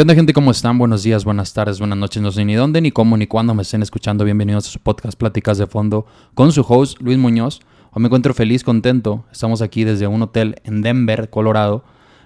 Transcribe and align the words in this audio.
¿Qué 0.00 0.02
onda 0.02 0.14
gente? 0.14 0.32
¿Cómo 0.32 0.50
están? 0.50 0.78
Buenos 0.78 1.02
días, 1.02 1.26
buenas 1.26 1.52
tardes, 1.52 1.78
buenas 1.78 1.98
noches. 1.98 2.22
No 2.22 2.32
sé 2.32 2.42
ni 2.46 2.54
dónde, 2.54 2.80
ni 2.80 2.90
cómo, 2.90 3.18
ni 3.18 3.26
cuándo 3.26 3.52
me 3.52 3.60
estén 3.60 3.82
escuchando. 3.82 4.24
Bienvenidos 4.24 4.66
a 4.66 4.70
su 4.70 4.78
podcast 4.78 5.18
Pláticas 5.18 5.58
de 5.58 5.66
Fondo 5.66 6.06
con 6.32 6.52
su 6.52 6.64
host 6.66 6.98
Luis 7.02 7.18
Muñoz. 7.18 7.60
Hoy 7.90 8.00
me 8.00 8.06
encuentro 8.06 8.32
feliz, 8.32 8.64
contento. 8.64 9.26
Estamos 9.30 9.60
aquí 9.60 9.84
desde 9.84 10.06
un 10.06 10.22
hotel 10.22 10.56
en 10.64 10.80
Denver, 10.80 11.28
Colorado. 11.28 11.84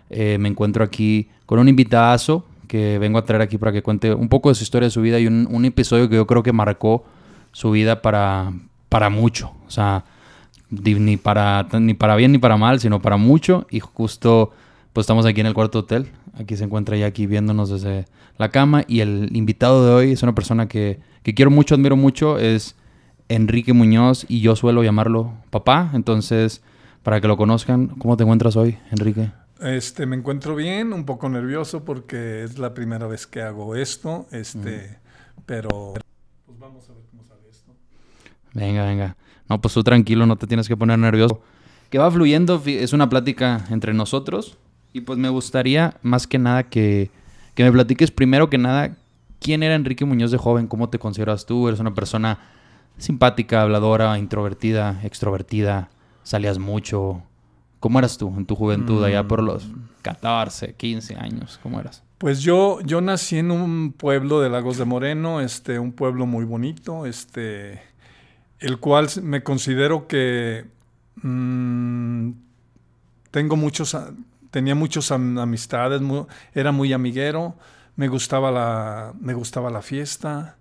Eh, 0.09 0.39
me 0.39 0.49
encuentro 0.49 0.85
aquí 0.85 1.31
con 1.47 1.59
un 1.59 1.69
invitadazo 1.69 2.47
que 2.69 3.01
vengo 3.01 3.19
a 3.19 3.25
traer 3.25 3.43
aquí 3.43 3.59
para 3.59 3.73
que 3.73 3.83
cuente 3.83 4.15
un 4.15 4.29
poco 4.29 4.51
de 4.51 4.55
su 4.55 4.63
historia 4.63 4.87
de 4.87 4.93
su 4.93 5.01
vida 5.03 5.19
y 5.19 5.27
un, 5.27 5.49
un 5.51 5.65
episodio 5.65 6.09
que 6.09 6.15
yo 6.15 6.29
creo 6.29 6.45
que 6.45 6.53
marcó 6.53 7.05
su 7.51 7.73
vida 7.73 8.03
para, 8.03 8.53
para 8.89 9.11
mucho. 9.11 9.51
O 9.67 9.71
sea, 9.73 10.05
ni 10.71 11.17
para, 11.17 11.67
ni 11.81 11.95
para 11.95 12.15
bien 12.15 12.31
ni 12.31 12.39
para 12.39 12.57
mal, 12.57 12.79
sino 12.79 13.03
para 13.03 13.17
mucho. 13.17 13.67
Y 13.69 13.81
justo 13.81 14.53
pues 14.95 15.05
estamos 15.05 15.27
aquí 15.27 15.41
en 15.41 15.49
el 15.49 15.55
cuarto 15.55 15.81
hotel. 15.81 16.13
Aquí 16.39 16.57
se 16.57 16.63
encuentra 16.63 16.97
ya 16.97 17.07
aquí 17.07 17.27
viéndonos 17.27 17.69
desde 17.69 18.07
la 18.39 18.51
cama. 18.51 18.85
Y 18.87 19.01
el 19.01 19.29
invitado 19.35 19.85
de 19.85 19.93
hoy 19.93 20.13
es 20.13 20.23
una 20.23 20.37
persona 20.37 20.69
que, 20.69 21.01
que 21.25 21.35
quiero 21.35 21.51
mucho, 21.51 21.75
admiro 21.75 21.97
mucho. 21.97 22.39
Es 22.39 22.77
Enrique 23.29 23.73
Muñoz 23.73 24.25
y 24.29 24.41
yo 24.41 24.55
suelo 24.55 24.85
llamarlo 24.85 25.33
papá. 25.51 25.91
Entonces, 25.95 26.63
para 27.03 27.21
que 27.21 27.27
lo 27.27 27.37
conozcan, 27.37 27.89
¿cómo 27.89 28.17
te 28.17 28.23
encuentras 28.23 28.55
hoy, 28.55 28.79
Enrique? 28.93 29.33
Este, 29.61 30.07
me 30.07 30.15
encuentro 30.15 30.55
bien, 30.55 30.93
un 30.93 31.05
poco 31.05 31.29
nervioso 31.29 31.85
porque 31.85 32.45
es 32.45 32.61
la 32.61 32.73
primera 32.73 33.09
vez 33.09 33.27
que 33.27 33.43
hago 33.43 33.75
esto. 33.75 34.29
Este, 34.31 35.01
pero 35.45 35.95
pues 36.47 36.59
vamos 36.61 36.89
a 36.89 36.93
ver 36.93 37.03
cómo 37.11 37.25
sale 37.25 37.41
esto. 37.51 37.73
Venga, 38.53 38.87
venga. 38.87 39.17
No, 39.49 39.61
pues 39.61 39.75
tú 39.75 39.83
tranquilo, 39.83 40.25
no 40.25 40.37
te 40.37 40.47
tienes 40.47 40.69
que 40.69 40.77
poner 40.77 41.01
nervioso. 41.01 41.43
Que 41.91 41.99
va 41.99 42.09
fluyendo, 42.13 42.63
es 42.65 42.93
una 42.93 43.09
plática 43.09 43.65
entre 43.71 43.93
nosotros. 43.93 44.57
Y 44.95 45.01
pues 45.01 45.19
me 45.19 45.29
gustaría 45.29 45.97
más 46.03 46.29
que 46.29 46.39
nada 46.39 46.63
que, 46.63 47.11
que 47.57 47.65
me 47.65 47.73
platiques 47.73 48.13
primero 48.13 48.49
que 48.49 48.59
nada 48.59 48.97
quién 49.41 49.65
era 49.65 49.75
Enrique 49.75 50.05
Muñoz 50.05 50.31
de 50.31 50.39
joven, 50.39 50.69
cómo 50.69 50.89
te 50.89 51.01
consideras 51.01 51.47
tú, 51.47 51.67
eres 51.67 51.81
una 51.81 51.93
persona 51.95 52.39
simpática, 52.97 53.61
habladora, 53.61 54.17
introvertida, 54.19 55.01
extrovertida, 55.03 55.91
salías 56.23 56.59
mucho. 56.59 57.25
¿Cómo 57.81 57.99
eras 57.99 58.17
tú 58.17 58.33
en 58.37 58.47
tu 58.47 58.55
juventud, 58.55 59.03
allá 59.05 59.27
por 59.27 59.43
los 59.43 59.69
14, 60.03 60.75
15 60.75 61.17
años? 61.17 61.59
¿Cómo 61.61 61.81
eras? 61.81 62.05
Pues 62.19 62.41
yo, 62.41 62.81
yo 62.83 63.01
nací 63.01 63.39
en 63.39 63.51
un 63.51 63.93
pueblo 63.93 64.41
de 64.41 64.49
Lagos 64.49 64.79
de 64.79 64.85
Moreno, 64.85 65.41
este, 65.41 65.81
un 65.81 65.93
pueblo 65.93 66.25
muy 66.25 66.45
bonito, 66.45 67.05
este, 67.05 67.83
el 68.61 68.79
cual 68.79 69.09
me 69.23 69.43
considero 69.43 70.07
que 70.07 70.67
mmm, 71.17 72.31
tengo 73.33 73.57
muchos, 73.57 73.95
tenía 74.55 74.77
muchas 74.77 75.11
amistades, 75.11 76.01
era 76.53 76.71
muy 76.71 76.93
amiguero, 76.93 77.57
me 77.97 78.07
gustaba, 78.07 78.53
la, 78.53 79.13
me 79.19 79.35
gustaba 79.35 79.69
la 79.69 79.83
fiesta, 79.83 80.59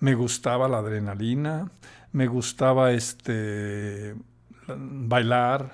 me 0.00 0.14
gustaba 0.14 0.66
la 0.66 0.78
adrenalina, 0.78 1.70
me 2.12 2.26
gustaba 2.26 2.92
este, 2.92 4.14
bailar, 4.66 5.72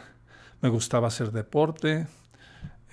me 0.61 0.69
gustaba 0.69 1.07
hacer 1.07 1.31
deporte. 1.31 2.09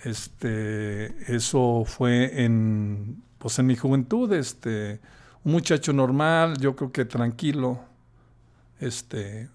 Este, 0.04 1.36
eso 1.36 1.84
fue 1.84 2.44
en, 2.44 3.24
pues 3.40 3.58
en 3.58 3.66
mi 3.66 3.76
juventud, 3.76 4.32
este, 4.32 5.02
un 5.44 5.54
muchacho 5.54 5.92
normal, 5.92 6.60
yo 6.60 6.76
creo 6.76 6.92
que 6.92 7.06
tranquilo, 7.06 7.80
este, 8.80 9.50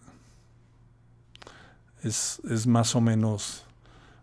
es, 2.03 2.43
es 2.51 2.67
más 2.67 2.97
o 2.97 3.01
menos 3.01 3.62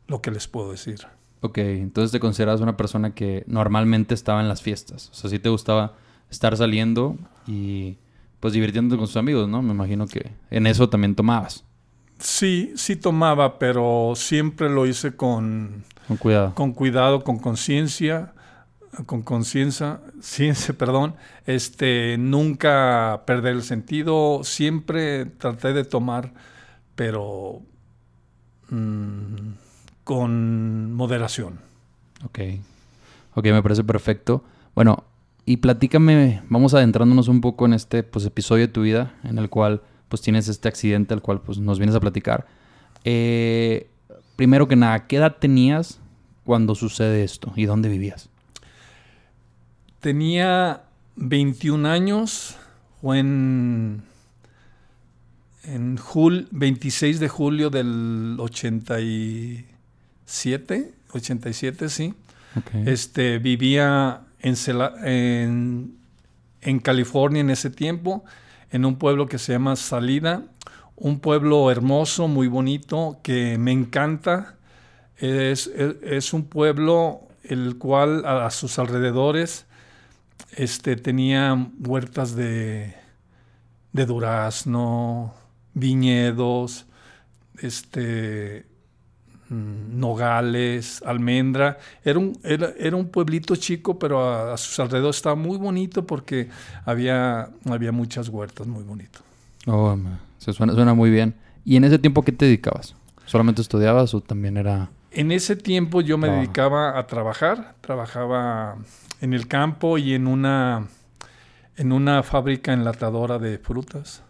lo 0.10 0.22
que 0.22 0.32
les 0.32 0.48
puedo 0.48 0.72
decir. 0.72 1.00
Ok, 1.42 1.60
entonces 1.60 2.12
te 2.12 2.20
consideras 2.20 2.60
una 2.60 2.76
persona 2.76 3.14
que 3.14 3.44
normalmente 3.48 4.14
estaba 4.14 4.42
en 4.42 4.50
las 4.50 4.62
fiestas. 4.62 5.10
O 5.12 5.14
sea, 5.14 5.30
sí 5.30 5.40
te 5.40 5.48
gustaba 5.50 5.94
estar 6.30 6.58
saliendo 6.58 7.16
y 7.48 7.98
pues 8.40 8.54
divirtiéndote 8.54 8.98
con 8.98 9.08
sus 9.08 9.18
amigos, 9.18 9.48
¿no? 9.48 9.62
Me 9.62 9.72
imagino 9.72 10.08
que 10.08 10.32
en 10.50 10.68
eso 10.68 10.90
también 10.90 11.16
tomabas. 11.16 11.64
Sí, 12.18 12.74
sí 12.76 12.98
tomaba, 12.98 13.60
pero 13.60 14.14
siempre 14.16 14.70
lo 14.70 14.86
hice 14.86 15.16
con... 15.16 15.86
Con 16.08 16.18
cuidado. 16.18 16.56
Con 16.56 16.74
cuidado, 16.74 17.24
con 17.24 17.40
conciencia, 17.40 18.34
con 19.06 19.22
conciencia, 19.22 20.02
ciencia, 20.20 20.74
perdón. 20.78 21.16
Este, 21.46 22.18
nunca 22.18 23.24
perder 23.26 23.56
el 23.56 23.64
sentido, 23.64 24.42
siempre 24.44 25.26
traté 25.26 25.72
de 25.72 25.86
tomar, 25.86 26.34
pero... 26.96 27.62
Mmm, 28.70 29.54
con 30.10 30.92
moderación. 30.96 31.60
Ok. 32.26 32.40
Ok, 33.36 33.46
me 33.46 33.62
parece 33.62 33.84
perfecto. 33.84 34.44
Bueno, 34.74 35.04
y 35.46 35.58
platícame, 35.58 36.42
vamos 36.50 36.74
adentrándonos 36.74 37.28
un 37.28 37.42
poco 37.42 37.68
en 37.68 37.74
este 37.74 38.02
pues, 38.02 38.26
episodio 38.26 38.66
de 38.66 38.74
tu 38.74 38.82
vida, 38.82 39.14
en 39.24 39.38
el 39.38 39.52
cual 39.52 39.84
pues 40.08 40.24
tienes 40.24 40.48
este 40.48 40.68
accidente, 40.68 41.14
al 41.14 41.22
cual 41.22 41.42
pues 41.42 41.60
nos 41.60 41.78
vienes 41.78 41.96
a 41.96 42.00
platicar. 42.00 42.48
Eh, 43.04 43.88
primero 44.36 44.68
que 44.68 44.76
nada, 44.76 45.06
¿qué 45.06 45.18
edad 45.18 45.36
tenías 45.40 46.00
cuando 46.44 46.74
sucede 46.74 47.24
esto 47.24 47.54
y 47.56 47.66
dónde 47.66 47.88
vivías? 47.88 48.30
Tenía 50.00 50.86
21 51.18 51.88
años, 51.88 52.58
fue 53.00 53.20
en 53.20 54.02
en 55.66 55.98
jul 55.98 56.48
26 56.50 57.20
de 57.20 57.30
julio 57.30 57.70
del 57.70 58.38
87, 60.30 60.94
87 61.12 61.90
sí. 61.90 62.14
Okay. 62.56 62.84
Este, 62.88 63.40
vivía 63.40 64.22
en, 64.40 64.56
en, 65.04 65.98
en, 66.62 66.80
California 66.80 67.42
en 67.42 67.50
ese 67.50 67.70
tiempo, 67.70 68.24
en 68.72 68.86
un 68.86 68.98
pueblo 68.98 69.28
que 69.28 69.40
se 69.40 69.54
llama 69.54 69.76
Salida, 69.76 70.44
un 70.96 71.20
pueblo 71.20 71.72
hermoso, 71.72 72.28
muy 72.28 72.48
bonito, 72.48 73.20
que 73.24 73.58
me 73.58 73.72
encanta. 73.72 74.56
Es, 75.18 75.68
es, 75.68 75.96
es 76.04 76.34
un 76.34 76.46
pueblo 76.46 77.28
el 77.44 77.78
cual 77.78 78.26
a, 78.26 78.46
a 78.46 78.52
sus 78.52 78.80
alrededores 78.80 79.66
este, 80.52 80.96
tenía 80.96 81.70
huertas 81.80 82.36
de, 82.36 82.96
de 83.94 84.06
durazno, 84.06 85.34
viñedos, 85.74 86.86
este, 87.62 88.69
nogales, 89.50 91.02
almendra. 91.06 91.78
Era 92.04 92.20
un, 92.20 92.38
era, 92.44 92.72
era 92.78 92.96
un 92.96 93.08
pueblito 93.10 93.56
chico, 93.56 93.98
pero 93.98 94.22
a, 94.24 94.54
a, 94.54 94.58
sus 94.58 94.80
alrededores 94.80 95.18
estaba 95.18 95.36
muy 95.36 95.58
bonito 95.58 96.06
porque 96.06 96.50
había, 96.86 97.50
había 97.66 97.92
muchas 97.92 98.30
huertas 98.30 98.68
muy 98.68 98.84
bonitas. 98.84 99.24
Oh, 99.66 99.98
se 100.38 100.54
suena, 100.54 100.74
suena 100.74 100.94
muy 100.94 101.10
bien. 101.10 101.36
¿Y 101.66 101.76
en 101.76 101.84
ese 101.84 102.00
tiempo 102.00 102.24
qué 102.24 102.32
te 102.32 102.46
dedicabas? 102.46 102.96
¿Solamente 103.26 103.62
estudiabas 103.62 104.14
o 104.14 104.22
también 104.22 104.58
era...? 104.58 104.90
En 105.12 105.32
ese 105.32 105.56
tiempo 105.56 106.02
yo 106.02 106.18
me 106.18 106.30
dedicaba 106.30 106.98
a 106.98 107.08
trabajar. 107.08 107.76
Trabajaba 107.82 108.78
en 109.22 109.34
el 109.34 109.48
campo 109.48 109.98
y 109.98 110.14
en 110.14 110.28
una, 110.28 110.88
en 111.76 111.92
una 111.92 112.24
fábrica 112.24 112.74
enlatadora 112.74 113.40
de 113.40 113.58
frutas. 113.58 114.24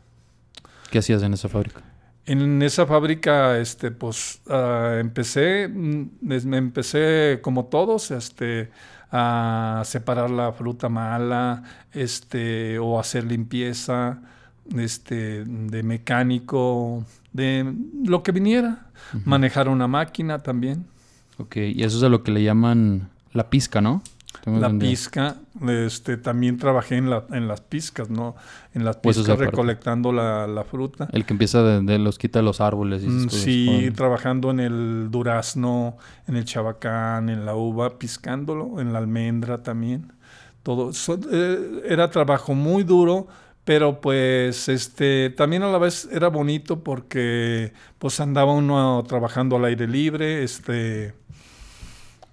¿Qué 0.90 1.00
hacías 1.00 1.22
en 1.22 1.34
esa 1.34 1.50
fábrica? 1.50 1.84
En 2.30 2.62
esa 2.62 2.86
fábrica, 2.86 3.58
este, 3.58 3.90
pues, 3.90 4.40
uh, 4.46 5.00
empecé, 5.00 5.68
me 5.68 6.58
empecé 6.58 7.40
como 7.42 7.66
todos, 7.66 8.12
este, 8.12 8.70
a 9.12 9.82
separar 9.84 10.30
la 10.30 10.52
fruta 10.52 10.90
mala, 10.90 11.64
este, 11.92 12.78
o 12.78 13.00
hacer 13.00 13.24
limpieza, 13.24 14.20
este, 14.78 15.44
de 15.44 15.82
mecánico, 15.82 17.04
de 17.34 17.74
lo 18.06 18.22
que 18.22 18.32
viniera. 18.32 18.86
Uh 19.12 19.18
-huh. 19.18 19.26
Manejar 19.26 19.68
una 19.68 19.88
máquina 19.88 20.38
también. 20.38 20.86
Ok, 21.40 21.56
y 21.58 21.84
eso 21.84 21.98
es 21.98 22.04
a 22.04 22.10
lo 22.10 22.22
que 22.22 22.32
le 22.32 22.44
llaman 22.44 23.10
la 23.34 23.50
pizca, 23.50 23.82
¿no? 23.82 24.04
Tengo 24.44 24.60
la 24.60 24.68
entendido. 24.68 24.92
pizca, 24.92 25.36
este, 25.68 26.16
también 26.18 26.58
trabajé 26.58 26.96
en, 26.96 27.10
la, 27.10 27.26
en 27.32 27.48
las 27.48 27.62
pizcas, 27.62 28.10
¿no? 28.10 28.36
En 28.74 28.86
las 28.86 28.98
pizcas 28.98 29.26
pues 29.26 29.40
recolectando 29.40 30.12
la, 30.12 30.48
la, 30.48 30.64
fruta. 30.64 31.10
El 31.12 31.26
que 31.26 31.34
empieza 31.34 31.62
de, 31.64 31.82
de 31.82 32.00
los 32.00 32.18
quita 32.18 32.42
los 32.42 32.62
árboles. 32.62 33.04
Y 33.04 33.08
mm, 33.08 33.30
sí, 33.30 33.92
trabajando 33.96 34.52
en 34.52 34.60
el 34.60 35.08
durazno, 35.12 35.98
en 36.28 36.38
el 36.38 36.46
chabacán, 36.46 37.30
en 37.30 37.46
la 37.46 37.56
uva, 37.56 37.98
piscándolo, 37.98 38.80
en 38.80 38.94
la 38.94 39.00
almendra 39.00 39.62
también. 39.64 40.14
Todo. 40.64 40.94
So, 40.94 41.20
eh, 41.32 41.82
era 41.86 42.10
trabajo 42.10 42.54
muy 42.54 42.84
duro, 42.84 43.28
pero 43.66 44.00
pues 44.00 44.70
este 44.70 45.32
también 45.32 45.64
a 45.64 45.72
la 45.72 45.78
vez 45.78 46.08
era 46.12 46.28
bonito 46.30 46.84
porque 46.84 47.74
pues 47.98 48.20
andaba 48.20 48.54
uno 48.54 49.04
trabajando 49.08 49.58
al 49.58 49.66
aire 49.66 49.88
libre, 49.88 50.44
este 50.44 51.14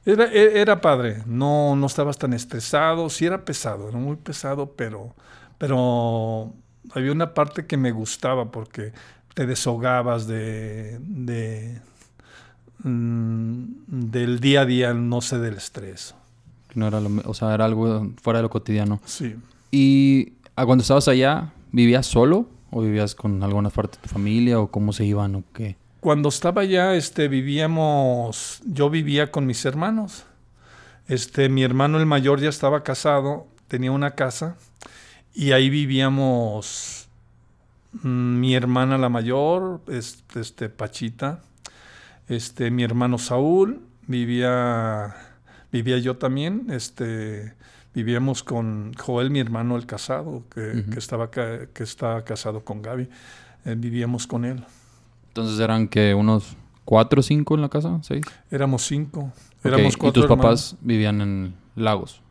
era, 0.07 0.31
era, 0.33 0.81
padre, 0.81 1.23
no, 1.27 1.75
no 1.75 1.87
estabas 1.87 2.17
tan 2.17 2.33
estresado, 2.33 3.11
sí 3.11 3.27
era 3.27 3.45
pesado, 3.45 3.89
era 3.89 3.99
muy 3.99 4.17
pesado, 4.17 4.73
pero, 4.77 5.15
pero 5.59 6.53
había 6.93 7.11
una 7.13 7.35
parte 7.35 7.67
que 7.67 7.77
me 7.77 7.91
gustaba 7.91 8.51
porque 8.51 8.93
te 9.35 9.47
deshogabas 9.47 10.27
de, 10.27 10.99
de 11.01 11.81
mm, 12.85 13.65
del 13.89 14.41
día 14.41 14.61
a 14.61 14.65
día, 14.65 14.95
no 14.95 15.21
sé, 15.21 15.39
del 15.39 15.55
estrés. 15.55 16.15
No 16.75 16.87
era 16.87 17.01
lo, 17.01 17.11
o 17.25 17.35
sea, 17.35 17.53
era 17.53 17.65
algo 17.65 18.13
fuera 18.23 18.39
de 18.39 18.45
lo 18.45 18.51
cotidiano. 18.51 19.01
Sí. 19.05 19.35
¿Y 19.73 20.35
a 20.55 20.65
cuando 20.65 20.83
estabas 20.83 21.09
allá, 21.09 21.53
vivías 21.73 22.07
solo? 22.07 22.49
¿O 22.71 22.81
vivías 22.83 23.15
con 23.15 23.43
alguna 23.43 23.71
parte 23.71 23.97
de 23.97 24.03
tu 24.03 24.09
familia? 24.09 24.61
¿O 24.61 24.69
cómo 24.69 24.93
se 24.93 25.05
iban? 25.05 25.35
¿O 25.35 25.43
qué? 25.53 25.77
Cuando 26.07 26.29
estaba 26.29 26.63
allá, 26.63 26.95
este, 26.95 27.27
vivíamos, 27.27 28.63
yo 28.65 28.91
vivía 28.91 29.33
con 29.33 29.45
mis 29.45 29.65
hermanos. 29.65 30.25
Este, 31.09 31.49
mi 31.49 31.65
hermano 31.65 31.99
el 31.99 32.07
mayor 32.07 32.41
ya 32.41 32.49
estaba 32.49 32.85
casado, 32.85 33.49
tenía 33.67 33.91
una 33.91 34.13
casa 34.13 34.57
y 35.35 35.51
ahí 35.51 35.69
vivíamos 35.69 37.09
mm, 38.05 38.39
mi 38.39 38.55
hermana 38.55 38.99
la 38.99 39.09
mayor, 39.09 39.81
este, 39.89 40.43
este, 40.43 40.69
Pachita, 40.69 41.41
este, 42.29 42.71
mi 42.71 42.85
hermano 42.85 43.19
Saúl, 43.19 43.81
vivía, 44.07 45.13
vivía 45.73 45.99
yo 45.99 46.19
también, 46.19 46.69
este, 46.71 47.55
vivíamos 47.95 48.45
con 48.45 48.95
Joel, 48.95 49.33
mi 49.33 49.41
hermano 49.41 49.77
el 49.77 49.87
casado, 49.87 50.45
que, 50.55 50.85
estaba, 50.97 51.33
que 51.33 51.83
está 51.83 52.25
casado 52.25 52.65
con 52.65 52.81
Gaby, 52.81 53.09
eh, 53.65 53.75
vivíamos 53.77 54.29
con 54.29 54.45
él. 54.45 54.65
Entonces 55.37 55.61
eran 55.61 55.89
que 55.89 56.15
unos 56.15 56.57
cuatro 56.87 57.21
o 57.21 57.23
cinco 57.23 57.57
en 57.57 57.61
la 57.61 57.69
casa, 57.69 57.99
seis. 58.01 58.25
Éramos 58.51 58.87
cinco, 58.87 59.31
éramos 59.63 59.95
Y 59.95 59.99
tus 59.99 60.25
hermanos. 60.25 60.29
papás 60.29 60.77
vivían 60.81 61.21
en 61.21 61.55
Lagos. 61.75 62.23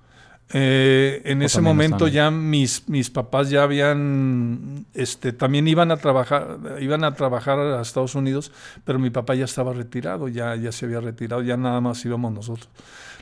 Eh, 0.53 1.21
en 1.25 1.41
¿O 1.41 1.45
ese 1.45 1.61
momento 1.61 2.07
ya 2.07 2.31
mis, 2.31 2.89
mis 2.89 3.11
papás 3.11 3.51
ya 3.51 3.61
habían, 3.61 4.87
este, 4.95 5.33
también 5.33 5.67
iban 5.67 5.91
a 5.91 5.97
trabajar, 5.97 6.57
iban 6.79 7.03
a 7.03 7.13
trabajar 7.13 7.59
a 7.59 7.81
Estados 7.81 8.15
Unidos, 8.15 8.51
pero 8.83 8.97
mi 8.97 9.11
papá 9.11 9.35
ya 9.35 9.45
estaba 9.45 9.73
retirado, 9.73 10.27
ya, 10.27 10.55
ya 10.55 10.71
se 10.71 10.85
había 10.85 10.99
retirado, 10.99 11.43
ya 11.43 11.57
nada 11.57 11.81
más 11.81 12.03
íbamos 12.05 12.31
nosotros. 12.31 12.69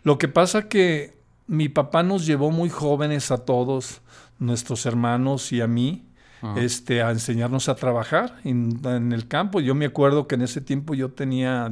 Lo 0.03 0.17
que 0.17 0.29
pasa 0.29 0.69
que 0.69 1.17
mi 1.47 1.67
papá 1.67 2.03
nos 2.03 2.25
llevó 2.25 2.51
muy 2.51 2.69
jóvenes 2.69 3.31
a 3.31 3.39
todos, 3.39 4.01
nuestros 4.39 4.85
hermanos 4.85 5.51
y 5.51 5.59
a 5.59 5.67
mí, 5.67 6.03
Ajá. 6.43 6.59
este, 6.61 7.01
a 7.01 7.09
enseñarnos 7.11 7.69
a 7.69 7.75
trabajar 7.75 8.35
en, 8.43 8.79
en 8.85 9.11
el 9.13 9.27
campo. 9.27 9.59
Yo 9.61 9.73
me 9.75 9.85
acuerdo 9.85 10.27
que 10.27 10.35
en 10.35 10.41
ese 10.43 10.59
tiempo 10.61 10.93
yo 10.93 11.09
tenía 11.09 11.71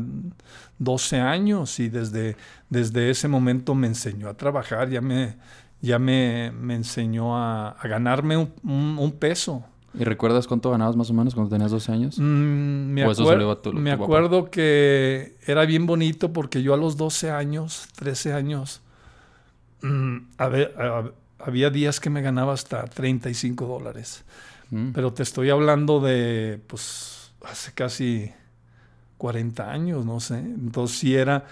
12 0.79 1.19
años 1.19 1.79
y 1.79 1.89
desde, 1.89 2.37
desde 2.69 3.09
ese 3.09 3.27
momento 3.27 3.75
me 3.75 3.87
enseñó 3.87 4.29
a 4.29 4.33
trabajar, 4.35 4.89
ya 4.89 5.01
me, 5.01 5.35
ya 5.81 5.99
me, 5.99 6.51
me 6.51 6.75
enseñó 6.75 7.37
a, 7.37 7.69
a 7.71 7.87
ganarme 7.87 8.37
un, 8.37 8.53
un- 8.63 8.97
un 8.99 9.11
peso. 9.11 9.65
¿Y 9.93 10.05
recuerdas 10.05 10.47
cuánto 10.47 10.71
ganabas 10.71 10.95
más 10.95 11.09
o 11.09 11.13
menos 11.13 11.35
cuando 11.35 11.49
tenías 11.49 11.69
12 11.71 11.91
años? 11.91 12.17
Mm, 12.17 12.23
me 12.93 13.05
¿O 13.05 13.11
eso 13.11 13.23
acuer- 13.25 13.41
iba 13.41 13.61
tu- 13.61 13.73
me 13.73 13.95
tu 13.97 14.03
acuerdo 14.03 14.49
que 14.49 15.35
era 15.45 15.65
bien 15.65 15.85
bonito 15.85 16.31
porque 16.31 16.63
yo 16.63 16.73
a 16.73 16.77
los 16.77 16.95
12 16.95 17.29
años, 17.29 17.89
13 17.97 18.31
años, 18.31 18.81
mm, 19.81 20.17
a 20.37 20.47
ver, 20.47 20.73
a- 20.79 21.11
había 21.39 21.69
días 21.69 21.99
que 21.99 22.09
me 22.09 22.21
ganaba 22.21 22.53
hasta 22.53 22.85
35 22.85 23.65
dólares. 23.67 24.23
Mm. 24.71 24.91
Pero 24.93 25.13
te 25.13 25.21
estoy 25.23 25.49
hablando 25.51 25.99
de, 25.99 26.59
pues, 26.67 27.31
hace 27.45 27.73
casi 27.73 28.31
40 29.17 29.71
años, 29.71 30.05
no 30.05 30.19
sé. 30.19 30.39
Entonces 30.39 30.97
sí 30.97 31.15
era, 31.15 31.45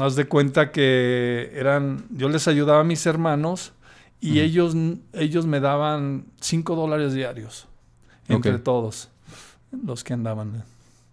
haz 0.00 0.14
de 0.14 0.26
cuenta 0.26 0.70
que 0.70 1.50
eran, 1.54 2.04
yo 2.10 2.28
les 2.28 2.46
ayudaba 2.48 2.80
a 2.80 2.84
mis 2.84 3.04
hermanos 3.06 3.72
y 4.20 4.38
ellos, 4.38 4.76
ellos 5.12 5.46
me 5.46 5.58
daban 5.58 6.26
5 6.40 6.76
dólares 6.76 7.12
diarios, 7.12 7.66
entre 8.28 8.58
todos 8.58 9.08
los 9.84 10.04
que 10.04 10.12
andaban. 10.12 10.62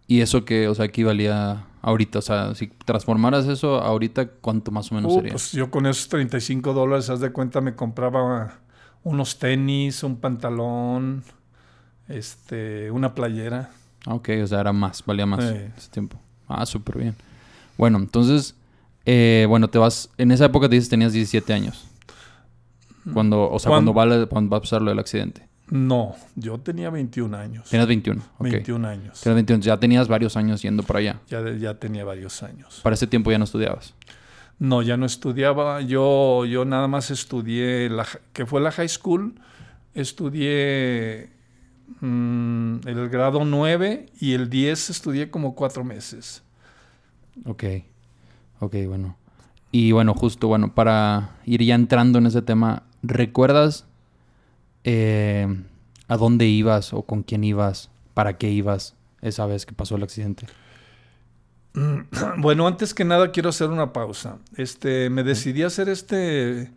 ¿Y 0.06 0.22
eso 0.22 0.46
que, 0.46 0.68
o 0.68 0.76
sea, 0.76 0.86
equivalía 0.86 1.66
ahorita? 1.82 2.20
O 2.20 2.22
sea, 2.22 2.54
si 2.54 2.68
transformaras 2.68 3.48
eso 3.48 3.82
ahorita, 3.82 4.28
¿cuánto 4.28 4.72
más 4.72 4.92
o 4.92 4.96
menos 4.96 5.12
Uh, 5.12 5.16
sería? 5.16 5.32
pues 5.32 5.52
yo 5.54 5.72
con 5.72 5.86
esos 5.86 6.08
35 6.10 6.74
dólares, 6.74 7.10
haz 7.10 7.20
de 7.20 7.32
cuenta, 7.32 7.62
me 7.62 7.76
compraba 7.76 8.60
unos 9.04 9.40
tenis, 9.40 10.04
un 10.04 10.18
pantalón, 10.18 11.24
este, 12.08 12.92
una 12.92 13.14
playera. 13.16 13.70
Ok, 14.06 14.30
o 14.44 14.48
sea, 14.48 14.62
era 14.62 14.74
más, 14.74 15.04
valía 15.06 15.26
más 15.26 15.44
ese 15.44 15.90
tiempo. 15.92 16.18
Ah, 16.48 16.66
súper 16.66 16.98
bien. 16.98 17.16
Bueno, 17.78 17.98
entonces, 17.98 18.56
eh, 19.06 19.46
bueno, 19.48 19.68
te 19.70 19.78
vas, 19.78 20.10
en 20.18 20.32
esa 20.32 20.46
época 20.46 20.68
te 20.70 20.76
dices 20.76 20.90
tenías 20.90 21.14
17 21.14 21.54
años. 21.54 21.86
Cuando, 23.14 23.50
o 23.50 23.60
sea, 23.60 23.70
cuando 23.70 23.94
va, 23.94 24.06
la- 24.06 24.26
cuando 24.26 24.52
va 24.52 24.58
a 24.58 24.62
pasar 24.62 24.82
lo 24.82 24.90
del 24.92 25.00
accidente. 25.00 25.48
No, 25.70 26.16
yo 26.36 26.58
tenía 26.60 26.90
21 26.90 27.34
años. 27.36 27.70
Tenías 27.70 27.88
21, 27.88 28.22
ok. 28.40 28.44
21 28.50 28.86
años. 28.88 29.22
Tenías 29.22 29.36
21, 29.36 29.62
ya 29.64 29.78
tenías 29.78 30.08
varios 30.08 30.36
años 30.36 30.62
yendo 30.62 30.82
para 30.84 31.00
allá. 31.00 31.20
Ya, 31.30 31.42
ya 31.56 31.76
tenía 31.76 32.04
varios 32.04 32.42
años. 32.44 32.80
Para 32.84 32.96
ese 32.96 33.06
tiempo 33.08 33.32
ya 33.32 33.38
no 33.38 33.44
estudiabas. 33.46 33.94
No, 34.60 34.82
ya 34.82 34.98
no 34.98 35.06
estudiaba. 35.06 35.82
Yo, 35.82 36.46
yo 36.46 36.66
nada 36.66 36.88
más 36.88 37.12
estudié, 37.12 37.90
la, 37.90 38.06
que 38.34 38.46
fue 38.46 38.60
la 38.60 38.72
high 38.72 38.90
school. 38.90 39.36
Estudié 39.94 41.30
mm, 42.02 42.80
el 42.86 43.10
grado 43.10 43.46
9 43.46 44.08
y 44.20 44.34
el 44.34 44.50
10 44.50 44.90
estudié 44.90 45.32
como 45.32 45.56
cuatro 45.56 45.86
meses. 45.86 46.44
Ok, 47.46 47.64
ok, 48.60 48.76
bueno. 48.88 49.16
Y 49.72 49.94
bueno, 49.94 50.14
justo, 50.14 50.48
bueno, 50.48 50.74
para 50.74 51.38
ir 51.46 51.64
ya 51.64 51.76
entrando 51.76 52.20
en 52.20 52.26
ese 52.26 52.42
tema, 52.42 52.84
¿recuerdas 53.02 53.86
eh, 54.84 55.48
a 56.08 56.18
dónde 56.18 56.48
ibas 56.48 56.94
o 56.94 57.04
con 57.04 57.24
quién 57.24 57.44
ibas? 57.44 57.90
¿Para 58.14 58.38
qué 58.38 58.50
ibas 58.50 58.96
esa 59.22 59.46
vez 59.46 59.66
que 59.66 59.74
pasó 59.74 59.96
el 59.96 60.04
accidente? 60.04 60.48
Bueno, 62.38 62.68
antes 62.68 62.94
que 62.94 63.06
nada 63.06 63.32
quiero 63.32 63.50
hacer 63.50 63.70
una 63.70 63.94
pausa. 63.94 64.38
Este, 64.56 65.10
me 65.10 65.24
decidí 65.24 65.64
a 65.64 65.68
hacer 65.68 65.90
este, 65.90 66.72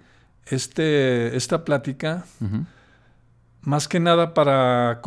este, 0.46 1.36
esta 1.36 1.64
plática 1.64 2.24
más 3.62 3.88
que 3.88 4.00
nada 4.00 4.34
para 4.34 5.00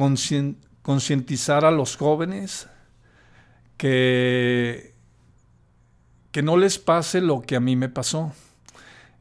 concientizar 0.81 1.65
a 1.65 1.71
los 1.71 1.97
jóvenes 1.97 2.67
que, 3.77 4.93
que 6.31 6.41
no 6.41 6.57
les 6.57 6.79
pase 6.79 7.21
lo 7.21 7.41
que 7.41 7.55
a 7.55 7.59
mí 7.59 7.75
me 7.75 7.89
pasó. 7.89 8.33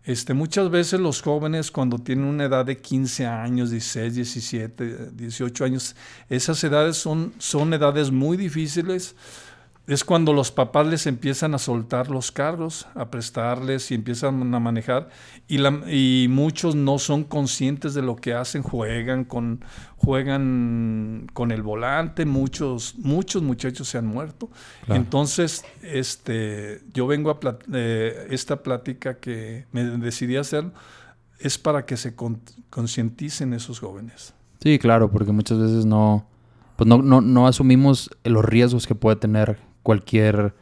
Este, 0.05 0.35
muchas 0.35 0.71
veces 0.71 1.01
los 1.01 1.23
jóvenes 1.23 1.71
cuando 1.71 1.99
tienen 1.99 2.27
una 2.27 2.45
edad 2.45 2.67
de 2.67 2.77
15 2.77 3.27
años, 3.27 3.71
16, 3.71 4.15
17, 4.15 5.11
18 5.13 5.65
años, 5.65 5.97
esas 6.29 6.63
edades 6.63 6.99
son, 6.99 7.33
son 7.39 7.73
edades 7.73 8.11
muy 8.11 8.37
difíciles. 8.37 9.17
Es 9.87 10.03
cuando 10.03 10.33
los 10.33 10.51
papás 10.51 10.87
les 10.87 11.07
empiezan 11.07 11.55
a 11.55 11.59
soltar 11.59 12.09
los 12.11 12.33
carros, 12.33 12.87
a 12.95 13.11
prestarles 13.11 13.91
y 13.91 13.95
empiezan 13.95 14.55
a 14.55 14.59
manejar 14.59 15.11
y, 15.47 15.59
la- 15.59 15.83
y 15.93 16.27
muchos 16.31 16.75
no 16.75 16.99
son 16.99 17.23
conscientes 17.25 17.93
de 17.93 18.01
lo 18.01 18.17
que 18.17 18.33
hacen, 18.33 18.63
juegan 18.63 19.25
con, 19.25 19.63
juegan 19.97 21.27
con 21.35 21.51
el 21.51 21.63
volante, 21.63 22.25
muchos, 22.25 22.95
muchos 22.99 23.43
muchachos 23.43 23.89
se 23.89 23.99
han 23.99 24.07
muerto. 24.07 24.49
Claro. 24.87 25.01
Entonces, 25.03 25.65
este, 25.83 26.81
yo 26.93 27.07
vengo 27.07 27.31
a 27.31 27.39
plat- 27.41 27.65
eh, 27.73 28.27
esta 28.31 28.63
plática 28.63 29.19
que 29.19 29.67
me 29.73 29.85
decidí 29.85 30.37
hacer 30.37 30.65
es 31.41 31.59
para 31.59 31.85
que 31.85 31.97
se 31.97 32.15
con- 32.15 32.41
concienticen 32.71 33.53
esos 33.53 33.81
jóvenes. 33.81 34.33
Sí, 34.63 34.79
claro, 34.79 35.11
porque 35.11 35.33
muchas 35.33 35.59
veces 35.59 35.85
no, 35.85 36.27
pues 36.77 36.89
no, 36.89 37.03
no, 37.03 37.21
no 37.21 37.47
asumimos 37.47 38.09
los 38.25 38.45
riesgos 38.45 38.87
que 38.87 38.95
puede 38.95 39.17
tener 39.17 39.59
cualquier, 39.85 40.53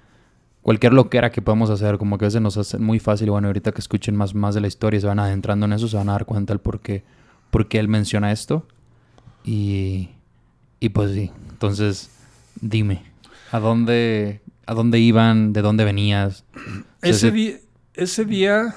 cualquier 0.60 0.92
loquera 0.92 1.30
que 1.32 1.40
podemos 1.40 1.70
hacer. 1.70 1.96
Como 1.96 2.18
que 2.18 2.26
a 2.26 2.28
veces 2.28 2.42
nos 2.42 2.58
hace 2.58 2.76
muy 2.78 2.98
fácil. 2.98 3.30
Bueno, 3.30 3.46
ahorita 3.46 3.72
que 3.72 3.80
escuchen 3.80 4.14
más, 4.14 4.34
más 4.34 4.54
de 4.54 4.60
la 4.60 4.66
historia 4.66 4.98
y 4.98 5.00
se 5.00 5.06
van 5.06 5.18
adentrando 5.18 5.64
en 5.64 5.72
eso, 5.72 5.88
se 5.88 5.96
van 5.96 6.10
a 6.10 6.12
dar 6.12 6.26
cuenta 6.26 6.52
el 6.52 6.58
por 6.58 6.80
qué, 6.80 7.02
por 7.50 7.68
qué 7.68 7.78
él 7.78 7.88
menciona 7.88 8.30
esto. 8.30 8.66
Y, 9.44 10.10
y 10.78 10.90
pues 10.90 11.12
sí, 11.12 11.30
entonces 11.48 12.10
dime, 12.60 13.02
¿a 13.50 13.58
dónde, 13.58 14.42
¿a 14.66 14.74
dónde 14.74 14.98
iban? 15.00 15.52
¿De 15.52 15.62
dónde 15.62 15.84
venías? 15.84 16.44
Ese, 17.00 17.30
día, 17.32 17.56
ese 17.94 18.24
día, 18.24 18.74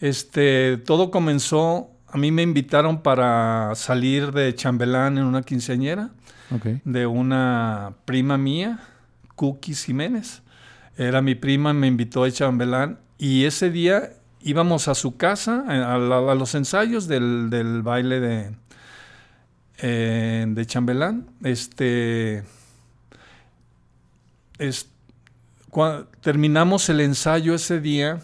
este, 0.00 0.76
todo 0.78 1.10
comenzó, 1.10 1.90
a 2.06 2.18
mí 2.18 2.30
me 2.30 2.42
invitaron 2.42 3.02
para 3.02 3.72
salir 3.74 4.32
de 4.32 4.54
chambelán 4.54 5.18
en 5.18 5.24
una 5.24 5.42
quinceañera 5.42 6.10
Ok. 6.54 6.66
de 6.84 7.06
una 7.06 7.94
prima 8.04 8.38
mía, 8.38 8.80
Cookies 9.38 9.84
Jiménez. 9.84 10.42
Era 10.98 11.22
mi 11.22 11.34
prima, 11.34 11.72
me 11.72 11.86
invitó 11.86 12.24
a 12.24 12.30
chambelán 12.30 12.98
y 13.18 13.44
ese 13.44 13.70
día 13.70 14.12
íbamos 14.42 14.88
a 14.88 14.94
su 14.94 15.16
casa, 15.16 15.64
a, 15.68 15.96
los 16.34 16.54
ensayos 16.54 17.06
del, 17.08 17.48
del 17.50 17.82
baile 17.82 18.20
de, 18.20 18.50
eh, 19.78 20.44
de 20.48 20.66
chambelán. 20.66 21.26
Este, 21.44 22.42
es- 24.58 24.88
cua- 25.70 26.06
terminamos 26.20 26.88
el 26.88 27.00
ensayo 27.00 27.54
ese 27.54 27.80
día 27.80 28.18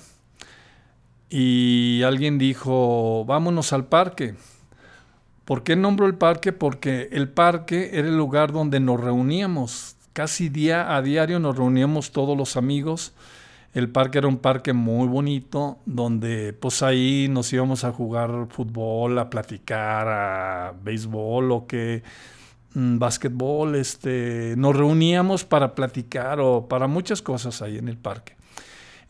y 1.31 2.03
alguien 2.05 2.39
dijo, 2.39 3.25
vámonos 3.25 3.73
al 3.73 3.87
parque. 3.87 4.35
¿Por 5.45 5.63
qué 5.63 5.77
nombro 5.77 6.07
el 6.07 6.15
parque? 6.15 6.53
Porque 6.53 7.09
el 7.13 7.29
parque 7.29 7.91
era 7.93 8.09
el 8.09 8.17
lugar 8.17 8.51
donde 8.53 8.81
nos 8.81 9.01
reuníamos. 9.01 9.94
Casi 10.15 10.49
día 10.49 10.97
a 10.97 11.03
diario 11.03 11.39
nos 11.41 11.57
reuníamos 11.57 12.11
todos 12.13 12.37
los 12.39 12.57
amigos 12.57 13.13
El 13.75 13.89
parque 13.89 14.19
era 14.19 14.29
un 14.29 14.39
parque 14.39 14.73
muy 14.73 15.09
bonito, 15.09 15.79
donde 15.85 16.53
pues 16.53 16.83
ahí 16.85 17.27
nos 17.29 17.53
íbamos 17.53 17.83
a 17.83 17.91
jugar 17.93 18.47
fútbol, 18.49 19.19
a 19.19 19.29
platicar, 19.29 20.07
a 20.07 20.73
béisbol 20.81 21.51
o 21.51 21.67
que 21.67 22.05
mm, 22.75 22.99
básquetbol, 22.99 23.75
este, 23.75 24.55
nos 24.57 24.77
reuníamos 24.77 25.45
para 25.45 25.75
platicar 25.75 26.39
o 26.41 26.69
para 26.69 26.87
muchas 26.87 27.21
cosas 27.21 27.63
ahí 27.63 27.77
en 27.79 27.89
el 27.89 27.97
parque. 27.97 28.37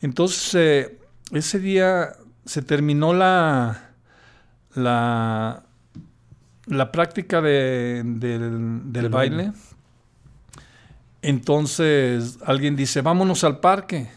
Entonces, 0.00 0.54
eh, 0.54 0.98
ese 1.32 1.58
día 1.58 2.14
se 2.46 2.62
terminó 2.62 3.12
la, 3.12 3.90
la, 4.74 5.62
la 6.66 6.90
práctica 6.90 7.42
de- 7.42 8.02
del, 8.02 8.90
del 8.90 8.92
Del 8.92 9.08
baile. 9.10 9.36
baile. 9.48 9.52
Entonces 11.26 12.38
alguien 12.44 12.76
dice, 12.76 13.00
vámonos 13.00 13.44
al 13.44 13.60
parque. 13.60 14.10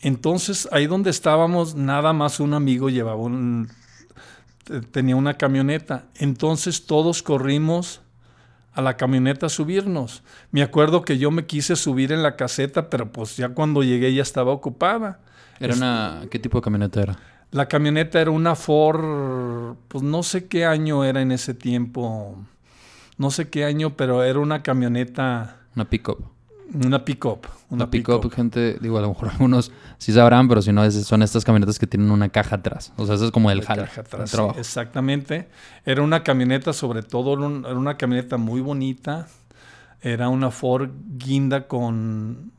Entonces 0.00 0.68
ahí 0.70 0.86
donde 0.86 1.10
estábamos, 1.10 1.74
nada 1.74 2.12
más 2.12 2.38
un 2.38 2.54
amigo 2.54 2.90
llevaba 2.90 3.16
un, 3.20 3.68
te- 4.64 4.80
tenía 4.82 5.16
una 5.16 5.34
camioneta. 5.34 6.04
Entonces 6.14 6.86
todos 6.86 7.22
corrimos 7.22 8.02
a 8.72 8.82
la 8.82 8.96
camioneta 8.96 9.46
a 9.46 9.48
subirnos. 9.48 10.22
Me 10.52 10.62
acuerdo 10.62 11.02
que 11.02 11.18
yo 11.18 11.30
me 11.32 11.44
quise 11.44 11.74
subir 11.76 12.12
en 12.12 12.22
la 12.22 12.36
caseta, 12.36 12.88
pero 12.88 13.10
pues 13.10 13.36
ya 13.36 13.48
cuando 13.50 13.82
llegué 13.82 14.14
ya 14.14 14.22
estaba 14.22 14.52
ocupada. 14.52 15.20
Era 15.58 15.74
una... 15.74 16.22
¿Qué 16.30 16.38
tipo 16.38 16.58
de 16.58 16.62
camioneta 16.62 17.02
era? 17.02 17.18
La 17.50 17.66
camioneta 17.66 18.20
era 18.20 18.30
una 18.30 18.54
Ford, 18.54 19.76
pues 19.88 20.02
no 20.02 20.22
sé 20.22 20.46
qué 20.46 20.64
año 20.64 21.04
era 21.04 21.20
en 21.20 21.32
ese 21.32 21.52
tiempo, 21.52 22.38
no 23.18 23.30
sé 23.30 23.50
qué 23.50 23.64
año, 23.66 23.94
pero 23.94 24.22
era 24.24 24.38
una 24.38 24.62
camioneta, 24.62 25.58
Una 25.74 25.88
pick-up. 25.88 26.24
una 26.74 27.04
pick-up. 27.04 27.46
Una 27.70 27.90
pick-up, 27.90 28.30
gente, 28.32 28.78
digo, 28.80 28.98
a 28.98 29.02
lo 29.02 29.08
mejor 29.08 29.28
algunos 29.32 29.72
sí 29.98 30.12
sabrán, 30.12 30.48
pero 30.48 30.62
si 30.62 30.72
no, 30.72 30.84
es- 30.84 31.06
son 31.06 31.22
estas 31.22 31.44
camionetas 31.44 31.78
que 31.78 31.86
tienen 31.86 32.10
una 32.10 32.28
caja 32.30 32.56
atrás. 32.56 32.92
O 32.96 33.04
sea, 33.06 33.14
eso 33.16 33.26
es 33.26 33.30
como 33.30 33.50
el 33.50 33.62
jale, 33.62 33.82
caja 33.82 34.00
atrás, 34.02 34.30
sí, 34.30 34.36
exactamente. 34.58 35.48
Era 35.84 36.02
una 36.02 36.22
camioneta, 36.22 36.72
sobre 36.72 37.02
todo, 37.02 37.34
era 37.34 37.78
una 37.78 37.96
camioneta 37.96 38.36
muy 38.38 38.60
bonita. 38.60 39.28
Era 40.00 40.28
una 40.28 40.50
Ford 40.50 40.90
Guinda 41.16 41.68
con, 41.68 42.52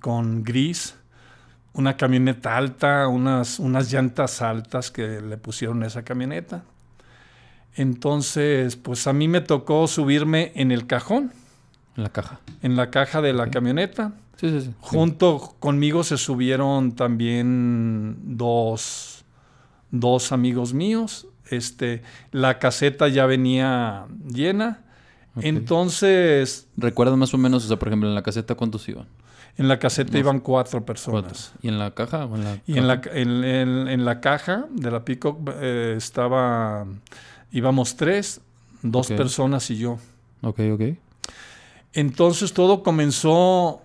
con 0.00 0.42
gris. 0.42 0.96
Una 1.74 1.96
camioneta 1.96 2.56
alta, 2.56 3.06
unas, 3.06 3.58
unas 3.60 3.92
llantas 3.92 4.42
altas 4.42 4.90
que 4.90 5.20
le 5.20 5.36
pusieron 5.36 5.82
a 5.82 5.86
esa 5.86 6.02
camioneta. 6.02 6.64
Entonces, 7.74 8.76
pues 8.76 9.06
a 9.06 9.12
mí 9.12 9.28
me 9.28 9.40
tocó 9.40 9.86
subirme 9.86 10.52
en 10.56 10.72
el 10.72 10.86
cajón, 10.86 11.32
En 11.98 12.02
la 12.04 12.08
caja. 12.10 12.40
en 12.62 12.76
la 12.76 12.90
caja 12.90 13.20
de 13.20 13.32
la 13.34 13.50
camioneta. 13.50 14.12
Sí, 14.36 14.48
sí, 14.48 14.60
sí. 14.62 14.70
Junto 14.80 15.56
conmigo 15.58 16.02
se 16.04 16.16
subieron 16.16 16.92
también 16.92 18.16
dos, 18.38 19.24
dos 19.90 20.32
amigos 20.32 20.72
míos. 20.72 21.26
Este, 21.50 22.02
la 22.30 22.58
caseta 22.58 23.08
ya 23.08 23.26
venía 23.26 24.06
llena. 24.32 24.84
Entonces, 25.40 26.66
¿Recuerdas 26.76 27.16
más 27.16 27.32
o 27.34 27.38
menos, 27.38 27.64
o 27.64 27.68
sea, 27.68 27.78
por 27.78 27.88
ejemplo, 27.88 28.08
en 28.08 28.14
la 28.14 28.22
caseta 28.22 28.54
cuántos 28.54 28.88
iban? 28.88 29.06
en 29.56 29.66
la 29.66 29.80
caseta 29.80 30.16
iban 30.16 30.38
cuatro 30.38 30.84
Cuatro. 30.84 30.86
personas. 30.86 31.52
¿Y 31.62 31.66
en 31.68 31.80
la 31.80 31.90
caja? 31.92 32.26
o 32.26 32.36
en 32.36 32.44
la 32.44 32.58
Y 32.64 32.78
en 32.78 32.86
la, 32.86 33.00
caja? 33.00 33.16
en, 33.18 33.42
en- 33.44 33.88
en 33.88 34.04
la 34.04 34.20
caja 34.20 34.66
de 34.70 34.88
la 34.92 35.04
Peacock 35.04 35.50
eh, 35.60 35.94
estaba, 35.96 36.86
íbamos 37.50 37.96
tres, 37.96 38.40
dos 38.82 39.08
personas 39.08 39.68
y 39.72 39.78
yo. 39.78 39.98
Ok, 40.42 40.60
ok. 40.74 40.82
Entonces 41.92 42.52
todo 42.52 42.82
comenzó, 42.82 43.82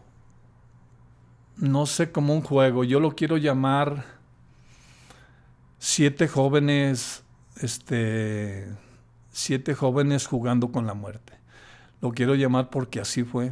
no 1.57 1.85
sé, 1.85 2.11
como 2.11 2.33
un 2.33 2.41
juego. 2.41 2.83
Yo 2.83 2.99
lo 2.99 3.15
quiero 3.15 3.37
llamar 3.37 4.05
siete 5.79 6.27
jóvenes, 6.27 7.23
este, 7.61 8.67
siete 9.31 9.73
jóvenes 9.73 10.27
jugando 10.27 10.71
con 10.71 10.85
la 10.87 10.93
muerte. 10.93 11.33
Lo 12.01 12.11
quiero 12.11 12.35
llamar 12.35 12.69
porque 12.69 12.99
así 12.99 13.23
fue. 13.23 13.51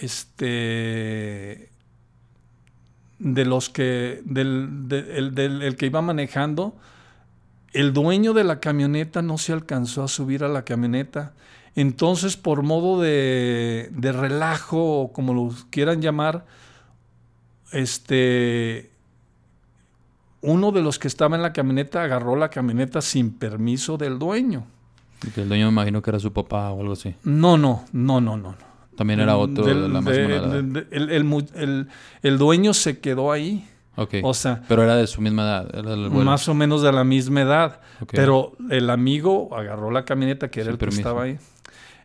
Este, 0.00 1.70
de 3.18 3.44
los 3.44 3.68
que, 3.70 4.22
del, 4.24 4.88
de- 4.88 5.18
el, 5.18 5.34
del- 5.34 5.62
el 5.62 5.76
que 5.76 5.86
iba 5.86 6.02
manejando, 6.02 6.76
el 7.72 7.92
dueño 7.92 8.32
de 8.32 8.44
la 8.44 8.60
camioneta 8.60 9.22
no 9.22 9.38
se 9.38 9.52
alcanzó 9.52 10.02
a 10.02 10.08
subir 10.08 10.44
a 10.44 10.48
la 10.48 10.64
camioneta. 10.64 11.32
Entonces, 11.76 12.36
por 12.36 12.62
modo 12.62 13.00
de, 13.00 13.88
de 13.92 14.12
relajo, 14.12 15.00
o 15.02 15.12
como 15.12 15.32
lo 15.34 15.52
quieran 15.70 16.02
llamar, 16.02 16.44
este, 17.72 18.90
uno 20.42 20.72
de 20.72 20.82
los 20.82 20.98
que 20.98 21.08
estaba 21.08 21.36
en 21.36 21.42
la 21.42 21.52
camioneta 21.52 22.02
agarró 22.02 22.36
la 22.36 22.48
camioneta 22.50 23.00
sin 23.00 23.32
permiso 23.32 23.96
del 23.96 24.18
dueño. 24.18 24.66
Y 25.26 25.30
que 25.30 25.42
el 25.42 25.48
dueño 25.48 25.66
me 25.66 25.72
imagino 25.72 26.02
que 26.02 26.10
era 26.10 26.18
su 26.18 26.32
papá 26.32 26.70
o 26.70 26.80
algo 26.80 26.94
así. 26.94 27.14
No, 27.24 27.56
no, 27.58 27.84
no, 27.92 28.20
no, 28.20 28.36
no. 28.36 28.54
También 28.96 29.20
era 29.20 29.36
otro 29.36 29.64
de 29.64 29.74
Del- 29.74 29.92
la 29.92 30.00
de- 30.00 30.26
de- 30.28 30.62
de- 30.62 30.86
el, 30.90 31.10
el 31.10 31.24
mu- 31.24 31.46
el- 31.54 31.88
el 32.22 32.38
dueño 32.38 32.74
se 32.74 32.98
quedó 32.98 33.32
ahí. 33.32 33.66
Ok. 33.96 34.16
O 34.22 34.34
sea, 34.34 34.62
Pero 34.68 34.82
era 34.82 34.96
de 34.96 35.06
su 35.06 35.20
misma 35.20 35.42
edad. 35.42 35.74
Era 35.74 35.96
más 35.96 36.48
o 36.48 36.54
menos 36.54 36.82
de 36.82 36.92
la 36.92 37.04
misma 37.04 37.42
edad. 37.42 37.80
Ok. 38.00 38.10
Pero 38.12 38.52
el 38.70 38.88
amigo 38.90 39.54
agarró 39.56 39.90
la 39.90 40.04
camioneta 40.04 40.50
que 40.50 40.60
era 40.60 40.66
Sin 40.66 40.72
el 40.72 40.78
que 40.78 40.86
permiso. 40.86 41.00
estaba 41.00 41.22
ahí. 41.24 41.38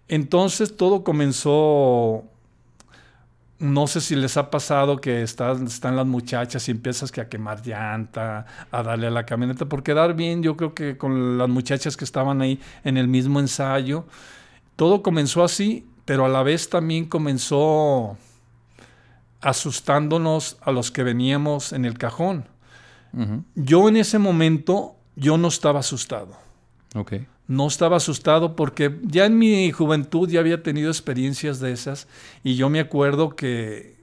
Entonces 0.07 0.75
todo 0.77 1.03
comenzó. 1.03 2.23
No 3.57 3.87
sé 3.87 4.01
si 4.01 4.15
les 4.15 4.35
ha 4.35 4.51
pasado 4.51 4.97
que 4.97 5.23
están, 5.23 5.65
están 5.65 5.95
las 5.95 6.05
muchachas 6.05 6.67
y 6.67 6.71
empiezas 6.71 7.11
que 7.11 7.21
a 7.21 7.29
quemar 7.29 7.65
llanta, 7.65 8.45
a 8.69 8.83
darle 8.83 9.07
a 9.07 9.11
la 9.11 9.25
camioneta. 9.25 9.65
Por 9.65 9.81
quedar 9.81 10.13
bien, 10.13 10.43
yo 10.43 10.57
creo 10.57 10.73
que 10.73 10.97
con 10.97 11.37
las 11.37 11.47
muchachas 11.47 11.95
que 11.95 12.03
estaban 12.03 12.41
ahí 12.41 12.59
en 12.83 12.97
el 12.97 13.07
mismo 13.07 13.39
ensayo. 13.39 14.05
Todo 14.75 15.01
comenzó 15.01 15.43
así, 15.43 15.87
pero 16.03 16.25
a 16.25 16.29
la 16.29 16.43
vez 16.43 16.69
también 16.69 17.05
comenzó 17.05 18.17
asustándonos 19.39 20.57
a 20.61 20.71
los 20.71 20.91
que 20.91 21.03
veníamos 21.03 21.71
en 21.71 21.85
el 21.85 21.97
cajón. 21.97 22.47
Yo 23.55 23.87
en 23.87 23.95
ese 23.95 24.19
momento, 24.19 24.97
yo 25.15 25.37
no 25.37 25.47
estaba 25.47 25.79
asustado. 25.79 26.35
Ok. 26.95 27.13
No 27.47 27.67
estaba 27.67 27.97
asustado 27.97 28.55
porque 28.55 28.97
ya 29.03 29.25
en 29.25 29.37
mi 29.37 29.71
juventud 29.71 30.27
ya 30.29 30.39
había 30.39 30.63
tenido 30.63 30.89
experiencias 30.89 31.59
de 31.59 31.71
esas 31.71 32.07
y 32.43 32.55
yo 32.55 32.69
me 32.69 32.79
acuerdo 32.79 33.35
que, 33.35 33.97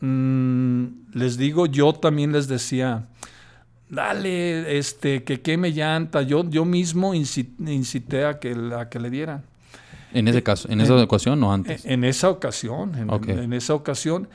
mm, 0.00 0.84
les 1.14 1.36
digo, 1.36 1.66
yo 1.66 1.92
también 1.92 2.32
les 2.32 2.48
decía, 2.48 3.06
dale, 3.90 4.78
este, 4.78 5.22
que 5.24 5.40
queme 5.40 5.72
llanta. 5.72 6.22
Yo, 6.22 6.48
yo 6.48 6.64
mismo 6.64 7.14
inci- 7.14 7.48
incité 7.66 8.24
a 8.24 8.38
que, 8.38 8.56
a 8.78 8.88
que 8.88 8.98
le 9.00 9.10
dieran. 9.10 9.42
En 10.14 10.26
ese 10.28 10.42
caso, 10.42 10.68
en 10.70 10.80
esa 10.80 10.94
en- 10.94 11.00
ecuación 11.00 11.42
o 11.42 11.52
antes. 11.52 11.84
En, 11.84 11.92
en 11.92 12.04
esa 12.04 12.30
ocasión, 12.30 12.94
en, 12.94 13.10
en 13.38 13.52
esa 13.52 13.74
ocasión, 13.74 14.28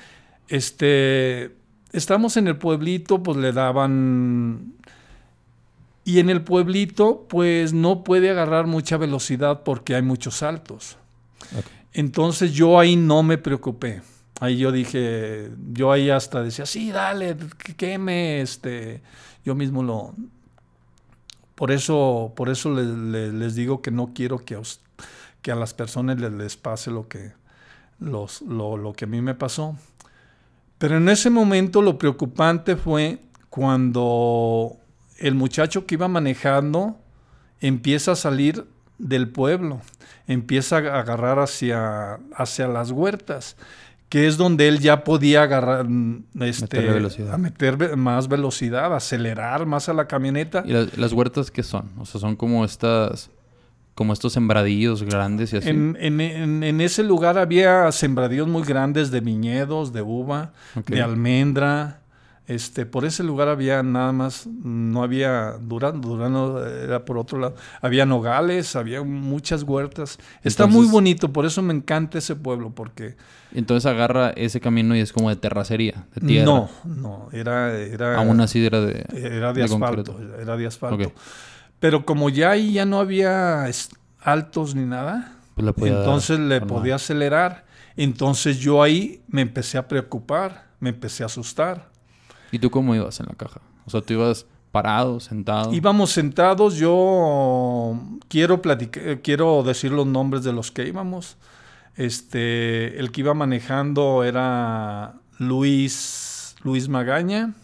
este, 0.48 1.56
estamos 1.92 2.38
en 2.38 2.48
el 2.48 2.58
pueblito, 2.58 3.24
pues 3.24 3.38
le 3.38 3.52
daban... 3.52 4.74
Y 6.06 6.20
en 6.20 6.30
el 6.30 6.44
pueblito, 6.44 7.26
pues 7.30 7.72
no 7.74 8.04
puede 8.04 8.30
agarrar 8.30 8.68
mucha 8.68 8.98
velocidad 8.98 9.62
porque 9.64 9.96
hay 9.96 10.02
muchos 10.02 10.36
saltos. 10.38 10.98
Entonces 11.94 12.54
yo 12.54 12.80
ahí 12.80 12.96
no 12.96 13.24
me 13.24 13.38
preocupé. 13.38 14.02
Ahí 14.40 14.58
yo 14.58 14.72
dije, 14.72 15.50
yo 15.72 15.92
ahí 15.92 16.10
hasta 16.10 16.44
decía, 16.44 16.66
sí, 16.66 16.92
dale, 16.92 17.38
que 17.64 17.76
queme, 17.76 18.42
este, 18.42 19.02
yo 19.46 19.56
mismo 19.56 19.84
lo... 19.84 20.14
Por 21.56 21.72
eso, 21.72 22.34
por 22.36 22.50
eso 22.50 22.74
le- 22.74 22.84
le- 22.84 23.32
les 23.32 23.56
digo 23.56 23.82
que 23.82 23.92
no 23.92 24.12
quiero 24.14 24.40
que 24.44 24.56
a, 24.56 24.62
que 25.42 25.52
a 25.52 25.56
las 25.56 25.74
personas 25.74 26.20
les, 26.20 26.32
les 26.34 26.58
pase 26.58 26.90
lo 26.92 27.08
que, 27.08 27.32
los, 28.00 28.42
lo, 28.42 28.76
lo 28.76 28.94
que 28.94 29.06
a 29.06 29.08
mí 29.08 29.22
me 29.22 29.36
pasó. 29.36 29.78
Pero 30.80 30.98
en 30.98 31.08
ese 31.08 31.30
momento 31.30 31.82
lo 31.82 31.98
preocupante 31.98 32.76
fue 32.76 33.20
cuando 33.50 34.76
el 35.20 35.36
muchacho 35.36 35.86
que 35.86 35.96
iba 35.96 36.08
manejando 36.08 36.98
empieza 37.62 38.12
a 38.14 38.16
salir 38.16 38.66
del 38.98 39.30
pueblo, 39.30 39.82
empieza 40.28 40.78
a 40.78 41.00
agarrar 41.00 41.40
hacia, 41.40 42.20
hacia 42.36 42.68
las 42.68 42.92
huertas, 42.92 43.56
que 44.10 44.28
es 44.28 44.38
donde 44.38 44.68
él 44.68 44.80
ya 44.80 45.04
podía 45.04 45.44
agarrar, 45.44 45.88
mm, 45.90 46.24
este, 46.42 46.80
velocidad. 46.82 47.34
a 47.34 47.38
meter 47.38 47.98
más 47.98 48.28
velocidad, 48.28 48.96
acelerar 48.96 49.66
más 49.66 49.90
a 49.90 49.94
la 49.94 50.08
camioneta. 50.08 50.64
¿Y 50.66 50.72
las, 50.74 50.98
las 50.98 51.14
huertas 51.14 51.50
qué 51.52 51.64
son? 51.64 51.90
O 51.98 52.06
sea, 52.06 52.22
son 52.22 52.36
como 52.36 52.64
estas... 52.66 53.30
Como 53.96 54.12
estos 54.12 54.34
sembradillos 54.34 55.04
grandes 55.04 55.54
y 55.54 55.58
así. 55.58 55.70
En, 55.70 55.96
en- 56.00 56.20
en- 56.20 56.64
en 56.64 56.82
ese 56.82 57.04
lugar 57.04 57.38
había 57.38 57.92
sembradíos 57.92 58.48
muy 58.48 58.64
grandes 58.64 59.12
de 59.12 59.20
viñedos, 59.20 59.94
de 59.94 60.02
uva, 60.02 60.52
de 60.88 61.00
almendra, 61.04 62.02
Este, 62.46 62.86
por 62.86 63.06
ese 63.06 63.24
lugar 63.24 63.48
había 63.48 63.82
nada 63.84 64.12
más, 64.12 64.48
no 64.48 65.02
había 65.02 65.54
Durano, 65.62 66.00
Durano 66.00 66.62
era 66.66 67.06
por 67.06 67.18
otro 67.18 67.40
lado, 67.40 67.56
había 67.82 68.06
nogales, 68.06 68.76
había 68.76 69.02
muchas 69.02 69.64
huertas. 69.64 70.20
Está 70.44 70.68
muy 70.68 70.86
bonito, 70.88 71.32
por 71.32 71.46
eso 71.46 71.62
me 71.62 71.74
encanta 71.74 72.18
ese 72.18 72.36
pueblo, 72.36 72.72
porque... 72.76 73.16
Entonces 73.54 73.90
agarra 73.90 74.32
ese 74.32 74.60
camino 74.60 74.94
y 74.94 75.00
es 75.00 75.14
como 75.14 75.30
de 75.30 75.38
terracería, 75.38 76.06
de 76.16 76.28
tierra. 76.28 76.46
No, 76.46 76.70
no, 76.84 77.30
era... 77.32 77.78
era 77.78 78.18
Aún 78.18 78.42
así 78.42 78.66
era 78.66 78.82
de... 78.82 79.06
Era 79.14 79.54
de, 79.54 79.64
asfalto, 79.64 80.20
era 80.38 80.58
de 80.58 80.68
asfalto. 80.68 81.14
Pero 81.80 82.06
como 82.06 82.30
ya 82.30 82.52
ahí 82.52 82.74
ya 82.74 82.86
no 82.86 83.00
había 83.00 83.66
altos 84.20 84.76
ni 84.76 84.84
nada, 84.84 85.38
pues 85.56 85.92
entonces 85.94 86.40
le 86.40 86.60
podía 86.60 86.96
acelerar. 86.96 87.64
Entonces 87.96 88.60
yo 88.60 88.84
ahí 88.84 89.22
me 89.28 89.42
empecé 89.42 89.78
a 89.78 89.88
preocupar, 89.88 90.66
me 90.82 90.90
empecé 90.90 91.24
a 91.24 91.28
asustar 91.28 91.93
¿Y 92.54 92.60
tú 92.60 92.70
cómo 92.70 92.94
ibas 92.94 93.20
en 93.20 93.26
la 93.26 93.34
caja? 93.34 93.62
O 93.84 93.90
sea, 93.90 94.02
tú 94.02 94.14
ibas 94.14 94.46
parado, 94.72 95.20
sentado. 95.20 95.74
Íbamos 95.74 96.12
sentados, 96.12 96.76
yo 96.76 98.00
quiero 98.28 98.62
platicar, 98.62 99.22
quiero 99.24 99.64
decir 99.64 99.92
los 99.92 100.06
nombres 100.06 100.44
de 100.44 100.54
los 100.54 100.72
que 100.72 100.88
íbamos. 100.88 101.36
Este, 101.96 103.00
el 103.00 103.12
que 103.12 103.22
iba 103.22 103.34
manejando 103.34 104.24
era 104.24 105.16
Luis, 105.40 106.56
Luis 106.62 106.88
Magaña. 106.90 107.56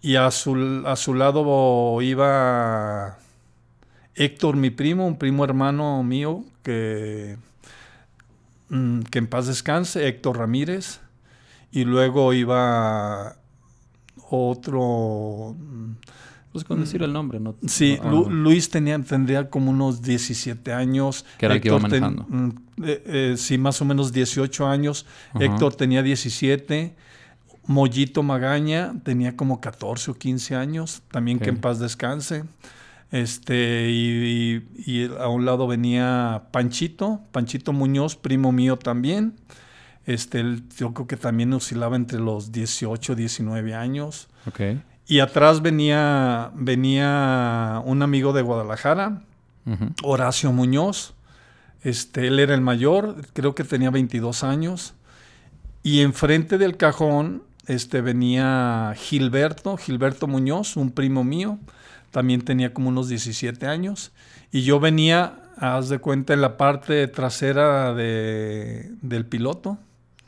Y 0.00 0.14
a 0.14 0.30
su, 0.30 0.84
a 0.86 0.94
su 0.94 1.12
lado 1.14 2.00
iba 2.00 3.18
Héctor, 4.14 4.54
mi 4.54 4.70
primo, 4.70 5.04
un 5.04 5.18
primo 5.18 5.44
hermano 5.44 6.00
mío 6.04 6.44
que, 6.62 7.38
mm, 8.68 9.00
que 9.10 9.18
en 9.18 9.26
paz 9.26 9.48
descanse, 9.48 10.06
Héctor 10.06 10.38
Ramírez. 10.38 11.00
Y 11.72 11.84
luego 11.84 12.32
iba 12.34 13.36
otro... 14.34 15.56
Pues 16.54 16.62
con 16.62 16.78
decir 16.78 17.02
el 17.02 17.12
nombre, 17.12 17.40
¿no? 17.40 17.56
Sí, 17.66 17.98
Luis 18.30 18.70
tenía, 18.70 18.96
tendría 19.02 19.50
como 19.50 19.72
unos 19.72 20.02
17 20.02 20.72
años. 20.72 21.26
Que 21.36 21.46
era 21.46 21.56
el 21.56 21.60
que 21.60 21.66
iba 21.66 21.80
manejando. 21.80 22.26
Mm, 22.28 22.48
eh, 22.84 23.02
eh, 23.06 23.34
sí, 23.36 23.58
más 23.58 23.82
o 23.82 23.84
menos 23.84 24.12
18 24.12 24.64
años. 24.68 25.04
Héctor 25.40 25.74
tenía 25.74 26.04
17. 26.04 26.94
Mollito 27.66 28.22
Magaña 28.22 28.94
tenía 29.02 29.36
como 29.36 29.60
14 29.60 30.12
o 30.12 30.14
15 30.14 30.54
años. 30.54 31.02
También 31.10 31.40
que 31.40 31.48
en 31.48 31.60
paz 31.60 31.80
descanse. 31.80 32.44
Este, 33.10 33.90
y, 33.90 34.64
y, 34.76 35.10
a 35.18 35.26
un 35.26 35.44
lado 35.44 35.66
venía 35.66 36.44
Panchito, 36.52 37.20
Panchito 37.32 37.72
Muñoz, 37.72 38.14
primo 38.14 38.52
mío 38.52 38.76
también. 38.76 39.34
Este, 40.06 40.40
él, 40.40 40.64
yo 40.76 40.92
creo 40.92 41.06
que 41.06 41.16
también 41.16 41.52
oscilaba 41.52 41.96
entre 41.96 42.20
los 42.20 42.52
18, 42.52 43.14
19 43.14 43.74
años. 43.74 44.28
Okay. 44.46 44.82
Y 45.06 45.20
atrás 45.20 45.62
venía, 45.62 46.50
venía 46.54 47.82
un 47.84 48.02
amigo 48.02 48.32
de 48.32 48.42
Guadalajara, 48.42 49.22
Horacio 50.02 50.52
Muñoz. 50.52 51.14
Este, 51.82 52.28
él 52.28 52.38
era 52.38 52.54
el 52.54 52.62
mayor, 52.62 53.16
creo 53.34 53.54
que 53.54 53.64
tenía 53.64 53.90
22 53.90 54.44
años. 54.44 54.94
Y 55.82 56.00
enfrente 56.00 56.56
del 56.56 56.78
cajón 56.78 57.42
este, 57.66 58.00
venía 58.00 58.94
Gilberto, 58.96 59.76
Gilberto 59.76 60.26
Muñoz, 60.26 60.76
un 60.76 60.90
primo 60.90 61.24
mío. 61.24 61.58
También 62.10 62.42
tenía 62.42 62.72
como 62.72 62.88
unos 62.88 63.08
17 63.08 63.66
años. 63.66 64.12
Y 64.52 64.62
yo 64.62 64.80
venía, 64.80 65.34
haz 65.56 65.88
de 65.88 65.98
cuenta, 65.98 66.32
en 66.32 66.40
la 66.40 66.56
parte 66.56 67.06
trasera 67.08 67.92
de, 67.94 68.92
del 69.02 69.26
piloto. 69.26 69.78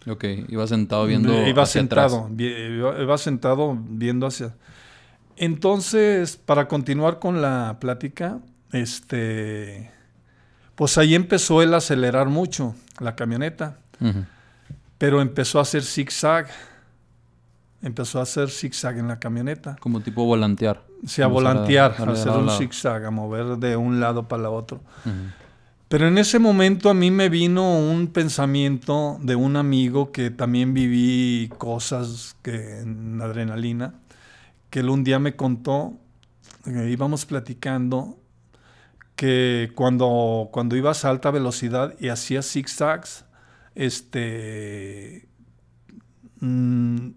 Ok, 0.08 0.24
iba 0.48 0.66
sentado 0.66 1.06
viendo 1.06 1.46
iba 1.46 1.64
hacia 1.64 1.80
sentado, 1.80 2.30
Iba, 2.38 3.18
sentado 3.18 3.76
viendo 3.88 4.26
hacia... 4.26 4.54
Entonces, 5.36 6.36
para 6.36 6.68
continuar 6.68 7.18
con 7.18 7.42
la 7.42 7.78
plática, 7.80 8.38
este, 8.72 9.90
pues 10.74 10.96
ahí 10.96 11.14
empezó 11.14 11.60
él 11.60 11.74
a 11.74 11.78
acelerar 11.78 12.28
mucho 12.28 12.74
la 13.00 13.16
camioneta, 13.16 13.78
pero 14.96 15.20
empezó 15.20 15.58
a 15.58 15.62
hacer 15.62 15.82
zigzag, 15.82 16.48
empezó 17.82 18.20
a 18.20 18.22
hacer 18.22 18.48
zigzag 18.48 18.98
en 18.98 19.08
la 19.08 19.18
camioneta. 19.18 19.76
Como 19.80 20.00
tipo 20.00 20.24
volantear. 20.24 20.82
Sí, 21.06 21.20
a 21.20 21.26
volantear, 21.26 21.96
a, 21.98 22.12
hacer 22.12 22.30
un 22.30 22.48
zigzag, 22.50 23.04
a 23.04 23.10
mover 23.10 23.58
de 23.58 23.76
un 23.76 24.00
lado 24.00 24.28
para 24.28 24.42
el 24.42 24.46
otro. 24.46 24.80
Pero 25.88 26.08
en 26.08 26.18
ese 26.18 26.40
momento 26.40 26.90
a 26.90 26.94
mí 26.94 27.12
me 27.12 27.28
vino 27.28 27.78
un 27.78 28.08
pensamiento 28.08 29.18
de 29.20 29.36
un 29.36 29.56
amigo 29.56 30.10
que 30.10 30.30
también 30.30 30.74
viví 30.74 31.48
cosas 31.58 32.36
que 32.42 32.80
en 32.80 33.20
adrenalina, 33.22 33.94
que 34.68 34.80
él 34.80 34.90
un 34.90 35.04
día 35.04 35.20
me 35.20 35.36
contó, 35.36 35.96
eh, 36.66 36.88
íbamos 36.90 37.24
platicando, 37.24 38.18
que 39.14 39.70
cuando, 39.76 40.48
cuando 40.52 40.74
ibas 40.76 41.04
a 41.04 41.10
alta 41.10 41.30
velocidad 41.30 41.94
y 42.00 42.08
hacías 42.08 42.46
zigzags, 42.50 43.24
este, 43.76 45.28
mm, 46.40 47.10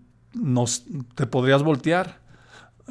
te 1.16 1.26
podrías 1.26 1.64
voltear, 1.64 2.20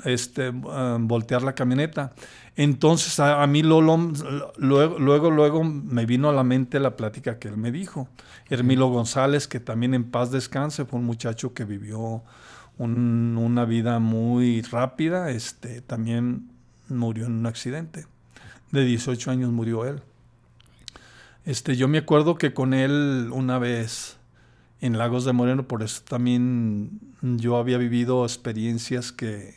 este, 0.04 0.48
eh, 0.48 0.96
voltear 1.00 1.42
la 1.42 1.54
camioneta. 1.54 2.12
Entonces 2.58 3.20
a, 3.20 3.46
mí 3.46 3.62
luego, 3.62 4.10
luego, 4.58 5.30
luego 5.30 5.62
me 5.62 6.06
vino 6.06 6.28
a 6.28 6.32
la 6.32 6.42
mente 6.42 6.80
la 6.80 6.96
plática 6.96 7.38
que 7.38 7.46
él 7.46 7.56
me 7.56 7.70
dijo. 7.70 8.08
Hermilo 8.50 8.88
González, 8.88 9.46
que 9.46 9.60
también 9.60 9.94
en 9.94 10.10
paz 10.10 10.32
descanse, 10.32 10.84
fue 10.84 10.98
un 10.98 11.06
muchacho 11.06 11.54
que 11.54 11.64
vivió 11.64 12.24
una 12.78 13.64
vida 13.64 14.00
muy 14.00 14.62
rápida, 14.62 15.30
este, 15.30 15.82
también 15.82 16.50
murió 16.88 17.26
en 17.26 17.34
un 17.34 17.46
accidente. 17.46 18.06
De 18.72 18.84
18 18.84 19.30
años 19.30 19.52
murió 19.52 19.84
él. 19.84 20.02
Este, 21.44 21.76
yo 21.76 21.86
me 21.86 21.98
acuerdo 21.98 22.38
que 22.38 22.54
con 22.54 22.74
él 22.74 23.30
una 23.32 23.60
vez 23.60 24.16
en 24.80 24.98
Lagos 24.98 25.24
de 25.24 25.32
Moreno, 25.32 25.68
por 25.68 25.84
eso 25.84 26.02
también 26.02 26.98
yo 27.22 27.56
había 27.56 27.78
vivido 27.78 28.24
experiencias 28.24 29.12
que, 29.12 29.54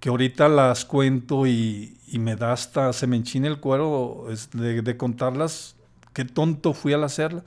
que 0.00 0.08
ahorita 0.08 0.48
las 0.48 0.84
cuento 0.84 1.46
y, 1.46 1.97
me 2.16 2.36
da 2.36 2.52
hasta, 2.52 2.92
se 2.92 3.06
me 3.06 3.16
enchina 3.16 3.48
el 3.48 3.60
cuero 3.60 4.26
de, 4.54 4.96
contarlas, 4.96 5.76
qué 6.14 6.24
tonto 6.24 6.72
fui 6.72 6.94
al 6.94 7.04
hacerla. 7.04 7.44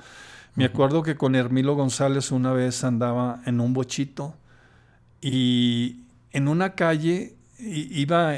Me 0.56 0.66
acuerdo 0.66 1.02
que 1.02 1.16
con 1.16 1.36
Hermilo 1.36 1.76
González 1.76 2.32
una 2.32 2.52
vez 2.52 2.84
andaba 2.84 3.42
en 3.46 3.62
un 3.62 3.74
bochito 3.74 4.36
y 5.22 6.02
en 6.32 6.48
una 6.48 6.76
calle 6.76 7.36
iba, 7.58 8.36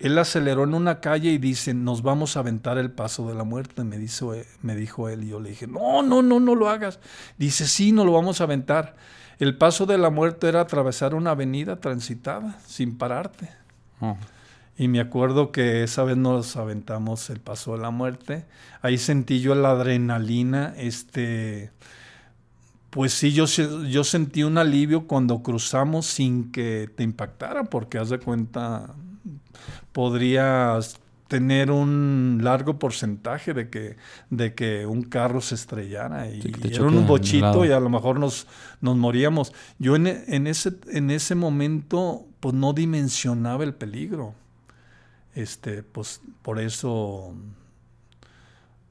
él 0.00 0.18
aceleró 0.18 0.64
en 0.64 0.74
una 0.74 1.00
calle 1.00 1.30
y 1.30 1.38
dice, 1.38 1.74
nos 1.74 2.02
vamos 2.02 2.36
a 2.36 2.40
aventar 2.40 2.78
el 2.78 2.90
paso 2.90 3.28
de 3.28 3.34
la 3.34 3.44
muerte, 3.44 3.84
me, 3.84 3.98
dice, 3.98 4.46
me 4.62 4.74
dijo 4.74 5.08
él. 5.08 5.24
Y 5.24 5.28
yo 5.28 5.40
le 5.40 5.50
dije, 5.50 5.66
no, 5.66 6.02
no, 6.02 6.22
no, 6.22 6.40
no 6.40 6.54
lo 6.54 6.68
hagas. 6.70 7.00
Dice, 7.36 7.66
sí, 7.66 7.92
no 7.92 8.04
lo 8.04 8.12
vamos 8.12 8.40
a 8.40 8.44
aventar. 8.44 8.96
El 9.38 9.56
paso 9.56 9.86
de 9.86 9.98
la 9.98 10.10
muerte 10.10 10.48
era 10.48 10.60
atravesar 10.60 11.14
una 11.14 11.32
avenida 11.32 11.80
transitada 11.80 12.58
sin 12.66 12.96
pararte. 12.96 13.50
Oh. 14.00 14.16
Y 14.80 14.88
me 14.88 14.98
acuerdo 14.98 15.52
que 15.52 15.82
esa 15.82 16.04
vez 16.04 16.16
nos 16.16 16.56
aventamos 16.56 17.28
el 17.28 17.38
paso 17.38 17.76
de 17.76 17.82
la 17.82 17.90
muerte. 17.90 18.46
Ahí 18.80 18.96
sentí 18.96 19.42
yo 19.42 19.54
la 19.54 19.72
adrenalina, 19.72 20.72
este... 20.74 21.70
Pues 22.88 23.12
sí, 23.12 23.30
yo, 23.30 23.44
yo 23.44 24.04
sentí 24.04 24.42
un 24.42 24.56
alivio 24.56 25.06
cuando 25.06 25.42
cruzamos 25.42 26.06
sin 26.06 26.50
que 26.50 26.88
te 26.96 27.02
impactara, 27.02 27.64
porque 27.64 27.98
haz 27.98 28.08
de 28.08 28.20
cuenta, 28.20 28.94
podrías 29.92 30.98
tener 31.28 31.70
un 31.70 32.38
largo 32.40 32.78
porcentaje 32.78 33.52
de 33.52 33.68
que, 33.68 33.98
de 34.30 34.54
que 34.54 34.86
un 34.86 35.02
carro 35.02 35.42
se 35.42 35.56
estrellara 35.56 36.26
y, 36.30 36.40
era 36.64 36.84
un 36.84 37.06
bochito 37.06 37.66
y 37.66 37.70
a 37.70 37.80
lo 37.80 37.90
mejor 37.90 38.18
nos, 38.18 38.46
nos 38.80 38.96
moríamos. 38.96 39.52
Yo 39.78 39.94
en, 39.94 40.06
en, 40.06 40.46
ese, 40.46 40.72
en 40.88 41.10
ese 41.10 41.34
momento 41.34 42.24
pues 42.40 42.54
no 42.54 42.72
dimensionaba 42.72 43.62
el 43.62 43.74
peligro. 43.74 44.39
Este, 45.34 45.82
pues 45.82 46.20
por 46.42 46.58
eso... 46.58 47.34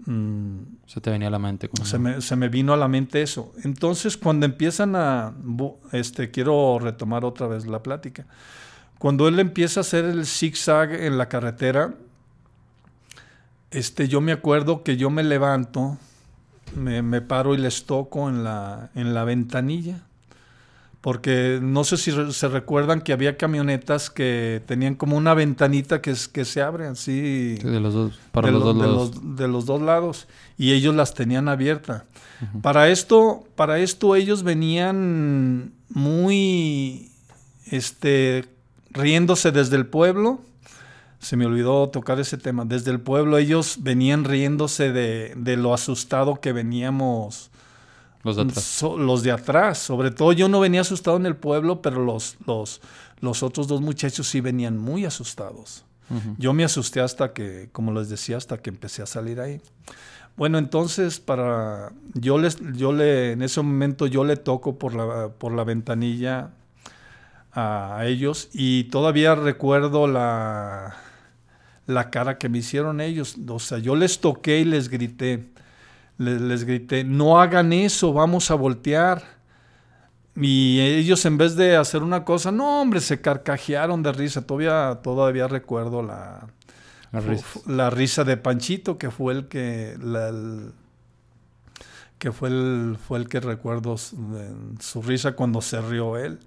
Mm, 0.05 0.61
se 0.85 1.01
te 1.01 1.09
venía 1.09 1.27
a 1.27 1.31
la 1.31 1.39
mente. 1.39 1.69
Se 1.83 1.99
me, 1.99 2.21
se 2.21 2.35
me, 2.35 2.47
vino 2.47 2.73
a 2.73 2.77
la 2.77 2.87
mente 2.87 3.21
eso. 3.21 3.53
Entonces 3.63 4.17
cuando 4.17 4.45
empiezan 4.45 4.95
a... 4.95 5.33
Este, 5.91 6.31
quiero 6.31 6.79
retomar 6.79 7.25
otra 7.25 7.47
vez 7.47 7.65
la 7.65 7.83
plática. 7.83 8.25
Cuando 8.97 9.27
él 9.27 9.39
empieza 9.39 9.79
a 9.79 9.81
hacer 9.81 10.05
el 10.05 10.25
zigzag 10.25 10.91
en 10.91 11.17
la 11.17 11.29
carretera, 11.29 11.93
este, 13.71 14.07
yo 14.07 14.19
me 14.19 14.31
acuerdo 14.31 14.83
que 14.83 14.97
yo 14.97 15.09
me 15.09 15.23
levanto, 15.23 15.97
me, 16.75 17.21
paro 17.21 17.53
y 17.53 17.57
les 17.57 17.85
toco 17.85 18.29
en 18.29 18.43
la, 18.43 18.89
en 18.95 19.13
la 19.13 19.23
ventanilla 19.23 20.03
porque 21.01 21.59
no 21.61 21.85
sé 21.85 21.95
si 21.95 22.11
se 22.33 22.47
recuerdan 22.49 23.01
que 23.01 23.13
había 23.13 23.37
camionetas 23.37 24.09
que 24.09 24.61
tenían 24.65 24.95
como 24.95 25.15
una 25.15 25.33
ventanita 25.33 26.01
que, 26.01 26.13
que 26.33 26.43
se 26.43 26.61
abre 26.61 26.87
así. 26.87 27.55
de 27.55 27.79
los 27.79 27.93
dos, 27.93 28.19
para 28.31 28.51
los 28.51 28.63
dos 28.63 28.75
lados. 28.75 29.37
de 29.37 29.47
los 29.47 29.65
dos 29.65 29.81
lados. 29.81 30.27
Y 30.57 30.73
ellos 30.73 30.93
las 30.93 31.13
tenían 31.13 31.47
abiertas. 31.47 32.03
Para 32.61 32.89
esto, 32.89 33.45
para 33.55 33.79
esto 33.79 34.15
ellos 34.15 34.43
venían 34.43 35.73
muy, 35.89 37.11
este, 37.65 38.45
riéndose 38.91 39.51
desde 39.51 39.77
el 39.77 39.85
pueblo. 39.85 40.41
Se 41.19 41.37
me 41.37 41.45
olvidó 41.45 41.89
tocar 41.89 42.19
ese 42.19 42.37
tema. 42.37 42.65
Desde 42.65 42.91
el 42.91 42.99
pueblo 42.99 43.37
ellos 43.37 43.77
venían 43.81 44.25
riéndose 44.25 44.91
de, 44.91 45.33
de 45.35 45.57
lo 45.57 45.73
asustado 45.73 46.41
que 46.41 46.51
veníamos 46.51 47.51
los 48.23 48.35
de 48.35 48.41
atrás. 48.43 48.81
los 48.97 49.23
de 49.23 49.31
atrás. 49.31 49.77
Sobre 49.77 50.11
todo 50.11 50.33
yo 50.33 50.49
no 50.49 50.59
venía 50.59 50.81
asustado 50.81 51.17
en 51.17 51.25
el 51.25 51.35
pueblo, 51.35 51.81
pero 51.81 52.03
los, 52.03 52.37
los, 52.45 52.81
los 53.21 53.43
otros 53.43 53.67
dos 53.67 53.81
muchachos 53.81 54.27
sí 54.27 54.41
venían 54.41 54.77
muy 54.77 55.05
asustados. 55.05 55.85
Yo 56.39 56.53
me 56.53 56.63
asusté 56.63 57.01
hasta 57.01 57.33
que, 57.33 57.69
como 57.71 57.93
les 57.93 58.09
decía, 58.09 58.35
hasta 58.35 58.57
que 58.57 58.71
empecé 58.71 59.03
a 59.03 59.05
salir 59.05 59.39
ahí. 59.39 59.61
Bueno, 60.35 60.57
entonces 60.57 61.19
para 61.19 61.91
yo 62.13 62.37
les 62.37 62.57
yo 62.73 62.93
le 62.93 63.33
en 63.33 63.41
ese 63.41 63.61
momento 63.61 64.07
yo 64.07 64.23
le 64.23 64.37
toco 64.37 64.79
por 64.79 64.95
la 64.95 65.29
por 65.29 65.51
la 65.51 65.65
ventanilla 65.65 66.51
a, 67.51 68.03
ellos 68.05 68.49
y 68.53 68.85
todavía 68.85 69.35
recuerdo 69.35 70.07
la 70.07 70.95
la 71.87 72.09
cara 72.09 72.37
que 72.37 72.47
me 72.47 72.59
hicieron 72.59 73.01
ellos, 73.01 73.35
o 73.47 73.59
sea, 73.59 73.79
yo 73.79 73.95
les 73.95 74.19
toqué 74.19 74.59
y 74.59 74.65
les 74.65 74.89
grité 74.89 75.49
les, 76.19 76.65
grité, 76.65 77.03
no 77.03 77.39
hagan 77.39 77.73
eso, 77.73 78.13
vamos 78.13 78.51
a 78.51 78.55
voltear. 78.55 79.23
Y 80.35 80.79
ellos 80.79 81.25
en 81.25 81.37
vez 81.37 81.55
de 81.55 81.75
hacer 81.75 82.03
una 82.03 82.23
cosa, 82.23 82.51
no 82.51 82.81
hombre, 82.81 82.99
se 82.99 83.19
carcajearon 83.19 84.03
de 84.03 84.11
risa. 84.11 84.45
Todavía, 84.45 84.99
todavía 85.01 85.47
recuerdo 85.47 86.03
la, 86.03 86.47
la, 87.65 87.89
risa. 87.89 88.23
de 88.23 88.37
Panchito, 88.37 88.97
que 88.97 89.09
fue 89.11 89.33
el 89.33 89.47
que, 89.47 89.97
que 92.17 92.31
fue 92.31 92.49
el, 92.49 92.97
fue 93.07 93.17
el 93.19 93.27
que 93.27 93.39
recuerdo 93.39 93.97
su 93.97 95.01
risa 95.01 95.33
cuando 95.33 95.61
se 95.61 95.81
rió 95.81 96.17
él. 96.17 96.39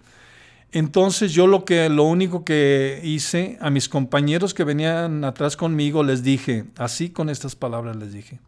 Entonces 0.70 1.32
yo 1.32 1.46
lo 1.46 1.66
que 1.66 1.90
lo 1.90 2.04
único 2.04 2.44
que 2.44 3.00
hice 3.04 3.58
a 3.61 3.68
mis 3.68 3.90
compañeros 3.90 4.54
que 4.54 4.64
venían 4.64 5.22
atrás 5.22 5.54
conmigo 5.54 6.02
les 6.02 6.22
dije, 6.22 6.64
así 6.76 7.11
con 7.11 7.28
estas 7.28 7.54
palabras 7.54 7.96
les 7.96 8.12
dije, 8.14 8.40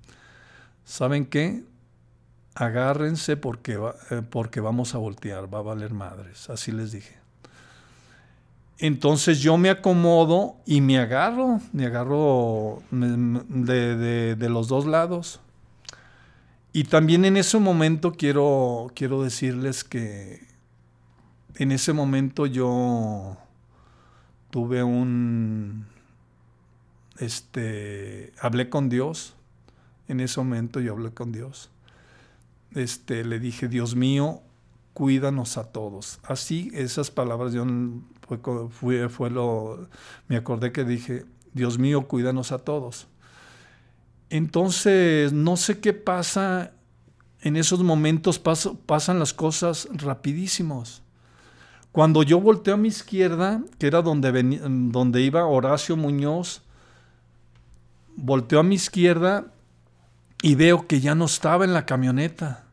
¿saben 0.84 1.26
qué? 1.26 1.64
Agárrense 2.54 3.36
porque, 3.36 3.78
eh, 4.10 4.22
porque 4.30 4.60
vamos 4.60 4.94
a 4.94 4.98
voltear, 4.98 5.52
va 5.52 5.58
a 5.58 5.62
valer 5.62 5.92
madres. 5.92 6.48
Así 6.50 6.70
les 6.70 6.92
dije. 6.92 7.24
Entonces 8.78 9.40
yo 9.40 9.56
me 9.56 9.70
acomodo 9.70 10.56
y 10.66 10.80
me 10.80 10.98
agarro, 10.98 11.60
me 11.72 11.86
agarro 11.86 12.82
de, 12.90 14.36
los 14.48 14.68
dos 14.68 14.86
lados. 14.86 15.40
Y 16.72 16.84
también 16.84 17.24
en 17.24 17.36
ese 17.36 17.58
momento 17.58 18.12
quiero, 18.12 18.90
quiero 18.94 19.22
decirles 19.22 19.84
que 19.84 20.46
en 21.56 21.70
ese 21.70 21.92
momento 21.92 22.46
yo 22.46 23.36
tuve 24.50 24.82
un, 24.82 25.86
este, 27.18 28.32
hablé 28.40 28.68
con 28.68 28.88
Dios 28.88 29.34
en 30.08 30.20
ese 30.20 30.40
momento 30.40 30.80
yo 30.80 30.92
hablé 30.92 31.12
con 31.12 31.32
Dios. 31.32 31.70
Este, 32.74 33.24
le 33.24 33.38
dije, 33.38 33.68
Dios 33.68 33.94
mío, 33.94 34.42
cuídanos 34.92 35.58
a 35.58 35.64
todos. 35.64 36.20
Así, 36.24 36.70
esas 36.74 37.10
palabras, 37.10 37.52
yo 37.52 37.64
fue, 38.70 39.08
fue, 39.08 39.30
lo, 39.30 39.88
me 40.28 40.36
acordé 40.36 40.72
que 40.72 40.84
dije, 40.84 41.24
Dios 41.52 41.78
mío, 41.78 42.08
cuídanos 42.08 42.52
a 42.52 42.58
todos. 42.58 43.06
Entonces, 44.30 45.32
no 45.32 45.56
sé 45.56 45.80
qué 45.80 45.92
pasa, 45.92 46.72
en 47.40 47.56
esos 47.56 47.82
momentos 47.82 48.38
pasan 48.38 49.18
las 49.18 49.32
cosas 49.32 49.88
rapidísimos. 49.92 51.02
Cuando 51.92 52.24
yo 52.24 52.40
volteo 52.40 52.74
a 52.74 52.78
mi 52.78 52.88
izquierda, 52.88 53.62
que 53.78 53.86
era 53.86 54.02
donde, 54.02 54.32
donde 54.90 55.22
iba 55.22 55.46
Horacio 55.46 55.96
Muñoz, 55.96 56.62
volteo 58.16 58.58
a 58.58 58.64
mi 58.64 58.74
izquierda 58.74 59.53
y 60.44 60.56
veo 60.56 60.86
que 60.86 61.00
ya 61.00 61.14
no 61.14 61.24
estaba 61.24 61.64
en 61.64 61.72
la 61.72 61.86
camioneta. 61.86 62.66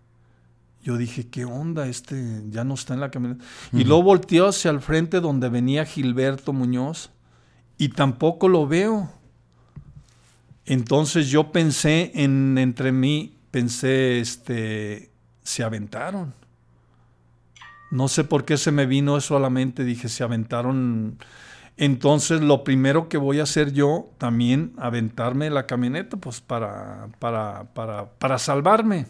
Yo 0.84 0.98
dije, 0.98 1.30
¿qué 1.30 1.46
onda? 1.46 1.88
Este 1.88 2.44
ya 2.50 2.66
no 2.66 2.74
está 2.74 2.94
en 2.96 3.00
la 3.00 3.12
camioneta. 3.12 3.46
Y 3.72 3.86
luego 3.86 4.04
volteó 4.04 4.50
hacia 4.50 4.72
el 4.72 4.82
frente 4.82 5.22
donde 5.22 5.48
venía 5.48 5.86
Gilberto 5.86 6.52
Muñoz 6.52 7.12
y 7.78 7.88
tampoco 7.88 8.50
lo 8.50 8.68
veo. 8.68 9.10
Entonces 10.66 11.30
yo 11.30 11.54
pensé 11.54 12.12
en 12.14 12.58
entre 12.58 12.92
mí, 12.92 13.38
pensé, 13.52 14.20
este, 14.20 15.10
se 15.42 15.64
aventaron. 15.64 16.34
No 17.90 18.10
sé 18.10 18.26
por 18.26 18.44
qué 18.44 18.58
se 18.58 18.74
me 18.74 18.86
vino 18.86 19.16
eso 19.16 19.38
a 19.38 19.40
la 19.40 19.50
mente, 19.50 19.86
dije, 19.86 20.10
se 20.10 20.26
aventaron 20.26 21.20
entonces, 21.82 22.42
lo 22.42 22.64
primero 22.64 23.10
que 23.10 23.18
voy 23.18 23.40
a 23.40 23.44
hacer 23.44 23.74
yo 23.74 24.12
también, 24.20 24.74
aventarme 24.78 25.50
la 25.50 25.66
camioneta, 25.66 26.16
pues 26.16 26.40
para, 26.40 27.08
para, 27.18 27.74
para, 27.74 28.06
para 28.20 28.38
salvarme. 28.38 29.08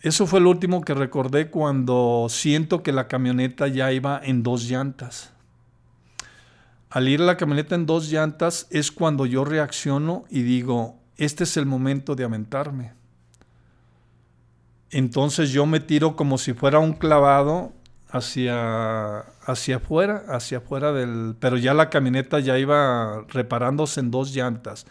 Eso 0.00 0.26
fue 0.26 0.40
lo 0.40 0.48
último 0.48 0.80
que 0.80 0.94
recordé 0.94 1.50
cuando 1.50 2.26
siento 2.30 2.82
que 2.82 2.90
la 2.90 3.06
camioneta 3.06 3.68
ya 3.68 3.92
iba 3.92 4.18
en 4.24 4.42
dos 4.42 4.64
llantas. 4.64 5.34
Al 6.88 7.06
ir 7.06 7.20
la 7.20 7.36
camioneta 7.36 7.74
en 7.74 7.84
dos 7.84 8.10
llantas 8.10 8.66
es 8.70 8.90
cuando 8.90 9.26
yo 9.26 9.44
reacciono 9.44 10.24
y 10.30 10.40
digo, 10.40 10.96
este 11.18 11.44
es 11.44 11.58
el 11.58 11.66
momento 11.66 12.14
de 12.14 12.24
aventarme. 12.24 12.94
Entonces 14.90 15.50
yo 15.50 15.66
me 15.66 15.80
tiro 15.80 16.16
como 16.16 16.38
si 16.38 16.54
fuera 16.54 16.78
un 16.78 16.94
clavado 16.94 17.74
hacia, 18.08 19.26
hacia 19.44 19.76
afuera, 19.76 20.24
hacia 20.28 20.58
afuera 20.58 20.92
del... 20.92 21.36
Pero 21.38 21.56
ya 21.56 21.74
la 21.74 21.90
camioneta 21.90 22.40
ya 22.40 22.58
iba 22.58 23.24
reparándose 23.28 24.00
en 24.00 24.10
dos 24.10 24.34
llantas. 24.34 24.86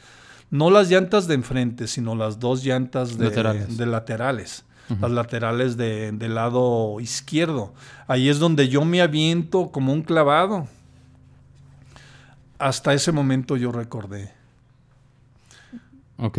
No 0.49 0.69
las 0.69 0.89
llantas 0.89 1.27
de 1.27 1.35
enfrente, 1.35 1.87
sino 1.87 2.15
las 2.15 2.39
dos 2.39 2.63
llantas 2.63 3.17
de 3.17 3.25
laterales. 3.25 3.77
De 3.77 3.85
laterales 3.85 4.65
Las 4.99 5.11
laterales 5.11 5.77
de, 5.77 6.11
del 6.11 6.35
lado 6.35 6.99
izquierdo. 6.99 7.73
Ahí 8.07 8.27
es 8.27 8.39
donde 8.39 8.67
yo 8.67 8.83
me 8.83 9.01
aviento 9.01 9.71
como 9.71 9.93
un 9.93 10.01
clavado. 10.01 10.67
Hasta 12.59 12.93
ese 12.93 13.11
momento 13.11 13.55
yo 13.55 13.71
recordé. 13.71 14.33
Ok. 16.17 16.37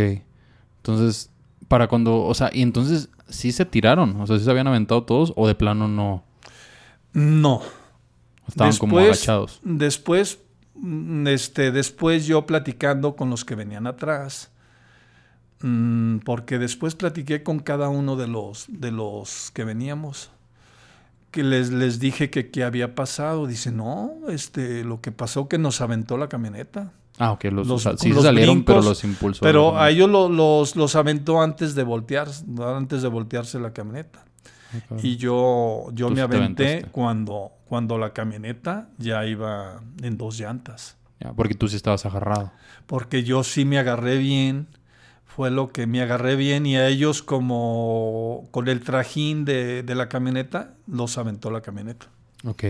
Entonces, 0.76 1.30
para 1.68 1.88
cuando, 1.88 2.22
o 2.24 2.34
sea, 2.34 2.50
y 2.52 2.60
entonces 2.60 3.08
sí 3.28 3.50
se 3.50 3.64
tiraron, 3.64 4.20
o 4.20 4.26
sea, 4.26 4.38
sí 4.38 4.44
se 4.44 4.50
habían 4.50 4.66
aventado 4.66 5.04
todos 5.04 5.32
o 5.36 5.48
de 5.48 5.54
plano 5.54 5.88
no. 5.88 6.22
No. 7.14 7.62
Estaban 8.48 8.70
después, 8.70 8.78
como 8.78 8.98
agachados. 8.98 9.60
Después, 9.62 10.38
mm, 10.74 11.26
este, 11.28 11.70
después 11.70 12.26
yo 12.26 12.46
platicando 12.46 13.16
con 13.16 13.30
los 13.30 13.44
que 13.44 13.54
venían 13.54 13.86
atrás, 13.86 14.50
mm, 15.60 16.18
porque 16.18 16.58
después 16.58 16.94
platiqué 16.94 17.42
con 17.42 17.60
cada 17.60 17.88
uno 17.88 18.16
de 18.16 18.28
los, 18.28 18.66
de 18.68 18.90
los 18.90 19.50
que 19.52 19.64
veníamos, 19.64 20.30
que 21.30 21.42
les, 21.42 21.70
les 21.70 21.98
dije 21.98 22.30
que 22.30 22.50
qué 22.50 22.62
había 22.62 22.94
pasado. 22.94 23.46
Dice, 23.46 23.72
no, 23.72 24.12
este, 24.28 24.84
lo 24.84 25.00
que 25.00 25.12
pasó 25.12 25.48
que 25.48 25.58
nos 25.58 25.80
aventó 25.80 26.18
la 26.18 26.28
camioneta. 26.28 26.92
Ah, 27.18 27.32
ok, 27.32 27.44
los, 27.44 27.66
los 27.66 27.82
sí 27.98 28.12
salieron, 28.12 28.64
pero 28.64 28.82
los 28.82 29.04
impulsó. 29.04 29.42
Pero 29.42 29.78
a 29.78 29.90
ellos 29.90 30.10
los, 30.10 30.76
los 30.76 30.96
aventó 30.96 31.40
antes 31.40 31.74
de 31.74 31.82
voltear, 31.82 32.28
antes 32.60 33.02
de 33.02 33.08
voltearse 33.08 33.58
la 33.58 33.72
camioneta. 33.72 34.24
Y 35.02 35.16
yo, 35.16 35.88
yo 35.92 36.10
me 36.10 36.20
aventé 36.20 36.86
cuando, 36.92 37.52
cuando 37.66 37.98
la 37.98 38.12
camioneta 38.12 38.88
ya 38.98 39.26
iba 39.26 39.82
en 40.02 40.16
dos 40.16 40.38
llantas. 40.38 40.96
porque 41.36 41.54
tú 41.54 41.68
sí 41.68 41.76
estabas 41.76 42.04
agarrado. 42.06 42.52
Porque 42.86 43.22
yo 43.22 43.44
sí 43.44 43.64
me 43.64 43.78
agarré 43.78 44.18
bien. 44.18 44.68
Fue 45.24 45.50
lo 45.50 45.72
que 45.72 45.86
me 45.86 46.02
agarré 46.02 46.36
bien 46.36 46.66
y 46.66 46.76
a 46.76 46.88
ellos 46.88 47.22
como 47.22 48.48
con 48.50 48.68
el 48.68 48.80
trajín 48.80 49.46
de, 49.46 49.82
de 49.82 49.94
la 49.94 50.10
camioneta, 50.10 50.74
los 50.86 51.16
aventó 51.16 51.50
la 51.50 51.62
camioneta. 51.62 52.08
Ok. 52.44 52.64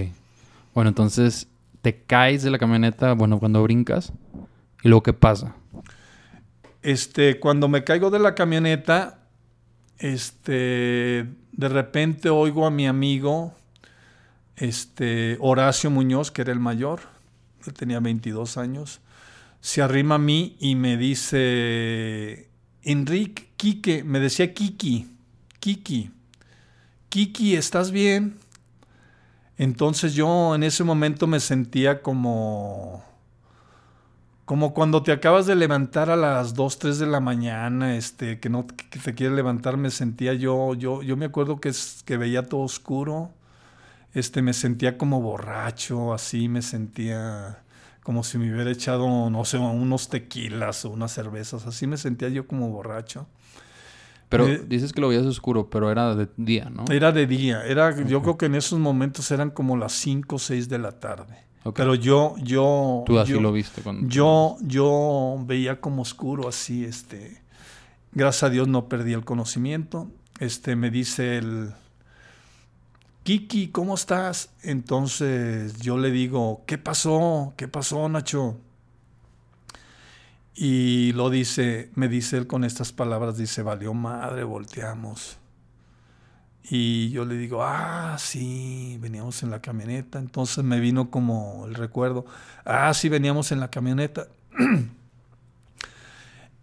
Bueno, 0.72 0.88
entonces 0.88 1.48
te 1.82 2.02
caes 2.02 2.42
de 2.44 2.50
la 2.50 2.58
camioneta, 2.58 3.14
bueno, 3.14 3.40
cuando 3.40 3.62
brincas. 3.62 4.12
¿Y 4.82 4.88
luego 4.88 5.02
qué 5.02 5.12
pasa? 5.12 5.56
Este, 6.82 7.38
cuando 7.38 7.68
me 7.68 7.84
caigo 7.84 8.10
de 8.10 8.18
la 8.18 8.34
camioneta, 8.34 9.18
este, 9.98 11.26
de 11.52 11.68
repente 11.68 12.28
oigo 12.30 12.66
a 12.66 12.70
mi 12.70 12.86
amigo 12.86 13.54
este, 14.56 15.36
Horacio 15.40 15.90
Muñoz, 15.90 16.30
que 16.30 16.42
era 16.42 16.52
el 16.52 16.60
mayor, 16.60 17.00
él 17.66 17.74
tenía 17.74 18.00
22 18.00 18.56
años, 18.56 19.00
se 19.60 19.82
arrima 19.82 20.16
a 20.16 20.18
mí 20.18 20.56
y 20.58 20.74
me 20.74 20.96
dice, 20.96 22.48
Enrique, 22.82 23.48
Quique, 23.56 24.02
me 24.02 24.18
decía 24.18 24.52
Kiki, 24.52 25.08
Kiki, 25.60 26.10
Kiki, 27.08 27.54
¿estás 27.54 27.90
bien? 27.92 28.38
Entonces 29.56 30.14
yo 30.14 30.54
en 30.54 30.64
ese 30.64 30.82
momento 30.82 31.26
me 31.26 31.38
sentía 31.38 32.02
como 32.02 33.04
como 34.52 34.74
cuando 34.74 35.02
te 35.02 35.12
acabas 35.12 35.46
de 35.46 35.54
levantar 35.54 36.10
a 36.10 36.16
las 36.16 36.52
2, 36.52 36.78
3 36.78 36.98
de 36.98 37.06
la 37.06 37.20
mañana, 37.20 37.96
este, 37.96 38.38
que 38.38 38.50
no 38.50 38.66
que 38.66 38.98
te 38.98 39.14
quieres 39.14 39.34
levantar, 39.34 39.78
me 39.78 39.88
sentía 39.88 40.34
yo, 40.34 40.74
yo, 40.74 41.00
yo 41.00 41.16
me 41.16 41.24
acuerdo 41.24 41.58
que, 41.58 41.72
que 42.04 42.18
veía 42.18 42.46
todo 42.46 42.60
oscuro, 42.60 43.30
este, 44.12 44.42
me 44.42 44.52
sentía 44.52 44.98
como 44.98 45.22
borracho, 45.22 46.12
así 46.12 46.50
me 46.50 46.60
sentía 46.60 47.62
como 48.02 48.24
si 48.24 48.36
me 48.36 48.52
hubiera 48.52 48.70
echado, 48.70 49.30
no 49.30 49.42
sé, 49.46 49.56
unos 49.56 50.10
tequilas 50.10 50.84
o 50.84 50.90
unas 50.90 51.12
cervezas, 51.12 51.66
así 51.66 51.86
me 51.86 51.96
sentía 51.96 52.28
yo 52.28 52.46
como 52.46 52.68
borracho. 52.68 53.26
Pero 54.28 54.48
eh, 54.48 54.62
dices 54.68 54.92
que 54.92 55.00
lo 55.00 55.08
veías 55.08 55.24
oscuro, 55.24 55.70
pero 55.70 55.90
era 55.90 56.14
de 56.14 56.28
día, 56.36 56.68
¿no? 56.68 56.84
Era 56.92 57.10
de 57.10 57.26
día, 57.26 57.64
era, 57.64 57.98
yo 58.04 58.20
creo 58.20 58.36
que 58.36 58.44
en 58.44 58.56
esos 58.56 58.78
momentos 58.78 59.30
eran 59.30 59.48
como 59.48 59.78
las 59.78 59.94
5 59.94 60.36
o 60.36 60.38
6 60.38 60.68
de 60.68 60.78
la 60.78 60.92
tarde. 61.00 61.51
Pero 61.74 61.94
yo, 61.94 62.34
yo... 62.38 63.04
Tú 63.06 63.18
así 63.18 63.32
yo, 63.32 63.40
lo 63.40 63.52
viste. 63.52 63.82
Cuando... 63.82 64.08
Yo, 64.08 64.56
yo 64.62 65.38
veía 65.46 65.80
como 65.80 66.02
oscuro 66.02 66.48
así, 66.48 66.84
este... 66.84 67.40
Gracias 68.12 68.42
a 68.42 68.50
Dios 68.50 68.68
no 68.68 68.88
perdí 68.88 69.12
el 69.12 69.24
conocimiento. 69.24 70.10
Este, 70.38 70.76
me 70.76 70.90
dice 70.90 71.38
el... 71.38 71.72
Kiki, 73.22 73.68
¿cómo 73.68 73.94
estás? 73.94 74.50
Entonces 74.62 75.78
yo 75.78 75.96
le 75.96 76.10
digo, 76.10 76.62
¿qué 76.66 76.76
pasó? 76.76 77.54
¿Qué 77.56 77.68
pasó, 77.68 78.08
Nacho? 78.08 78.56
Y 80.56 81.12
lo 81.12 81.30
dice, 81.30 81.90
me 81.94 82.08
dice 82.08 82.36
él 82.36 82.46
con 82.46 82.64
estas 82.64 82.92
palabras, 82.92 83.38
dice, 83.38 83.62
valió 83.62 83.94
madre, 83.94 84.42
volteamos. 84.42 85.38
Y 86.64 87.10
yo 87.10 87.24
le 87.24 87.36
digo, 87.36 87.62
ah, 87.62 88.16
sí, 88.18 88.96
veníamos 89.00 89.42
en 89.42 89.50
la 89.50 89.60
camioneta. 89.60 90.18
Entonces 90.18 90.62
me 90.64 90.80
vino 90.80 91.10
como 91.10 91.66
el 91.66 91.74
recuerdo, 91.74 92.24
ah, 92.64 92.92
sí, 92.94 93.08
veníamos 93.08 93.52
en 93.52 93.60
la 93.60 93.68
camioneta. 93.68 94.28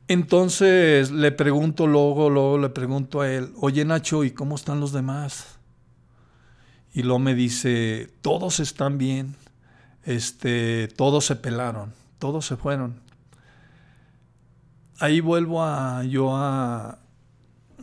Entonces 0.07 1.11
le 1.11 1.31
pregunto 1.31 1.85
luego, 1.85 2.29
luego 2.29 2.57
le 2.57 2.69
pregunto 2.69 3.21
a 3.21 3.29
él, 3.29 3.53
oye 3.61 3.85
Nacho, 3.85 4.23
¿y 4.23 4.31
cómo 4.31 4.55
están 4.55 4.79
los 4.79 4.91
demás? 4.91 5.59
Y 6.93 7.03
luego 7.03 7.19
me 7.19 7.35
dice, 7.35 8.09
todos 8.21 8.59
están 8.59 8.97
bien, 8.97 9.35
este, 10.05 10.87
todos 10.87 11.25
se 11.25 11.35
pelaron, 11.35 11.93
todos 12.17 12.47
se 12.47 12.57
fueron. 12.57 12.99
Ahí 14.97 15.21
vuelvo 15.21 15.63
a 15.63 16.03
yo 16.03 16.35
a 16.35 16.97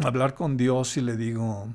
hablar 0.00 0.35
con 0.35 0.57
Dios 0.57 0.96
y 0.96 1.02
le 1.02 1.16
digo, 1.16 1.68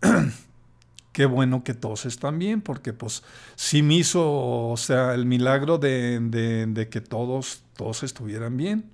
qué 1.12 1.26
bueno 1.26 1.64
que 1.64 1.74
todos 1.74 2.04
están 2.04 2.38
bien, 2.38 2.60
porque 2.60 2.92
pues 2.92 3.22
sí 3.54 3.82
me 3.82 3.94
hizo, 3.94 4.68
o 4.68 4.76
sea, 4.76 5.14
el 5.14 5.24
milagro 5.24 5.78
de, 5.78 6.88
que 6.90 7.00
todos, 7.00 7.62
todos 7.74 8.02
estuvieran 8.02 8.56
bien. 8.56 8.90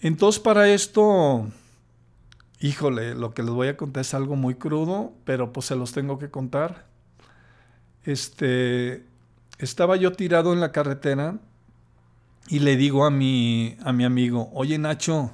Entonces 0.00 0.40
para 0.40 0.68
esto, 0.70 1.46
híjole, 2.58 3.14
lo 3.14 3.34
que 3.34 3.42
les 3.42 3.52
voy 3.52 3.68
a 3.68 3.76
contar 3.76 4.00
es 4.00 4.14
algo 4.14 4.34
muy 4.34 4.54
crudo, 4.54 5.12
pero 5.24 5.52
pues 5.52 5.66
se 5.66 5.76
los 5.76 5.92
tengo 5.92 6.18
que 6.18 6.30
contar. 6.30 6.86
Este, 8.04 9.04
estaba 9.58 9.96
yo 9.96 10.12
tirado 10.12 10.54
en 10.54 10.60
la 10.60 10.72
carretera 10.72 11.38
y 12.48 12.60
le 12.60 12.76
digo 12.76 13.04
a 13.04 13.10
mi, 13.10 13.76
a 13.84 13.92
mi 13.92 14.04
amigo, 14.04 14.48
oye 14.54 14.78
Nacho, 14.78 15.32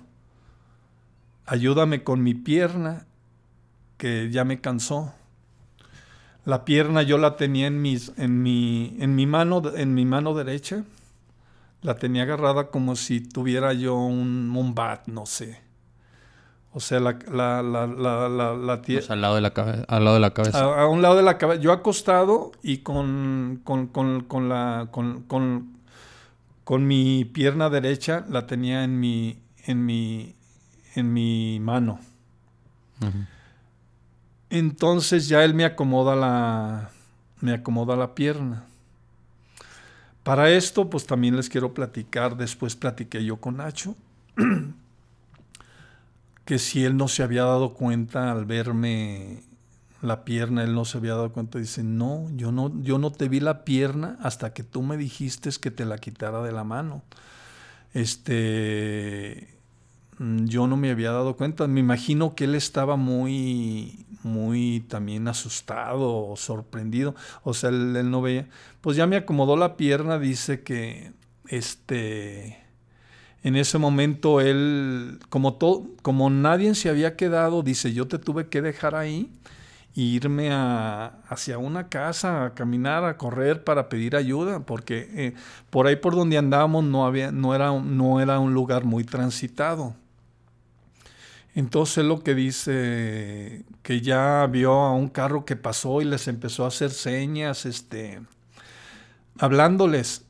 ayúdame 1.46 2.02
con 2.02 2.24
mi 2.24 2.34
pierna 2.34 3.05
que 3.96 4.30
ya 4.30 4.44
me 4.44 4.60
cansó. 4.60 5.12
La 6.44 6.64
pierna 6.64 7.02
yo 7.02 7.18
la 7.18 7.36
tenía 7.36 7.66
en, 7.66 7.82
mis, 7.82 8.12
en, 8.16 8.42
mi, 8.42 8.96
en, 9.00 9.16
mi 9.16 9.26
mano, 9.26 9.62
en 9.74 9.94
mi 9.94 10.04
mano 10.04 10.34
derecha. 10.34 10.84
La 11.82 11.96
tenía 11.96 12.22
agarrada 12.22 12.68
como 12.70 12.96
si 12.96 13.20
tuviera 13.20 13.72
yo 13.72 13.96
un, 13.96 14.54
un 14.54 14.74
bat, 14.74 15.06
no 15.08 15.26
sé. 15.26 15.66
O 16.76 16.80
sea, 16.80 17.00
la, 17.00 17.18
la, 17.32 17.62
la, 17.62 17.86
la, 17.86 18.54
la, 18.54 18.82
pues 18.82 19.10
al 19.10 19.22
lado 19.22 19.34
de 19.36 19.40
la 19.40 19.54
cabeza. 19.54 19.84
Al 19.88 20.04
lado 20.04 20.16
de 20.16 20.20
la 20.20 20.34
cabeza. 20.34 20.58
A, 20.58 20.86
un 20.86 21.00
lado 21.00 21.16
de 21.16 21.22
la 21.22 21.38
cabeza. 21.38 21.58
Yo 21.58 21.72
acostado 21.72 22.52
y 22.62 22.78
con, 22.78 23.62
con, 23.64 23.86
con, 23.86 24.24
con 24.24 24.50
la, 24.50 24.88
con, 24.90 25.22
con, 25.22 25.78
con, 26.64 26.86
mi 26.86 27.24
pierna 27.24 27.70
derecha 27.70 28.26
la 28.28 28.46
tenía 28.46 28.84
en 28.84 29.00
mi, 29.00 29.38
en 29.64 29.86
mi, 29.86 30.36
en 30.94 31.14
mi 31.14 31.60
mano. 31.60 31.98
Entonces 34.50 35.28
ya 35.28 35.44
él 35.44 35.54
me 35.54 35.64
acomoda 35.64 36.14
la, 36.14 36.90
me 37.40 37.52
acomoda 37.52 37.96
la 37.96 38.14
pierna. 38.14 38.64
Para 40.22 40.50
esto, 40.50 40.90
pues 40.90 41.06
también 41.06 41.36
les 41.36 41.48
quiero 41.48 41.72
platicar, 41.72 42.36
después 42.36 42.74
platiqué 42.74 43.24
yo 43.24 43.36
con 43.36 43.58
Nacho, 43.58 43.94
que 46.44 46.58
si 46.58 46.84
él 46.84 46.96
no 46.96 47.08
se 47.08 47.22
había 47.22 47.44
dado 47.44 47.74
cuenta 47.74 48.32
al 48.32 48.44
verme 48.44 49.42
la 50.02 50.24
pierna, 50.24 50.64
él 50.64 50.74
no 50.74 50.84
se 50.84 50.98
había 50.98 51.12
dado 51.12 51.32
cuenta, 51.32 51.58
dice, 51.58 51.82
no, 51.82 52.28
yo 52.34 52.52
no, 52.52 52.72
yo 52.82 52.98
no 52.98 53.12
te 53.12 53.28
vi 53.28 53.40
la 53.40 53.64
pierna 53.64 54.16
hasta 54.20 54.52
que 54.52 54.62
tú 54.62 54.82
me 54.82 54.96
dijiste 54.96 55.50
que 55.60 55.70
te 55.70 55.84
la 55.84 55.98
quitara 55.98 56.42
de 56.42 56.52
la 56.52 56.64
mano. 56.64 57.02
Este, 57.94 59.55
yo 60.18 60.66
no 60.66 60.76
me 60.76 60.90
había 60.90 61.12
dado 61.12 61.36
cuenta. 61.36 61.66
Me 61.66 61.80
imagino 61.80 62.34
que 62.34 62.44
él 62.44 62.54
estaba 62.54 62.96
muy, 62.96 64.06
muy 64.22 64.84
también 64.88 65.28
asustado 65.28 66.28
o 66.28 66.36
sorprendido. 66.36 67.14
O 67.42 67.54
sea, 67.54 67.70
él, 67.70 68.10
no 68.10 68.22
veía. 68.22 68.48
Pues 68.80 68.96
ya 68.96 69.06
me 69.06 69.16
acomodó 69.16 69.56
la 69.56 69.76
pierna, 69.76 70.18
dice 70.18 70.62
que 70.62 71.12
este. 71.48 72.62
En 73.42 73.54
ese 73.54 73.78
momento 73.78 74.40
él, 74.40 75.20
como, 75.28 75.54
todo, 75.54 75.86
como 76.02 76.30
nadie 76.30 76.74
se 76.74 76.88
había 76.88 77.14
quedado, 77.14 77.62
dice, 77.62 77.92
yo 77.92 78.08
te 78.08 78.18
tuve 78.18 78.48
que 78.48 78.60
dejar 78.60 78.96
ahí 78.96 79.30
e 79.94 80.00
irme 80.00 80.50
a, 80.50 81.20
hacia 81.28 81.56
una 81.58 81.88
casa, 81.88 82.46
a 82.46 82.54
caminar, 82.54 83.04
a 83.04 83.16
correr 83.16 83.62
para 83.62 83.88
pedir 83.88 84.16
ayuda, 84.16 84.60
porque 84.60 85.08
eh, 85.14 85.34
por 85.70 85.86
ahí 85.86 85.94
por 85.94 86.16
donde 86.16 86.38
andábamos 86.38 86.82
no, 86.84 87.06
había, 87.06 87.30
no, 87.30 87.54
era, 87.54 87.70
no 87.80 88.20
era 88.20 88.40
un 88.40 88.52
lugar 88.52 88.84
muy 88.84 89.04
transitado. 89.04 89.94
Entonces 91.56 92.04
lo 92.04 92.22
que 92.22 92.34
dice 92.34 93.64
que 93.82 94.02
ya 94.02 94.46
vio 94.46 94.72
a 94.72 94.92
un 94.92 95.08
carro 95.08 95.46
que 95.46 95.56
pasó 95.56 96.02
y 96.02 96.04
les 96.04 96.28
empezó 96.28 96.66
a 96.66 96.68
hacer 96.68 96.90
señas, 96.90 97.64
este, 97.64 98.20
hablándoles. 99.38 100.26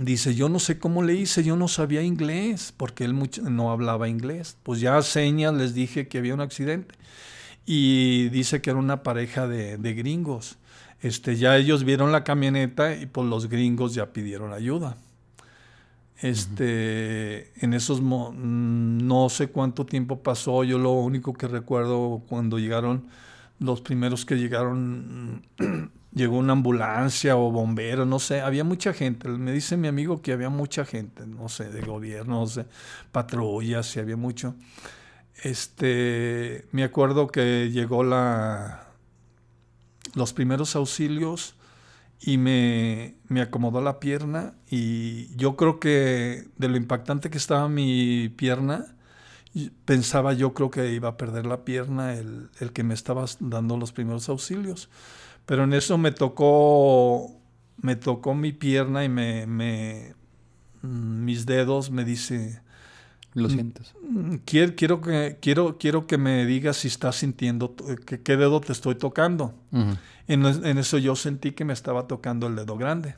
Dice, 0.00 0.34
yo 0.34 0.48
no 0.48 0.58
sé 0.58 0.78
cómo 0.78 1.02
le 1.02 1.14
hice, 1.14 1.44
yo 1.44 1.56
no 1.56 1.68
sabía 1.68 2.00
inglés, 2.00 2.72
porque 2.74 3.04
él 3.04 3.14
no 3.42 3.70
hablaba 3.70 4.08
inglés. 4.08 4.56
Pues 4.62 4.80
ya 4.80 5.02
señas 5.02 5.52
les 5.52 5.74
dije 5.74 6.08
que 6.08 6.16
había 6.16 6.32
un 6.32 6.40
accidente. 6.40 6.94
Y 7.66 8.30
dice 8.30 8.62
que 8.62 8.70
era 8.70 8.78
una 8.78 9.02
pareja 9.02 9.46
de, 9.46 9.76
de 9.76 9.92
gringos. 9.92 10.56
Este, 11.02 11.36
ya 11.36 11.58
ellos 11.58 11.84
vieron 11.84 12.10
la 12.10 12.24
camioneta 12.24 12.96
y 12.96 13.04
pues 13.04 13.28
los 13.28 13.50
gringos 13.50 13.92
ya 13.94 14.14
pidieron 14.14 14.54
ayuda. 14.54 14.96
Este, 16.20 17.52
en 17.64 17.74
esos 17.74 18.00
no 18.00 19.28
sé 19.28 19.48
cuánto 19.48 19.84
tiempo 19.84 20.22
pasó, 20.22 20.64
yo 20.64 20.78
lo 20.78 20.92
único 20.92 21.34
que 21.34 21.48
recuerdo 21.48 22.22
cuando 22.28 22.58
llegaron 22.58 23.08
los 23.58 23.80
primeros 23.80 24.24
que 24.24 24.36
llegaron 24.36 25.42
llegó 26.14 26.38
una 26.38 26.52
ambulancia 26.52 27.36
o 27.36 27.50
bombero, 27.50 28.06
no 28.06 28.18
sé, 28.18 28.40
había 28.40 28.64
mucha 28.64 28.92
gente. 28.92 29.28
Me 29.28 29.52
dice 29.52 29.76
mi 29.76 29.88
amigo 29.88 30.22
que 30.22 30.32
había 30.32 30.48
mucha 30.48 30.84
gente, 30.84 31.26
no 31.26 31.48
sé, 31.48 31.70
de 31.70 31.82
gobierno, 31.82 32.40
no 32.40 32.46
sé, 32.46 32.66
patrullas, 33.12 33.94
y 33.96 34.00
había 34.00 34.16
mucho. 34.16 34.54
Este, 35.42 36.66
me 36.72 36.84
acuerdo 36.84 37.26
que 37.28 37.70
llegó 37.70 38.04
la 38.04 38.80
los 40.14 40.32
primeros 40.32 40.76
auxilios 40.76 41.56
y 42.26 42.38
me, 42.38 43.16
acomodó 43.42 43.82
la 43.82 44.00
pierna 44.00 44.54
y 44.70 45.34
yo 45.36 45.56
creo 45.56 45.78
que 45.78 46.48
de 46.56 46.68
lo 46.68 46.78
impactante 46.78 47.28
que 47.28 47.36
estaba 47.36 47.68
mi 47.68 48.30
pierna, 48.30 48.96
pensaba 49.84 50.32
yo 50.32 50.54
creo 50.54 50.70
que 50.70 50.94
iba 50.94 51.10
a 51.10 51.16
perder 51.18 51.44
la 51.44 51.64
pierna 51.64 52.14
el, 52.14 52.48
que 52.72 52.82
me 52.82 52.94
estaba 52.94 53.26
dando 53.40 53.76
los 53.76 53.92
primeros 53.92 54.30
auxilios. 54.30 54.88
Pero 55.44 55.64
en 55.64 55.74
eso 55.74 55.98
me 55.98 56.12
tocó, 56.12 57.30
me 57.76 57.94
tocó 57.94 58.34
mi 58.34 58.52
pierna 58.52 59.04
y 59.04 59.10
me, 59.10 59.46
me 59.46 60.14
mis 60.80 61.44
dedos 61.44 61.90
me 61.90 62.04
dice, 62.04 62.62
lo 63.34 63.48
sientes. 63.48 63.94
Mm, 64.08 64.36
quiero, 64.44 64.74
quiero, 64.76 65.00
que, 65.00 65.38
quiero, 65.40 65.76
quiero 65.78 66.06
que 66.06 66.18
me 66.18 66.46
digas 66.46 66.76
si 66.78 66.88
estás 66.88 67.16
sintiendo, 67.16 67.74
que, 68.06 68.22
qué 68.22 68.36
dedo 68.36 68.60
te 68.60 68.72
estoy 68.72 68.94
tocando. 68.94 69.54
en, 70.26 70.44
eso 70.78 70.98
yo 70.98 71.16
sentí 71.16 71.52
que 71.52 71.64
me 71.64 71.72
estaba 71.72 72.06
tocando 72.06 72.46
el 72.46 72.56
dedo 72.56 72.76
grande. 72.76 73.16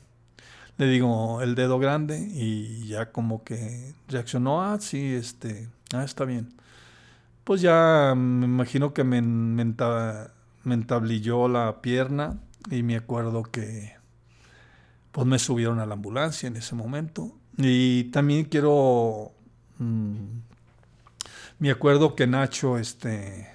Le 0.79 0.87
digo, 0.88 1.40
el 1.42 1.55
dedo 1.55 1.79
grande, 1.79 2.18
y 2.33 2.87
ya 2.88 3.11
como 3.12 3.44
que 3.44 3.94
reaccionó, 4.09 4.62
ah, 4.62 4.79
sí, 4.81 5.14
este, 5.14 5.68
ah, 5.94 6.05
está 6.05 6.24
bien. 6.24 6.48
pues 7.44 7.61
ya 7.61 8.14
me 8.16 8.46
imagino 8.46 8.92
que 8.92 9.05
me, 9.05 9.22
me, 9.22 9.64
enta- 9.64 10.33
me 10.64 10.74
entablilló 10.74 11.48
la 11.48 11.81
pierna 11.81 12.40
y 12.70 12.83
me 12.83 12.96
acuerdo 12.96 13.44
que 13.44 13.94
pues 15.12 15.26
me 15.26 15.38
subieron 15.38 15.79
a 15.81 15.87
la 15.87 15.94
ambulancia 15.94 16.46
en 16.46 16.57
ese 16.57 16.74
momento. 16.74 17.33
Y 17.57 18.05
también 18.05 18.44
quiero, 18.44 19.33
mm, 19.79 20.43
me 21.59 21.71
acuerdo 21.71 22.15
que 22.15 22.27
Nacho, 22.27 22.79
este, 22.79 23.49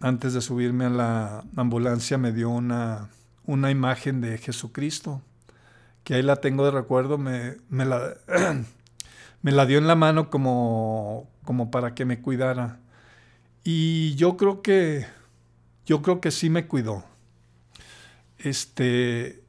antes 0.00 0.34
de 0.34 0.40
subirme 0.40 0.86
a 0.86 0.90
la 0.90 1.44
ambulancia 1.56 2.18
me 2.18 2.32
dio 2.32 2.50
una, 2.50 3.10
una 3.46 3.70
imagen 3.70 4.20
de 4.20 4.38
Jesucristo, 4.38 5.22
que 6.04 6.14
ahí 6.14 6.22
la 6.22 6.36
tengo 6.36 6.64
de 6.64 6.70
recuerdo, 6.70 7.18
me, 7.18 7.56
me 7.68 7.84
la, 7.84 8.14
me 9.42 9.52
la 9.52 9.66
dio 9.66 9.78
en 9.78 9.86
la 9.86 9.94
mano 9.94 10.30
como, 10.30 11.28
como 11.44 11.70
para 11.70 11.94
que 11.94 12.04
me 12.04 12.20
cuidara. 12.20 12.80
Y 13.62 14.14
yo 14.16 14.36
creo 14.36 14.62
que, 14.62 15.06
yo 15.86 16.02
creo 16.02 16.20
que 16.20 16.30
sí 16.30 16.50
me 16.50 16.66
cuidó. 16.66 17.04
Este, 18.38 19.42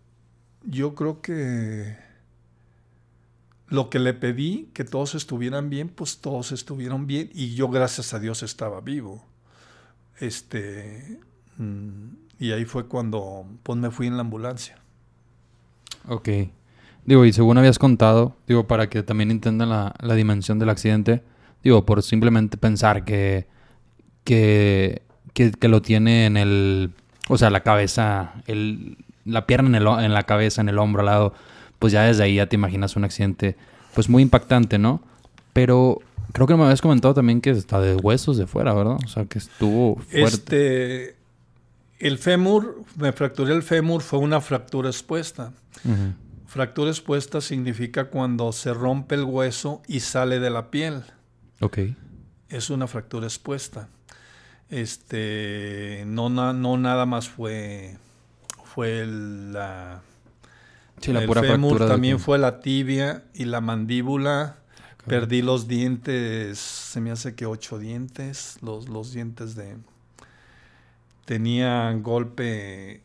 yo 0.64 0.96
creo 0.96 1.22
que 1.22 1.98
lo 3.76 3.90
que 3.90 4.00
le 4.00 4.14
pedí, 4.14 4.70
que 4.74 4.84
todos 4.84 5.14
estuvieran 5.14 5.70
bien, 5.70 5.90
pues 5.90 6.20
todos 6.20 6.52
estuvieron 6.52 7.06
bien 7.06 7.30
y 7.34 7.54
yo 7.56 7.70
gracias 7.70 8.14
a 8.14 8.20
Dios 8.20 8.42
estaba 8.42 8.82
vivo. 8.82 9.24
Este, 10.20 11.20
mm, 11.58 12.08
y 12.40 12.52
ahí 12.54 12.66
fue 12.66 12.88
cuando 12.88 13.46
pues 13.64 13.78
me 13.78 13.92
fui 13.92 14.08
en 14.08 14.16
la 14.16 14.22
ambulancia. 14.22 14.78
Ok. 16.08 16.30
Digo, 17.06 17.26
y 17.26 17.34
según 17.34 17.58
habías 17.58 17.78
contado, 17.78 18.36
digo, 18.48 18.66
para 18.66 18.90
que 18.90 19.04
también 19.04 19.30
entiendan 19.30 19.70
la, 19.70 19.94
la 20.00 20.16
dimensión 20.16 20.58
del 20.58 20.70
accidente, 20.70 21.22
digo, 21.64 21.86
por 21.86 22.02
simplemente 22.02 22.58
pensar 22.58 23.06
que, 23.06 23.48
que, 24.24 25.04
que, 25.34 25.52
que 25.52 25.68
lo 25.68 25.82
tiene 25.82 26.26
en 26.26 26.38
el, 26.38 26.94
o 27.30 27.38
sea, 27.38 27.52
la 27.52 27.62
cabeza, 27.62 28.34
el, 28.48 28.98
la 29.24 29.46
pierna 29.46 29.70
en, 29.70 29.76
el, 29.76 29.88
en 30.04 30.14
la 30.14 30.24
cabeza, 30.24 30.62
en 30.62 30.70
el 30.70 30.80
hombro 30.80 31.02
al 31.02 31.08
lado, 31.08 31.34
pues 31.86 31.94
ya 31.94 32.02
desde 32.04 32.24
ahí 32.24 32.36
ya 32.38 32.48
te 32.48 32.56
imaginas 32.56 32.96
un 32.96 33.04
accidente, 33.04 33.56
pues 33.94 34.10
muy 34.10 34.24
impactante, 34.24 34.80
¿no? 34.80 35.02
Pero 35.54 36.00
creo 36.32 36.48
que 36.48 36.56
me 36.56 36.64
habías 36.64 36.82
comentado 36.82 37.14
también 37.14 37.42
que 37.42 37.52
está 37.52 37.80
de 37.80 37.96
huesos 37.96 38.38
de 38.38 38.48
fuera, 38.48 38.74
¿verdad? 38.74 38.98
O 39.06 39.08
sea, 39.08 39.26
que 39.26 39.38
estuvo 39.38 39.98
fuerte. 39.98 40.24
Este, 40.24 41.16
el 42.00 42.18
fémur, 42.18 42.82
me 42.98 43.12
fracturé 43.12 43.54
el 43.54 43.62
fémur, 43.62 44.02
fue 44.02 44.18
una 44.18 44.42
fractura 44.42 44.90
expuesta. 44.90 45.54
Fractura 46.48 46.90
expuesta 46.90 47.40
significa 47.40 48.06
cuando 48.06 48.52
se 48.52 48.74
rompe 48.74 49.14
el 49.14 49.26
hueso 49.26 49.84
y 49.88 50.00
sale 50.00 50.40
de 50.40 50.50
la 50.50 50.72
piel. 50.72 51.04
Ok. 51.62 51.78
Es 52.50 52.72
una 52.72 52.88
fractura 52.88 53.28
expuesta. 53.28 53.90
Este, 54.72 56.04
no, 56.08 56.30
na- 56.30 56.54
no 56.54 56.78
nada 56.78 57.06
más 57.06 57.30
fue, 57.30 57.98
fue 58.64 59.06
la, 59.06 60.02
Sí, 61.02 61.14
la 61.14 61.22
el 61.22 61.26
pura 61.26 61.44
fémur, 61.44 61.78
fractura. 61.78 61.86
de 61.86 61.88
también 61.88 62.20
fue 62.20 62.38
la 62.38 62.60
tibia 62.60 63.24
y 63.34 63.46
la 63.46 63.62
mandíbula. 63.62 64.58
Perdí 65.08 65.42
los 65.44 65.68
dientes, 65.68 66.58
se 66.60 67.00
me 67.02 67.12
hace 67.12 67.36
que 67.36 67.46
ocho 67.46 67.78
dientes, 67.78 68.58
los, 68.62 68.90
los 68.90 69.14
dientes 69.14 69.56
de... 69.56 69.78
Tenía 71.26 71.92
golpe, 72.02 73.02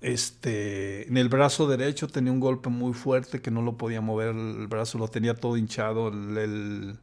este, 0.00 1.08
en 1.08 1.16
el 1.16 1.28
brazo 1.28 1.66
derecho 1.68 2.08
tenía 2.08 2.32
un 2.32 2.40
golpe 2.40 2.70
muy 2.70 2.94
fuerte 2.94 3.42
que 3.42 3.50
no 3.50 3.62
lo 3.62 3.76
podía 3.76 4.00
mover 4.00 4.28
el 4.34 4.66
brazo, 4.66 4.98
lo 4.98 5.08
tenía 5.08 5.34
todo 5.34 5.56
hinchado, 5.56 6.08
el, 6.08 6.36
el- 6.38 6.98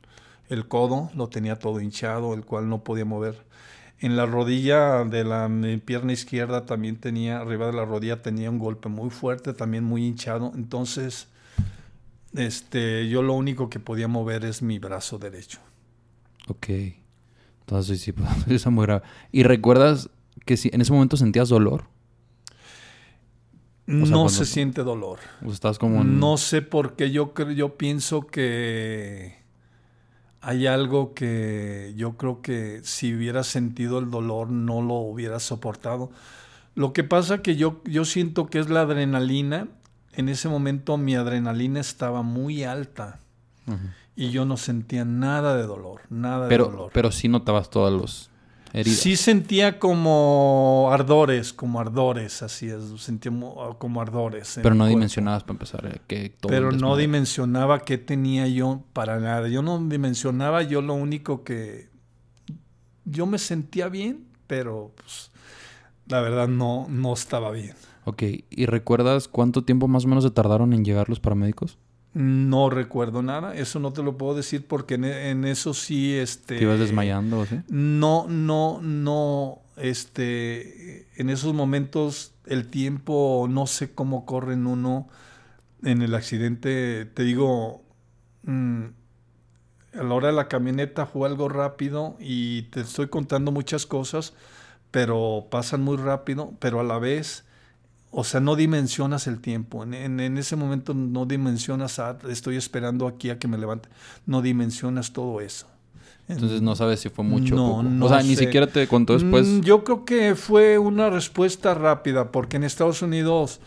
el 0.49 0.67
codo 0.69 1.11
lo 1.15 1.27
tenía 1.29 1.59
todo 1.59 1.81
hinchado, 1.81 2.33
el 2.33 2.45
cual 2.45 2.69
no 2.69 2.83
podía 2.83 3.03
mover. 3.05 3.45
En 3.99 4.15
la 4.15 4.25
rodilla 4.25 5.03
de 5.05 5.23
la 5.23 5.49
mi 5.49 5.77
pierna 5.77 6.13
izquierda 6.13 6.65
también 6.65 6.97
tenía, 6.97 7.39
arriba 7.39 7.67
de 7.67 7.73
la 7.73 7.85
rodilla 7.85 8.21
tenía 8.21 8.49
un 8.49 8.59
golpe 8.59 8.89
muy 8.89 9.09
fuerte, 9.09 9.53
también 9.53 9.83
muy 9.83 10.05
hinchado. 10.05 10.51
Entonces, 10.55 11.27
este, 12.33 13.09
yo 13.09 13.23
lo 13.23 13.33
único 13.33 13.69
que 13.69 13.79
podía 13.79 14.07
mover 14.07 14.45
es 14.45 14.61
mi 14.61 14.77
brazo 14.77 15.17
derecho. 15.17 15.59
Ok. 16.47 16.67
Entonces 17.61 18.01
sí, 18.01 18.11
pues, 18.13 18.29
eso 18.47 18.69
es 18.69 18.73
muy 18.73 18.85
grave. 18.85 19.03
¿Y 19.31 19.43
recuerdas 19.43 20.09
que 20.45 20.57
si 20.57 20.69
en 20.71 20.81
ese 20.81 20.93
momento 20.93 21.17
sentías 21.17 21.49
dolor? 21.49 21.85
sea, 23.87 23.95
no 23.95 24.29
se 24.29 24.45
siente 24.45 24.83
dolor. 24.83 25.19
Estás 25.49 25.79
como 25.79 26.01
en... 26.01 26.19
No 26.19 26.37
sé 26.37 26.61
por 26.61 26.95
qué 26.95 27.09
yo 27.09 27.33
creo, 27.33 27.51
yo 27.51 27.77
pienso 27.77 28.27
que 28.27 29.36
hay 30.41 30.67
algo 30.67 31.13
que 31.13 31.93
yo 31.95 32.17
creo 32.17 32.41
que 32.41 32.81
si 32.83 33.13
hubiera 33.15 33.43
sentido 33.43 33.99
el 33.99 34.11
dolor 34.11 34.49
no 34.49 34.81
lo 34.81 34.95
hubiera 34.95 35.39
soportado. 35.39 36.11
Lo 36.75 36.93
que 36.93 37.03
pasa 37.03 37.41
que 37.41 37.55
yo, 37.55 37.81
yo 37.85 38.05
siento 38.05 38.47
que 38.47 38.59
es 38.59 38.69
la 38.69 38.81
adrenalina. 38.81 39.67
En 40.13 40.29
ese 40.29 40.47
momento 40.49 40.97
mi 40.97 41.15
adrenalina 41.15 41.79
estaba 41.79 42.21
muy 42.21 42.63
alta 42.63 43.19
y 44.15 44.29
yo 44.31 44.45
no 44.45 44.57
sentía 44.57 45.05
nada 45.05 45.55
de 45.57 45.63
dolor, 45.63 46.01
nada 46.09 46.43
de 46.43 46.49
Pero, 46.49 46.65
dolor. 46.65 46.91
pero 46.93 47.11
sí 47.11 47.27
notabas 47.27 47.69
todas 47.69 47.93
las 47.93 48.29
heridas. 48.73 48.99
Sí 48.99 49.15
sentía 49.15 49.79
como 49.79 50.89
ardores, 50.91 51.53
como 51.53 51.79
ardores, 51.79 52.41
así 52.43 52.67
es, 52.69 52.83
sentía 53.01 53.31
mo- 53.31 53.77
como 53.79 54.01
ardores. 54.01 54.59
Pero 54.61 54.75
no 54.75 54.83
cuerpo. 54.85 54.89
dimensionabas 54.89 55.43
para 55.43 55.53
empezar 55.53 55.85
eh, 55.85 56.01
que 56.07 56.29
todo 56.29 56.49
Pero 56.49 56.71
no 56.71 56.95
dimensionaba 56.97 57.79
qué 57.79 57.97
tenía 57.97 58.47
yo 58.47 58.83
para 58.93 59.19
nada. 59.19 59.47
Yo 59.47 59.61
no 59.61 59.79
dimensionaba, 59.87 60.63
yo 60.63 60.81
lo 60.81 60.93
único 60.93 61.43
que... 61.43 61.89
Yo 63.05 63.25
me 63.25 63.37
sentía 63.37 63.87
bien, 63.89 64.25
pero 64.47 64.91
pues, 64.97 65.31
la 66.07 66.19
verdad 66.21 66.47
no, 66.47 66.87
no 66.89 67.13
estaba 67.13 67.51
bien. 67.51 67.73
Ok. 68.05 68.23
¿Y 68.49 68.65
recuerdas 68.65 69.27
cuánto 69.27 69.63
tiempo 69.63 69.87
más 69.87 70.05
o 70.05 70.07
menos 70.07 70.23
se 70.23 70.31
tardaron 70.31 70.73
en 70.73 70.83
llegar 70.83 71.09
los 71.09 71.19
paramédicos? 71.19 71.77
No 72.17 72.71
recuerdo 72.71 73.21
nada, 73.21 73.53
eso 73.53 73.79
no 73.79 73.93
te 73.93 74.01
lo 74.01 74.17
puedo 74.17 74.35
decir 74.35 74.65
porque 74.67 74.95
en, 74.95 75.03
en 75.03 75.45
eso 75.45 75.75
sí, 75.75 76.15
este... 76.15 76.57
¿Te 76.57 76.63
ibas 76.63 76.79
desmayando 76.79 77.39
o 77.39 77.43
así? 77.43 77.59
No, 77.69 78.25
no, 78.27 78.79
no, 78.81 79.61
este, 79.75 81.05
en 81.21 81.29
esos 81.29 81.53
momentos 81.53 82.33
el 82.47 82.69
tiempo, 82.69 83.45
no 83.47 83.67
sé 83.67 83.93
cómo 83.93 84.25
corre 84.25 84.53
en 84.53 84.65
uno 84.65 85.09
en 85.83 86.01
el 86.01 86.15
accidente, 86.15 87.05
te 87.05 87.21
digo, 87.21 87.83
mm, 88.41 88.85
a 89.93 90.03
la 90.03 90.13
hora 90.15 90.29
de 90.29 90.33
la 90.33 90.47
camioneta 90.47 91.05
fue 91.05 91.29
algo 91.29 91.49
rápido 91.49 92.17
y 92.19 92.63
te 92.63 92.81
estoy 92.81 93.09
contando 93.09 93.51
muchas 93.51 93.85
cosas, 93.85 94.33
pero 94.89 95.45
pasan 95.51 95.83
muy 95.83 95.97
rápido, 95.97 96.53
pero 96.57 96.79
a 96.79 96.83
la 96.83 96.97
vez, 96.97 97.45
o 98.19 98.23
sea, 98.23 98.39
no 98.39 98.55
dimensionas 98.55 99.27
el 99.27 99.39
tiempo. 99.39 99.83
En, 99.83 99.93
en- 99.93 100.19
en 100.19 100.37
ese 100.39 100.55
momento 100.55 100.95
no 100.95 101.27
dimensionas, 101.27 101.99
ah, 101.99 102.17
estoy 102.29 102.55
esperando 102.57 103.05
aquí 103.07 103.29
a 103.29 103.37
que 103.37 103.47
me 103.47 103.59
levante, 103.59 103.89
no 104.25 104.41
dimensionas 104.41 105.13
todo 105.13 105.39
eso. 105.39 105.67
Entonces 106.27 106.63
no 106.63 106.75
sabes 106.75 106.99
si 106.99 107.09
fue 107.09 107.23
mucho 107.23 107.53
o 107.53 107.57
No, 107.57 107.67
poco. 107.69 107.83
no 107.83 108.05
o 108.07 108.09
sea, 108.09 108.23
ni 108.23 108.35
siquiera 108.35 108.65
te 108.65 108.87
contó 108.87 109.13
después. 109.13 109.45
Mm, 109.47 109.59
Yo 109.61 109.83
creo 109.83 110.03
que 110.03 110.33
fue 110.33 110.79
una 110.79 111.11
respuesta 111.11 111.75
rápida, 111.75 112.31
porque 112.31 112.57
en 112.57 112.63
Estados 112.63 113.03
Unidos, 113.03 113.59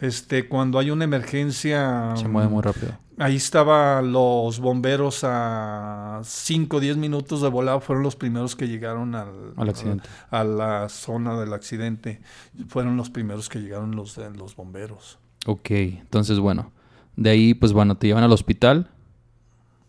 este, 0.00 0.48
cuando 0.48 0.78
hay 0.78 0.90
una 0.90 1.04
emergencia, 1.04 2.14
se 2.16 2.26
mueve 2.26 2.48
muy 2.48 2.62
rápido. 2.62 2.92
ahí 3.18 3.36
estaban 3.36 4.12
los 4.12 4.58
bomberos 4.58 5.20
a 5.24 6.20
5 6.24 6.76
o 6.76 6.80
10 6.80 6.96
minutos 6.96 7.42
de 7.42 7.48
volada, 7.48 7.80
fueron 7.80 8.02
los 8.02 8.16
primeros 8.16 8.56
que 8.56 8.66
llegaron 8.66 9.14
al, 9.14 9.52
Al 9.56 9.68
accidente. 9.68 10.08
A, 10.30 10.42
la 10.44 10.88
zona 10.88 11.38
del 11.38 11.52
accidente. 11.52 12.22
Fueron 12.68 12.96
los 12.96 13.10
primeros 13.10 13.48
que 13.48 13.60
llegaron 13.60 13.94
los, 13.94 14.16
eh, 14.16 14.30
los 14.34 14.56
bomberos. 14.56 15.18
Ok. 15.46 15.70
Entonces, 15.70 16.38
bueno. 16.38 16.72
De 17.16 17.28
ahí, 17.28 17.52
pues 17.52 17.72
bueno, 17.74 17.96
te 17.96 18.06
llevan 18.06 18.24
al 18.24 18.32
hospital. 18.32 18.90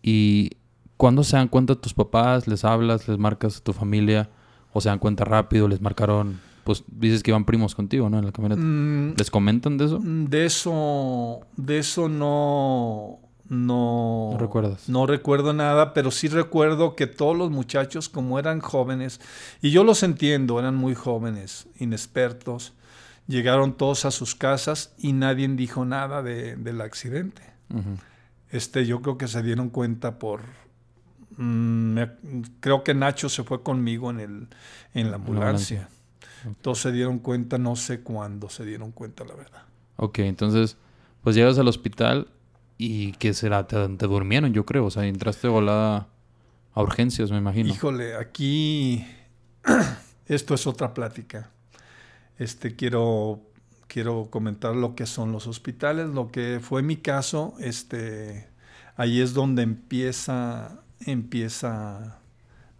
Y 0.02 0.50
¿cuándo 0.98 1.24
se 1.24 1.36
dan 1.36 1.48
cuenta 1.48 1.74
tus 1.74 1.94
papás? 1.94 2.46
¿Les 2.46 2.64
hablas? 2.64 3.08
¿Les 3.08 3.16
marcas 3.16 3.58
a 3.58 3.60
tu 3.60 3.72
familia? 3.72 4.28
¿O 4.74 4.80
se 4.82 4.90
dan 4.90 4.98
cuenta 4.98 5.24
rápido? 5.24 5.68
¿Les 5.68 5.80
marcaron? 5.80 6.40
Pues 6.64 6.84
dices 6.86 7.22
que 7.22 7.30
iban 7.32 7.44
primos 7.44 7.74
contigo, 7.74 8.08
¿no? 8.08 8.18
En 8.18 8.24
la 8.26 8.32
camioneta. 8.32 8.60
Mm, 8.62 9.14
¿Les 9.16 9.30
comentan 9.30 9.78
de 9.78 9.84
eso? 9.86 9.98
De 10.02 10.46
eso, 10.46 11.40
de 11.56 11.78
eso 11.78 12.08
no, 12.08 13.18
no, 13.48 14.30
¿No 14.32 14.38
recuerdas? 14.38 14.88
No 14.88 15.06
recuerdo 15.06 15.52
nada, 15.52 15.92
pero 15.92 16.10
sí 16.10 16.28
recuerdo 16.28 16.94
que 16.94 17.06
todos 17.08 17.36
los 17.36 17.50
muchachos, 17.50 18.08
como 18.08 18.38
eran 18.38 18.60
jóvenes, 18.60 19.20
y 19.60 19.70
yo 19.72 19.82
los 19.84 20.02
entiendo, 20.04 20.58
eran 20.60 20.76
muy 20.76 20.94
jóvenes, 20.94 21.66
inexpertos, 21.78 22.74
llegaron 23.26 23.76
todos 23.76 24.04
a 24.04 24.10
sus 24.10 24.34
casas 24.34 24.94
y 24.98 25.12
nadie 25.12 25.48
dijo 25.48 25.84
nada 25.84 26.22
de- 26.22 26.56
del 26.56 26.80
accidente. 26.80 27.42
Este, 28.50 28.84
yo 28.86 29.00
creo 29.02 29.16
que 29.18 29.26
se 29.28 29.42
dieron 29.42 29.70
cuenta 29.70 30.18
por, 30.18 30.42
mm, 31.36 31.44
me- 31.94 32.10
creo 32.60 32.84
que 32.84 32.94
Nacho 32.94 33.28
se 33.28 33.42
fue 33.44 33.62
conmigo 33.62 34.10
en 34.10 34.20
el, 34.20 34.48
en 34.94 35.10
la 35.10 35.16
ambulancia. 35.16 35.88
Todos 36.60 36.80
se 36.80 36.92
dieron 36.92 37.18
cuenta, 37.18 37.58
no 37.58 37.76
sé 37.76 38.00
cuándo 38.00 38.48
se 38.48 38.64
dieron 38.64 38.92
cuenta, 38.92 39.24
la 39.24 39.34
verdad. 39.34 39.62
Ok, 39.96 40.20
entonces, 40.20 40.76
pues 41.22 41.36
llegas 41.36 41.58
al 41.58 41.68
hospital 41.68 42.28
y 42.78 43.12
¿qué 43.12 43.34
será? 43.34 43.66
Te, 43.66 43.88
te 43.88 44.06
durmieron, 44.06 44.52
yo 44.52 44.66
creo. 44.66 44.86
O 44.86 44.90
sea, 44.90 45.06
entraste 45.06 45.48
volada 45.48 46.08
A 46.74 46.82
urgencias, 46.82 47.30
me 47.30 47.38
imagino. 47.38 47.68
Híjole, 47.68 48.16
aquí 48.16 49.06
esto 50.26 50.54
es 50.54 50.66
otra 50.66 50.94
plática. 50.94 51.50
Este 52.38 52.74
quiero 52.74 53.40
quiero 53.86 54.28
comentar 54.30 54.74
lo 54.74 54.94
que 54.94 55.04
son 55.04 55.32
los 55.32 55.46
hospitales, 55.46 56.08
lo 56.08 56.30
que 56.30 56.60
fue 56.62 56.82
mi 56.82 56.96
caso, 56.96 57.54
este 57.60 58.48
ahí 58.96 59.20
es 59.20 59.34
donde 59.34 59.62
empieza 59.62 60.80
empieza 61.04 62.21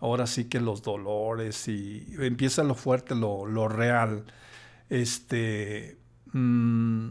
ahora 0.03 0.27
sí 0.27 0.47
que 0.47 0.61
los 0.61 0.83
dolores 0.83 1.69
y 1.69 2.07
empieza 2.19 2.65
lo 2.65 2.75
fuerte, 2.75 3.15
lo, 3.15 3.47
lo 3.47 3.69
real. 3.69 4.25
Este 4.91 5.97
mm, 6.33 7.09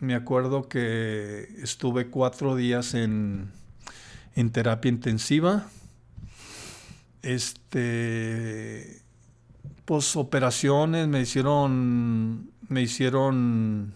me 0.00 0.14
acuerdo 0.14 0.68
que 0.68 1.48
estuve 1.62 2.08
cuatro 2.08 2.56
días 2.56 2.94
en, 2.94 3.52
en 4.34 4.50
terapia 4.50 4.88
intensiva. 4.88 5.66
Este, 7.22 9.02
pues 9.84 10.16
operaciones, 10.16 11.08
me 11.08 11.20
hicieron, 11.20 12.50
me 12.68 12.82
hicieron, 12.82 13.94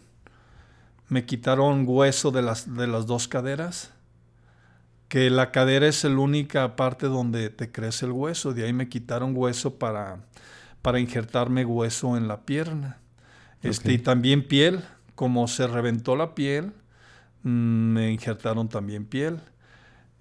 me 1.09 1.27
quitaron 1.27 1.85
hueso 1.87 2.31
de 2.31 2.43
las, 2.43 2.75
de 2.75 2.87
las 2.87 3.07
dos 3.07 3.29
caderas, 3.29 3.93
que 5.09 5.31
la 5.31 5.51
cadera 5.51 5.89
es 5.89 6.05
la 6.05 6.19
única 6.19 6.77
parte 6.77 7.07
donde 7.07 7.51
te 7.51 7.73
crece 7.73 8.07
el 8.07 8.13
hueso, 8.13 8.53
de 8.53 8.65
ahí 8.65 8.73
me 8.73 8.89
quitaron 8.89 9.33
hueso 9.35 9.79
para, 9.79 10.19
para 10.83 11.01
injertarme 11.01 11.65
hueso 11.65 12.17
en 12.17 12.29
la 12.29 12.43
pierna. 12.43 12.99
Este, 13.63 13.93
Y 13.93 13.99
también 13.99 14.47
piel, 14.47 14.85
como 15.15 15.49
se 15.49 15.67
reventó 15.67 16.15
la 16.15 16.35
piel, 16.35 16.73
mm, 17.43 17.49
me 17.49 18.13
injertaron 18.13 18.69
también 18.69 19.07
piel. 19.07 19.41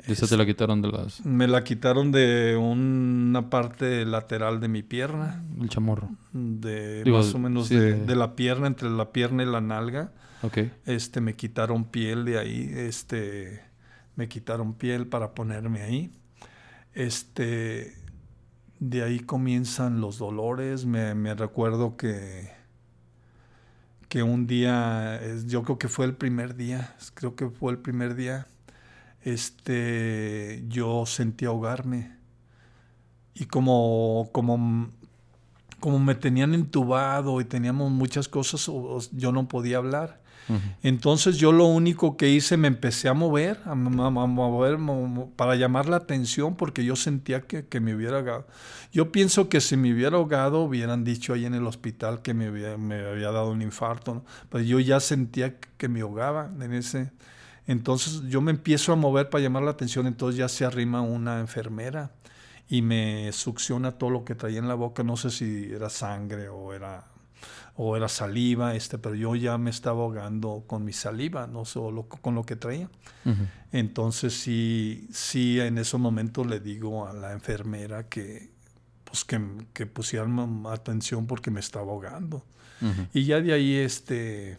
¿Y 0.07 0.13
esa 0.13 0.25
te 0.25 0.37
la 0.37 0.45
quitaron 0.45 0.81
de 0.81 0.89
las...? 0.89 1.25
Me 1.25 1.47
la 1.47 1.63
quitaron 1.63 2.11
de 2.11 2.55
una 2.55 3.49
parte 3.49 4.05
lateral 4.05 4.61
de 4.61 4.69
mi 4.69 4.83
pierna. 4.83 5.43
El 5.59 5.67
chamorro. 5.67 6.09
De 6.31 7.03
más 7.05 7.33
o 7.33 7.39
menos 7.39 7.67
de, 7.67 8.15
la 8.15 8.35
pierna, 8.35 8.67
entre 8.67 8.89
la 8.89 9.11
pierna 9.11 9.43
y 9.43 9.47
la 9.47 9.59
nalga. 9.59 10.11
Ok. 10.43 10.59
Este, 10.85 11.19
me 11.19 11.35
quitaron 11.35 11.83
piel 11.85 12.23
de 12.23 12.39
ahí. 12.39 12.71
Este, 12.73 13.66
me 14.17 14.27
quitaron 14.27 14.73
piel 14.73 15.07
para 15.07 15.33
ponerme 15.33 15.83
ahí. 15.83 16.11
Este, 16.93 17.95
de 18.79 19.03
ahí 19.03 19.19
comienzan 19.19 20.01
los 20.01 20.17
dolores. 20.17 20.85
Me, 20.85 21.33
recuerdo 21.35 21.95
que 21.95 22.57
que 24.09 24.23
un 24.23 24.47
día, 24.47 25.19
yo 25.47 25.63
creo 25.63 25.77
que 25.77 25.89
fue 25.89 26.05
el 26.05 26.15
primer 26.15 26.55
día, 26.55 26.95
creo 27.13 27.35
que 27.35 27.49
fue 27.49 27.73
el 27.73 27.79
primer 27.79 28.15
día, 28.15 28.47
este, 29.21 30.63
yo 30.69 31.05
sentí 31.05 31.43
ahogarme. 31.43 32.15
Y 33.33 33.45
como, 33.45 34.29
como, 34.31 34.89
como 35.81 35.99
me 35.99 36.15
tenían 36.15 36.53
entubado 36.53 37.41
y 37.41 37.45
teníamos 37.45 37.91
muchas 37.91 38.29
cosas, 38.29 38.71
yo 39.11 39.31
no 39.33 39.49
podía 39.49 39.77
hablar. 39.77 40.21
Entonces 40.81 41.37
yo 41.37 41.51
lo 41.51 41.65
único 41.65 42.15
que 42.15 42.29
hice, 42.29 42.57
me 42.57 42.67
empecé 42.67 43.09
a 43.09 43.13
mover, 43.13 43.59
a, 43.65 43.75
mover 43.75 44.77
para 45.35 45.55
llamar 45.55 45.89
la 45.89 45.97
atención 45.97 46.55
porque 46.55 46.85
yo 46.85 46.95
sentía 46.95 47.41
que, 47.41 47.79
me 47.79 47.95
hubiera 47.95 48.17
ahogado. 48.17 48.47
Yo 48.91 49.11
pienso 49.11 49.49
que 49.49 49.61
si 49.61 49.77
me 49.77 49.93
hubiera 49.93 50.17
ahogado 50.17 50.61
hubieran 50.61 51.03
dicho 51.03 51.33
ahí 51.33 51.45
en 51.45 51.53
el 51.53 51.67
hospital 51.67 52.21
que 52.21 52.33
me 52.33 52.47
había, 52.47 53.31
dado 53.31 53.51
un 53.51 53.61
infarto, 53.61 54.23
pero 54.49 54.63
yo 54.63 54.79
ya 54.79 54.99
sentía 54.99 55.55
que 55.77 55.87
me 55.87 56.01
ahogaba 56.01 56.51
en 56.59 56.73
ese... 56.73 57.11
Entonces 57.65 58.21
yo 58.29 58.39
me 58.39 58.51
empiezo 58.51 58.93
a 58.93 58.95
mover 58.95 59.29
para 59.29 59.43
llamar 59.43 59.63
la 59.63 59.71
atención, 59.71 60.07
entonces 60.07 60.37
ya 60.37 60.47
se 60.47 60.63
arrima 60.63 61.01
una 61.01 61.41
enfermera 61.41 62.11
y 62.69 62.81
me 62.81 63.29
succiona 63.33 63.91
todo 63.91 64.09
lo 64.09 64.23
que 64.23 64.35
traía 64.35 64.59
en 64.59 64.69
la 64.69 64.75
boca, 64.75 65.03
no 65.03 65.17
sé 65.17 65.29
si 65.31 65.69
era 65.73 65.89
sangre 65.89 66.47
o 66.47 66.73
era 66.73 67.03
o 67.79 67.95
era 67.95 68.09
saliva, 68.09 68.75
este, 68.75 68.97
pero 68.97 69.13
yo 69.13 69.35
ya 69.35 69.57
me 69.59 69.69
estaba 69.69 70.01
ahogando 70.01 70.63
con 70.65 70.83
mi 70.83 70.93
saliva, 70.93 71.45
no 71.45 71.63
solo 71.63 72.07
con 72.09 72.33
lo 72.33 72.43
que 72.43 72.55
traía. 72.55 72.89
Entonces 73.71 74.33
sí, 74.33 75.07
sí, 75.11 75.59
en 75.59 75.77
ese 75.77 75.97
momento 75.97 76.43
le 76.43 76.59
digo 76.59 77.07
a 77.07 77.13
la 77.13 77.33
enfermera 77.33 78.09
que, 78.09 78.49
pues 79.03 79.23
que, 79.23 79.39
que 79.73 79.85
pusieran 79.85 80.65
atención 80.65 81.27
porque 81.27 81.51
me 81.51 81.59
estaba 81.59 81.91
ahogando. 81.91 82.43
Y 83.13 83.25
ya 83.25 83.41
de 83.41 83.53
ahí, 83.53 83.75
este, 83.75 84.57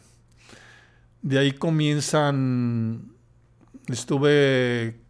de 1.22 1.38
ahí 1.38 1.52
comienzan, 1.52 3.12
estuve, 3.88 5.00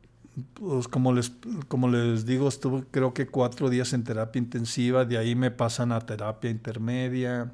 pues 0.55 0.89
como 0.89 1.13
les, 1.13 1.33
como 1.69 1.91
les 1.91 2.25
digo, 2.25 2.49
estuve 2.49 2.85
creo 2.91 3.13
que 3.13 3.27
cuatro 3.27 3.69
días 3.69 3.93
en 3.93 4.05
terapia 4.05 4.39
intensiva, 4.39 5.05
de 5.05 5.19
ahí 5.19 5.35
me 5.35 5.51
pasan 5.51 5.93
a 5.93 6.01
terapia 6.01 6.49
intermedia 6.49 7.53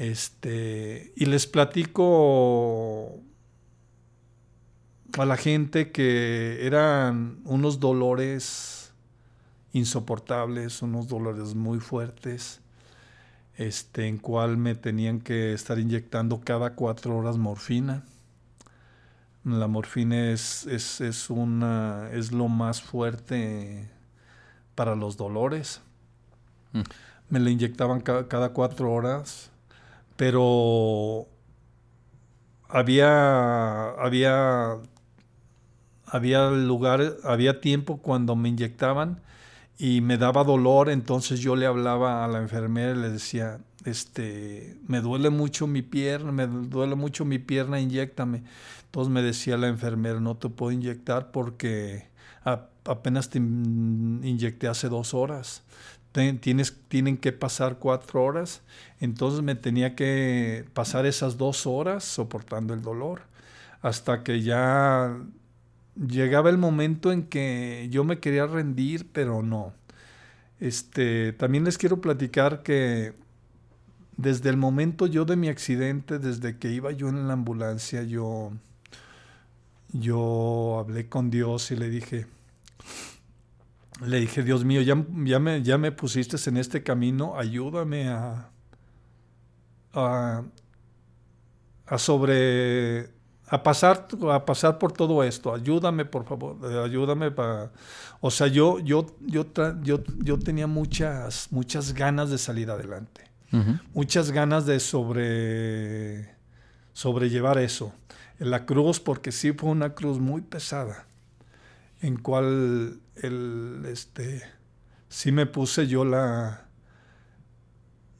este, 0.00 1.12
y 1.14 1.26
les 1.26 1.46
platico 1.46 3.20
a 5.18 5.26
la 5.26 5.36
gente 5.36 5.92
que 5.92 6.64
eran 6.66 7.40
unos 7.44 7.80
dolores 7.80 8.94
insoportables, 9.74 10.80
unos 10.80 11.06
dolores 11.06 11.54
muy 11.54 11.80
fuertes, 11.80 12.62
este, 13.58 14.08
en 14.08 14.16
cual 14.16 14.56
me 14.56 14.74
tenían 14.74 15.20
que 15.20 15.52
estar 15.52 15.78
inyectando 15.78 16.40
cada 16.40 16.74
cuatro 16.74 17.18
horas 17.18 17.36
morfina. 17.36 18.02
La 19.44 19.66
morfina 19.66 20.30
es, 20.30 20.66
es, 20.66 21.28
una, 21.28 22.08
es 22.10 22.32
lo 22.32 22.48
más 22.48 22.80
fuerte 22.80 23.90
para 24.74 24.96
los 24.96 25.18
dolores. 25.18 25.82
Mm. 26.72 26.80
Me 27.28 27.38
la 27.38 27.50
inyectaban 27.50 28.00
cada 28.00 28.54
cuatro 28.54 28.90
horas 28.90 29.50
pero 30.20 31.28
había, 32.68 33.88
había, 33.92 34.76
había 36.04 36.50
lugar, 36.50 37.16
había 37.24 37.62
tiempo 37.62 38.02
cuando 38.02 38.36
me 38.36 38.50
inyectaban 38.50 39.22
y 39.78 40.02
me 40.02 40.18
daba 40.18 40.44
dolor, 40.44 40.90
entonces 40.90 41.40
yo 41.40 41.56
le 41.56 41.64
hablaba 41.64 42.22
a 42.22 42.28
la 42.28 42.40
enfermera 42.40 42.92
y 42.92 43.00
le 43.00 43.08
decía, 43.08 43.60
este, 43.86 44.76
me 44.86 45.00
duele 45.00 45.30
mucho 45.30 45.66
mi 45.66 45.80
pierna, 45.80 46.32
me 46.32 46.46
duele 46.46 46.96
mucho 46.96 47.24
mi 47.24 47.38
pierna, 47.38 47.80
inyectame. 47.80 48.42
Entonces 48.84 49.10
me 49.10 49.22
decía 49.22 49.56
la 49.56 49.68
enfermera, 49.68 50.20
no 50.20 50.36
te 50.36 50.50
puedo 50.50 50.70
inyectar 50.70 51.30
porque 51.30 52.10
apenas 52.84 53.30
te 53.30 53.38
inyecté 53.38 54.68
hace 54.68 54.90
dos 54.90 55.14
horas 55.14 55.62
tienes, 56.12 56.76
tienen 56.88 57.16
que 57.16 57.32
pasar 57.32 57.78
cuatro 57.78 58.22
horas, 58.24 58.62
entonces 59.00 59.42
me 59.42 59.54
tenía 59.54 59.94
que 59.94 60.64
pasar 60.74 61.06
esas 61.06 61.36
dos 61.38 61.66
horas 61.66 62.04
soportando 62.04 62.74
el 62.74 62.82
dolor, 62.82 63.22
hasta 63.82 64.22
que 64.22 64.42
ya 64.42 65.16
llegaba 65.96 66.50
el 66.50 66.58
momento 66.58 67.12
en 67.12 67.24
que 67.24 67.88
yo 67.90 68.04
me 68.04 68.18
quería 68.18 68.46
rendir, 68.46 69.06
pero 69.12 69.42
no. 69.42 69.72
Este, 70.60 71.32
también 71.32 71.64
les 71.64 71.78
quiero 71.78 72.00
platicar 72.00 72.62
que 72.62 73.14
desde 74.16 74.50
el 74.50 74.56
momento 74.58 75.06
yo 75.06 75.24
de 75.24 75.36
mi 75.36 75.48
accidente, 75.48 76.18
desde 76.18 76.58
que 76.58 76.70
iba 76.70 76.92
yo 76.92 77.08
en 77.08 77.26
la 77.26 77.32
ambulancia, 77.32 78.02
yo, 78.02 78.52
yo 79.92 80.78
hablé 80.78 81.08
con 81.08 81.30
Dios 81.30 81.70
y 81.70 81.76
le 81.76 81.88
dije, 81.88 82.26
le 84.06 84.20
dije, 84.20 84.42
Dios 84.42 84.64
mío, 84.64 84.80
ya, 84.82 85.02
ya, 85.24 85.38
me, 85.38 85.62
ya 85.62 85.78
me 85.78 85.92
pusiste 85.92 86.36
en 86.48 86.56
este 86.56 86.82
camino, 86.82 87.38
ayúdame 87.38 88.08
a, 88.08 88.50
a, 89.92 90.42
sobre, 91.98 93.10
a 93.46 93.62
pasar, 93.62 94.08
a 94.32 94.44
pasar 94.44 94.78
por 94.78 94.92
todo 94.92 95.22
esto, 95.22 95.52
ayúdame 95.52 96.04
por 96.04 96.24
favor, 96.24 96.64
ayúdame 96.82 97.30
para, 97.30 97.72
o 98.20 98.30
sea, 98.30 98.46
yo, 98.46 98.78
yo, 98.78 99.06
yo, 99.20 99.46
yo, 99.82 100.02
yo 100.18 100.38
tenía 100.38 100.66
muchas, 100.66 101.48
muchas 101.50 101.92
ganas 101.92 102.30
de 102.30 102.38
salir 102.38 102.70
adelante, 102.70 103.24
muchas 103.92 104.30
ganas 104.30 104.64
de 104.64 104.80
sobre, 104.80 106.34
sobrellevar 106.92 107.58
eso, 107.58 107.92
la 108.38 108.64
cruz, 108.64 108.98
porque 109.00 109.32
sí 109.32 109.52
fue 109.52 109.70
una 109.70 109.94
cruz 109.94 110.18
muy 110.18 110.40
pesada, 110.40 111.06
en 112.00 112.16
cual 112.16 113.00
el, 113.16 113.82
este, 113.86 114.42
sí 115.08 115.32
me 115.32 115.46
puse 115.46 115.86
yo 115.86 116.04
la, 116.04 116.66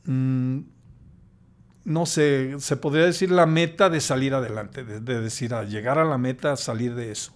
mm, 0.04 0.60
no 1.84 2.06
sé, 2.06 2.56
se 2.58 2.76
podría 2.76 3.06
decir 3.06 3.30
la 3.30 3.46
meta 3.46 3.88
de 3.88 4.00
salir 4.00 4.34
adelante, 4.34 4.84
de, 4.84 5.20
decir, 5.20 5.54
a 5.54 5.64
llegar 5.64 5.98
a 5.98 6.04
la 6.04 6.18
meta, 6.18 6.56
salir 6.56 6.94
de 6.94 7.10
eso. 7.10 7.32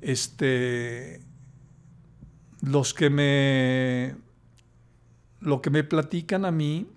Este, 0.00 1.22
los 2.60 2.92
que 2.92 3.10
me, 3.10 4.16
lo 5.40 5.62
que 5.62 5.70
me 5.70 5.82
platican 5.82 6.44
a 6.44 6.50
mí, 6.50 6.88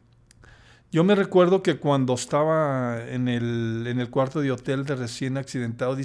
yo 0.92 1.04
me 1.04 1.16
recuerdo 1.16 1.62
que 1.62 1.78
cuando 1.78 2.14
estaba 2.14 3.04
en 3.10 3.28
el, 3.28 3.86
en 3.88 4.00
el 4.00 4.10
cuarto 4.10 4.42
de 4.42 4.52
hotel 4.52 4.86
de 4.86 4.96
recién 4.96 5.38
accidentado, 5.38 5.98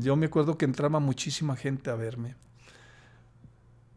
yo 0.00 0.16
me 0.16 0.26
acuerdo 0.26 0.56
que 0.56 0.64
entraba 0.64 1.00
muchísima 1.00 1.56
gente 1.56 1.90
a 1.90 1.96
verme. 1.96 2.36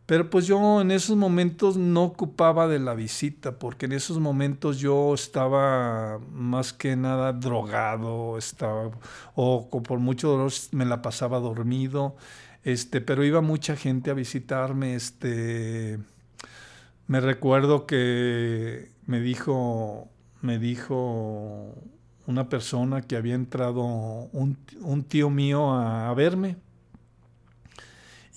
Pero 0.06 0.30
pues 0.30 0.46
yo 0.48 0.82
en 0.82 0.92
esos 0.92 1.16
momentos 1.16 1.78
no 1.78 2.04
ocupaba 2.04 2.68
de 2.68 2.80
la 2.80 2.94
visita, 2.94 3.58
porque 3.58 3.86
en 3.86 3.94
esos 3.94 4.20
momentos 4.20 4.80
yo 4.80 5.14
estaba 5.14 6.20
más 6.32 6.74
que 6.74 6.96
nada 6.98 7.32
drogado, 7.32 8.38
estaba, 8.38 8.92
o 9.36 9.70
por 9.70 10.00
mucho 10.00 10.30
dolor 10.30 10.52
me 10.72 10.86
la 10.86 11.02
pasaba 11.02 11.40
dormido, 11.40 12.18
este, 12.64 13.02
pero 13.02 13.24
iba 13.24 13.42
mucha 13.42 13.78
gente 13.78 14.12
a 14.12 14.14
visitarme, 14.14 14.96
este, 14.96 16.00
me 17.08 17.22
recuerdo 17.22 17.86
que 17.86 18.92
me 19.06 19.22
dijo, 19.22 20.10
me 20.44 20.60
dijo 20.60 21.74
una 22.28 22.48
persona 22.50 23.02
que 23.02 23.16
había 23.16 23.34
entrado, 23.34 23.82
un, 23.82 24.58
un 24.82 25.04
tío 25.04 25.32
mío 25.32 25.74
a 25.74 26.14
verme, 26.14 26.58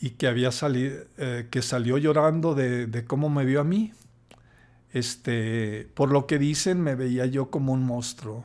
y 0.01 0.11
que 0.11 0.27
había 0.27 0.53
salido, 0.53 1.05
eh, 1.17 1.49
que 1.51 1.63
salió 1.63 1.99
llorando 1.99 2.55
de, 2.55 3.05
cómo 3.07 3.29
me 3.29 3.45
vio 3.45 3.61
a 3.61 3.65
mí. 3.65 3.93
Este, 4.93 5.89
por 5.95 6.11
lo 6.11 6.27
que 6.27 6.39
dicen, 6.39 6.81
me 6.81 6.95
veía 6.95 7.27
yo 7.27 7.51
como 7.51 7.73
un 7.73 7.85
monstruo, 7.85 8.45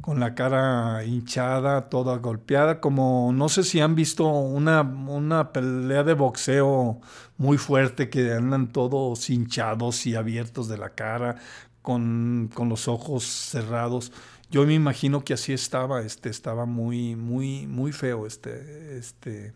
con 0.00 0.18
la 0.18 0.34
cara 0.34 1.04
hinchada, 1.04 1.88
toda 1.88 2.16
golpeada, 2.18 2.80
como 2.80 3.30
no 3.32 3.48
sé 3.48 3.62
si 3.62 3.80
han 3.80 3.94
visto 3.94 4.26
una, 4.26 4.82
una 4.82 5.52
pelea 5.52 6.02
de 6.02 6.14
boxeo 6.14 7.00
muy 7.38 7.56
fuerte 7.56 8.10
que 8.10 8.32
andan 8.32 8.72
todos 8.72 9.30
hinchados 9.30 10.06
y 10.06 10.16
abiertos 10.16 10.68
de 10.68 10.76
la 10.76 10.90
cara, 10.90 11.36
con, 11.82 12.50
con 12.54 12.68
los 12.68 12.88
ojos 12.88 13.24
cerrados. 13.24 14.12
Yo 14.50 14.64
me 14.64 14.74
imagino 14.74 15.24
que 15.24 15.34
así 15.34 15.52
estaba, 15.52 16.02
este, 16.02 16.30
estaba 16.30 16.64
muy, 16.64 17.16
muy, 17.16 17.66
muy 17.66 17.92
feo, 17.92 18.26
este, 18.26 18.96
este, 18.98 19.52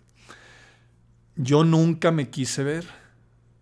yo 1.37 1.65
nunca 1.65 2.11
me 2.11 2.31
quise 2.31 2.65
ver. 2.65 2.87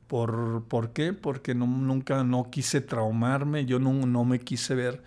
¿Por, 0.06 0.64
¿por 0.68 0.92
qué? 0.92 1.12
Porque 1.12 1.54
no, 1.54 1.66
nunca 1.66 2.22
no 2.24 2.50
quise 2.50 2.80
traumarme, 2.80 3.64
yo 3.64 3.78
no, 3.78 3.92
no 3.92 4.24
me 4.24 4.38
quise 4.38 4.74
ver. 4.74 5.02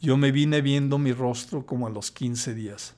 Yo 0.00 0.16
me 0.16 0.32
vine 0.32 0.60
viendo 0.60 0.98
mi 0.98 1.12
rostro 1.12 1.66
como 1.66 1.86
a 1.86 1.90
los 1.90 2.10
15 2.10 2.54
días. 2.54 2.96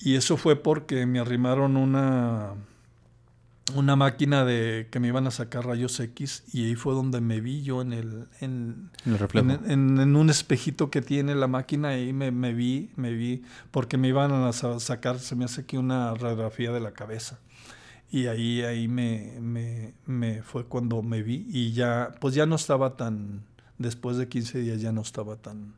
Y 0.00 0.16
eso 0.16 0.36
fue 0.36 0.56
porque 0.56 1.06
me 1.06 1.18
arrimaron 1.18 1.76
una, 1.76 2.54
una 3.74 3.96
máquina 3.96 4.44
de 4.44 4.88
que 4.90 5.00
me 5.00 5.08
iban 5.08 5.26
a 5.26 5.30
sacar 5.30 5.66
rayos 5.66 5.98
X 6.00 6.44
y 6.52 6.64
ahí 6.66 6.74
fue 6.74 6.94
donde 6.94 7.20
me 7.20 7.40
vi 7.40 7.62
yo 7.62 7.82
en 7.82 7.92
el, 7.92 8.28
en, 8.40 8.90
En, 9.34 9.98
en, 9.98 10.16
un 10.16 10.30
espejito 10.30 10.90
que 10.90 11.02
tiene 11.02 11.34
la 11.34 11.46
máquina 11.46 11.88
ahí 11.88 12.12
me, 12.12 12.30
me, 12.30 12.52
vi, 12.52 12.90
me 12.96 13.12
vi, 13.12 13.42
porque 13.70 13.96
me 13.96 14.08
iban 14.08 14.32
a 14.32 14.52
sacar, 14.52 15.18
se 15.18 15.36
me 15.36 15.44
hace 15.44 15.62
aquí 15.62 15.76
una 15.76 16.14
radiografía 16.14 16.72
de 16.72 16.80
la 16.80 16.92
cabeza. 16.92 17.38
Y 18.10 18.26
ahí, 18.26 18.62
ahí 18.62 18.88
me, 18.88 19.38
me, 19.40 19.94
me, 20.06 20.42
fue 20.42 20.64
cuando 20.64 21.02
me 21.02 21.22
vi 21.22 21.46
y 21.48 21.72
ya, 21.72 22.12
pues 22.20 22.34
ya 22.34 22.44
no 22.46 22.56
estaba 22.56 22.96
tan, 22.96 23.44
después 23.78 24.16
de 24.16 24.28
15 24.28 24.58
días 24.60 24.80
ya 24.80 24.90
no 24.92 25.02
estaba 25.02 25.36
tan, 25.36 25.74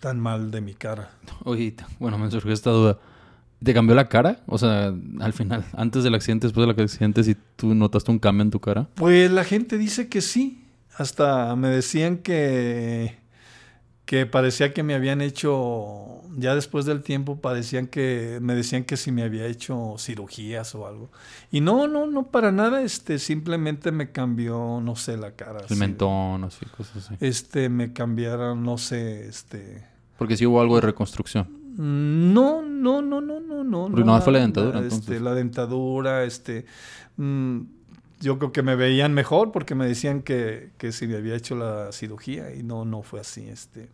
tan 0.00 0.18
mal 0.18 0.50
de 0.50 0.60
mi 0.60 0.74
cara. 0.74 1.10
Oye, 1.44 1.74
bueno, 1.98 2.18
me 2.18 2.30
surgió 2.30 2.52
esta 2.52 2.70
duda. 2.70 2.98
¿Te 3.62 3.74
cambió 3.74 3.94
la 3.94 4.08
cara? 4.08 4.40
O 4.46 4.58
sea, 4.58 4.94
al 5.20 5.32
final, 5.32 5.64
antes 5.72 6.04
del 6.04 6.14
accidente, 6.14 6.46
después 6.46 6.66
del 6.66 6.84
accidente, 6.84 7.24
si 7.24 7.36
tú 7.56 7.74
notaste 7.74 8.10
un 8.10 8.18
cambio 8.18 8.42
en 8.42 8.50
tu 8.50 8.60
cara. 8.60 8.88
Pues 8.94 9.30
la 9.30 9.44
gente 9.44 9.78
dice 9.78 10.08
que 10.08 10.20
sí. 10.20 10.64
Hasta 10.96 11.54
me 11.54 11.68
decían 11.68 12.18
que 12.18 13.18
que 14.08 14.24
parecía 14.24 14.72
que 14.72 14.82
me 14.82 14.94
habían 14.94 15.20
hecho, 15.20 16.22
ya 16.34 16.54
después 16.54 16.86
del 16.86 17.02
tiempo 17.02 17.42
parecían 17.42 17.86
que, 17.86 18.38
me 18.40 18.54
decían 18.54 18.84
que 18.84 18.96
si 18.96 19.12
me 19.12 19.22
había 19.22 19.44
hecho 19.44 19.96
cirugías 19.98 20.74
o 20.74 20.86
algo. 20.86 21.10
Y 21.50 21.60
no, 21.60 21.86
no, 21.88 22.06
no 22.06 22.28
para 22.28 22.50
nada, 22.50 22.80
este, 22.80 23.18
simplemente 23.18 23.92
me 23.92 24.10
cambió, 24.10 24.80
no 24.82 24.96
sé, 24.96 25.18
la 25.18 25.32
cara. 25.32 25.60
El 25.68 25.76
mentón, 25.76 26.42
así, 26.44 26.64
cosas 26.74 27.04
así. 27.04 27.16
Este, 27.20 27.68
me 27.68 27.92
cambiaron, 27.92 28.62
no 28.62 28.78
sé, 28.78 29.28
este... 29.28 29.84
Porque 30.16 30.38
sí 30.38 30.46
hubo 30.46 30.62
algo 30.62 30.76
de 30.76 30.80
reconstrucción. 30.80 31.46
No, 31.76 32.62
no, 32.78 33.02
no, 33.02 33.20
no, 33.20 33.40
no, 33.40 33.64
no. 33.64 33.88
Porque 33.90 34.04
no 34.04 34.20
fue 34.22 34.32
la 34.32 34.40
dentadura, 34.40 34.80
este, 34.80 34.94
entonces. 34.94 35.22
La 35.22 35.34
dentadura, 35.34 36.24
este... 36.24 36.66
Mm, 37.16 37.60
yo 38.20 38.38
creo 38.38 38.52
que 38.52 38.62
me 38.62 38.74
veían 38.74 39.14
mejor 39.14 39.52
porque 39.52 39.74
me 39.74 39.86
decían 39.86 40.22
que, 40.22 40.70
que 40.76 40.92
si 40.92 41.06
me 41.06 41.16
había 41.16 41.36
hecho 41.36 41.54
la 41.54 41.92
cirugía 41.92 42.54
y 42.54 42.62
no, 42.62 42.84
no 42.84 43.02
fue 43.02 43.20
así. 43.20 43.46
Este, 43.48 43.88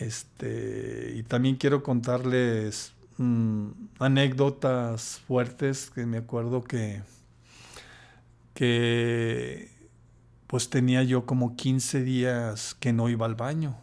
este, 0.00 1.14
y 1.16 1.22
también 1.22 1.56
quiero 1.56 1.82
contarles 1.82 2.94
mm, 3.18 3.68
anécdotas 3.98 5.20
fuertes 5.26 5.90
que 5.90 6.06
me 6.06 6.18
acuerdo 6.18 6.64
que, 6.64 7.02
que 8.54 9.70
pues 10.46 10.70
tenía 10.70 11.02
yo 11.02 11.26
como 11.26 11.56
15 11.56 12.02
días 12.04 12.74
que 12.74 12.92
no 12.92 13.08
iba 13.10 13.26
al 13.26 13.34
baño 13.34 13.76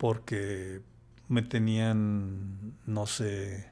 porque 0.00 0.80
me 1.30 1.42
tenían, 1.42 2.74
no 2.86 3.06
sé, 3.06 3.70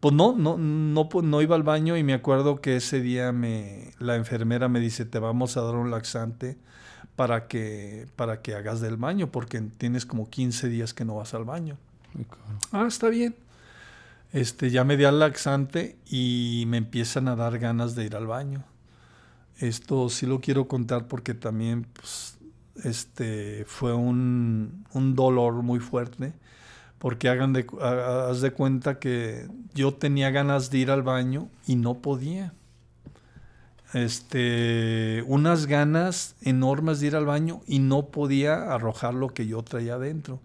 pues 0.00 0.14
no, 0.14 0.34
no, 0.36 0.56
no, 0.56 1.08
pues 1.08 1.24
no 1.26 1.42
iba 1.42 1.54
al 1.54 1.62
baño 1.62 1.96
y 1.96 2.02
me 2.02 2.14
acuerdo 2.14 2.60
que 2.60 2.76
ese 2.76 3.00
día 3.00 3.30
me, 3.30 3.92
la 3.98 4.16
enfermera 4.16 4.68
me 4.68 4.80
dice, 4.80 5.04
te 5.04 5.18
vamos 5.18 5.56
a 5.56 5.62
dar 5.62 5.74
un 5.74 5.90
laxante 5.90 6.56
para 7.14 7.46
que, 7.46 8.06
para 8.16 8.40
que 8.40 8.54
hagas 8.54 8.80
del 8.80 8.96
baño, 8.96 9.30
porque 9.30 9.60
tienes 9.60 10.06
como 10.06 10.30
15 10.30 10.68
días 10.68 10.94
que 10.94 11.04
no 11.04 11.16
vas 11.16 11.34
al 11.34 11.44
baño. 11.44 11.76
Ah, 12.72 12.86
está 12.88 13.10
bien. 13.10 13.36
Este, 14.32 14.70
ya 14.70 14.84
me 14.84 14.96
di 14.96 15.04
al 15.04 15.18
laxante 15.18 15.96
y 16.06 16.64
me 16.68 16.78
empiezan 16.78 17.28
a 17.28 17.36
dar 17.36 17.58
ganas 17.58 17.94
de 17.94 18.06
ir 18.06 18.16
al 18.16 18.26
baño. 18.26 18.64
Esto 19.58 20.08
sí 20.08 20.24
lo 20.24 20.40
quiero 20.40 20.68
contar 20.68 21.06
porque 21.06 21.34
también 21.34 21.86
pues, 21.92 22.35
este, 22.84 23.64
fue 23.66 23.94
un, 23.94 24.84
dolor 25.14 25.54
muy 25.62 25.80
fuerte 25.80 26.32
porque 26.98 27.28
hagan 27.28 27.52
de, 27.52 27.66
haz 27.80 28.40
de 28.40 28.52
cuenta 28.52 28.98
que 28.98 29.48
yo 29.74 29.94
tenía 29.94 30.30
ganas 30.30 30.70
de 30.70 30.78
ir 30.78 30.90
al 30.90 31.02
baño 31.02 31.48
y 31.66 31.76
no 31.76 31.94
podía. 31.98 32.54
Este, 33.92 35.22
unas 35.26 35.66
ganas 35.66 36.34
enormes 36.42 37.00
de 37.00 37.06
ir 37.08 37.16
al 37.16 37.24
baño 37.24 37.60
y 37.66 37.78
no 37.78 38.06
podía 38.06 38.72
arrojar 38.72 39.14
lo 39.14 39.28
que 39.28 39.46
yo 39.46 39.62
traía 39.62 39.94
adentro. 39.94 40.40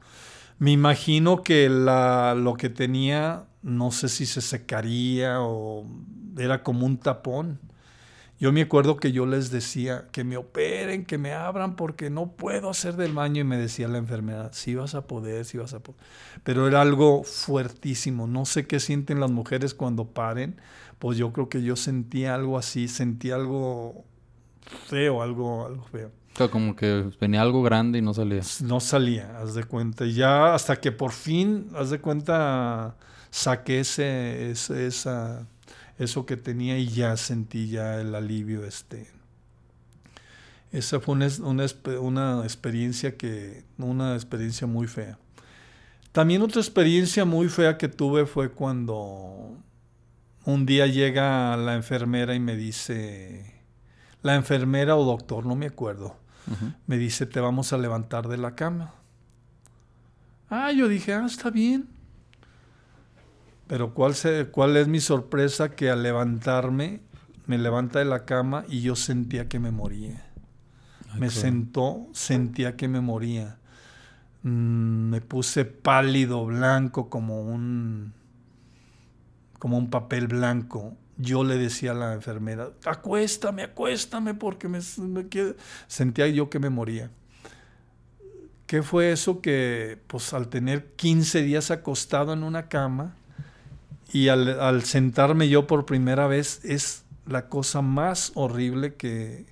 Me 0.59 0.71
imagino 0.71 1.41
que 1.41 1.69
lo 1.69 2.53
que 2.53 2.69
tenía, 2.69 3.45
no 3.63 3.91
sé 3.91 4.09
si 4.09 4.25
se 4.25 4.41
secaría 4.41 5.41
o 5.41 5.87
era 6.37 6.61
como 6.61 6.85
un 6.85 6.97
tapón. 6.97 7.59
Yo 8.41 8.51
me 8.51 8.63
acuerdo 8.63 8.97
que 8.97 9.11
yo 9.11 9.27
les 9.27 9.51
decía 9.51 10.07
que 10.11 10.23
me 10.23 10.35
operen, 10.35 11.05
que 11.05 11.19
me 11.19 11.31
abran 11.31 11.75
porque 11.75 12.09
no 12.09 12.31
puedo 12.31 12.71
hacer 12.71 12.95
del 12.95 13.13
baño 13.13 13.41
y 13.41 13.43
me 13.43 13.55
decía 13.55 13.87
la 13.87 13.99
enfermedad, 13.99 14.49
sí 14.51 14.73
vas 14.73 14.95
a 14.95 15.05
poder, 15.05 15.45
sí 15.45 15.59
vas 15.59 15.75
a 15.75 15.79
poder. 15.79 16.01
Pero 16.43 16.67
era 16.67 16.81
algo 16.81 17.23
fuertísimo. 17.23 18.25
No 18.25 18.45
sé 18.45 18.65
qué 18.65 18.79
sienten 18.79 19.19
las 19.19 19.29
mujeres 19.29 19.75
cuando 19.75 20.05
paren, 20.05 20.59
pues 20.97 21.19
yo 21.19 21.31
creo 21.33 21.49
que 21.49 21.61
yo 21.61 21.75
sentía 21.75 22.33
algo 22.33 22.57
así, 22.57 22.87
sentía 22.87 23.35
algo 23.35 24.05
feo, 24.87 25.21
algo, 25.21 25.67
algo 25.67 25.83
feo. 25.83 26.09
O 26.33 26.37
sea, 26.37 26.47
como 26.47 26.75
que 26.75 27.11
venía 27.21 27.43
algo 27.43 27.61
grande 27.61 27.99
y 27.99 28.01
no 28.01 28.15
salía. 28.15 28.41
No 28.63 28.79
salía, 28.79 29.37
haz 29.37 29.53
de 29.53 29.65
cuenta. 29.65 30.03
Y 30.03 30.13
ya 30.13 30.55
hasta 30.55 30.77
que 30.77 30.91
por 30.91 31.11
fin, 31.11 31.67
haz 31.75 31.91
de 31.91 31.99
cuenta, 32.01 32.95
saqué 33.29 33.81
ese, 33.81 34.49
ese 34.49 34.87
esa 34.87 35.45
eso 35.97 36.25
que 36.25 36.37
tenía 36.37 36.77
y 36.77 36.87
ya 36.87 37.17
sentí 37.17 37.69
ya 37.69 37.99
el 37.99 38.15
alivio. 38.15 38.65
Este. 38.65 39.07
Esa 40.71 40.99
fue 40.99 41.15
una, 41.15 41.27
una, 41.99 42.43
experiencia 42.43 43.17
que, 43.17 43.65
una 43.77 44.15
experiencia 44.15 44.67
muy 44.67 44.87
fea. 44.87 45.17
También 46.11 46.41
otra 46.41 46.61
experiencia 46.61 47.25
muy 47.25 47.49
fea 47.49 47.77
que 47.77 47.87
tuve 47.87 48.25
fue 48.25 48.51
cuando 48.51 49.57
un 50.45 50.65
día 50.65 50.87
llega 50.87 51.55
la 51.57 51.75
enfermera 51.75 52.35
y 52.35 52.39
me 52.39 52.55
dice, 52.55 53.61
la 54.21 54.35
enfermera 54.35 54.95
o 54.95 55.05
doctor, 55.05 55.45
no 55.45 55.55
me 55.55 55.67
acuerdo, 55.67 56.17
me 56.87 56.97
dice, 56.97 57.25
te 57.25 57.39
vamos 57.39 57.73
a 57.73 57.77
levantar 57.77 58.27
de 58.27 58.37
la 58.37 58.55
cama. 58.55 58.93
Ah, 60.49 60.71
yo 60.71 60.87
dije, 60.87 61.13
ah, 61.13 61.25
está 61.25 61.49
bien. 61.49 61.87
Pero 63.71 63.93
¿cuál, 63.93 64.13
¿cuál 64.51 64.75
es 64.75 64.89
mi 64.89 64.99
sorpresa? 64.99 65.69
Que 65.69 65.89
al 65.89 66.03
levantarme, 66.03 66.99
me 67.45 67.57
levanta 67.57 67.99
de 67.99 68.05
la 68.05 68.25
cama 68.25 68.65
y 68.67 68.81
yo 68.81 68.97
sentía 68.97 69.47
que 69.47 69.59
me 69.59 69.71
moría. 69.71 70.29
me 71.17 71.29
sentó, 71.29 72.05
sentía 72.11 72.75
que 72.75 72.89
me 72.89 72.99
moría. 72.99 73.59
Mm, 74.43 75.11
me 75.11 75.21
puse 75.21 75.63
pálido, 75.63 76.45
blanco, 76.45 77.09
como 77.09 77.43
un, 77.43 78.11
como 79.57 79.77
un 79.77 79.89
papel 79.89 80.27
blanco. 80.27 80.97
Yo 81.15 81.45
le 81.45 81.55
decía 81.55 81.91
a 81.91 81.93
la 81.93 82.13
enfermera, 82.13 82.71
acuéstame, 82.83 83.63
acuéstame, 83.63 84.33
porque 84.33 84.67
me, 84.67 84.81
sentía 85.87 86.27
yo 86.27 86.49
que 86.49 86.59
me 86.59 86.69
moría. 86.69 87.09
¿Qué 88.67 88.83
fue 88.83 89.13
eso 89.13 89.39
que, 89.39 89.97
pues 90.07 90.33
al 90.33 90.49
tener 90.49 90.91
15 90.97 91.41
días 91.41 91.71
acostado 91.71 92.33
en 92.33 92.43
una 92.43 92.67
cama, 92.67 93.15
Y 94.11 94.27
al, 94.27 94.59
al 94.59 94.83
sentarme 94.83 95.49
yo 95.49 95.67
por 95.67 95.85
primera 95.85 96.27
vez 96.27 96.61
es 96.63 97.05
la 97.25 97.47
cosa 97.47 97.81
más 97.81 98.31
horrible 98.35 98.95
que, 98.95 99.45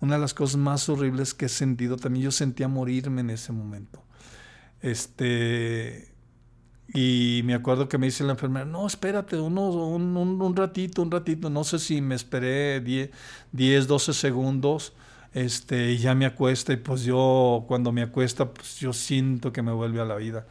una 0.00 0.14
de 0.14 0.20
las 0.20 0.34
cosas 0.34 0.56
más 0.56 0.88
horribles 0.88 1.34
que 1.34 1.46
he 1.46 1.48
sentido. 1.48 1.96
También 1.96 2.24
yo 2.24 2.30
sentía 2.30 2.68
morirme 2.68 3.20
en 3.20 3.30
ese 3.30 3.52
momento. 3.52 4.02
Este, 4.80 6.14
y 6.94 7.42
me 7.44 7.54
acuerdo 7.54 7.88
que 7.88 7.98
me 7.98 8.06
dice 8.06 8.24
la 8.24 8.32
enfermera, 8.32 8.64
no, 8.64 8.86
espérate, 8.86 9.36
uno, 9.36 9.68
un, 9.68 10.56
ratito, 10.56 11.02
un 11.02 11.10
ratito. 11.10 11.50
No 11.50 11.64
sé 11.64 11.78
si 11.78 12.00
me 12.00 12.14
esperé 12.14 12.80
10, 12.80 13.10
10 13.52 13.86
12 13.86 14.12
segundos. 14.12 14.94
Este, 15.34 15.92
y 15.92 15.98
ya 15.98 16.14
me 16.14 16.24
acuesta 16.24 16.72
y 16.72 16.78
pues 16.78 17.02
yo 17.02 17.66
cuando 17.68 17.92
me 17.92 18.00
acuesta 18.00 18.50
pues 18.50 18.76
yo 18.80 18.94
siento 18.94 19.52
que 19.52 19.62
me 19.62 19.72
vuelve 19.72 20.00
a 20.00 20.04
la 20.04 20.16
vida. 20.16 20.46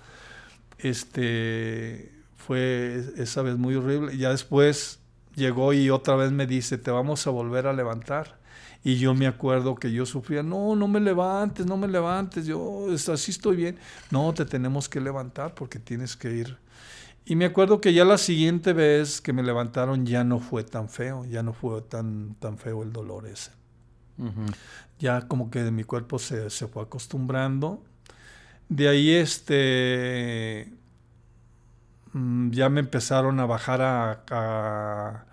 Este, 0.78 2.12
fue 2.48 3.04
esa 3.18 3.42
vez 3.42 3.58
muy 3.58 3.76
horrible. 3.76 4.16
Y 4.16 4.20
ya 4.20 4.30
después 4.30 5.00
llegó 5.36 5.74
y 5.74 5.90
otra 5.90 6.16
vez 6.16 6.32
me 6.32 6.48
dice, 6.48 6.78
te 6.78 6.92
vamos 6.92 7.28
a 7.28 7.30
volver 7.30 7.68
a 7.68 7.74
levantar. 7.74 8.40
Y 8.86 8.96
yo 8.96 9.14
me 9.14 9.28
acuerdo 9.28 9.76
que 9.76 9.92
yo 9.92 10.06
sufría, 10.06 10.44
no, 10.44 10.74
no 10.78 10.88
me 10.88 11.02
levantes, 11.02 11.66
no 11.66 11.76
me 11.76 11.90
levantes, 11.90 12.46
yo 12.46 12.88
así 12.94 13.32
estoy 13.32 13.58
bien. 13.58 13.78
No, 14.12 14.34
te 14.34 14.46
tenemos 14.46 14.88
que 14.88 15.02
levantar 15.02 15.54
porque 15.56 15.78
tienes 15.78 16.16
que 16.16 16.32
ir. 16.32 16.58
Y 17.26 17.36
me 17.36 17.44
acuerdo 17.44 17.82
que 17.82 17.92
ya 17.92 18.06
la 18.06 18.18
siguiente 18.18 18.72
vez 18.72 19.20
que 19.20 19.34
me 19.34 19.44
levantaron 19.44 20.06
ya 20.06 20.24
no 20.24 20.40
fue 20.40 20.64
tan 20.64 20.88
feo, 20.88 21.26
ya 21.26 21.44
no 21.44 21.52
fue 21.52 21.82
tan, 21.82 22.36
tan 22.36 22.58
feo 22.58 22.82
el 22.82 22.94
dolor 22.94 23.28
ese. 23.28 23.52
Ya 25.00 25.28
como 25.28 25.52
que 25.52 25.70
mi 25.70 25.84
cuerpo 25.84 26.18
se, 26.18 26.50
se, 26.50 26.68
fue 26.68 26.84
acostumbrando. 26.84 27.84
De 28.70 28.88
ahí 28.88 29.12
este 29.12 30.72
ya 32.52 32.70
me 32.70 32.80
empezaron 32.82 33.40
a 33.40 33.46
bajar 33.46 33.82
a 33.82 35.26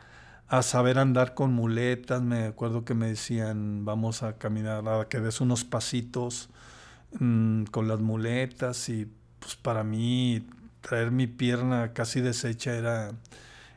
a 0.49 0.62
saber 0.62 0.99
andar 0.99 1.35
con 1.35 1.53
muletas. 1.53 2.22
Me 2.22 2.45
acuerdo 2.47 2.85
que 2.85 2.95
me 2.95 3.09
decían, 3.09 3.85
vamos 3.85 4.22
a 4.22 4.39
caminar, 4.39 4.89
a 4.89 5.09
que 5.09 5.20
des 5.20 5.41
unos 5.41 5.64
pasitos 5.64 6.51
mm, 7.20 7.64
con 7.64 7.89
las 7.89 8.01
muletas 8.01 8.89
y 8.89 9.09
pues 9.39 9.57
para 9.57 9.85
mí 9.85 10.47
traer 10.81 11.11
mi 11.11 11.27
pierna 11.27 11.93
casi 11.93 12.20
deshecha 12.20 12.75
era, 12.75 13.12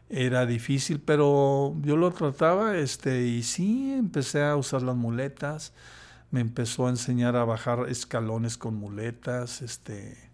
era 0.09 0.45
difícil, 0.45 0.99
pero 1.01 1.75
yo 1.81 1.97
lo 1.97 2.11
trataba 2.11 2.77
este, 2.77 3.25
y 3.25 3.43
sí, 3.43 3.93
empecé 3.93 4.43
a 4.43 4.55
usar 4.55 4.81
las 4.83 4.95
muletas. 4.95 5.73
Me 6.31 6.41
empezó 6.41 6.87
a 6.87 6.89
enseñar 6.89 7.35
a 7.37 7.45
bajar 7.45 7.85
escalones 7.89 8.57
con 8.57 8.75
muletas, 8.75 9.61
este, 9.61 10.26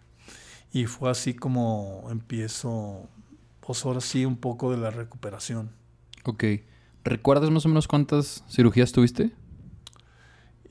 y 0.74 0.88
fue 0.88 1.12
así 1.12 1.36
como 1.36 2.08
empiezo, 2.10 3.08
pues 3.60 3.86
ahora 3.86 4.02
sí, 4.02 4.26
un 4.26 4.36
poco 4.36 4.72
de 4.72 4.78
la 4.78 4.90
recuperación. 4.90 5.70
Ok. 6.26 6.44
¿Recuerdas 7.04 7.52
más 7.52 7.66
o 7.66 7.70
menos 7.70 7.88
cuántas 7.88 8.44
cirugías 8.50 8.92
tuviste? 8.92 9.32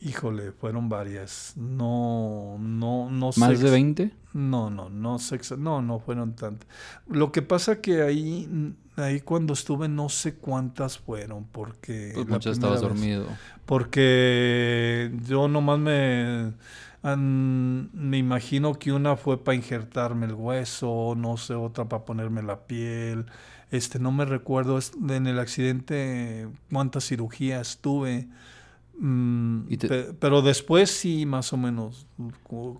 Híjole, 0.01 0.51
fueron 0.51 0.89
varias. 0.89 1.53
No, 1.57 2.57
no, 2.59 3.09
no 3.11 3.31
sé. 3.31 3.39
¿Más 3.39 3.61
de 3.61 3.71
20? 3.71 4.13
No, 4.33 4.71
no, 4.71 4.91
no 4.91 5.21
sé. 5.21 5.39
No, 5.57 5.81
no 5.81 6.01
fueron 6.01 6.35
tantas. 6.35 6.69
Lo 7.07 7.31
que 7.31 7.43
pasa 7.43 7.81
que 7.81 8.03
ahí, 8.03 8.75
ahí 8.97 9.21
cuando 9.21 9.53
estuve 9.53 9.89
no 9.89 10.09
sé 10.09 10.35
cuántas 10.35 10.99
fueron, 10.99 11.45
porque... 11.45 12.11
Pues 12.15 12.27
muchas 12.27 12.55
estabas 12.55 12.81
dormido. 12.81 13.27
Porque 13.67 15.13
yo 15.29 15.47
nomás 15.47 15.79
me... 15.79 16.55
me 17.03 18.19
imagino 18.19 18.75
que 18.79 18.93
una 18.93 19.17
fue 19.17 19.43
para 19.43 19.57
injertarme 19.57 20.27
el 20.27 20.35
hueso, 20.35 21.15
no 21.17 21.37
sé, 21.37 21.55
otra 21.55 21.89
para 21.89 22.05
ponerme 22.05 22.43
la 22.43 22.61
piel, 22.67 23.27
este, 23.73 23.99
no 23.99 24.13
me 24.13 24.25
recuerdo 24.25 24.79
en 25.09 25.27
el 25.27 25.39
accidente 25.39 26.49
cuántas 26.71 27.09
cirugías 27.09 27.79
tuve. 27.81 28.29
Mm, 28.99 29.63
pero 30.21 30.43
después 30.43 30.91
sí, 30.91 31.27
más 31.27 31.53
o 31.53 31.57
menos, 31.57 32.07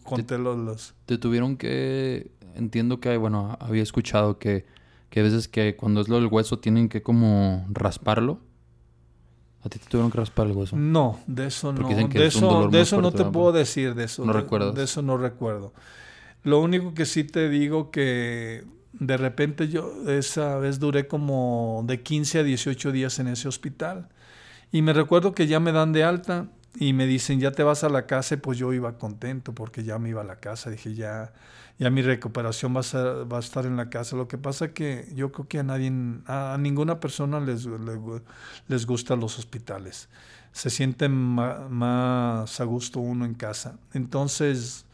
conté 0.05 0.37
te, 0.37 0.39
los... 0.39 0.95
Te 1.07 1.19
tuvieron 1.19 1.57
que... 1.57 2.31
Entiendo 2.55 3.01
que, 3.01 3.17
bueno, 3.17 3.57
había 3.59 3.83
escuchado 3.83 4.39
que, 4.39 4.67
que 5.09 5.21
a 5.21 5.23
veces 5.23 5.49
que 5.49 5.75
cuando 5.75 6.03
es 6.03 6.09
lo 6.09 6.17
del 6.17 6.27
hueso 6.27 6.59
tienen 6.59 6.91
que 6.91 7.03
como 7.03 7.67
rasparlo. 7.71 8.41
¿A 9.65 9.69
ti 9.69 9.79
te 9.79 9.87
tuvieron 9.89 10.11
que 10.11 10.19
raspar 10.19 10.49
el 10.49 10.53
hueso? 10.53 10.77
No, 10.77 11.21
de 11.27 11.47
eso 11.47 11.73
no. 11.73 11.89
De 11.89 12.27
eso, 12.27 12.69
de 12.69 12.81
eso 12.81 13.01
no 13.01 13.13
te 13.13 13.25
puedo 13.25 13.53
decir, 13.53 13.95
de 13.95 14.05
eso. 14.05 14.25
No 14.25 14.33
recuerdo. 14.33 14.73
De 14.73 14.85
eso 14.85 15.03
no 15.03 15.17
recuerdo. 15.17 15.73
Lo 16.43 16.61
único 16.61 16.95
que 16.95 17.07
sí 17.07 17.23
te 17.25 17.49
digo 17.49 17.91
que 17.93 18.65
de 18.93 19.17
repente 19.17 19.69
yo 19.69 19.93
esa 20.09 20.59
vez 20.59 20.79
duré 20.79 21.07
como 21.07 21.85
de 21.87 22.03
15 22.03 22.41
a 22.41 22.43
18 22.43 22.93
días 22.93 23.19
en 23.21 23.29
ese 23.29 23.49
hospital. 23.49 24.09
Y 24.73 24.83
me 24.83 24.93
recuerdo 24.93 25.35
que 25.35 25.47
ya 25.47 25.61
me 25.61 25.71
dan 25.71 25.93
de 25.93 26.03
alta 26.03 26.49
y 26.75 26.93
me 26.93 27.07
dicen, 27.07 27.39
ya 27.39 27.53
te 27.53 27.63
vas 27.63 27.85
a 27.85 27.89
la 27.89 28.07
casa, 28.07 28.35
y 28.35 28.39
pues 28.39 28.59
yo 28.59 28.73
iba 28.73 28.97
contento 28.97 29.55
porque 29.55 29.85
ya 29.85 29.99
me 29.99 30.09
iba 30.09 30.23
a 30.23 30.25
la 30.25 30.37
casa. 30.37 30.71
Dije, 30.71 30.95
ya, 30.95 31.33
ya 31.79 31.91
mi 31.91 32.03
recuperación 32.03 32.75
va 32.77 32.81
a, 32.81 33.37
a 33.37 33.41
estar 33.41 33.67
en 33.67 33.77
la 33.77 33.91
casa. 33.91 34.17
Lo 34.17 34.29
que 34.29 34.39
pasa 34.39 34.73
que 34.73 35.09
yo 35.15 35.33
creo 35.33 35.49
que 35.49 35.59
a 35.59 35.63
nadie, 35.63 35.93
a, 36.27 36.57
ninguna 36.59 37.01
persona 37.01 37.41
les, 37.41 37.67
les, 38.69 38.87
gustan 38.87 39.21
los 39.21 39.39
hospitales. 39.39 40.09
Se 40.53 40.71
siente 40.71 41.09
más 41.09 42.61
a 42.61 42.65
gusto 42.65 43.01
uno 43.01 43.25
en 43.25 43.35
casa. 43.35 43.79
Entonces 43.95 44.87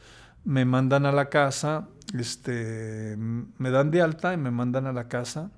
me 0.45 0.64
mandan 0.64 1.05
a 1.05 1.12
la 1.12 1.29
casa 1.29 1.89
este, 2.14 3.16
me 3.16 3.70
dan 3.70 3.91
de 3.91 4.03
alta 4.03 4.33
y 4.33 4.37
me 4.37 4.51
mandan 4.51 4.87
a 4.87 4.93
la 4.93 5.09
casa. 5.09 5.51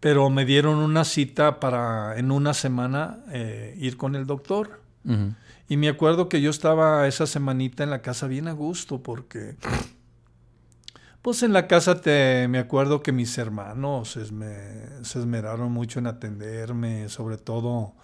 Pero 0.00 0.30
me 0.30 0.44
dieron 0.44 0.78
una 0.78 1.04
cita 1.04 1.58
para 1.58 2.18
en 2.18 2.30
una 2.30 2.54
semana 2.54 3.18
eh, 3.30 3.74
ir 3.78 3.96
con 3.96 4.14
el 4.14 4.26
doctor. 4.26 4.80
Y 5.68 5.76
me 5.76 5.88
acuerdo 5.88 6.28
que 6.28 6.40
yo 6.40 6.50
estaba 6.50 7.06
esa 7.06 7.26
semanita 7.26 7.84
en 7.84 7.90
la 7.90 8.00
casa 8.00 8.26
bien 8.26 8.48
a 8.48 8.52
gusto 8.52 9.02
porque, 9.02 9.56
pues 11.20 11.42
en 11.42 11.52
la 11.52 11.66
casa 11.66 12.00
te, 12.00 12.48
me 12.48 12.58
acuerdo 12.58 13.02
que 13.02 13.12
mis 13.12 13.36
hermanos 13.36 14.18
se 15.02 15.18
esmeraron 15.18 15.70
mucho 15.70 15.98
en 15.98 16.06
atenderme, 16.06 17.08
sobre 17.10 17.36
todo 17.36 17.94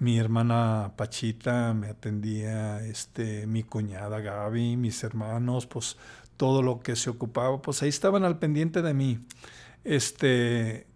mi 0.00 0.18
hermana 0.18 0.92
Pachita 0.96 1.74
me 1.74 1.88
atendía, 1.88 2.82
este, 2.84 3.46
mi 3.46 3.62
cuñada 3.62 4.20
Gaby, 4.20 4.76
mis 4.76 5.04
hermanos, 5.04 5.66
pues 5.66 5.98
todo 6.38 6.62
lo 6.62 6.80
que 6.80 6.96
se 6.96 7.10
ocupaba, 7.10 7.60
pues 7.60 7.82
ahí 7.82 7.90
estaban 7.90 8.24
al 8.24 8.38
pendiente 8.38 8.80
de 8.80 8.94
mí. 8.94 9.20
Este. 9.84 10.86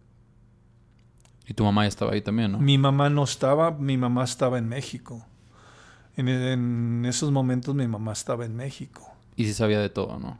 Y 1.46 1.52
tu 1.52 1.64
mamá 1.64 1.86
estaba 1.86 2.12
ahí 2.12 2.22
también, 2.22 2.52
¿no? 2.52 2.58
Mi 2.58 2.78
mamá 2.78 3.10
no 3.10 3.24
estaba, 3.24 3.72
mi 3.72 3.98
mamá 3.98 4.24
estaba 4.24 4.56
en 4.56 4.68
México. 4.68 5.26
En, 6.16 7.04
esos 7.06 7.32
momentos 7.32 7.74
mi 7.74 7.88
mamá 7.88 8.12
estaba 8.12 8.44
en 8.44 8.56
México. 8.56 9.10
Y 9.36 9.46
sí 9.46 9.54
sabía 9.54 9.80
de 9.80 9.88
todo, 9.88 10.18
¿no? 10.18 10.38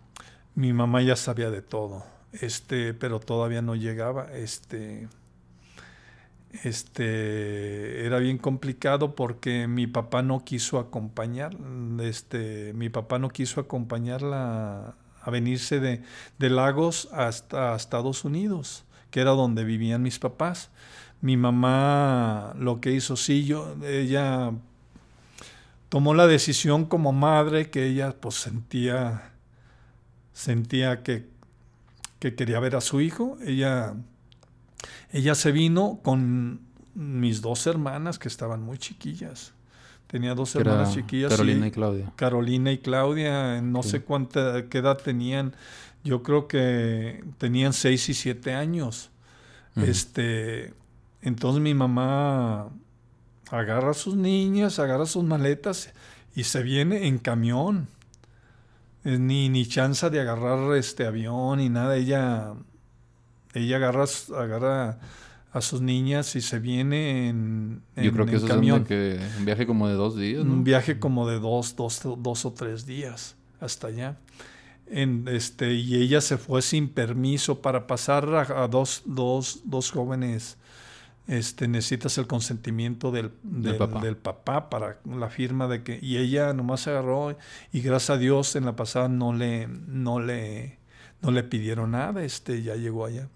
Mi 0.55 0.73
mamá 0.73 1.03
ya 1.03 1.17
sabía 1.17 1.51
de 1.51 1.63
todo. 1.63 2.05
Este, 2.33 2.95
pero 2.95 3.21
todavía 3.21 3.63
no 3.63 3.75
llegaba. 3.75 4.33
Este 4.33 5.09
este 6.63 8.07
era 8.07 8.19
bien 8.19 8.39
complicado 8.39 9.17
porque 9.17 9.67
mi 9.67 9.87
papá 9.87 10.23
no 10.23 10.45
quiso 10.45 10.79
acompañar 10.79 11.57
este 12.01 12.73
mi 12.75 12.91
papá 12.91 13.19
no 13.19 13.31
quiso 13.31 13.61
acompañarla 13.61 14.95
a 15.21 15.31
venirse 15.31 15.81
de, 15.81 16.03
de 16.39 16.51
Lagos 16.51 17.09
hasta 17.13 17.75
Estados 17.75 18.25
Unidos 18.25 18.85
que 19.11 19.21
era 19.21 19.33
donde 19.33 19.65
vivían 19.65 20.03
mis 20.03 20.21
papás 20.21 20.71
mi 21.21 21.37
mamá 21.37 22.55
lo 22.57 22.81
que 22.81 22.93
hizo 22.93 23.17
sí 23.17 23.45
yo 23.45 23.75
ella 23.83 24.53
tomó 25.95 26.13
la 26.13 26.27
decisión 26.27 26.87
como 26.87 27.13
madre 27.13 27.71
que 27.71 27.87
ella 27.87 28.17
pues 28.19 28.35
sentía 28.35 29.31
sentía 30.33 31.05
que, 31.05 31.29
que 32.19 32.35
quería 32.35 32.59
ver 32.59 32.75
a 32.75 32.81
su 32.81 33.01
hijo 33.01 33.39
ella 33.47 33.95
ella 35.13 35.37
se 35.37 35.53
vino 35.53 36.01
con 36.03 36.63
mis 36.95 37.43
dos 37.43 37.69
hermanas 37.69 38.19
que 38.19 38.27
estaban 38.27 38.61
muy 38.61 38.79
chiquillas. 38.79 39.53
Tenía 40.09 40.35
dos 40.35 40.57
hermanas 40.57 40.93
chiquillas. 40.93 41.31
Carolina 41.31 41.69
y, 41.69 41.71
Claudia. 41.71 42.13
Carolina 42.17 42.73
y 42.73 42.79
Claudia, 42.79 43.63
no 43.63 43.85
sé 43.85 44.01
cuánta 44.01 44.69
qué 44.69 44.79
edad 44.79 44.99
tenían. 44.99 45.55
Yo 46.03 46.25
creo 46.25 46.49
que 46.49 47.25
tenían 47.39 47.73
seis 47.73 48.09
y 48.09 48.15
siete 48.15 48.55
años. 48.55 49.11
Este, 49.77 50.75
entonces 51.23 51.63
mi 51.63 51.75
mamá 51.75 52.71
agarra 53.51 53.91
a 53.91 53.95
sus 53.95 54.17
niñas, 54.17 54.79
agarra 54.79 55.07
sus 55.07 55.25
maletas 55.25 55.93
y 56.35 56.45
se 56.45 56.63
viene 56.63 57.07
en 57.07 57.19
camión. 57.19 57.89
Ni, 59.05 59.51
ni 59.51 59.67
chance 59.67 60.09
de 60.09 60.19
agarrar 60.19 60.75
este 60.77 61.07
avión 61.07 61.59
ni 61.59 61.69
nada. 61.69 61.97
Ella 61.97 62.55
ella 63.55 63.77
agarra, 63.77 64.05
agarra 64.37 64.99
a 65.53 65.61
sus 65.61 65.81
niñas 65.81 66.35
y 66.35 66.41
se 66.41 66.59
viene 66.59 67.29
en, 67.29 67.83
Yo 67.97 68.13
creo 68.13 68.27
que 68.27 68.37
eso 68.37 68.47
camión. 68.47 68.83
Es 68.83 68.89
que 68.89 69.21
un 69.39 69.45
viaje 69.45 69.67
como 69.67 69.89
de 69.89 69.95
dos 69.95 70.17
días. 70.17 70.43
Un 70.43 70.65
viaje 70.65 70.99
como 70.99 71.29
de 71.29 71.39
dos, 71.39 71.77
dos, 71.77 72.01
dos 72.19 72.45
o 72.45 72.53
tres 72.53 72.85
días 72.85 73.37
hasta 73.61 73.87
allá. 73.87 74.17
En, 74.87 75.27
este, 75.29 75.73
y 75.75 75.95
ella 75.95 76.21
se 76.21 76.37
fue 76.37 76.61
sin 76.61 76.89
permiso 76.89 77.63
para 77.63 77.87
pasar 77.87 78.29
a, 78.35 78.69
dos, 78.69 79.03
dos, 79.07 79.61
dos, 79.65 79.93
jóvenes. 79.93 80.59
Este, 81.27 81.69
necesitas 81.69 82.19
el 82.19 82.27
consentimiento 82.27 83.11
del, 83.11 83.31
del, 83.43 83.77
papá. 83.77 84.01
del, 84.01 84.17
papá. 84.17 84.69
para 84.69 84.99
la 85.07 85.31
firma 85.31 85.67
de 85.69 85.83
que. 85.83 85.99
Y 86.03 86.19
ella 86.19 86.53
nomás 86.53 86.83
se 86.83 86.91
agarró 86.91 87.37
y 87.73 87.81
gracias 87.81 88.11
a 88.11 88.19
Dios 88.19 88.57
en 88.57 88.67
la 88.67 88.77
pasada 88.77 89.09
no 89.09 89.33
le, 89.33 89.67
no 89.67 90.21
le, 90.21 90.79
no 91.23 91.31
le 91.31 91.43
pidieron 91.43 91.93
nada. 91.93 92.23
Este, 92.23 92.63
ya 92.63 92.77
llegó 92.77 93.07
allá. 93.07 93.29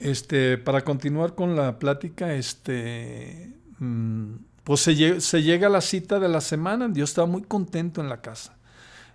Este, 0.00 0.58
para 0.58 0.82
continuar 0.82 1.36
con 1.36 1.54
la 1.54 1.78
plática, 1.78 2.34
este, 2.34 3.52
mm, 3.78 4.34
pues 4.64 4.80
se, 4.80 5.20
se, 5.20 5.42
llega 5.44 5.68
a 5.68 5.70
la 5.70 5.80
cita 5.80 6.18
de 6.18 6.28
la 6.28 6.40
semana. 6.40 6.90
Yo 6.92 7.04
estaba 7.04 7.28
muy 7.28 7.42
contento 7.42 8.00
en 8.00 8.08
la 8.08 8.20
casa. 8.20 8.56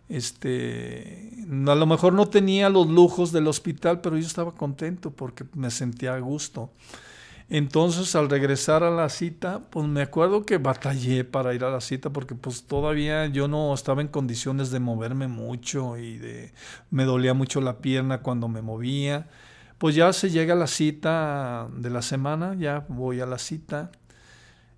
Este, 0.08 1.32
a 1.68 1.76
lo 1.76 1.86
mejor 1.86 2.14
no 2.14 2.30
tenía 2.30 2.70
los 2.70 2.88
lujos 2.88 3.34
del 3.34 3.48
hospital, 3.48 4.00
pero 4.00 4.18
yo 4.18 4.26
estaba 4.26 4.54
contento 4.54 5.12
porque 5.12 5.44
me 5.54 5.70
sentía 5.70 6.16
a 6.16 6.20
gusto. 6.20 6.72
Entonces, 7.50 8.16
al 8.16 8.30
regresar 8.30 8.84
a 8.84 8.92
la 8.92 9.10
cita, 9.10 9.62
pues 9.72 9.88
me 9.88 10.04
acuerdo 10.04 10.46
que 10.46 10.60
batallé 10.60 11.24
para 11.24 11.56
ir 11.56 11.64
a 11.64 11.72
la 11.72 11.82
cita 11.82 12.12
porque 12.12 12.36
pues 12.36 12.64
todavía 12.66 13.26
yo 13.26 13.48
no 13.48 13.74
estaba 13.74 14.02
en 14.02 14.08
condiciones 14.08 14.70
de 14.70 14.80
moverme 14.80 15.28
mucho 15.28 15.98
y 15.98 16.18
de 16.18 16.54
me 16.92 17.06
dolía 17.06 17.34
mucho 17.34 17.60
la 17.60 17.80
pierna 17.80 18.22
cuando 18.22 18.48
me 18.48 18.62
movía. 18.62 19.28
Pues 19.80 19.96
ya 19.96 20.14
se 20.14 20.30
llega 20.30 20.54
a 20.54 20.58
la 20.58 20.68
cita 20.68 21.70
de 21.76 21.90
la 21.90 22.04
semana, 22.04 22.54
ya 22.54 22.86
voy 22.88 23.20
a 23.20 23.26
la 23.26 23.40
cita. 23.40 23.92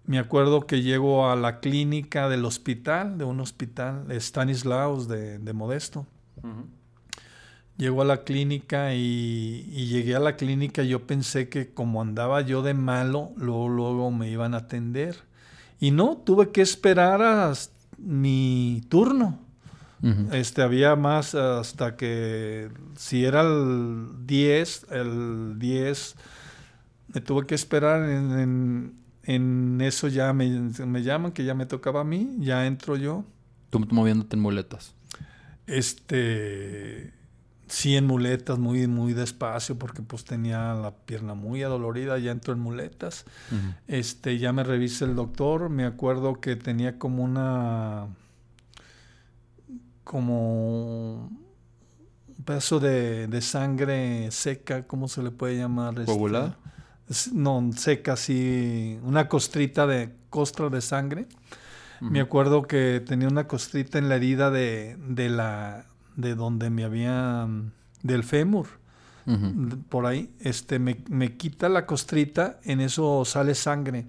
Me 0.06 0.18
acuerdo 0.18 0.66
que 0.66 0.82
llego 0.82 1.30
a 1.30 1.36
la 1.36 1.60
clínica 1.60 2.30
del 2.30 2.46
hospital, 2.46 3.18
de 3.18 3.26
un 3.26 3.42
hospital, 3.42 4.06
Stanislaus 4.12 5.08
de, 5.10 5.40
de 5.40 5.54
Modesto. 5.54 6.08
Llego 7.82 8.04
a 8.04 8.06
la 8.06 8.24
clínica 8.24 8.94
y, 8.94 9.64
llegué 9.64 10.16
a 10.16 10.20
la 10.20 10.36
clínica. 10.36 10.84
Yo 10.84 11.08
pensé 11.08 11.50
que 11.50 11.74
como 11.74 12.00
andaba 12.00 12.42
yo 12.42 12.62
de 12.62 12.76
malo, 12.76 13.32
luego, 13.38 13.70
luego 13.70 14.12
me 14.12 14.30
iban 14.30 14.54
a 14.54 14.58
atender. 14.58 15.16
Y 15.80 15.90
no, 15.90 16.22
tuve 16.24 16.52
que 16.52 16.62
esperar 16.62 17.24
a 17.24 17.52
mi 17.98 18.84
turno. 18.88 19.40
Este, 20.32 20.62
había 20.62 20.96
más 20.96 21.34
hasta 21.34 21.96
que 21.96 22.70
si 22.98 23.26
era 23.26 23.42
el 23.42 24.28
10, 24.28 24.86
el 24.92 25.58
10, 25.58 26.16
me 27.16 27.22
tuve 27.22 27.48
que 27.48 27.56
esperar 27.56 28.08
en, 28.08 29.82
eso 29.82 30.08
ya 30.08 30.34
me, 30.34 30.48
me, 30.86 31.02
llaman, 31.02 31.32
que 31.32 31.46
ya 31.46 31.56
me 31.56 31.66
tocaba 31.66 32.02
a 32.02 32.04
mí, 32.04 32.30
ya 32.38 32.68
entro 32.68 32.96
yo. 32.96 33.26
Tú 33.72 33.80
moviéndote 33.90 34.36
en 34.36 34.42
muletas. 34.44 34.94
Este, 35.66 37.20
sí 37.72 37.96
en 37.96 38.06
muletas, 38.06 38.60
muy, 38.60 38.86
muy 38.88 39.14
despacio, 39.14 39.78
porque 39.80 40.02
pues 40.02 40.26
tenía 40.26 40.74
la 40.74 40.92
pierna 40.92 41.36
muy 41.36 41.64
adolorida, 41.64 42.20
ya 42.20 42.32
entro 42.32 42.54
en 42.54 42.60
muletas. 42.60 43.24
Este, 43.88 44.38
ya 44.38 44.52
me 44.52 44.64
revisa 44.64 45.06
el 45.06 45.16
doctor, 45.16 45.70
me 45.70 45.86
acuerdo 45.86 46.42
que 46.42 46.58
tenía 46.58 47.00
como 47.00 47.24
una 47.24 48.08
como 50.04 51.30
un 51.30 52.44
pedazo 52.44 52.82
de, 52.82 53.42
sangre 53.42 54.30
seca, 54.32 54.86
¿cómo 54.86 55.08
se 55.08 55.24
le 55.24 55.32
puede 55.32 55.58
llamar? 55.58 55.94
Este, 55.94 56.06
¿Coagulada? 56.06 56.58
no, 57.32 57.70
seca, 57.74 58.18
sí, 58.18 59.00
una 59.04 59.30
costrita 59.30 59.88
de 59.88 60.14
costra 60.30 60.70
de 60.70 60.82
sangre. 60.82 61.28
Me 62.02 62.20
acuerdo 62.20 62.64
que 62.64 63.02
tenía 63.06 63.28
una 63.28 63.48
costrita 63.48 64.00
en 64.00 64.10
la 64.10 64.16
herida 64.16 64.50
de, 64.50 64.98
de 64.98 65.30
la 65.30 65.86
de 66.16 66.36
donde 66.36 66.70
me 66.70 66.84
había 66.84 67.48
del 68.04 68.24
fémur. 68.24 68.68
Por 69.88 70.08
ahí, 70.08 70.34
este, 70.40 70.78
me, 70.78 70.98
me, 71.08 71.38
quita 71.38 71.70
la 71.70 71.86
costrita, 71.86 72.60
en 72.64 72.82
eso 72.82 73.24
sale 73.24 73.56
sangre. 73.56 74.08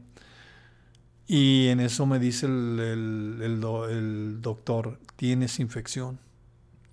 Y 1.26 1.68
en 1.68 1.80
eso 1.80 2.06
me 2.06 2.18
dice 2.18 2.46
el, 2.46 3.38
el, 3.40 4.40
doctor, 4.40 4.98
tienes 5.16 5.60
infección, 5.60 6.18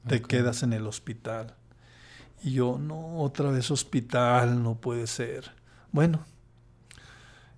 te 0.08 0.22
quedas 0.22 0.64
en 0.64 0.74
el 0.74 0.86
hospital. 0.86 1.56
Y 2.44 2.52
yo, 2.52 2.78
no, 2.78 3.18
otra 3.18 3.50
vez 3.52 3.72
hospital, 3.72 4.62
no 4.62 4.76
puede 4.76 5.08
ser. 5.08 5.52
Bueno, 5.92 6.24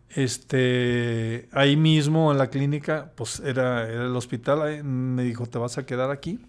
este, 0.09 1.49
ahí 1.51 1.75
mismo 1.75 2.31
en 2.31 2.37
la 2.37 2.49
clínica, 2.49 3.11
pues 3.15 3.39
era, 3.41 3.89
era 3.89 4.05
el 4.05 4.15
hospital, 4.15 4.83
me 4.83 5.23
dijo, 5.23 5.45
te 5.47 5.57
vas 5.57 5.77
a 5.77 5.85
quedar 5.85 6.11
aquí. 6.11 6.39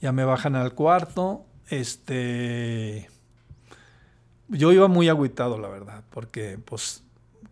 Ya 0.00 0.12
me 0.12 0.24
bajan 0.24 0.56
al 0.56 0.74
cuarto, 0.74 1.44
este, 1.68 3.08
yo 4.48 4.72
iba 4.72 4.88
muy 4.88 5.08
agüitado, 5.08 5.58
la 5.58 5.68
verdad, 5.68 6.02
porque 6.10 6.58
pues 6.64 7.02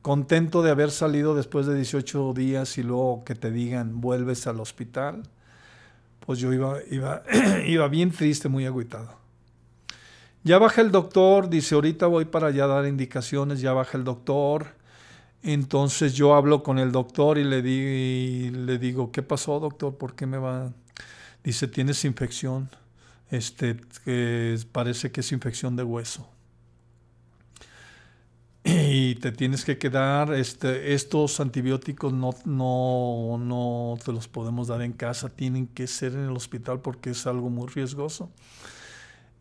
contento 0.02 0.62
de 0.62 0.70
haber 0.70 0.90
salido 0.90 1.34
después 1.34 1.66
de 1.66 1.76
18 1.76 2.32
días 2.32 2.78
y 2.78 2.82
luego 2.82 3.24
que 3.24 3.34
te 3.34 3.50
digan 3.50 4.00
vuelves 4.00 4.46
al 4.46 4.60
hospital, 4.60 5.22
pues 6.24 6.38
yo 6.38 6.52
iba, 6.52 6.78
iba, 6.90 7.22
iba 7.66 7.88
bien 7.88 8.10
triste, 8.10 8.48
muy 8.48 8.66
agüitado. 8.66 9.16
Ya 10.44 10.58
baja 10.58 10.80
el 10.80 10.90
doctor, 10.90 11.48
dice, 11.48 11.74
ahorita 11.74 12.06
voy 12.06 12.24
para 12.24 12.48
allá 12.48 12.64
a 12.64 12.68
dar 12.68 12.86
indicaciones, 12.86 13.60
ya 13.60 13.72
baja 13.72 13.98
el 13.98 14.04
doctor. 14.04 14.68
Entonces 15.42 16.14
yo 16.14 16.34
hablo 16.34 16.62
con 16.62 16.78
el 16.78 16.90
doctor 16.90 17.38
y 17.38 17.44
le, 17.44 17.62
di, 17.62 18.50
le 18.50 18.78
digo, 18.78 19.12
¿qué 19.12 19.22
pasó 19.22 19.60
doctor? 19.60 19.96
¿Por 19.96 20.14
qué 20.14 20.26
me 20.26 20.38
va? 20.38 20.72
Dice, 21.44 21.68
tienes 21.68 22.04
infección, 22.04 22.68
este, 23.30 23.76
parece 24.72 25.10
que 25.10 25.20
es 25.20 25.32
infección 25.32 25.76
de 25.76 25.82
hueso 25.82 26.28
y 28.64 29.14
te 29.16 29.32
tienes 29.32 29.64
que 29.64 29.78
quedar, 29.78 30.34
este, 30.34 30.94
estos 30.94 31.40
antibióticos 31.40 32.12
no, 32.12 32.30
no, 32.44 33.38
no 33.38 33.98
te 34.04 34.12
los 34.12 34.28
podemos 34.28 34.68
dar 34.68 34.82
en 34.82 34.92
casa, 34.92 35.28
tienen 35.28 35.66
que 35.68 35.86
ser 35.86 36.12
en 36.12 36.24
el 36.24 36.36
hospital 36.36 36.80
porque 36.80 37.10
es 37.10 37.26
algo 37.26 37.50
muy 37.50 37.68
riesgoso. 37.68 38.30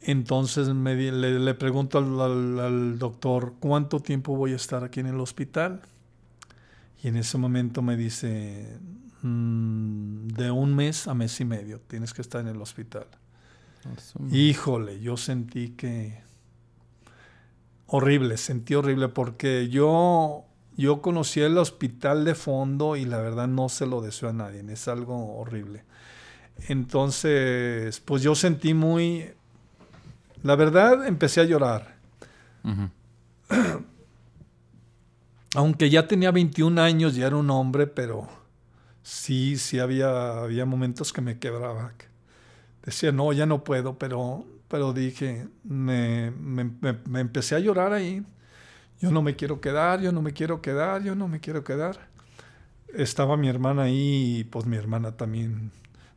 Entonces 0.01 0.69
me, 0.69 0.95
le, 0.95 1.53
pregunto 1.55 1.97
al, 1.97 2.99
doctor, 2.99 3.55
¿cuánto 3.59 3.99
tiempo 3.99 4.35
voy 4.35 4.53
a 4.53 4.55
estar 4.55 4.83
aquí 4.83 4.99
en 4.99 5.07
el 5.07 5.19
hospital? 5.19 5.81
Y 7.03 7.07
en 7.07 7.17
ese 7.17 7.37
momento 7.37 7.81
me 7.81 7.97
dice, 7.97 8.77
mm, 9.21 10.27
de 10.27 10.51
un 10.51 10.75
mes 10.75 11.07
a 11.07 11.13
mes 11.13 11.39
y 11.39 11.45
medio, 11.45 11.79
tienes 11.79 12.13
que 12.13 12.21
estar 12.21 12.41
en 12.41 12.47
el 12.47 12.61
hospital. 12.61 13.07
Híjole, 14.31 14.99
yo 14.99 15.15
sentí 15.17 15.69
que 15.69 16.21
horrible, 17.87 18.37
sentí 18.37 18.75
horrible 18.75 19.07
porque 19.09 19.69
yo, 19.69 20.45
yo 20.75 21.01
conocí 21.01 21.39
el 21.41 21.57
hospital 21.57 22.25
de 22.25 22.35
fondo 22.35 22.95
y 22.95 23.05
la 23.05 23.19
verdad 23.19 23.47
no 23.47 23.69
se 23.69 23.85
lo 23.85 24.01
deseo 24.01 24.29
a 24.29 24.33
nadie, 24.33 24.63
es 24.71 24.87
algo 24.87 25.37
horrible. 25.37 25.83
Entonces, 26.67 27.99
pues 28.01 28.23
yo 28.23 28.35
sentí 28.35 28.73
muy, 28.73 29.31
la 30.43 30.55
verdad 30.55 31.07
empecé 31.07 31.41
a 31.41 31.45
llorar. 31.45 31.95
Aunque 35.55 35.89
ya 35.89 36.07
tenía 36.07 36.31
21 36.31 36.81
años, 36.81 37.15
ya 37.15 37.27
era 37.27 37.37
un 37.37 37.49
hombre, 37.49 37.87
pero 37.87 38.27
sí, 39.07 39.57
sí 39.57 39.79
había, 39.79 40.43
había 40.43 40.65
momentos 40.65 41.13
que 41.13 41.21
me 41.21 41.39
quebraba. 41.39 41.93
Decía, 42.83 43.11
no, 43.11 43.31
ya 43.33 43.45
no 43.45 43.63
puedo, 43.63 43.97
pero 43.97 44.45
pero 44.67 44.93
dije, 44.93 45.47
me, 45.63 46.31
me, 46.31 47.19
empecé 47.19 47.55
a 47.55 47.59
llorar 47.59 47.93
ahí. 47.93 48.23
Yo 48.99 49.11
no 49.11 49.21
me 49.21 49.35
quiero 49.35 49.61
quedar, 49.61 50.01
yo 50.01 50.11
no 50.11 50.21
me 50.21 50.33
quiero 50.33 50.61
quedar, 50.61 51.03
yo 51.03 51.15
no 51.15 51.27
me 51.27 51.39
quiero 51.39 51.63
quedar. 51.63 52.09
Estaba 52.93 53.37
mi 53.37 53.47
hermana 53.47 53.83
ahí 53.83 54.39
y 54.39 54.43
pues 54.43 54.65
mi 54.65 54.75
hermana 54.75 55.13
también. 55.13 55.71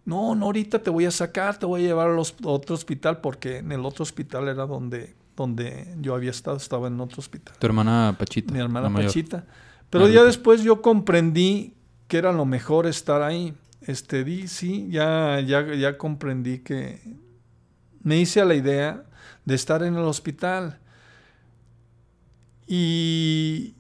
No, 0.04 0.34
no, 0.34 0.46
ahorita 0.46 0.82
te 0.82 0.90
voy 0.90 1.04
a 1.04 1.10
sacar, 1.10 1.58
te 1.58 1.66
voy 1.66 1.84
a 1.84 1.88
llevar 1.88 2.08
a 2.08 2.18
otro 2.18 2.74
hospital 2.74 3.20
porque 3.20 3.58
en 3.58 3.70
el 3.70 3.84
otro 3.84 4.02
hospital 4.02 4.48
era 4.48 4.66
donde, 4.66 5.14
donde 5.36 5.94
yo 6.00 6.14
había 6.14 6.30
estado, 6.30 6.56
estaba 6.56 6.88
en 6.88 6.98
otro 7.00 7.20
hospital. 7.20 7.54
Tu 7.58 7.66
hermana 7.66 8.16
Pachita. 8.18 8.52
Mi 8.52 8.60
hermana 8.60 8.92
Pachita. 8.92 9.44
Pero 9.90 10.08
ya 10.08 10.24
después 10.24 10.62
yo 10.62 10.82
comprendí 10.82 11.74
que 12.10 12.18
era 12.18 12.32
lo 12.32 12.44
mejor 12.44 12.88
estar 12.88 13.22
ahí. 13.22 13.54
Este, 13.82 14.24
di, 14.24 14.48
sí, 14.48 14.88
ya, 14.90 15.40
ya, 15.40 15.64
ya 15.74 15.96
comprendí 15.96 16.58
que 16.58 17.00
me 18.02 18.18
hice 18.18 18.40
a 18.40 18.44
la 18.44 18.56
idea 18.56 19.04
de 19.44 19.54
estar 19.54 19.84
en 19.84 19.94
el 19.94 20.02
hospital. 20.02 20.80
Y, 22.66 23.76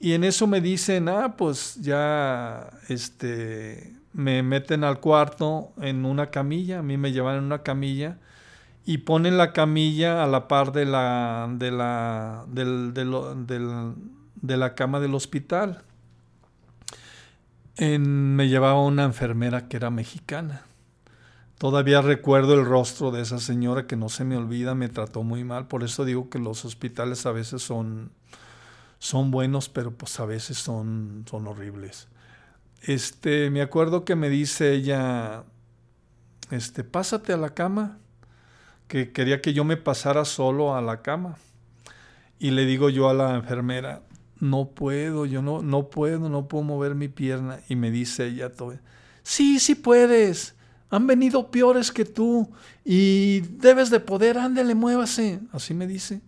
y 0.00 0.14
en 0.14 0.24
eso 0.24 0.48
me 0.48 0.60
dicen, 0.60 1.08
ah, 1.08 1.36
pues 1.36 1.76
ya 1.80 2.70
este, 2.88 3.94
me 4.12 4.42
meten 4.42 4.82
al 4.82 4.98
cuarto 4.98 5.72
en 5.80 6.04
una 6.04 6.30
camilla, 6.30 6.80
a 6.80 6.82
mí 6.82 6.96
me 6.96 7.12
llevan 7.12 7.36
en 7.36 7.44
una 7.44 7.62
camilla 7.62 8.18
y 8.84 8.98
ponen 8.98 9.38
la 9.38 9.52
camilla 9.52 10.24
a 10.24 10.26
la 10.26 10.48
par 10.48 10.72
de 10.72 10.86
la, 10.86 11.48
de 11.56 11.70
la, 11.70 12.44
de 12.48 14.56
la 14.56 14.74
cama 14.74 14.98
del 14.98 15.14
hospital. 15.14 15.84
Me 17.78 18.48
llevaba 18.48 18.80
una 18.80 19.04
enfermera 19.04 19.68
que 19.68 19.76
era 19.76 19.90
mexicana. 19.90 20.62
Todavía 21.58 22.02
recuerdo 22.02 22.54
el 22.54 22.64
rostro 22.64 23.10
de 23.10 23.22
esa 23.22 23.38
señora 23.38 23.86
que 23.86 23.96
no 23.96 24.08
se 24.08 24.24
me 24.24 24.36
olvida, 24.36 24.74
me 24.74 24.88
trató 24.88 25.22
muy 25.22 25.44
mal. 25.44 25.66
Por 25.66 25.82
eso 25.82 26.04
digo 26.04 26.28
que 26.28 26.38
los 26.38 26.64
hospitales 26.64 27.26
a 27.26 27.32
veces 27.32 27.62
son, 27.62 28.10
son 28.98 29.30
buenos, 29.30 29.68
pero 29.68 29.92
pues 29.92 30.18
a 30.20 30.26
veces 30.26 30.58
son, 30.58 31.24
son 31.28 31.46
horribles. 31.46 32.08
Este, 32.82 33.50
me 33.50 33.62
acuerdo 33.62 34.04
que 34.04 34.14
me 34.14 34.28
dice 34.28 34.72
ella, 34.72 35.44
este, 36.50 36.84
pásate 36.84 37.32
a 37.32 37.36
la 37.36 37.54
cama, 37.54 37.98
que 38.88 39.12
quería 39.12 39.40
que 39.40 39.54
yo 39.54 39.64
me 39.64 39.76
pasara 39.76 40.24
solo 40.24 40.76
a 40.76 40.82
la 40.82 41.02
cama. 41.02 41.38
Y 42.38 42.50
le 42.50 42.66
digo 42.66 42.90
yo 42.90 43.08
a 43.08 43.14
la 43.14 43.36
enfermera, 43.36 44.02
no 44.40 44.70
puedo, 44.70 45.26
yo 45.26 45.42
no, 45.42 45.62
no 45.62 45.88
puedo, 45.88 46.28
no 46.28 46.48
puedo 46.48 46.64
mover 46.64 46.94
mi 46.94 47.08
pierna. 47.08 47.60
Y 47.68 47.76
me 47.76 47.90
dice 47.90 48.26
ella, 48.26 48.50
sí, 49.22 49.58
sí 49.58 49.74
puedes 49.74 50.54
han 50.94 51.08
venido 51.08 51.50
peores 51.50 51.90
que 51.90 52.04
tú 52.04 52.48
y 52.84 53.40
debes 53.40 53.90
de 53.90 53.98
poder, 53.98 54.38
ándale, 54.38 54.76
muévase. 54.76 55.40
Así 55.52 55.74
me 55.74 55.88
dice. 55.88 56.20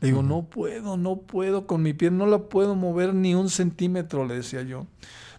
Le 0.00 0.08
digo, 0.08 0.22
no 0.22 0.42
puedo, 0.44 0.96
no 0.96 1.16
puedo, 1.16 1.66
con 1.66 1.82
mi 1.82 1.92
piel 1.92 2.16
no 2.16 2.26
la 2.26 2.38
puedo 2.38 2.74
mover 2.74 3.14
ni 3.14 3.34
un 3.34 3.50
centímetro, 3.50 4.26
le 4.26 4.36
decía 4.36 4.62
yo. 4.62 4.86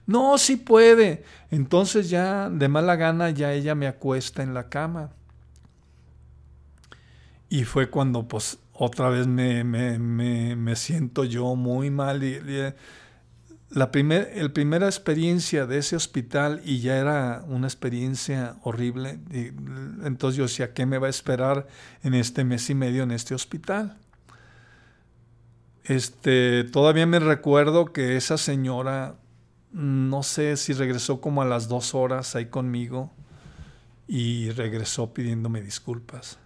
No, 0.05 0.37
sí 0.37 0.57
puede. 0.57 1.23
Entonces 1.49 2.09
ya 2.09 2.49
de 2.49 2.67
mala 2.67 2.95
gana 2.95 3.31
ya 3.31 3.51
ella 3.53 3.73
me 3.73 3.87
acuesta 3.87 4.43
en 4.43 4.53
la 4.53 4.69
cama. 4.69 5.09
Y 7.49 7.63
fue 7.63 7.89
cuando 7.89 8.27
pues 8.27 8.59
otra 8.79 9.09
vez 9.09 9.25
me, 9.25 9.63
me, 9.63 9.97
me, 9.97 10.75
siento 10.75 11.23
yo 11.23 11.55
muy 11.55 11.89
mal 11.89 12.23
y, 12.23 12.39
la 13.69 13.91
primer, 13.91 14.31
el 14.35 14.51
primera 14.51 14.85
experiencia 14.85 15.65
de 15.65 15.79
ese 15.79 15.95
hospital 15.95 16.61
y 16.63 16.79
ya 16.79 16.97
era 16.97 17.43
una 17.47 17.67
experiencia 17.67 18.57
horrible. 18.63 19.19
Y, 19.31 19.47
entonces 20.05 20.37
yo 20.37 20.43
decía, 20.43 20.73
¿qué 20.73 20.85
me 20.85 20.99
va 20.99 21.07
a 21.07 21.09
esperar 21.09 21.67
en 22.03 22.13
este 22.13 22.43
mes 22.43 22.69
y 22.69 22.75
medio 22.75 23.03
en 23.03 23.11
este 23.11 23.33
hospital? 23.33 23.97
Este, 25.83 26.63
todavía 26.65 27.07
me 27.07 27.19
recuerdo 27.19 27.85
que 27.85 28.15
esa 28.15 28.37
señora, 28.37 29.15
no 29.71 30.21
sé 30.21 30.55
si 30.55 30.73
regresó 30.73 31.19
como 31.19 31.41
a 31.41 31.45
las 31.45 31.67
dos 31.67 31.95
horas 31.95 32.35
ahí 32.35 32.45
conmigo 32.45 33.11
y 34.07 34.51
regresó 34.51 35.13
pidiéndome 35.13 35.61
disculpas 35.61 36.37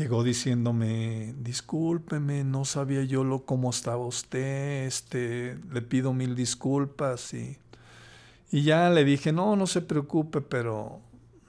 llegó 0.00 0.24
diciéndome, 0.24 1.34
discúlpeme, 1.38 2.42
no 2.42 2.64
sabía 2.64 3.04
yo 3.04 3.22
lo 3.22 3.44
cómo 3.44 3.68
estaba 3.68 4.06
usted, 4.06 4.86
este, 4.86 5.58
le 5.70 5.82
pido 5.82 6.14
mil 6.14 6.34
disculpas 6.34 7.34
y, 7.34 7.58
y 8.50 8.62
ya 8.62 8.88
le 8.88 9.04
dije, 9.04 9.30
no, 9.30 9.56
no 9.56 9.66
se 9.66 9.82
preocupe, 9.82 10.40
pero 10.40 11.00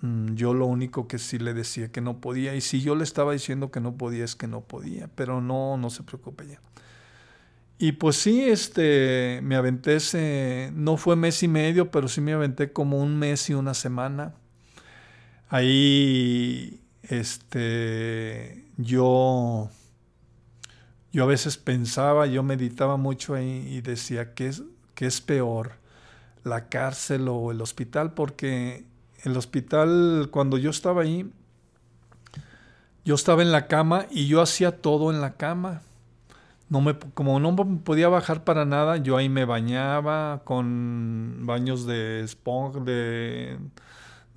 mm, 0.01 0.33
yo 0.35 0.53
lo 0.53 0.65
único 0.65 1.07
que 1.07 1.17
sí 1.17 1.39
le 1.39 1.53
decía 1.53 1.93
que 1.93 2.01
no 2.01 2.19
podía, 2.19 2.53
y 2.53 2.59
si 2.59 2.81
yo 2.81 2.95
le 2.95 3.05
estaba 3.05 3.31
diciendo 3.31 3.71
que 3.71 3.79
no 3.79 3.95
podía, 3.95 4.25
es 4.25 4.35
que 4.35 4.47
no 4.47 4.59
podía, 4.59 5.07
pero 5.15 5.39
no, 5.39 5.77
no 5.77 5.89
se 5.89 6.03
preocupe 6.03 6.45
ya. 6.47 6.59
Y 7.79 7.93
pues 7.93 8.17
sí, 8.17 8.41
este, 8.41 9.39
me 9.43 9.55
aventé 9.55 9.95
ese, 9.95 10.71
no 10.75 10.97
fue 10.97 11.15
mes 11.15 11.41
y 11.41 11.47
medio, 11.47 11.89
pero 11.89 12.09
sí 12.09 12.19
me 12.21 12.33
aventé 12.33 12.73
como 12.73 12.99
un 12.99 13.17
mes 13.17 13.49
y 13.49 13.53
una 13.53 13.73
semana. 13.73 14.35
Ahí 15.49 16.80
este, 17.11 18.63
yo, 18.77 19.69
yo 21.11 21.23
a 21.23 21.27
veces 21.27 21.57
pensaba, 21.57 22.25
yo 22.25 22.41
meditaba 22.41 22.95
mucho 22.95 23.35
ahí 23.35 23.67
y 23.69 23.81
decía, 23.81 24.33
¿qué 24.33 24.47
es, 24.47 24.63
qué 24.95 25.07
es 25.07 25.19
peor? 25.19 25.73
¿La 26.45 26.69
cárcel 26.69 27.27
o 27.27 27.51
el 27.51 27.61
hospital? 27.61 28.13
Porque 28.13 28.85
el 29.23 29.35
hospital, 29.35 30.29
cuando 30.31 30.57
yo 30.57 30.69
estaba 30.69 31.01
ahí, 31.01 31.29
yo 33.03 33.15
estaba 33.15 33.41
en 33.41 33.51
la 33.51 33.67
cama 33.67 34.05
y 34.09 34.27
yo 34.27 34.41
hacía 34.41 34.81
todo 34.81 35.11
en 35.11 35.19
la 35.19 35.33
cama. 35.33 35.81
No 36.69 36.79
me, 36.79 36.97
como 36.97 37.41
no 37.41 37.53
podía 37.83 38.07
bajar 38.07 38.45
para 38.45 38.63
nada, 38.63 38.95
yo 38.95 39.17
ahí 39.17 39.27
me 39.27 39.43
bañaba 39.43 40.43
con 40.45 41.41
baños 41.41 41.85
de 41.85 42.21
esponja, 42.21 42.79
de 42.79 43.57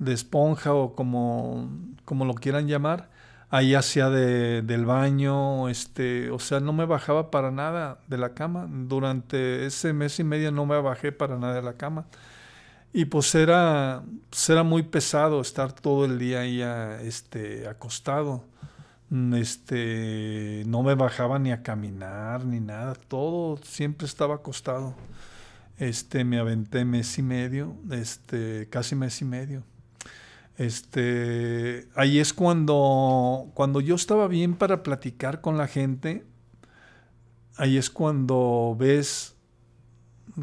de 0.04 0.12
esponja 0.12 0.74
o 0.74 0.94
como, 0.94 1.68
como 2.04 2.24
lo 2.24 2.34
quieran 2.34 2.68
llamar, 2.68 3.10
ahí 3.50 3.74
hacía 3.74 4.10
de, 4.10 4.62
del 4.62 4.84
baño, 4.84 5.68
este, 5.68 6.30
o 6.30 6.38
sea, 6.38 6.60
no 6.60 6.72
me 6.72 6.86
bajaba 6.86 7.30
para 7.30 7.50
nada 7.50 7.98
de 8.08 8.18
la 8.18 8.34
cama. 8.34 8.66
Durante 8.68 9.66
ese 9.66 9.92
mes 9.92 10.18
y 10.18 10.24
medio 10.24 10.50
no 10.52 10.66
me 10.66 10.80
bajé 10.80 11.12
para 11.12 11.38
nada 11.38 11.54
de 11.54 11.62
la 11.62 11.74
cama. 11.74 12.06
Y 12.92 13.06
pues 13.06 13.34
era, 13.34 14.02
pues 14.30 14.48
era 14.50 14.62
muy 14.62 14.82
pesado 14.84 15.40
estar 15.40 15.72
todo 15.72 16.04
el 16.04 16.18
día 16.18 16.40
ahí 16.40 16.62
este, 17.06 17.68
acostado. 17.68 18.44
Este, 19.34 20.64
no 20.66 20.82
me 20.82 20.94
bajaba 20.94 21.38
ni 21.38 21.52
a 21.52 21.62
caminar 21.62 22.44
ni 22.44 22.60
nada, 22.60 22.94
todo 22.94 23.56
siempre 23.58 24.06
estaba 24.06 24.36
acostado. 24.36 24.94
Este, 25.78 26.24
me 26.24 26.38
aventé 26.38 26.84
mes 26.84 27.18
y 27.18 27.22
medio, 27.22 27.76
este, 27.90 28.68
casi 28.70 28.94
mes 28.96 29.20
y 29.20 29.24
medio. 29.24 29.64
Este, 30.56 31.88
ahí 31.96 32.20
es 32.20 32.32
cuando, 32.32 33.50
cuando 33.54 33.80
yo 33.80 33.96
estaba 33.96 34.28
bien 34.28 34.54
para 34.54 34.82
platicar 34.82 35.40
con 35.40 35.58
la 35.58 35.66
gente, 35.66 36.24
ahí 37.56 37.76
es 37.76 37.90
cuando 37.90 38.76
ves 38.78 39.34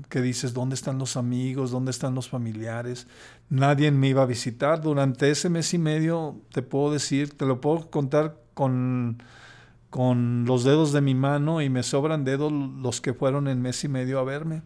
que 0.10 0.22
dices, 0.22 0.54
¿dónde 0.54 0.76
están 0.76 0.98
los 0.98 1.18
amigos? 1.18 1.72
¿Dónde 1.72 1.92
están 1.92 2.16
los 2.16 2.30
familiares? 2.30 3.08
Nadie 3.50 3.92
me 3.92 4.10
iba 4.10 4.24
a 4.24 4.26
visitar. 4.26 4.82
Durante 4.82 5.30
ese 5.30 5.50
mes 5.50 5.74
y 5.74 5.78
medio, 5.78 6.42
te 6.52 6.62
puedo 6.62 6.94
decir, 6.94 7.38
te 7.38 7.46
lo 7.46 7.60
puedo 7.60 7.90
contar 7.90 8.38
con, 8.54 9.22
con 9.90 10.46
los 10.46 10.64
dedos 10.64 10.94
de 10.94 11.02
mi 11.02 11.16
mano 11.16 11.62
y 11.62 11.70
me 11.70 11.84
sobran 11.84 12.24
dedos 12.24 12.52
los 12.52 13.02
que 13.02 13.14
fueron 13.14 13.48
en 13.48 13.62
mes 13.62 13.84
y 13.84 13.88
medio 13.88 14.20
a 14.20 14.24
verme 14.24 14.62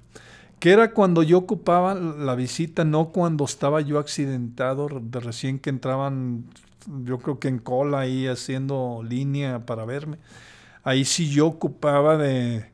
que 0.60 0.72
era 0.72 0.92
cuando 0.92 1.24
yo 1.24 1.38
ocupaba 1.40 1.94
la 1.94 2.36
visita, 2.36 2.86
no 2.86 3.10
cuando 3.10 3.46
estaba 3.46 3.82
yo 3.82 4.00
accidentado, 4.00 4.88
de 5.02 5.20
recién 5.20 5.60
que 5.60 5.70
entraban, 5.70 6.46
yo 7.04 7.20
creo 7.20 7.40
que 7.40 7.48
en 7.48 7.60
cola 7.60 8.00
ahí 8.00 8.28
haciendo 8.28 9.02
línea 9.08 9.66
para 9.66 9.86
verme. 9.86 10.18
Ahí 10.84 11.06
sí 11.06 11.30
yo 11.30 11.48
ocupaba 11.48 12.18
de, 12.18 12.70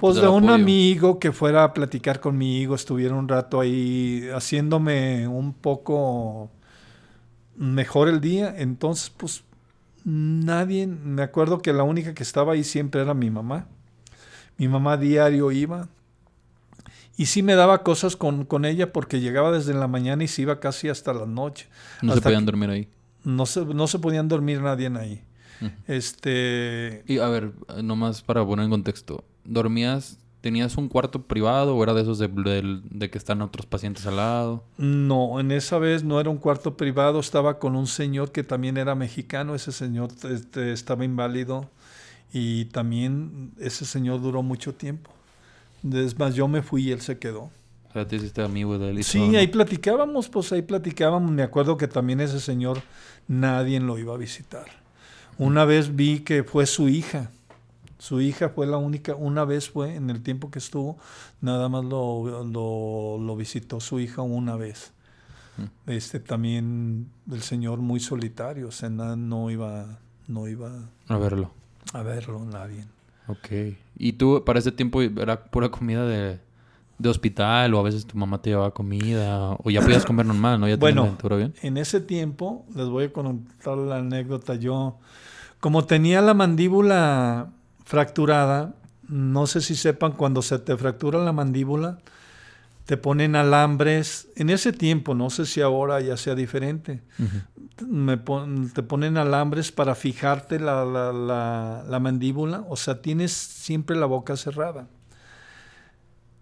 pues 0.00 0.16
de 0.16 0.28
un 0.28 0.48
amigo 0.48 1.18
que 1.18 1.32
fuera 1.32 1.64
a 1.64 1.74
platicar 1.74 2.20
conmigo, 2.20 2.74
estuviera 2.74 3.14
un 3.14 3.28
rato 3.28 3.60
ahí 3.60 4.28
haciéndome 4.34 5.28
un 5.28 5.52
poco 5.52 6.50
mejor 7.56 8.08
el 8.08 8.20
día. 8.20 8.54
Entonces, 8.56 9.10
pues 9.10 9.44
nadie, 10.04 10.86
me 10.86 11.22
acuerdo 11.22 11.60
que 11.60 11.72
la 11.72 11.82
única 11.82 12.14
que 12.14 12.22
estaba 12.22 12.54
ahí 12.54 12.64
siempre 12.64 13.02
era 13.02 13.14
mi 13.14 13.30
mamá. 13.30 13.66
Mi 14.56 14.68
mamá 14.68 14.96
diario 14.96 15.50
iba, 15.52 15.88
y 17.16 17.26
sí 17.26 17.42
me 17.42 17.54
daba 17.54 17.82
cosas 17.82 18.16
con, 18.16 18.44
con, 18.44 18.64
ella 18.64 18.92
porque 18.92 19.20
llegaba 19.20 19.52
desde 19.52 19.74
la 19.74 19.88
mañana 19.88 20.24
y 20.24 20.28
se 20.28 20.42
iba 20.42 20.60
casi 20.60 20.88
hasta 20.88 21.12
la 21.12 21.26
noche. 21.26 21.68
¿No 22.00 22.14
se 22.14 22.20
podían 22.20 22.46
dormir 22.46 22.70
ahí? 22.70 22.88
No 23.24 23.46
se, 23.46 23.64
no 23.64 23.86
se 23.86 23.98
podían 23.98 24.28
dormir 24.28 24.60
nadie 24.60 24.90
ahí. 24.98 25.22
Este... 25.86 27.04
Y 27.06 27.18
a 27.18 27.28
ver, 27.28 27.52
nomás 27.82 28.22
para 28.22 28.44
poner 28.44 28.64
en 28.64 28.70
contexto. 28.70 29.24
¿Dormías, 29.44 30.18
tenías 30.40 30.76
un 30.76 30.88
cuarto 30.88 31.22
privado 31.22 31.76
o 31.76 31.82
era 31.82 31.94
de 31.94 32.02
esos 32.02 32.18
de, 32.18 32.28
de, 32.28 33.10
que 33.10 33.18
están 33.18 33.42
otros 33.42 33.66
pacientes 33.66 34.06
al 34.06 34.16
lado? 34.16 34.64
No, 34.76 35.38
en 35.38 35.52
esa 35.52 35.78
vez 35.78 36.04
no 36.04 36.18
era 36.20 36.30
un 36.30 36.38
cuarto 36.38 36.76
privado. 36.76 37.20
Estaba 37.20 37.58
con 37.58 37.76
un 37.76 37.86
señor 37.86 38.32
que 38.32 38.42
también 38.42 38.76
era 38.76 38.94
mexicano. 38.94 39.54
Ese 39.54 39.72
señor 39.72 40.10
este, 40.28 40.72
estaba 40.72 41.04
inválido 41.04 41.70
y 42.32 42.66
también 42.66 43.52
ese 43.58 43.84
señor 43.84 44.20
duró 44.20 44.42
mucho 44.42 44.74
tiempo. 44.74 45.10
Es 45.90 46.18
más, 46.18 46.34
yo 46.34 46.48
me 46.48 46.62
fui 46.62 46.88
y 46.88 46.92
él 46.92 47.00
se 47.00 47.18
quedó. 47.18 47.50
O 47.90 47.92
sea, 47.92 48.06
te 48.06 48.16
hiciste 48.16 48.42
amigo 48.42 48.78
de 48.78 48.90
él. 48.90 49.04
sí, 49.04 49.36
ahí 49.36 49.48
platicábamos, 49.48 50.28
pues 50.28 50.52
ahí 50.52 50.62
platicábamos. 50.62 51.30
Me 51.30 51.42
acuerdo 51.42 51.76
que 51.76 51.88
también 51.88 52.20
ese 52.20 52.40
señor 52.40 52.80
nadie 53.28 53.80
lo 53.80 53.98
iba 53.98 54.14
a 54.14 54.16
visitar. 54.16 54.66
Una 55.38 55.64
vez 55.64 55.94
vi 55.94 56.20
que 56.20 56.44
fue 56.44 56.66
su 56.66 56.88
hija. 56.88 57.30
Su 57.98 58.20
hija 58.20 58.48
fue 58.48 58.66
la 58.66 58.78
única, 58.78 59.14
una 59.14 59.44
vez 59.44 59.70
fue 59.70 59.94
en 59.94 60.10
el 60.10 60.22
tiempo 60.22 60.50
que 60.50 60.58
estuvo, 60.58 60.98
nada 61.40 61.68
más 61.68 61.84
lo, 61.84 62.42
lo, 62.42 63.36
visitó 63.36 63.78
su 63.78 64.00
hija 64.00 64.22
una 64.22 64.56
vez. 64.56 64.92
Mm. 65.56 65.90
Este 65.90 66.18
también 66.18 67.10
el 67.30 67.42
señor 67.42 67.78
muy 67.78 68.00
solitario, 68.00 68.68
o 68.68 68.72
sea, 68.72 68.88
no 68.88 69.50
iba, 69.50 70.00
no 70.26 70.48
iba 70.48 70.88
a 71.06 71.16
verlo. 71.16 71.52
A 71.92 72.02
verlo, 72.02 72.44
nadie. 72.44 72.86
Ok. 73.28 73.76
¿Y 73.96 74.14
tú 74.14 74.42
para 74.44 74.58
ese 74.58 74.72
tiempo 74.72 75.02
era 75.02 75.44
pura 75.44 75.70
comida 75.70 76.06
de, 76.06 76.40
hospital 77.04 77.74
o 77.74 77.80
a 77.80 77.82
veces 77.82 78.06
tu 78.06 78.16
mamá 78.16 78.40
te 78.40 78.50
llevaba 78.50 78.70
comida 78.70 79.56
o 79.64 79.70
ya 79.70 79.80
podías 79.80 80.04
comer 80.04 80.24
normal, 80.24 80.60
¿no? 80.60 80.68
Ya 80.68 80.76
bueno, 80.76 81.16
bien. 81.30 81.52
en 81.60 81.76
ese 81.76 82.00
tiempo, 82.00 82.64
les 82.76 82.86
voy 82.86 83.06
a 83.06 83.12
contar 83.12 83.76
la 83.76 83.96
anécdota, 83.96 84.54
yo 84.54 84.98
como 85.58 85.84
tenía 85.84 86.20
la 86.20 86.32
mandíbula 86.32 87.50
fracturada, 87.84 88.74
no 89.08 89.46
sé 89.46 89.60
si 89.60 89.74
sepan, 89.74 90.12
cuando 90.12 90.42
se 90.42 90.58
te 90.60 90.76
fractura 90.76 91.18
la 91.18 91.32
mandíbula, 91.32 91.98
te 92.86 92.96
ponen 92.96 93.36
alambres. 93.36 94.28
En 94.36 94.50
ese 94.50 94.72
tiempo, 94.72 95.14
no 95.14 95.30
sé 95.30 95.46
si 95.46 95.60
ahora 95.60 96.00
ya 96.00 96.16
sea 96.16 96.34
diferente, 96.34 97.02
me 97.86 98.16
te 98.16 98.82
ponen 98.82 99.16
alambres 99.16 99.72
para 99.72 99.94
fijarte 99.94 100.58
la, 100.58 100.84
la, 100.84 101.84
la, 101.88 102.00
mandíbula, 102.00 102.64
o 102.68 102.76
sea, 102.76 103.00
tienes 103.02 103.32
siempre 103.32 103.96
la 103.96 104.06
boca 104.06 104.36
cerrada. 104.36 104.88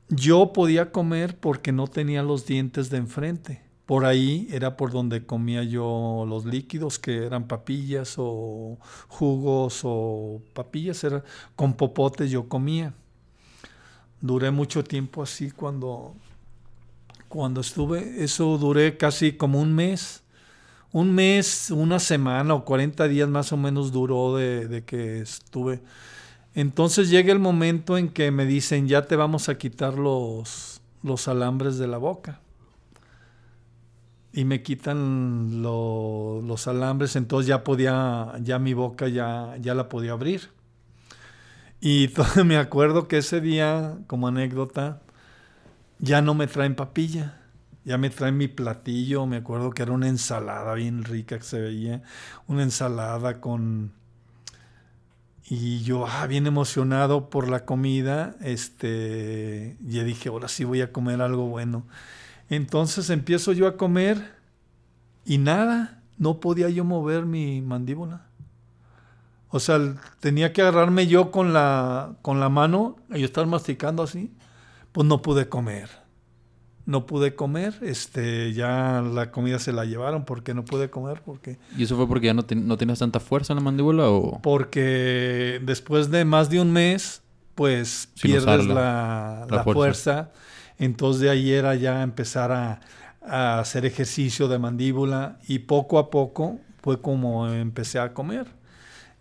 Yo 0.09 0.53
podía 0.53 0.91
comer 0.91 1.39
porque 1.39 1.73
no 1.73 1.87
tenía 1.87 2.23
los 2.23 2.47
dientes 2.47 2.91
de 2.91 2.97
enfrente. 2.97 3.63
Por 3.87 4.05
ahí 4.05 4.47
era 4.51 4.77
por 4.77 4.93
donde 4.93 5.27
comía 5.27 5.65
yo 5.65 6.25
los 6.29 6.45
líquidos, 6.45 6.99
que 6.99 7.27
eran 7.27 7.49
papillas 7.49 8.15
o 8.19 8.79
jugos 9.09 9.81
o 9.83 10.43
papillas, 10.53 11.03
era, 11.03 11.25
con 11.57 11.75
popotes 11.75 12.31
yo 12.31 12.49
comía. 12.49 12.95
Duré 14.21 14.51
mucho 14.51 14.85
tiempo 14.85 15.23
así 15.23 15.51
cuando, 15.51 16.15
cuando 17.31 17.63
estuve, 17.63 18.23
eso 18.23 18.59
duré 18.59 18.99
casi 18.99 19.33
como 19.33 19.59
un 19.59 19.73
mes 19.73 20.21
un 20.93 21.15
mes, 21.15 21.71
una 21.71 21.99
semana 21.99 22.55
o 22.55 22.65
40 22.65 23.07
días 23.09 23.29
más 23.29 23.53
o 23.53 23.57
menos 23.57 23.93
duró 23.93 24.37
de, 24.37 24.83
que 24.85 25.21
estuve. 25.21 25.81
Entonces 26.55 27.11
llega 27.11 27.33
el 27.33 27.39
momento 27.39 27.97
en 27.97 28.09
que 28.09 28.31
me 28.31 28.45
dicen, 28.45 28.89
ya 28.89 29.07
te 29.07 29.15
vamos 29.17 29.49
a 29.49 29.57
quitar 29.57 29.95
los, 29.95 30.81
los 31.03 31.29
alambres 31.29 31.79
de 31.79 31.87
la 31.87 31.99
boca. 31.99 32.41
Y 34.33 34.45
me 34.45 34.63
quitan 34.63 35.63
los 35.63 36.69
alambres, 36.69 37.17
entonces 37.17 37.49
ya 37.49 37.65
podía, 37.65 38.33
ya 38.41 38.59
mi 38.59 38.75
boca 38.75 39.09
ya, 39.09 39.57
ya 39.61 39.75
la 39.75 39.89
podía 39.89 40.13
abrir. 40.13 40.51
Y 41.81 42.11
me 42.45 42.57
acuerdo 42.57 43.07
que 43.07 43.19
ese 43.19 43.41
día, 43.41 43.99
como 44.09 44.27
anécdota, 44.27 45.03
ya 46.01 46.23
no 46.23 46.35
me 46.35 46.47
traen 46.47 46.75
papilla 46.75 47.41
ya 47.85 47.99
me 47.99 48.11
traen 48.11 48.37
mi 48.37 48.49
platillo, 48.49 49.27
me 49.27 49.39
acuerdo 49.39 49.71
que 49.71 49.83
era 49.83 49.93
una 49.93 50.09
ensalada 50.09 50.75
bien 50.75 51.05
rica 51.05 51.39
que 51.39 51.45
se 51.45 51.61
veía, 51.61 52.03
una 52.47 52.63
ensalada 52.63 53.41
con... 53.41 53.93
Y 55.49 55.83
yo, 55.83 56.07
ah, 56.07 56.27
bien 56.29 56.47
emocionado 56.47 57.29
por 57.29 57.49
la 57.49 57.65
comida, 57.65 58.37
este, 58.41 59.77
ya 59.85 60.05
dije, 60.05 60.29
ahora 60.29 60.47
sí 60.47 60.63
voy 60.63 60.81
a 60.81 60.93
comer 60.93 61.21
algo 61.23 61.47
bueno. 61.47 61.87
Entonces 62.51 63.11
empiezo 63.11 63.53
yo 63.53 63.67
a 63.67 63.77
comer 63.77 64.33
y 65.25 65.39
nada, 65.39 66.03
no 66.19 66.39
podía 66.39 66.69
yo 66.69 66.85
mover 66.85 67.27
mi 67.27 67.63
mandíbula. 67.63 68.27
O 69.49 69.59
sea, 69.59 69.81
tenía 70.21 70.53
que 70.53 70.63
agarrarme 70.63 71.09
yo 71.09 71.33
con 71.33 71.53
la, 71.53 72.15
con 72.23 72.39
la 72.39 72.49
mano 72.49 72.97
y 73.13 73.25
estar 73.25 73.47
masticando 73.47 74.05
así, 74.05 74.33
pues 74.93 75.07
no 75.07 75.23
pude 75.23 75.49
comer 75.49 75.89
no 76.91 77.07
pude 77.07 77.37
comer, 77.37 77.79
este, 77.83 78.53
ya 78.53 79.01
la 79.01 79.31
comida 79.31 79.61
se 79.61 79.73
la 79.73 79.85
llevaron 79.85 80.25
porque 80.25 80.55
no 80.55 80.65
pude 80.65 80.91
comer 80.91 81.23
porque... 81.25 81.57
¿Y 81.77 81.85
eso 81.85 81.97
fue 81.97 82.09
porque 82.09 82.27
ya 82.27 82.35
no, 82.35 82.45
no 82.57 82.77
tenías 82.77 82.99
tanta 82.99 83.21
fuerza 83.21 83.53
en 83.53 83.59
la 83.59 83.63
mandíbula 83.63 84.11
o...? 84.11 84.41
Porque 84.43 85.61
después 85.65 86.11
de 86.11 86.25
más 86.25 86.51
de 86.51 86.61
un 86.61 86.73
mes, 86.73 87.23
pues 87.55 88.09
pierdes 88.21 88.67
la, 88.67 89.47
fuerza. 89.65 90.33
Entonces 90.79 91.23
de 91.23 91.31
ahí 91.31 91.53
era 91.53 91.77
ya 91.77 92.03
empezar 92.03 92.51
a, 92.51 92.81
hacer 93.61 93.85
ejercicio 93.85 94.49
de 94.49 94.59
mandíbula 94.59 95.39
y 95.47 95.61
poco 95.61 95.99
a 95.99 96.11
poco 96.11 96.59
fue 96.83 97.03
como 97.03 97.49
empecé 97.49 97.99
a 97.99 98.15
comer 98.15 98.47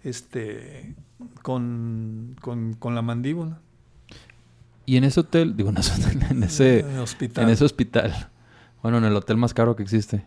este, 0.03 0.95
con, 1.43 2.35
con 2.41 2.95
la 2.95 3.01
mandíbula. 3.01 3.59
Y 4.89 4.97
en 4.97 5.03
ese 5.03 5.19
hotel, 5.19 5.55
digo, 5.55 5.69
en 5.69 5.77
ese, 5.77 5.93
en 6.31 6.41
ese 6.41 6.83
hospital. 6.97 7.43
En 7.43 7.51
ese 7.51 7.63
hospital. 7.63 8.29
Bueno, 8.81 8.97
en 8.97 9.05
el 9.05 9.15
hotel 9.15 9.37
más 9.37 9.53
caro 9.53 9.75
que 9.75 9.83
existe. 9.83 10.25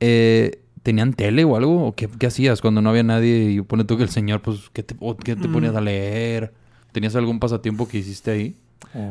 Eh, 0.00 0.62
¿Tenían 0.82 1.12
tele 1.12 1.44
o 1.44 1.56
algo? 1.56 1.88
¿O 1.88 1.94
qué, 1.94 2.08
hacías 2.26 2.62
cuando 2.62 2.80
no 2.80 2.88
había 2.88 3.02
nadie? 3.02 3.50
Y 3.50 3.60
pone 3.60 3.84
tú 3.84 3.98
que 3.98 4.04
el 4.04 4.08
señor, 4.08 4.40
pues, 4.40 4.70
¿qué 4.72 4.82
te, 4.82 4.94
te 4.94 5.36
mm. 5.36 5.52
ponías 5.52 5.76
a 5.76 5.82
leer? 5.82 6.54
¿Tenías 6.92 7.16
algún 7.16 7.38
pasatiempo 7.38 7.86
que 7.86 7.98
hiciste 7.98 8.30
ahí? 8.30 8.56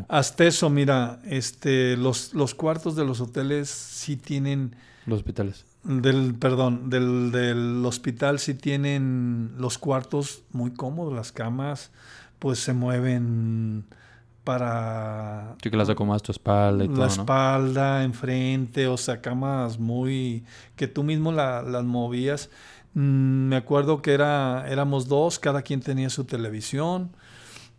Hasta 0.08 0.46
eso, 0.46 0.68
mira, 0.72 1.20
este, 1.28 1.96
los, 1.96 2.34
los 2.34 2.56
cuartos 2.56 2.96
de 2.96 3.06
los 3.06 3.22
hoteles 3.22 3.70
sí 3.70 4.16
tienen... 4.18 4.76
Los 5.06 5.18
hospitales. 5.18 5.68
Del, 5.84 6.34
perdón, 6.34 6.90
del, 6.90 7.32
del 7.32 7.86
hospital 7.86 8.40
sí 8.40 8.56
tienen 8.56 9.52
los 9.60 9.78
cuartos 9.78 10.42
muy 10.54 10.72
cómodos, 10.72 11.14
las 11.14 11.32
camas 11.32 11.92
pues 12.40 12.60
se 12.60 12.74
mueven 12.74 13.86
para... 14.48 15.58
Sí, 15.62 15.70
que 15.70 15.76
las 15.76 15.90
acomodas 15.90 16.24
tu 16.24 16.32
espalda 16.32 16.86
y 16.86 16.88
la 16.88 16.94
todo, 16.94 17.04
La 17.04 17.12
espalda, 17.12 18.04
enfrente, 18.06 18.88
o 18.88 18.96
sea, 18.96 19.20
camas 19.20 19.78
muy... 19.78 20.46
que 20.78 20.88
tú 20.88 21.04
mismo 21.04 21.34
las 21.34 21.84
movías. 21.84 22.50
Mm, 22.94 23.50
me 23.50 23.58
acuerdo 23.58 24.02
que 24.02 24.14
era, 24.14 24.66
éramos 24.70 25.10
dos, 25.10 25.38
cada 25.38 25.64
quien 25.64 25.82
tenía 25.82 26.10
su 26.10 26.24
televisión. 26.24 27.12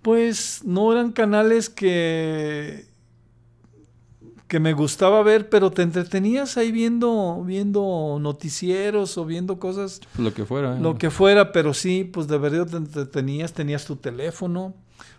Pues 0.02 0.60
no 0.62 0.92
eran 0.92 1.12
canales 1.12 1.70
que 1.70 2.86
que 4.46 4.60
me 4.60 4.72
gustaba 4.72 5.22
ver, 5.22 5.48
pero 5.50 5.70
te 5.70 5.82
entretenías 5.82 6.56
ahí 6.56 6.72
viendo, 6.72 7.42
viendo 7.44 8.18
noticieros 8.18 9.18
o 9.18 9.26
viendo 9.26 9.58
cosas. 9.58 10.00
Lo 10.16 10.32
que 10.32 10.46
fuera. 10.46 10.78
Lo 10.78 10.96
que 10.96 11.10
fuera, 11.10 11.52
pero 11.52 11.74
sí, 11.74 12.04
pues 12.04 12.28
de 12.28 12.38
verdad 12.38 12.66
te 12.66 12.78
entretenías, 12.78 13.52
tenías 13.52 13.84
tu 13.84 13.96
teléfono 13.96 14.74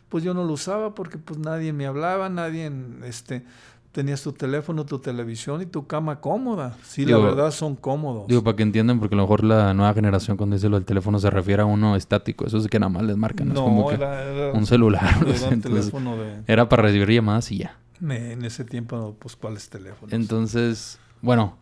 pues 0.09 0.23
yo 0.23 0.33
no 0.33 0.43
lo 0.43 0.53
usaba 0.53 0.95
porque 0.95 1.17
pues 1.17 1.39
nadie 1.39 1.71
me 1.71 1.85
hablaba, 1.85 2.29
nadie, 2.29 2.71
este, 3.05 3.45
tenías 3.91 4.21
tu 4.21 4.33
teléfono, 4.33 4.85
tu 4.85 4.99
televisión 4.99 5.61
y 5.61 5.65
tu 5.65 5.87
cama 5.87 6.19
cómoda. 6.19 6.77
Sí, 6.83 7.05
la 7.05 7.17
verdad 7.17 7.51
son 7.51 7.75
cómodos. 7.75 8.27
Digo, 8.27 8.43
para 8.43 8.55
que 8.55 8.63
entiendan, 8.63 8.99
porque 8.99 9.15
a 9.15 9.17
lo 9.17 9.23
mejor 9.23 9.43
la 9.43 9.73
nueva 9.73 9.93
generación 9.93 10.37
cuando 10.37 10.55
dice 10.55 10.69
lo 10.69 10.77
del 10.77 10.85
teléfono 10.85 11.19
se 11.19 11.29
refiere 11.29 11.61
a 11.61 11.65
uno 11.65 11.95
estático. 11.95 12.45
Eso 12.45 12.57
es 12.57 12.67
que 12.67 12.79
nada 12.79 12.89
más 12.89 13.03
les 13.03 13.17
marcan. 13.17 13.49
No, 13.49 13.53
es 13.53 13.59
como 13.59 13.91
era, 13.91 14.51
un 14.53 14.65
celular. 14.65 15.15
Era, 15.25 15.49
un 15.51 15.61
teléfono 15.61 16.17
de... 16.17 16.41
era 16.47 16.69
para 16.69 16.83
recibir 16.83 17.09
llamadas 17.09 17.51
y 17.51 17.59
ya. 17.59 17.77
En 18.01 18.45
ese 18.45 18.63
tiempo, 18.63 19.15
pues, 19.19 19.35
¿cuáles 19.35 19.69
teléfonos? 19.69 20.13
Entonces, 20.13 20.99
bueno, 21.21 21.57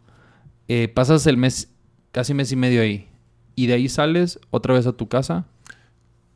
eh, 0.68 0.88
pasas 0.88 1.26
el 1.26 1.38
mes, 1.38 1.72
casi 2.12 2.34
mes 2.34 2.52
y 2.52 2.56
medio 2.56 2.82
ahí. 2.82 3.08
Y 3.56 3.66
de 3.66 3.74
ahí 3.74 3.90
sales 3.90 4.40
otra 4.52 4.74
vez 4.76 4.86
a 4.86 4.94
tu 4.94 5.08
casa. 5.08 5.46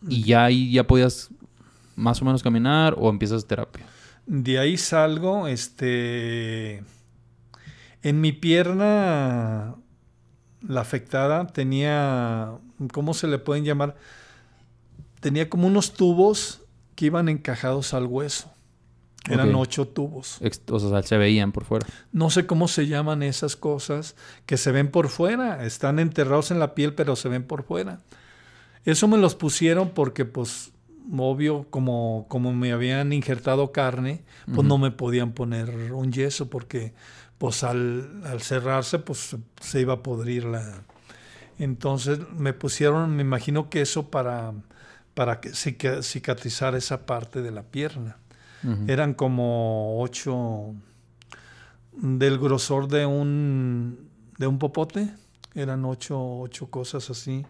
Y 0.07 0.23
ya 0.23 0.45
ahí 0.45 0.71
ya 0.71 0.87
podías 0.87 1.29
más 2.01 2.21
o 2.21 2.25
menos 2.25 2.43
caminar 2.43 2.95
o 2.97 3.09
empiezas 3.09 3.45
terapia? 3.45 3.85
De 4.25 4.59
ahí 4.59 4.77
salgo, 4.77 5.47
este... 5.47 6.83
En 8.03 8.19
mi 8.19 8.31
pierna, 8.31 9.75
la 10.67 10.81
afectada, 10.81 11.45
tenía, 11.47 12.53
¿cómo 12.91 13.13
se 13.13 13.27
le 13.27 13.37
pueden 13.37 13.63
llamar? 13.63 13.95
Tenía 15.19 15.49
como 15.49 15.67
unos 15.67 15.93
tubos 15.93 16.61
que 16.95 17.05
iban 17.05 17.29
encajados 17.29 17.93
al 17.93 18.07
hueso. 18.07 18.51
Eran 19.29 19.53
ocho 19.53 19.87
tubos. 19.87 20.39
O 20.71 20.79
sea, 20.79 21.03
se 21.03 21.17
veían 21.17 21.51
por 21.51 21.63
fuera. 21.63 21.85
No 22.11 22.31
sé 22.31 22.47
cómo 22.47 22.67
se 22.67 22.87
llaman 22.87 23.21
esas 23.21 23.55
cosas 23.55 24.15
que 24.47 24.57
se 24.57 24.71
ven 24.71 24.89
por 24.89 25.09
fuera. 25.09 25.63
Están 25.63 25.99
enterrados 25.99 26.49
en 26.49 26.57
la 26.57 26.73
piel, 26.73 26.95
pero 26.95 27.15
se 27.15 27.29
ven 27.29 27.43
por 27.43 27.61
fuera. 27.61 27.99
Eso 28.83 29.07
me 29.07 29.19
los 29.19 29.35
pusieron 29.35 29.91
porque, 29.91 30.25
pues, 30.25 30.71
obvio, 31.17 31.67
como, 31.69 32.25
como 32.29 32.53
me 32.53 32.71
habían 32.71 33.13
injertado 33.13 33.71
carne, 33.71 34.23
pues 34.53 34.67
no 34.67 34.77
me 34.77 34.91
podían 34.91 35.31
poner 35.31 35.93
un 35.93 36.11
yeso 36.11 36.49
porque 36.49 36.93
pues 37.37 37.63
al, 37.63 38.39
cerrarse 38.39 38.99
pues 38.99 39.35
se 39.59 39.81
iba 39.81 39.95
a 39.95 40.03
podrir 40.03 40.45
la... 40.45 40.83
Entonces 41.59 42.19
me 42.37 42.53
pusieron, 42.53 43.15
me 43.15 43.21
imagino 43.21 43.69
que 43.69 43.81
eso 43.81 44.09
para, 44.09 44.53
para 45.13 45.41
que 45.41 45.51
cicatrizar 45.53 46.75
esa 46.75 47.05
parte 47.05 47.41
de 47.41 47.51
la 47.51 47.63
pierna. 47.63 48.17
Eran 48.87 49.15
como 49.15 49.99
ocho 49.99 50.75
del 51.93 52.37
grosor 52.37 52.87
de 52.87 53.07
un, 53.07 54.07
de 54.37 54.45
un 54.45 54.59
popote, 54.59 55.09
eran 55.55 55.83
ocho, 55.83 56.37
ocho 56.41 56.69
cosas 56.69 57.09
así 57.09 57.43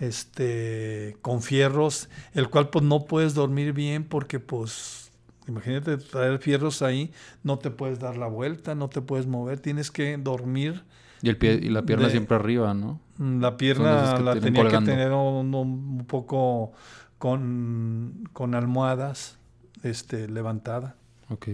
este, 0.00 1.16
con 1.22 1.42
fierros, 1.42 2.08
el 2.34 2.48
cual 2.48 2.70
pues 2.70 2.84
no 2.84 3.04
puedes 3.04 3.34
dormir 3.34 3.72
bien 3.72 4.04
porque 4.04 4.40
pues, 4.40 5.12
imagínate 5.46 5.98
traer 5.98 6.38
fierros 6.38 6.82
ahí, 6.82 7.12
no 7.44 7.58
te 7.58 7.70
puedes 7.70 8.00
dar 8.00 8.16
la 8.16 8.26
vuelta, 8.26 8.74
no 8.74 8.88
te 8.88 9.02
puedes 9.02 9.26
mover, 9.26 9.60
tienes 9.60 9.90
que 9.90 10.16
dormir. 10.16 10.82
Y, 11.22 11.28
el 11.28 11.36
pie, 11.36 11.60
y 11.62 11.68
la 11.68 11.82
pierna 11.82 12.08
siempre 12.08 12.36
arriba, 12.36 12.72
¿no? 12.72 12.98
La 13.18 13.58
pierna 13.58 14.18
la 14.18 14.40
tenía 14.40 14.64
que 14.64 14.78
tener 14.78 15.12
un, 15.12 16.04
poco 16.08 16.72
con, 17.18 18.26
con, 18.32 18.54
almohadas 18.54 19.38
este, 19.82 20.26
levantada. 20.26 20.96
Ok. 21.28 21.48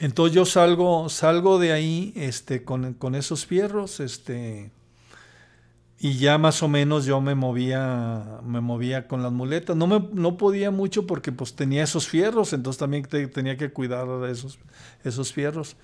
Entonces 0.00 0.34
yo 0.34 0.44
salgo, 0.44 1.08
salgo 1.08 1.60
de 1.60 1.72
ahí 1.72 2.12
este, 2.16 2.64
con, 2.64 2.94
con 2.94 3.14
esos 3.14 3.46
fierros, 3.46 4.00
este, 4.00 4.72
y 6.02 6.14
ya 6.14 6.38
más 6.38 6.62
o 6.62 6.68
menos 6.68 7.04
yo 7.04 7.20
me 7.20 7.34
movía, 7.34 8.40
me 8.42 8.62
movía 8.62 9.06
con 9.06 9.22
las 9.22 9.32
muletas. 9.32 9.76
No, 9.76 9.86
me, 9.86 10.08
no 10.14 10.38
podía 10.38 10.70
mucho 10.70 11.06
porque 11.06 11.30
pues 11.30 11.54
tenía 11.54 11.82
esos 11.82 12.08
fierros, 12.08 12.54
entonces 12.54 12.80
también 12.80 13.04
tenía 13.04 13.58
que 13.58 13.70
cuidar 13.70 14.08
esos, 14.30 14.58
esos 15.04 15.34
fierros. 15.34 15.76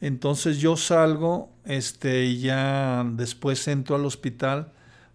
Entonces 0.00 0.58
yo 0.58 0.76
salgo 0.76 1.52
este, 1.64 2.24
y 2.24 2.40
ya 2.40 3.06
después 3.12 3.68
entro 3.68 3.94
al 3.94 4.04
hospital 4.06 4.72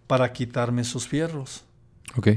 para 0.08 0.32
quitarme 0.32 0.84
esos 0.84 1.06
fierros. 1.06 1.66
Ok. 2.16 2.30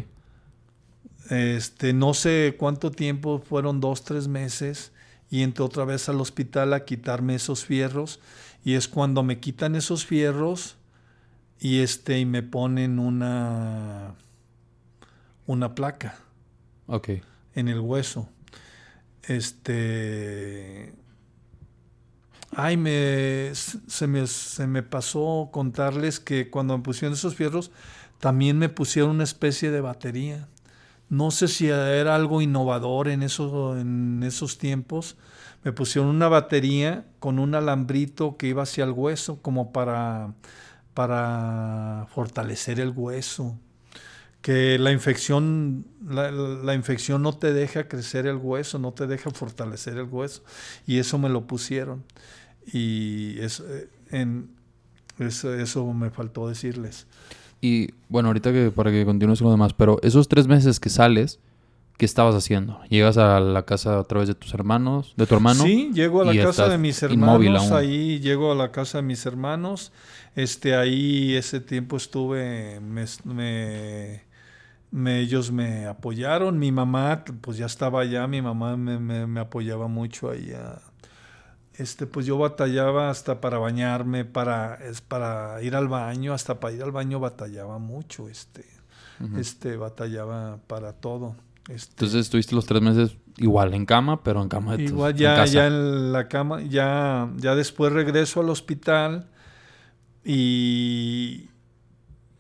Este, 1.31 1.93
no 1.93 2.15
sé 2.15 2.57
cuánto 2.59 2.91
tiempo, 2.91 3.39
fueron 3.39 3.81
dos, 3.81 4.03
tres 4.03 4.27
meses, 4.27 4.91
y 5.31 5.43
entro 5.43 5.67
otra 5.67 5.85
vez 5.85 6.09
al 6.09 6.21
hospital 6.21 6.73
a 6.73 6.85
quitarme 6.85 7.37
esos 7.37 7.65
fierros. 7.65 8.19
Y 8.65 8.75
es 8.75 8.89
cuando 8.89 9.23
me 9.23 9.39
quitan 9.39 9.77
esos 9.77 10.05
fierros 10.05 10.78
y 11.61 11.81
este 11.81 12.19
y 12.19 12.27
me 12.27 12.43
ponen 12.43 12.99
una 12.99 14.15
una 15.47 15.75
placa 15.75 16.19
okay. 16.87 17.23
en 17.55 17.69
el 17.69 17.81
hueso. 17.81 18.29
Este 19.23 20.95
ay 22.55 22.77
me 22.77 23.51
se, 23.55 24.07
me 24.07 24.27
se 24.27 24.67
me 24.67 24.83
pasó 24.83 25.49
contarles 25.53 26.21
que 26.21 26.51
cuando 26.51 26.77
me 26.77 26.83
pusieron 26.83 27.15
esos 27.15 27.35
fierros 27.35 27.71
también 28.21 28.59
me 28.59 28.69
pusieron 28.69 29.11
una 29.11 29.25
especie 29.25 29.71
de 29.71 29.81
batería. 29.81 30.49
No 31.09 31.31
sé 31.31 31.49
si 31.49 31.69
era 31.69 32.15
algo 32.15 32.43
innovador 32.43 33.09
en 33.09 33.23
esos 33.23 33.79
en 33.81 34.23
esos 34.23 34.59
tiempos. 34.59 35.17
Me 35.65 35.73
pusieron 35.73 36.11
una 36.11 36.29
batería 36.29 37.07
con 37.19 37.39
un 37.39 37.55
alambrito 37.55 38.37
que 38.37 38.49
iba 38.49 38.63
hacia 38.63 38.85
el 38.85 38.93
hueso 38.93 39.41
como 39.43 39.73
para 39.73 40.35
para 40.99 42.09
fortalecer 42.13 42.81
el 42.81 42.91
hueso, 42.91 43.57
que 44.43 44.81
la 44.81 44.91
infección, 44.91 45.87
la, 46.05 46.75
infección 46.75 47.23
no 47.23 47.35
te 47.35 47.53
deja 47.53 47.87
crecer 47.87 48.27
el 48.27 48.35
hueso, 48.35 48.81
no 48.81 48.91
te 48.91 49.07
deja 49.07 49.31
fortalecer 49.31 49.97
el 49.97 50.09
hueso, 50.11 50.43
y 50.89 50.99
eso 50.99 51.17
me 51.17 51.29
lo 51.29 51.47
pusieron. 51.47 52.03
Y 52.73 53.39
eso, 53.39 53.65
en, 54.11 54.51
eso, 55.21 55.55
eso 55.55 55.87
me 55.93 56.11
faltó 56.11 56.49
decirles. 56.49 57.07
Y 57.61 57.93
bueno, 58.09 58.31
ahorita 58.31 58.53
que 58.53 58.73
para 58.73 58.91
que 58.91 59.05
continúes 59.05 59.39
con 59.39 59.47
lo 59.47 59.53
demás, 59.53 59.75
pero 59.75 60.01
esos 60.03 60.27
tres 60.27 60.49
meses 60.49 60.81
que 60.81 60.89
sales, 60.89 61.39
¿qué 61.99 62.07
estabas 62.07 62.35
haciendo? 62.37 62.81
¿Llegas 62.89 63.19
a 63.19 63.41
la 63.41 63.65
casa 63.65 63.99
a 63.99 64.05
través 64.05 64.29
de 64.29 64.35
tus 64.37 64.55
hermanos, 64.55 65.13
de 65.17 65.27
tu 65.27 65.35
hermano? 65.35 65.65
Sí, 65.65 65.91
llego 65.93 66.23
a 66.23 66.25
la 66.33 66.43
casa 66.43 66.69
de 66.69 66.79
mis 66.79 67.03
hermanos, 67.03 67.73
ahí 67.73 68.21
llego 68.21 68.53
a 68.53 68.55
la 68.55 68.71
casa 68.71 68.99
de 68.99 69.03
mis 69.03 69.27
hermanos, 69.27 69.93
este, 70.37 70.77
ahí 70.77 71.35
ese 71.35 71.61
tiempo 71.61 71.97
estuve, 71.97 72.81
me, 72.81 74.23
ellos 75.21 75.51
me 75.51 75.87
apoyaron, 75.87 76.59
mi 76.59 76.71
mamá, 76.71 77.25
pues 77.41 77.59
ya 77.59 77.67
estaba 77.67 78.03
allá, 78.03 78.29
mi 78.29 78.41
mamá 78.41 78.77
me, 78.77 79.41
apoyaba 79.41 79.89
mucho 79.89 80.31
ahí. 80.31 80.55
este, 81.75 82.07
pues 82.07 82.27
yo 82.27 82.39
batallaba 82.39 83.11
hasta 83.11 83.41
para 83.41 83.59
bañarme, 83.59 84.25
para, 84.25 84.77
es, 84.77 85.01
para 85.01 85.61
ir 85.63 85.75
al 85.75 85.89
baño, 85.89 86.33
hasta 86.33 86.61
para 86.61 86.75
ir 86.75 86.83
al 86.85 86.93
baño 86.93 87.19
batallaba 87.19 87.81
mucho, 87.81 88.29
este, 88.29 88.65
este, 89.37 89.77
batallaba 89.77 90.61
para 90.69 90.93
todo. 90.93 91.35
Este, 91.69 91.93
Entonces 91.93 92.21
estuviste 92.21 92.55
los 92.55 92.65
tres 92.65 92.81
meses 92.81 93.17
igual 93.37 93.75
en 93.75 93.85
cama, 93.85 94.23
pero 94.23 94.43
en 94.43 94.49
cama 94.49 94.77
de 94.77 94.85
Igual 94.85 95.15
ya, 95.15 95.45
ya 95.45 95.67
en 95.67 96.13
la 96.13 96.29
cama, 96.29 96.63
ya, 96.63 97.31
ya 97.37 97.55
después 97.55 97.93
regreso 97.93 98.41
al 98.41 98.49
hospital 98.49 99.29
y, 100.25 101.49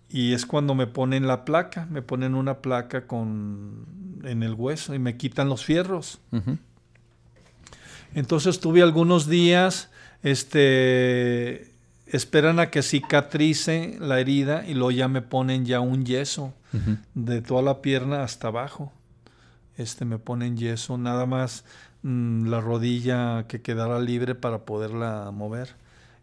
y 0.08 0.32
es 0.32 0.46
cuando 0.46 0.74
me 0.74 0.86
ponen 0.86 1.26
la 1.26 1.44
placa, 1.44 1.86
me 1.90 2.00
ponen 2.00 2.34
una 2.34 2.58
placa 2.58 3.06
con, 3.06 3.86
en 4.24 4.42
el 4.42 4.54
hueso 4.54 4.94
y 4.94 4.98
me 4.98 5.18
quitan 5.18 5.50
los 5.50 5.62
fierros. 5.62 6.20
Entonces 8.14 8.60
tuve 8.60 8.80
algunos 8.80 9.28
días, 9.28 9.90
este, 10.22 11.70
esperan 12.06 12.60
a 12.60 12.70
que 12.70 12.82
cicatrice 12.82 13.98
la 14.00 14.20
herida 14.20 14.66
y 14.66 14.72
luego 14.72 14.90
ya 14.90 15.08
me 15.08 15.20
ponen 15.20 15.66
ya 15.66 15.80
un 15.80 16.06
yeso 16.06 16.54
de 17.14 17.42
toda 17.42 17.60
la 17.60 17.82
pierna 17.82 18.22
hasta 18.22 18.48
abajo 18.48 18.92
este, 19.78 20.04
me 20.04 20.18
ponen 20.18 20.56
yeso, 20.56 20.98
nada 20.98 21.24
más 21.24 21.64
mm, 22.02 22.48
la 22.48 22.60
rodilla 22.60 23.46
que 23.48 23.62
quedara 23.62 24.00
libre 24.00 24.34
para 24.34 24.66
poderla 24.66 25.30
mover. 25.32 25.76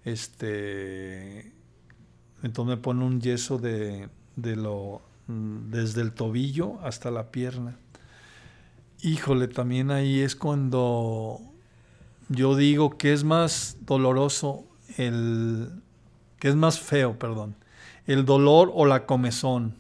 Este, 0.03 1.51
entonces 2.43 2.77
me 2.77 2.81
ponen 2.81 3.03
un 3.03 3.21
yeso 3.21 3.57
de, 3.57 4.09
de 4.35 4.55
lo, 4.55 5.01
mm, 5.27 5.71
desde 5.71 6.01
el 6.01 6.11
tobillo 6.11 6.79
hasta 6.83 7.09
la 7.09 7.31
pierna. 7.31 7.77
Híjole, 9.01 9.47
también 9.47 9.89
ahí 9.89 10.19
es 10.19 10.35
cuando 10.35 11.39
yo 12.29 12.55
digo 12.55 12.97
que 12.97 13.13
es 13.13 13.23
más 13.23 13.77
doloroso 13.81 14.65
el 14.97 15.81
que 16.39 16.49
es 16.49 16.55
más 16.55 16.79
feo, 16.79 17.17
perdón, 17.17 17.55
el 18.05 18.25
dolor 18.25 18.71
o 18.73 18.85
la 18.85 19.05
comezón. 19.05 19.75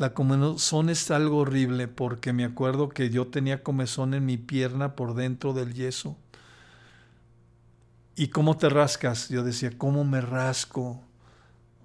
La 0.00 0.14
comezón 0.14 0.88
es 0.88 1.10
algo 1.10 1.40
horrible 1.40 1.86
porque 1.86 2.32
me 2.32 2.46
acuerdo 2.46 2.88
que 2.88 3.10
yo 3.10 3.26
tenía 3.26 3.62
comezón 3.62 4.14
en 4.14 4.24
mi 4.24 4.38
pierna 4.38 4.96
por 4.96 5.12
dentro 5.12 5.52
del 5.52 5.74
yeso. 5.74 6.16
¿Y 8.16 8.28
cómo 8.28 8.56
te 8.56 8.70
rascas? 8.70 9.28
Yo 9.28 9.44
decía, 9.44 9.72
¿cómo 9.76 10.04
me 10.04 10.22
rasco? 10.22 11.02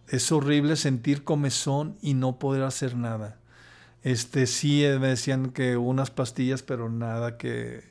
Es 0.08 0.32
horrible 0.32 0.78
sentir 0.78 1.26
comezón 1.26 1.98
y 2.02 2.14
no 2.14 2.40
poder 2.40 2.64
hacer 2.64 2.96
nada. 2.96 3.38
Este 4.02 4.48
sí 4.48 4.86
me 4.98 5.10
decían 5.10 5.50
que 5.50 5.76
unas 5.76 6.10
pastillas, 6.10 6.64
pero 6.64 6.90
nada 6.90 7.38
que 7.38 7.84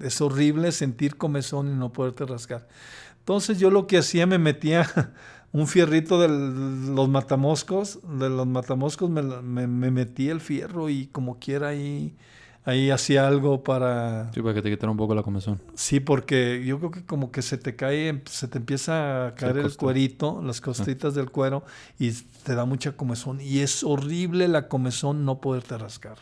es 0.00 0.18
horrible 0.22 0.72
sentir 0.72 1.18
comezón 1.18 1.70
y 1.70 1.74
no 1.74 1.92
poderte 1.92 2.24
rascar. 2.24 2.68
Entonces 3.18 3.58
yo 3.58 3.70
lo 3.70 3.86
que 3.86 3.98
hacía 3.98 4.26
me 4.26 4.38
metía 4.38 5.12
un 5.52 5.66
fierrito 5.66 6.20
de 6.20 6.28
los 6.28 7.08
matamoscos, 7.08 8.00
de 8.18 8.28
los 8.28 8.46
matamoscos 8.46 9.08
me, 9.08 9.22
me, 9.22 9.90
metí 9.90 10.28
el 10.28 10.40
fierro 10.40 10.90
y 10.90 11.06
como 11.06 11.38
quiera 11.38 11.68
ahí, 11.68 12.14
ahí 12.64 12.90
hacía 12.90 13.26
algo 13.26 13.62
para... 13.62 14.30
Sí, 14.34 14.42
para 14.42 14.54
que 14.54 14.62
te 14.62 14.70
quitara 14.70 14.90
un 14.90 14.98
poco 14.98 15.14
la 15.14 15.22
comezón. 15.22 15.58
Sí, 15.74 16.00
porque 16.00 16.62
yo 16.66 16.78
creo 16.78 16.90
que 16.90 17.04
como 17.04 17.32
que 17.32 17.40
se 17.40 17.56
te 17.56 17.76
cae, 17.76 18.22
se 18.26 18.48
te 18.48 18.58
empieza 18.58 19.28
a 19.28 19.34
caer 19.34 19.58
el 19.58 19.74
cuerito, 19.74 20.42
las 20.42 20.60
costritas 20.60 21.14
del 21.14 21.30
cuero 21.30 21.64
y 21.98 22.12
te 22.12 22.54
da 22.54 22.66
mucha 22.66 22.92
comezón. 22.92 23.40
Y 23.40 23.60
es 23.60 23.82
horrible 23.82 24.48
la 24.48 24.68
comezón 24.68 25.24
no 25.24 25.40
poderte 25.40 25.78
rascar. 25.78 26.18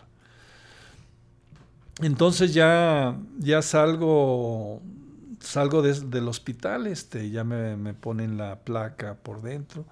Entonces 2.00 2.54
ya, 2.54 3.16
ya 3.38 3.60
salgo 3.62 4.82
salgo 5.46 5.82
del 5.82 6.28
hospital, 6.28 6.86
este, 6.86 7.30
ya 7.30 7.44
me, 7.44 7.76
me, 7.76 7.94
ponen 7.94 8.36
la 8.36 8.60
placa 8.60 9.14
por 9.14 9.42
dentro. 9.42 9.84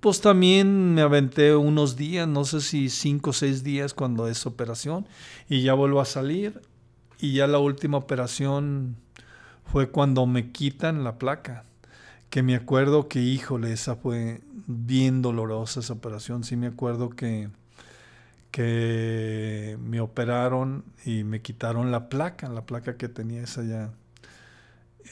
Pues 0.00 0.20
también 0.20 0.94
me 0.94 1.02
aventé 1.02 1.54
unos 1.54 1.96
días, 1.96 2.26
no 2.26 2.44
sé 2.44 2.60
si 2.60 2.88
cinco 2.88 3.30
o 3.30 3.32
seis 3.32 3.62
días 3.62 3.94
cuando 3.94 4.28
es 4.28 4.46
operación, 4.46 5.06
y 5.48 5.62
ya 5.62 5.74
vuelvo 5.74 6.00
a 6.00 6.04
salir. 6.04 6.60
Y 7.18 7.32
ya 7.32 7.46
la 7.46 7.58
última 7.58 7.98
operación 7.98 8.96
fue 9.64 9.90
cuando 9.90 10.26
me 10.26 10.52
quitan 10.52 11.04
la 11.04 11.18
placa. 11.18 11.64
Que 12.30 12.42
me 12.42 12.54
acuerdo 12.56 13.08
que, 13.08 13.20
híjole, 13.20 13.72
esa 13.72 13.96
fue 13.96 14.40
bien 14.66 15.22
dolorosa 15.22 15.80
esa 15.80 15.94
operación. 15.94 16.44
Sí 16.44 16.56
me 16.56 16.66
acuerdo 16.66 17.10
que, 17.10 17.48
que 18.50 19.78
me 19.80 20.00
operaron 20.00 20.84
y 21.04 21.24
me 21.24 21.40
quitaron 21.42 21.90
la 21.92 22.08
placa, 22.08 22.48
la 22.48 22.66
placa 22.66 22.96
que 22.96 23.08
tenía 23.08 23.42
esa 23.42 23.62
ya 23.62 23.92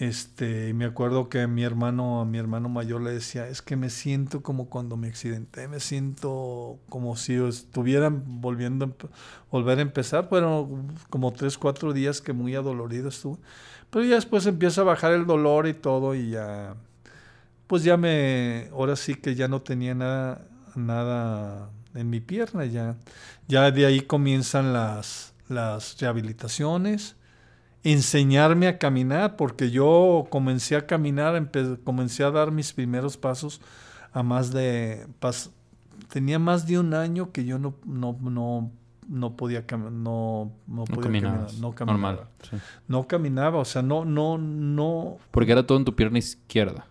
este, 0.00 0.74
me 0.74 0.84
acuerdo 0.84 1.28
que 1.28 1.46
mi 1.46 1.62
hermano, 1.62 2.24
mi 2.24 2.38
hermano 2.38 2.68
mayor 2.68 3.02
le 3.02 3.12
decía, 3.12 3.48
es 3.48 3.62
que 3.62 3.76
me 3.76 3.90
siento 3.90 4.42
como 4.42 4.68
cuando 4.68 4.96
me 4.96 5.08
accidenté, 5.08 5.68
me 5.68 5.80
siento 5.80 6.78
como 6.88 7.16
si 7.16 7.34
estuvieran 7.34 8.22
volviendo 8.40 8.96
volver 9.50 9.78
a 9.78 9.82
empezar, 9.82 10.28
pero 10.28 10.68
como 11.10 11.32
tres, 11.32 11.58
cuatro 11.58 11.92
días 11.92 12.20
que 12.20 12.32
muy 12.32 12.54
adolorido 12.54 13.08
estuve. 13.08 13.38
Pero 13.90 14.04
ya 14.04 14.16
después 14.16 14.46
empieza 14.46 14.80
a 14.80 14.84
bajar 14.84 15.12
el 15.12 15.26
dolor 15.26 15.68
y 15.68 15.74
todo 15.74 16.14
y 16.14 16.30
ya, 16.30 16.74
pues 17.66 17.84
ya 17.84 17.96
me, 17.96 18.68
ahora 18.72 18.96
sí 18.96 19.14
que 19.14 19.34
ya 19.36 19.46
no 19.48 19.62
tenía 19.62 19.94
nada, 19.94 20.46
nada 20.74 21.70
en 21.94 22.10
mi 22.10 22.20
pierna, 22.20 22.64
ya, 22.64 22.96
ya 23.46 23.70
de 23.70 23.86
ahí 23.86 24.00
comienzan 24.00 24.72
las, 24.72 25.34
las 25.48 25.96
rehabilitaciones 26.00 27.16
enseñarme 27.84 28.66
a 28.66 28.78
caminar, 28.78 29.36
porque 29.36 29.70
yo 29.70 30.26
comencé 30.30 30.74
a 30.74 30.86
caminar, 30.86 31.50
comencé 31.84 32.24
a 32.24 32.30
dar 32.30 32.50
mis 32.50 32.72
primeros 32.72 33.16
pasos 33.16 33.60
a 34.12 34.22
más 34.22 34.52
de... 34.52 35.06
tenía 36.08 36.38
más 36.38 36.66
de 36.66 36.78
un 36.78 36.94
año 36.94 37.30
que 37.30 37.44
yo 37.44 37.58
no, 37.58 37.74
no, 37.84 38.16
no, 38.20 38.70
no 39.06 39.36
podía, 39.36 39.64
no, 39.70 40.52
no 40.66 40.84
podía 40.84 41.02
caminar. 41.02 41.46
No 41.60 41.74
caminaba. 41.74 42.28
No 42.88 43.06
caminaba, 43.06 43.58
o 43.58 43.64
sea, 43.64 43.82
no, 43.82 44.04
no, 44.04 44.38
no... 44.38 45.18
Porque 45.30 45.52
era 45.52 45.66
todo 45.66 45.76
en 45.78 45.84
tu 45.84 45.94
pierna 45.94 46.18
izquierda. 46.18 46.86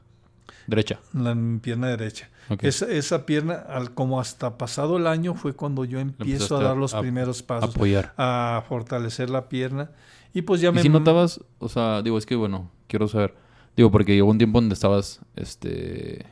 Derecha. 0.67 0.99
La 1.13 1.35
pierna 1.61 1.87
derecha. 1.87 2.29
Esa, 2.61 2.85
esa 2.87 3.25
pierna, 3.25 3.53
al, 3.55 3.93
como 3.93 4.19
hasta 4.19 4.57
pasado 4.57 4.97
el 4.97 5.07
año, 5.07 5.33
fue 5.33 5.53
cuando 5.53 5.85
yo 5.85 5.99
empiezo 5.99 6.57
a 6.57 6.63
dar 6.63 6.77
los 6.77 6.93
a- 6.93 6.99
primeros 7.01 7.41
pasos, 7.41 7.75
Apoyar. 7.75 8.13
a 8.17 8.63
fortalecer 8.67 9.29
la 9.29 9.49
pierna. 9.49 9.91
Y 10.33 10.41
pues 10.43 10.61
ya 10.61 10.69
¿Y 10.69 10.73
me... 10.73 10.81
si 10.81 10.89
notabas, 10.89 11.41
o 11.59 11.69
sea, 11.69 12.01
digo, 12.01 12.17
es 12.17 12.25
que 12.25 12.35
bueno, 12.35 12.71
quiero 12.87 13.07
saber, 13.07 13.35
digo, 13.77 13.91
porque 13.91 14.15
llegó 14.15 14.29
un 14.31 14.37
tiempo 14.39 14.59
donde 14.59 14.73
estabas, 14.73 15.21
este, 15.35 16.25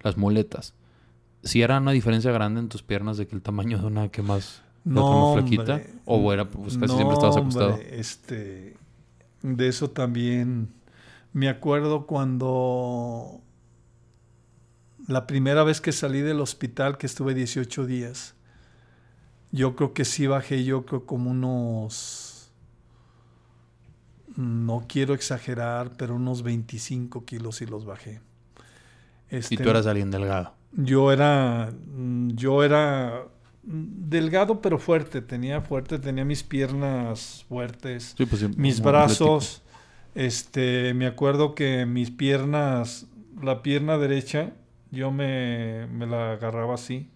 las 0.00 0.16
muletas. 0.16 0.74
Si 1.42 1.60
era 1.62 1.78
una 1.78 1.90
diferencia 1.92 2.30
grande 2.32 2.60
en 2.60 2.68
tus 2.68 2.82
piernas 2.82 3.16
de 3.16 3.26
que 3.26 3.34
el 3.34 3.42
tamaño 3.42 3.78
de 3.78 3.86
una 3.86 4.08
que 4.10 4.22
más, 4.22 4.62
otra 4.84 4.92
No, 4.92 5.34
más 5.34 5.42
flaquita, 5.42 5.72
hombre. 5.74 5.94
o 6.04 6.32
era, 6.32 6.48
pues 6.48 6.78
casi 6.78 6.92
No, 6.92 6.96
siempre 6.96 7.14
estabas 7.14 7.36
acostado. 7.36 7.70
hombre, 7.74 7.98
este, 7.98 8.76
de 9.42 9.68
eso 9.68 9.90
también 9.90 10.68
me 11.32 11.48
acuerdo 11.48 12.06
cuando 12.06 13.40
la 15.08 15.26
primera 15.26 15.64
vez 15.64 15.80
que 15.80 15.90
salí 15.92 16.20
del 16.20 16.40
hospital, 16.40 16.96
que 16.96 17.06
estuve 17.06 17.34
18 17.34 17.86
días, 17.86 18.34
yo 19.50 19.74
creo 19.74 19.92
que 19.94 20.04
sí 20.04 20.26
bajé, 20.28 20.62
yo 20.64 20.86
creo 20.86 21.06
como 21.06 21.30
unos, 21.32 22.21
no 24.36 24.86
quiero 24.88 25.14
exagerar, 25.14 25.92
pero 25.96 26.16
unos 26.16 26.42
25 26.42 27.24
kilos 27.24 27.56
sí 27.56 27.66
los 27.66 27.84
bajé. 27.84 28.20
Y 29.30 29.36
Este, 29.36 29.56
tú 29.58 29.70
eras 29.70 29.86
alguien 29.86 30.10
delgado. 30.10 30.54
yo 30.72 31.12
era, 31.12 31.72
mm, 31.72 32.30
yo 32.34 32.64
era 32.64 33.24
mm, 33.64 34.08
delgado 34.10 34.60
pero 34.60 34.78
fuerte, 34.78 35.22
tenía 35.22 35.60
fuerte, 35.62 35.98
tenía 35.98 36.24
mis 36.24 36.42
piernas 36.42 37.44
fuertes, 37.48 38.18
Sí, 38.18 38.26
pues, 38.26 38.40
sí, 38.42 38.48
mis 38.56 38.80
brazos, 38.80 39.62
este, 40.14 40.94
me 40.94 41.06
acuerdo 41.06 41.54
que 41.54 41.86
mis 41.86 42.10
piernas, 42.10 43.06
la 43.42 43.62
pierna 43.62 43.98
derecha, 43.98 44.54
yo 44.90 45.10
me, 45.10 45.86
me 45.88 46.06
la 46.06 46.32
agarraba 46.32 46.74
así. 46.74 47.10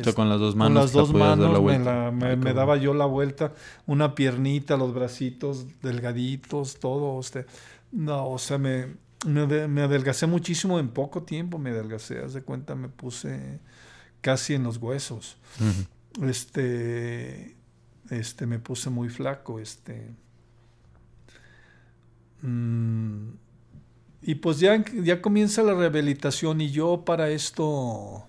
O 0.00 0.04
sea, 0.04 0.12
con 0.14 0.28
las 0.28 0.38
dos 0.40 0.52
con 0.54 0.58
manos. 0.58 0.82
las 0.84 0.92
te 0.92 0.98
dos 0.98 1.12
la 1.12 1.18
manos 1.18 1.52
me, 1.52 1.58
vuelta. 1.58 1.94
la- 2.04 2.10
me- 2.10 2.26
Ay, 2.26 2.36
me 2.36 2.42
cabrón. 2.44 2.56
daba 2.56 2.76
yo 2.76 2.94
la 2.94 3.06
vuelta, 3.06 3.52
una 3.86 4.14
piernita, 4.14 4.76
los 4.76 4.92
bracitos 4.94 5.66
delgaditos, 5.82 6.78
todo. 6.78 7.18
Este, 7.20 7.46
no, 7.92 8.28
o 8.28 8.38
sea, 8.38 8.58
me, 8.58 8.94
me, 9.26 9.46
de- 9.46 9.68
me 9.68 9.82
adelgacé 9.82 10.26
muchísimo 10.26 10.78
en 10.78 10.88
poco 10.88 11.22
tiempo, 11.22 11.58
me 11.58 11.70
adelgacé, 11.70 12.18
haz 12.20 12.34
de 12.34 12.42
cuenta, 12.42 12.74
me 12.74 12.88
puse 12.88 13.60
casi 14.20 14.54
en 14.54 14.64
los 14.64 14.76
huesos. 14.78 15.36
Este, 16.22 17.56
este, 18.10 18.46
me 18.46 18.58
puse 18.58 18.90
muy 18.90 19.08
flaco, 19.08 19.58
este. 19.60 20.10
mm, 22.42 23.28
y 24.22 24.34
pues 24.36 24.58
ya, 24.60 24.82
ya 25.02 25.22
comienza 25.22 25.62
la 25.62 25.74
rehabilitación 25.74 26.60
y 26.60 26.70
yo 26.70 27.04
para 27.04 27.30
esto 27.30 28.26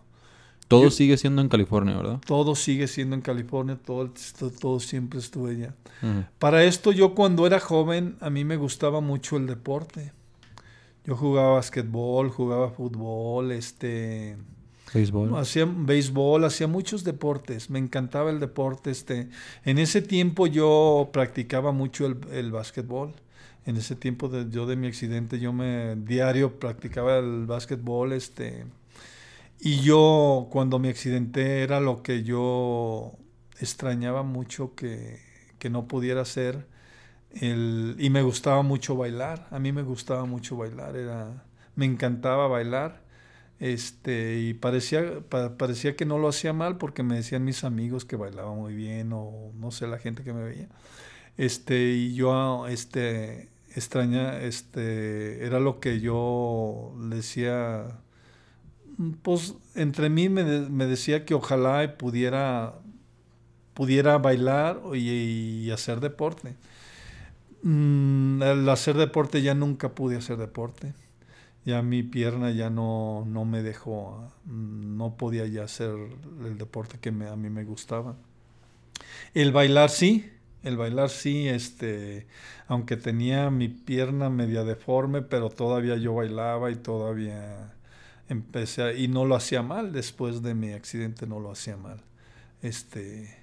Todo 0.68 0.84
Yo- 0.84 0.92
sigue 0.92 1.18
siendo 1.18 1.42
en 1.42 1.50
California, 1.50 1.96
¿verdad? 1.96 2.20
todo 2.26 2.56
sigue 2.56 2.88
siendo 2.88 3.16
en 3.16 3.22
California, 3.22 3.78
todo, 3.84 4.12
todo, 4.38 4.50
todo 4.50 4.80
siempre 4.80 5.20
estuve 5.20 5.52
allá. 5.52 5.74
Para 6.40 6.64
esto 6.66 6.92
yo 6.92 7.16
cuando 7.16 7.48
era 7.48 7.60
joven, 7.60 8.18
a 8.20 8.30
mí 8.30 8.44
me 8.44 8.58
gustaba 8.58 9.00
mucho 9.02 9.38
el 9.38 9.48
deporte. 9.48 10.12
Yo 11.06 11.16
jugaba 11.16 11.54
basquetbol, 11.54 12.30
jugaba 12.30 12.70
fútbol, 12.70 13.54
este, 13.54 14.36
Béisbol. 14.94 15.38
hacía 15.38 15.66
béisbol, 15.66 16.44
hacía 16.44 16.68
muchos 16.68 17.06
deportes. 17.06 17.70
Me 17.70 17.80
encantaba 17.80 18.30
el 18.30 18.42
deporte. 18.42 18.92
Este, 18.92 19.30
en 19.64 19.78
ese 19.80 20.02
tiempo 20.02 20.48
yo 20.48 21.10
practicaba 21.14 21.72
mucho 21.72 22.06
el, 22.08 22.18
el 22.34 22.52
basquetbol. 22.52 23.14
En 23.66 23.78
ese 23.78 23.96
tiempo 23.96 24.28
de, 24.28 24.50
yo 24.50 24.66
de 24.66 24.76
mi 24.76 24.88
accidente, 24.88 25.40
yo 25.40 25.54
me 25.54 25.96
diario 25.96 26.60
practicaba 26.60 27.18
el 27.20 27.46
basquetbol, 27.46 28.12
este, 28.14 28.66
y 29.60 29.82
yo 29.82 30.48
cuando 30.52 30.80
me 30.80 30.90
accidenté 30.90 31.64
era 31.64 31.80
lo 31.80 32.04
que 32.04 32.24
yo 32.24 33.14
extrañaba 33.60 34.24
mucho 34.24 34.76
que, 34.76 35.20
que 35.60 35.70
no 35.70 35.88
pudiera 35.88 36.22
hacer. 36.22 36.68
El, 37.32 37.96
y 38.00 38.10
me 38.12 38.24
gustaba 38.24 38.62
mucho 38.64 38.96
bailar. 38.98 39.48
A 39.52 39.60
mí 39.60 39.72
me 39.74 39.84
gustaba 39.84 40.26
mucho 40.26 40.58
bailar. 40.58 40.96
Era, 40.98 41.46
me 41.76 41.86
encantaba 41.86 42.48
bailar. 42.48 43.04
Este, 43.60 44.40
y 44.40 44.54
parecía, 44.56 45.22
pa- 45.30 45.58
parecía 45.58 45.96
que 45.96 46.06
no 46.06 46.20
lo 46.20 46.30
hacía 46.30 46.54
mal 46.54 46.78
porque 46.78 47.04
me 47.04 47.16
decían 47.18 47.46
mis 47.46 47.64
amigos 47.64 48.06
que 48.06 48.16
bailaba 48.18 48.54
muy 48.54 48.76
bien 48.76 49.12
o 49.14 49.52
no 49.56 49.72
sé, 49.72 49.88
la 49.88 50.00
gente 50.00 50.24
que 50.24 50.34
me 50.34 50.44
veía. 50.44 50.70
Este, 51.38 51.78
y 51.94 52.16
yo, 52.16 52.68
este, 52.68 53.50
extraña, 53.76 54.40
este, 54.42 55.46
era 55.46 55.60
lo 55.60 55.80
que 55.80 56.00
yo 56.00 56.94
decía, 57.10 58.02
pues 59.22 59.56
entre 59.76 60.10
mí 60.10 60.30
me, 60.30 60.44
de- 60.44 60.70
me 60.70 60.86
decía 60.86 61.26
que 61.26 61.34
ojalá 61.36 61.98
pudiera, 61.98 62.76
pudiera 63.74 64.18
bailar 64.18 64.82
y, 64.96 65.70
hacer 65.72 66.00
deporte. 66.00 66.56
Mm, 67.64 68.42
al 68.44 68.70
hacer 68.70 68.98
deporte 68.98 69.42
ya 69.42 69.54
nunca 69.54 69.90
pude 69.96 70.18
hacer 70.18 70.38
deporte. 70.38 70.94
Ya 71.66 71.82
mi 71.84 72.04
pierna 72.04 72.52
ya 72.52 72.70
no, 72.72 73.26
no 73.28 73.46
me 73.46 73.64
dejó, 73.64 74.32
no 74.46 75.18
podía 75.18 75.48
ya 75.48 75.64
hacer 75.66 75.92
el 76.46 76.58
deporte 76.58 77.00
que 77.00 77.10
a 77.10 77.36
mí 77.38 77.50
me 77.50 77.66
gustaba. 77.66 78.18
El 79.34 79.52
bailar 79.52 79.90
sí, 79.90 80.30
el 80.64 80.78
bailar 80.78 81.10
sí, 81.10 81.48
este, 81.48 82.28
aunque 82.68 82.98
tenía 82.98 83.50
mi 83.50 83.68
pierna 83.70 84.30
media 84.30 84.64
deforme, 84.64 85.22
pero 85.22 85.50
todavía 85.50 85.96
yo 85.98 86.16
bailaba 86.16 86.72
y 86.72 86.76
todavía 86.76 87.74
empecé 88.30 88.82
a- 88.84 88.94
y 88.94 89.08
no 89.08 89.26
lo 89.26 89.36
hacía 89.36 89.62
mal 89.64 89.92
después 89.94 90.42
de 90.42 90.54
mi 90.56 90.72
accidente 90.74 91.28
no 91.28 91.40
lo 91.40 91.52
hacía 91.52 91.78
mal. 91.78 92.02
Este 92.62 93.38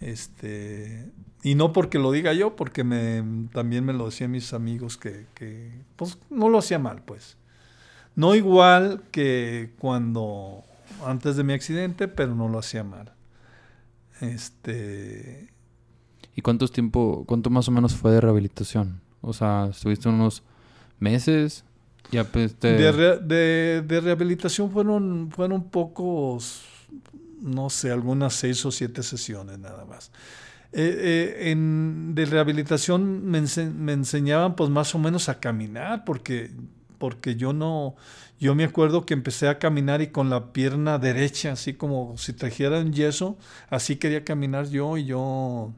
este 0.00 1.10
y 1.42 1.54
no 1.54 1.72
porque 1.72 1.98
lo 1.98 2.10
diga 2.12 2.32
yo, 2.32 2.56
porque 2.56 2.84
me 2.84 3.22
también 3.52 3.84
me 3.84 3.92
lo 3.92 4.06
decían 4.06 4.30
mis 4.32 4.52
amigos 4.52 4.96
que, 4.96 5.26
que 5.34 5.70
pues 5.96 6.18
no 6.30 6.48
lo 6.48 6.58
hacía 6.58 6.78
mal, 6.78 7.02
pues. 7.04 7.36
No 8.16 8.34
igual 8.34 9.02
que 9.12 9.72
cuando 9.78 10.64
antes 11.06 11.36
de 11.36 11.44
mi 11.44 11.52
accidente, 11.52 12.08
pero 12.08 12.34
no 12.34 12.48
lo 12.48 12.58
hacía 12.58 12.82
mal. 12.84 13.12
Este 14.20 15.48
¿Y 16.34 16.42
cuántos 16.42 16.72
tiempo, 16.72 17.24
cuánto 17.26 17.50
más 17.50 17.68
o 17.68 17.72
menos 17.72 17.94
fue 17.94 18.12
de 18.12 18.20
rehabilitación? 18.20 19.00
O 19.20 19.32
sea, 19.32 19.68
estuviste 19.70 20.08
unos 20.08 20.42
meses, 21.00 21.64
ya 22.10 22.24
pues 22.24 22.54
te... 22.54 22.72
De, 22.74 22.92
re- 22.92 23.18
de- 23.18 23.82
de 23.86 24.00
rehabilitación 24.00 24.70
fueron, 24.70 25.30
fueron 25.30 25.64
pocos, 25.70 26.62
no 27.40 27.70
sé, 27.70 27.90
algunas 27.90 28.34
seis 28.34 28.64
o 28.66 28.70
siete 28.70 29.02
sesiones 29.02 29.58
nada 29.58 29.84
más. 29.84 30.10
Eh, 30.72 31.34
eh, 31.38 31.50
en, 31.50 32.14
de 32.14 32.26
rehabilitación 32.26 33.24
me, 33.24 33.40
ense- 33.40 33.72
me 33.72 33.92
enseñaban 33.94 34.54
pues 34.54 34.68
más 34.70 34.94
o 34.94 34.98
menos 34.98 35.28
a 35.30 35.40
caminar 35.40 36.04
porque, 36.04 36.50
porque 36.98 37.36
yo 37.36 37.54
no, 37.54 37.96
yo 38.38 38.54
me 38.54 38.64
acuerdo 38.64 39.06
que 39.06 39.14
empecé 39.14 39.48
a 39.48 39.58
caminar 39.58 40.02
y 40.02 40.08
con 40.08 40.28
la 40.28 40.52
pierna 40.52 40.98
derecha, 40.98 41.52
así 41.52 41.72
como 41.74 42.16
si 42.18 42.34
trajera 42.34 42.80
un 42.80 42.92
yeso, 42.92 43.38
así 43.70 43.96
quería 43.96 44.24
caminar 44.24 44.68
yo 44.68 44.96
y 44.98 45.06
yo... 45.06 45.72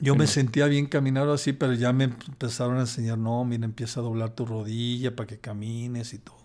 Yo 0.00 0.16
me 0.16 0.26
sentía 0.26 0.66
bien 0.66 0.86
caminar 0.86 1.28
así, 1.28 1.52
pero 1.52 1.74
ya 1.74 1.92
me 1.92 2.04
empezaron 2.04 2.78
a 2.78 2.80
enseñar, 2.80 3.18
no, 3.18 3.44
mira, 3.44 3.64
empieza 3.64 4.00
a 4.00 4.02
doblar 4.02 4.30
tu 4.30 4.46
rodilla 4.46 5.14
para 5.14 5.26
que 5.26 5.38
camines 5.38 6.14
y 6.14 6.18
todo. 6.18 6.36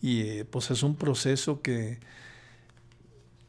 Y 0.00 0.20
eh, 0.20 0.44
pues 0.44 0.70
es 0.70 0.82
un 0.82 0.96
proceso 0.96 1.60
que... 1.60 1.98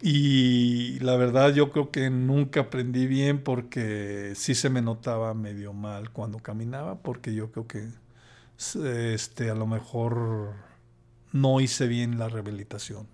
Y 0.01 0.99
la 0.99 1.15
verdad 1.15 1.53
yo 1.53 1.71
creo 1.71 1.89
que 1.89 2.09
nunca 2.09 2.61
aprendí 2.61 3.07
bien 3.07 3.43
porque 3.43 4.33
sí 4.35 4.53
se 4.53 4.69
me 4.69 4.81
notaba 4.81 5.33
medio 5.33 5.73
mal 5.73 6.11
cuando 6.11 6.39
caminaba, 6.39 6.99
porque 7.01 7.33
yo 7.33 7.51
creo 7.51 7.65
que 7.67 7.87
este, 9.13 9.49
a 9.49 9.55
lo 9.55 9.67
mejor 9.67 10.53
no 11.31 11.59
hice 11.59 11.87
bien 11.87 12.17
la 12.19 12.29
rehabilitación. 12.29 13.07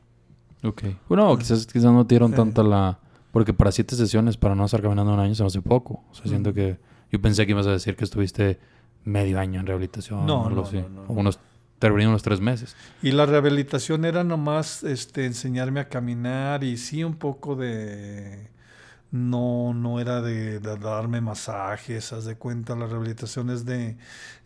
Ok. 0.64 0.84
Bueno, 1.08 1.38
quizás, 1.38 1.66
quizás 1.66 1.92
no 1.92 2.04
dieron 2.04 2.34
tanta 2.34 2.64
la... 2.64 3.00
Porque 3.32 3.54
para 3.54 3.72
siete 3.72 3.96
sesiones, 3.96 4.38
para 4.38 4.56
no 4.56 4.66
estar 4.66 4.82
caminando 4.82 5.14
un 5.14 5.20
año, 5.20 5.34
se 5.36 5.44
me 5.44 5.48
hace 5.48 5.62
poco. 5.62 6.04
O 6.12 6.14
sea, 6.14 6.28
siento 6.28 6.54
que... 6.54 6.78
Yo 7.12 7.22
pensé 7.22 7.46
que 7.46 7.52
ibas 7.52 7.68
a 7.68 7.72
decir 7.72 7.96
que 7.96 8.04
estuviste 8.06 8.60
medio 9.04 9.40
año 9.40 9.60
en 9.60 9.66
rehabilitación 9.68 10.26
No, 10.26 10.44
o 10.44 10.48
algo 10.48 10.62
no, 10.62 10.68
así. 10.68 10.78
no, 10.78 10.90
no, 10.90 11.02
O 11.04 11.14
no. 11.14 11.20
unos... 11.22 11.40
Terminé 11.80 12.08
unos 12.08 12.22
tres 12.22 12.40
meses. 12.42 12.76
Y 13.02 13.12
la 13.12 13.26
rehabilitación 13.26 14.06
era 14.06 14.24
nomás 14.24 14.84
este, 14.84 15.26
enseñarme 15.26 15.80
a 15.80 15.90
caminar 15.90 16.64
y 16.64 16.78
sí 16.78 17.04
un 17.04 17.16
poco 17.16 17.56
de... 17.56 18.50
No, 19.10 19.74
no 19.74 20.00
era 20.00 20.22
de, 20.22 20.60
de 20.60 20.78
darme 20.78 21.20
masajes, 21.22 22.14
haz 22.14 22.24
de 22.26 22.36
cuenta, 22.36 22.76
la 22.76 22.86
rehabilitación 22.86 23.50
es 23.50 23.66
de 23.66 23.98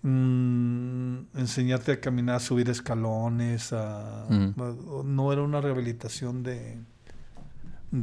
mm, 0.02 1.38
enseñarte 1.38 1.92
a 1.92 2.00
caminar, 2.00 2.40
subir 2.42 2.70
escalones, 2.70 3.74
a- 3.74 4.24
a- 4.24 4.76
no 5.04 5.32
era 5.34 5.42
una 5.44 5.62
rehabilitación 5.62 6.42
de, 6.44 6.78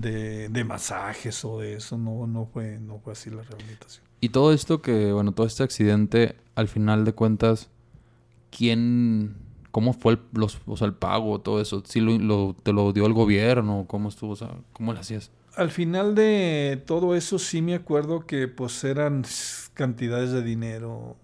de, 0.00 0.48
de 0.48 0.64
masajes 0.64 1.44
o 1.44 1.58
de 1.60 1.74
eso, 1.74 1.98
no, 1.98 2.26
no, 2.26 2.46
fue, 2.46 2.78
no 2.80 2.98
fue 2.98 3.12
así 3.12 3.30
la 3.30 3.42
rehabilitación. 3.42 4.04
Y 4.20 4.28
todo 4.30 4.52
esto 4.52 4.80
que... 4.82 5.12
Bueno, 5.12 5.32
todo 5.32 5.46
este 5.46 5.62
accidente, 5.62 6.36
al 6.54 6.68
final 6.68 7.04
de 7.04 7.12
cuentas... 7.12 7.68
quién, 8.56 9.34
cómo 9.70 9.92
fue 9.94 10.12
el, 10.14 10.20
los, 10.34 10.60
o 10.66 10.76
sea, 10.76 10.86
el 10.86 10.94
pago, 10.94 11.40
todo 11.40 11.60
eso. 11.60 11.82
¿Sí 11.86 12.00
lo, 12.00 12.18
lo- 12.18 12.54
te 12.62 12.72
lo 12.72 12.92
dio 12.92 13.06
el 13.06 13.14
gobierno? 13.14 13.86
¿Cómo 13.88 14.08
estuvo? 14.10 14.32
O 14.32 14.36
sea, 14.36 14.50
¿cómo 14.72 14.92
lo 14.92 15.00
hacías? 15.00 15.30
Al 15.56 15.70
final 15.70 16.14
de 16.14 16.82
todo 16.86 17.14
eso 17.14 17.38
sí 17.38 17.62
me 17.62 17.74
acuerdo 17.74 18.26
que 18.26 18.48
pues 18.48 18.84
eran 18.84 19.24
cantidades 19.74 20.32
de 20.32 20.42
dinero 20.42 21.16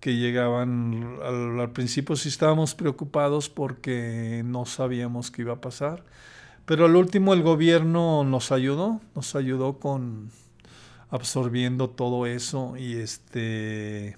que 0.00 0.16
llegaban. 0.16 1.18
Al, 1.22 1.60
al 1.60 1.72
principio 1.72 2.16
sí 2.16 2.28
estábamos 2.28 2.74
preocupados 2.74 3.48
porque 3.48 4.42
no 4.44 4.66
sabíamos 4.66 5.30
qué 5.30 5.42
iba 5.42 5.54
a 5.54 5.60
pasar. 5.60 6.04
Pero 6.64 6.86
al 6.86 6.96
último 6.96 7.34
el 7.34 7.42
gobierno 7.42 8.24
nos 8.24 8.52
ayudó, 8.52 9.00
nos 9.14 9.34
ayudó 9.34 9.78
con 9.78 10.30
absorbiendo 11.10 11.90
todo 11.90 12.26
eso 12.26 12.76
y 12.78 12.94
este 12.94 14.16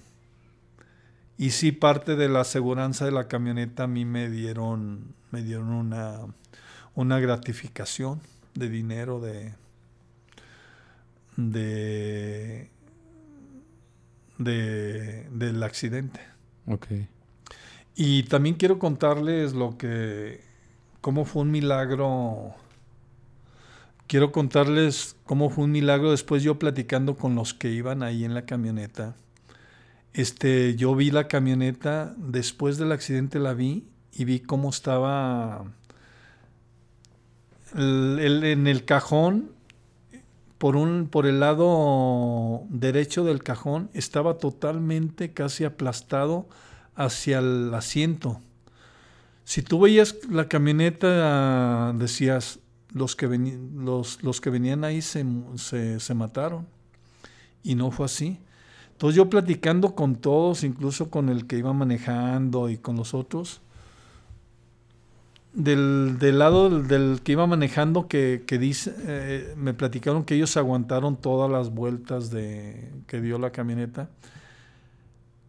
y 1.37 1.49
sí 1.49 1.73
parte 1.73 2.15
de 2.15 2.29
la 2.29 2.41
aseguranza 2.41 3.03
de 3.03 3.11
la 3.11 3.27
camioneta 3.27 3.83
a 3.83 3.87
mí 3.87 4.05
me 4.05 4.29
dieron 4.29 5.13
me 5.31 5.41
dieron 5.41 5.69
una 5.69 6.21
una 6.93 7.19
gratificación 7.19 8.21
de 8.53 8.69
dinero 8.69 9.19
de 9.19 9.53
de, 11.37 12.69
de 14.37 15.27
del 15.31 15.63
accidente. 15.63 16.21
Ok. 16.67 16.87
Y 17.95 18.23
también 18.23 18.55
quiero 18.55 18.79
contarles 18.79 19.53
lo 19.53 19.77
que 19.77 20.41
cómo 21.05 21.23
fue 21.23 21.43
un 21.43 21.51
milagro. 21.51 22.55
Quiero 24.07 24.31
contarles 24.31 25.15
cómo 25.23 25.51
fue 25.51 25.65
un 25.65 25.71
milagro 25.71 26.09
después 26.09 26.41
yo 26.41 26.57
platicando 26.57 27.15
con 27.15 27.35
los 27.35 27.53
que 27.53 27.69
iban 27.69 28.01
ahí 28.01 28.25
en 28.25 28.33
la 28.33 28.47
camioneta. 28.47 29.13
Este, 30.13 30.75
yo 30.75 30.95
vi 30.95 31.11
la 31.11 31.27
camioneta, 31.27 32.15
después 32.17 32.79
del 32.79 32.91
accidente 32.91 33.37
la 33.37 33.53
vi 33.53 33.85
y 34.13 34.25
vi 34.25 34.39
cómo 34.39 34.69
estaba 34.69 35.65
el- 37.75 38.43
en 38.43 38.65
el 38.65 38.83
cajón, 38.83 39.51
por, 40.57 40.75
un, 40.75 41.07
por 41.07 41.27
el 41.27 41.39
lado 41.39 42.63
derecho 42.69 43.23
del 43.23 43.43
cajón, 43.43 43.91
estaba 43.93 44.39
totalmente 44.39 45.33
casi 45.33 45.65
aplastado 45.65 46.47
hacia 46.95 47.37
el 47.37 47.71
asiento. 47.75 48.41
Si 49.45 49.61
tú 49.61 49.79
veías 49.79 50.17
la 50.29 50.49
camioneta, 50.49 51.93
decías, 51.93 52.59
los 52.91 53.15
que, 53.15 53.27
los, 53.27 54.23
los 54.23 54.41
que 54.41 54.49
venían 54.49 54.83
ahí 54.83 55.01
se, 55.01 55.25
se, 55.55 55.99
se 55.99 56.13
mataron. 56.13 56.67
Y 57.63 57.75
no 57.75 57.91
fue 57.91 58.07
así. 58.07 58.39
Entonces 58.91 59.17
yo 59.17 59.29
platicando 59.29 59.93
con 59.95 60.15
todos, 60.15 60.63
incluso 60.63 61.09
con 61.09 61.29
el 61.29 61.45
que 61.47 61.57
iba 61.57 61.73
manejando 61.73 62.69
y 62.69 62.77
con 62.77 62.95
los 62.95 63.13
otros, 63.13 63.61
del, 65.53 66.17
del 66.19 66.39
lado 66.39 66.69
del, 66.69 66.87
del 66.87 67.21
que 67.21 67.33
iba 67.33 67.47
manejando 67.47 68.07
que, 68.07 68.43
que 68.45 68.57
dice, 68.57 68.95
eh, 68.99 69.53
me 69.57 69.73
platicaron 69.73 70.23
que 70.23 70.35
ellos 70.35 70.57
aguantaron 70.57 71.17
todas 71.17 71.51
las 71.51 71.69
vueltas 71.73 72.29
de, 72.29 72.91
que 73.07 73.21
dio 73.21 73.37
la 73.37 73.51
camioneta. 73.51 74.09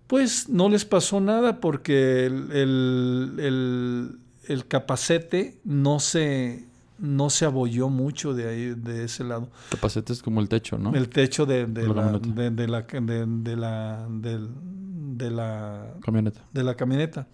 Pues 0.07 0.49
no 0.49 0.69
les 0.69 0.85
pasó 0.85 1.21
nada 1.21 1.61
porque 1.61 2.27
el, 2.27 2.53
el, 2.53 3.35
el- 3.39 4.19
el 4.49 4.67
capacete 4.69 5.59
no 5.65 5.99
se, 5.99 6.67
no 7.01 7.31
se 7.31 7.45
abolló 7.47 7.89
mucho 7.89 8.33
de 8.33 8.49
ahí, 8.49 8.75
de 8.77 9.03
ese 9.05 9.25
lado. 9.25 9.49
Capacete 9.71 10.13
es 10.13 10.23
como 10.23 10.41
el 10.41 10.49
techo, 10.49 10.79
¿no? 10.79 10.95
El 10.95 11.09
techo 11.09 11.45
de, 11.47 11.67
de 11.67 11.89
La 11.89 12.13
de, 12.19 12.51
de 12.51 12.69
la, 12.69 12.83
de, 12.83 13.57
la, 13.57 14.07
del- 14.09 14.49
de 15.19 15.31
la 15.31 15.95
Camioneta. 16.01 16.41
de 16.53 16.63
la 16.63 16.75
camioneta. 16.77 17.27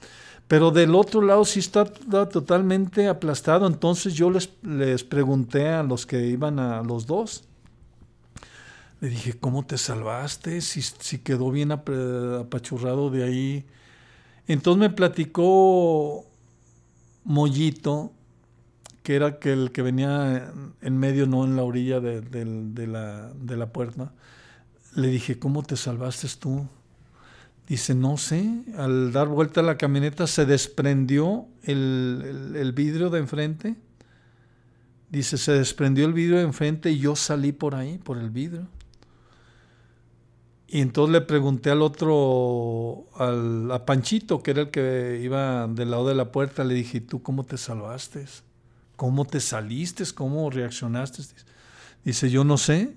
Pero 0.49 0.71
del 0.71 0.95
otro 0.95 1.21
lado 1.21 1.45
sí 1.45 1.59
está, 1.61 1.83
está 1.83 2.29
totalmente 2.29 3.09
aplastado. 3.09 3.67
Entonces 3.67 4.15
yo 4.15 4.31
les, 4.31 4.49
les 4.63 5.05
pregunté 5.05 5.69
a 5.69 5.83
los 5.83 6.07
que 6.07 6.27
iban 6.29 6.59
a 6.59 6.83
los 6.83 7.07
dos. 7.07 7.45
Le 9.03 9.11
dije, 9.11 9.35
¿cómo 9.35 9.67
te 9.67 9.77
salvaste? 9.79 10.63
Si, 10.63 10.81
si 10.83 11.19
quedó 11.19 11.51
bien 11.51 11.73
apachurrado 11.73 13.11
de 13.11 13.25
ahí. 13.25 13.67
Entonces 14.49 14.81
me 14.81 14.91
platicó 14.91 16.27
Mollito, 17.25 18.13
que 19.03 19.17
era 19.17 19.39
que 19.41 19.53
el 19.53 19.73
que 19.73 19.83
venía 19.83 20.53
en 20.83 20.99
medio, 20.99 21.27
no 21.27 21.45
en 21.45 21.57
la 21.57 21.65
orilla 21.65 22.01
de 22.01 22.23
la, 22.87 23.33
de 23.35 23.57
la 23.57 23.73
puerta. 23.73 24.13
Le 24.97 25.09
dije, 25.09 25.39
¿cómo 25.39 25.63
te 25.65 25.77
salvaste 25.77 26.29
tú? 26.41 26.67
Dice, 27.69 27.95
no 27.95 28.19
sé, 28.19 28.65
al 28.79 29.13
dar 29.13 29.29
vuelta 29.29 29.61
a 29.61 29.65
la 29.65 29.79
camioneta 29.79 30.27
se 30.27 30.47
desprendió 30.47 31.47
el, 31.65 32.23
el- 32.53 32.57
el 32.57 32.73
vidrio 32.73 33.11
de 33.11 33.21
enfrente. 33.21 33.77
Dice, 35.11 35.37
se 35.37 35.53
desprendió 35.53 36.07
el 36.07 36.13
vidrio 36.15 36.39
de 36.39 36.45
enfrente 36.45 36.91
y 36.91 36.99
yo 36.99 37.17
salí 37.17 37.53
por 37.53 37.75
ahí, 37.75 37.99
por 37.99 38.19
el 38.19 38.31
vidrio. 38.31 38.67
Y 40.75 40.81
entonces 40.81 41.13
le 41.13 41.21
pregunté 41.21 41.71
al 41.71 41.83
otro, 41.83 43.05
al, 43.17 43.71
a 43.71 43.85
Panchito, 43.85 44.43
que 44.43 44.53
era 44.53 44.63
el 44.63 44.71
que 44.71 45.21
iba 45.23 45.67
del 45.69 45.91
lado 45.91 46.09
de 46.09 46.15
la 46.15 46.33
puerta, 46.33 46.65
le 46.65 46.73
dije, 46.73 47.03
¿tú 47.03 47.23
cómo 47.23 47.45
te 47.45 47.59
salvaste? 47.59 48.25
¿Cómo 48.97 49.27
te 49.27 49.41
saliste? 49.41 50.03
¿Cómo 50.15 50.49
reaccionaste? 50.49 51.23
Dice, 52.05 52.31
yo 52.31 52.45
no 52.45 52.57
sé. 52.57 52.95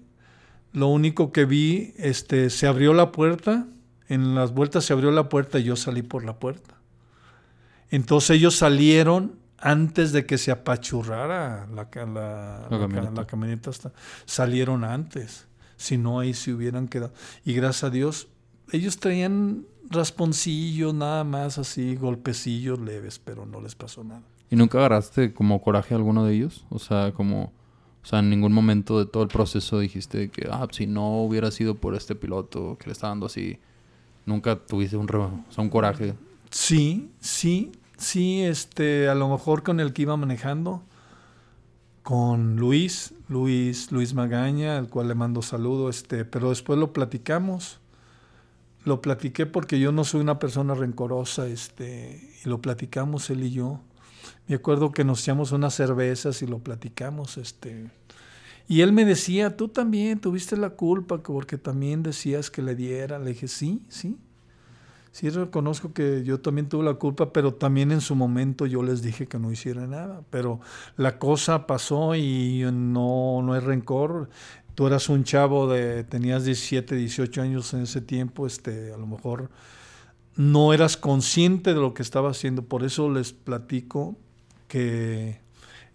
Lo 0.71 0.87
único 0.87 1.33
que 1.33 1.43
vi, 1.43 1.93
este, 1.97 2.49
se 2.49 2.65
abrió 2.65 2.93
la 2.93 3.11
puerta, 3.11 3.67
en 4.07 4.35
las 4.35 4.53
vueltas 4.53 4.85
se 4.85 4.93
abrió 4.93 5.11
la 5.11 5.27
puerta 5.27 5.59
y 5.59 5.63
yo 5.63 5.75
salí 5.75 6.01
por 6.01 6.23
la 6.23 6.39
puerta. 6.39 6.75
Entonces 7.89 8.37
ellos 8.37 8.55
salieron 8.55 9.35
antes 9.57 10.11
de 10.13 10.25
que 10.25 10.37
se 10.37 10.51
apachurrara 10.51 11.67
la, 11.67 11.89
la, 11.93 12.05
La 12.05 12.61
la 12.61 12.69
ca- 12.69 12.79
camioneta. 12.79 13.11
la 13.21 13.27
camioneta. 13.27 13.69
hasta- 13.69 13.91
salieron 14.25 14.83
antes. 14.85 15.45
Si 15.77 15.97
no, 15.97 16.19
ahí 16.19 16.33
se 16.33 16.53
hubieran 16.53 16.87
quedado. 16.87 17.13
Y 17.43 17.53
gracias 17.53 17.85
a 17.85 17.89
Dios, 17.89 18.27
ellos 18.71 18.97
traían 18.97 19.65
rasponcillos, 19.89 20.93
nada 20.93 21.23
más 21.23 21.57
así, 21.57 21.95
golpecillos 21.95 22.79
leves, 22.79 23.19
pero 23.19 23.45
no 23.45 23.61
les 23.61 23.75
pasó 23.75 24.03
nada. 24.03 24.23
¿Y 24.49 24.55
nunca 24.55 24.77
agarraste 24.77 25.33
como 25.33 25.61
coraje 25.61 25.93
a 25.93 25.97
alguno 25.97 26.25
de 26.25 26.35
ellos? 26.35 26.65
O 26.69 26.79
sea, 26.79 27.11
como... 27.13 27.51
O 28.03 28.07
sea, 28.07 28.19
en 28.19 28.29
ningún 28.29 28.53
momento 28.53 28.99
de 28.99 29.07
todo 29.07 29.23
el 29.23 29.29
proceso 29.29 29.79
dijiste 29.79 30.29
que, 30.29 30.47
ah, 30.51 30.67
si 30.69 30.85
no 30.85 31.23
hubiera 31.23 31.49
sido 31.49 31.73
por 31.73 31.95
este 31.95 32.13
piloto 32.13 32.77
que 32.77 32.85
le 32.85 32.91
está 32.91 33.07
dando 33.07 33.25
así, 33.25 33.57
nunca 34.27 34.57
tuviste 34.57 34.95
un, 34.95 35.09
o 35.09 35.45
sea, 35.49 35.63
un 35.63 35.71
coraje. 35.71 36.13
Sí, 36.51 37.09
sí, 37.19 37.71
sí, 37.97 38.43
este, 38.43 39.09
a 39.09 39.15
lo 39.15 39.27
mejor 39.27 39.63
con 39.63 39.79
el 39.79 39.91
que 39.91 40.03
iba 40.03 40.15
manejando, 40.17 40.83
con 42.05 42.57
Luis, 42.57 43.15
Luis, 43.29 43.91
Luis 43.91 44.13
Magaña, 44.13 44.77
al 44.77 44.89
cual 44.89 45.07
le 45.07 45.15
mando 45.15 45.41
saludo, 45.41 45.89
este, 45.89 46.23
pero 46.23 46.49
después 46.51 46.77
lo 46.77 46.93
platicamos. 46.93 47.79
Lo 48.83 49.01
platiqué 49.01 49.47
porque 49.47 49.79
yo 49.79 49.91
no 49.91 50.03
soy 50.03 50.21
una 50.21 50.37
persona 50.37 50.75
rencorosa, 50.75 51.47
este, 51.47 52.31
y 52.45 52.47
lo 52.47 52.61
platicamos 52.61 53.31
él 53.31 53.43
y 53.43 53.49
yo. 53.49 53.81
Me 54.47 54.53
acuerdo 54.53 54.91
que 54.91 55.03
nos 55.03 55.23
echamos 55.23 55.51
unas 55.51 55.73
cervezas 55.73 56.43
y 56.43 56.45
lo 56.45 56.59
platicamos, 56.59 57.37
este. 57.37 57.89
Y 58.67 58.81
él 58.81 58.93
me 58.93 59.03
decía, 59.03 59.57
tú 59.57 59.69
también 59.69 60.19
tuviste 60.19 60.57
la 60.57 60.69
culpa, 60.69 61.23
porque 61.23 61.57
también 61.57 62.03
decías 62.03 62.51
que 62.51 62.61
le 62.61 62.75
diera. 62.75 63.17
Le 63.17 63.31
dije, 63.31 63.47
sí, 63.47 63.81
sí, 63.89 64.15
Sí, 65.15 65.29
reconozco 65.29 65.93
que 65.93 66.25
yo 66.25 66.41
también 66.41 66.67
tuve 66.67 66.83
la 66.83 66.95
culpa, 66.95 67.31
pero 67.31 67.53
también 67.53 67.93
en 67.93 68.01
su 68.01 68.15
momento 68.15 68.65
yo 68.65 68.83
les 68.83 69.01
dije 69.01 69.27
que 69.27 69.39
no 69.39 69.49
hiciera 69.49 69.87
nada. 69.87 70.23
Pero 70.29 70.59
la 70.97 71.19
cosa 71.19 71.67
pasó 71.67 72.15
y 72.15 72.65
no, 72.73 73.41
no 73.41 73.53
hay 73.53 73.61
rencor. 73.61 74.29
Tú 74.75 74.87
eras 74.87 75.07
un 75.07 75.23
chavo 75.23 75.69
de, 75.71 76.03
tenías 76.03 76.43
17, 76.43 76.95
18 76.95 77.41
años 77.41 77.73
en 77.73 77.83
ese 77.83 78.01
tiempo, 78.01 78.45
este, 78.45 78.91
a 78.91 78.97
lo 78.97 79.07
mejor 79.07 79.49
no 80.35 80.73
eras 80.73 80.97
consciente 80.97 81.73
de 81.73 81.79
lo 81.79 81.93
que 81.93 82.01
estaba 82.01 82.31
haciendo. 82.31 82.63
Por 82.63 82.83
eso 82.83 83.09
les 83.09 83.31
platico 83.31 84.17
que 84.67 85.39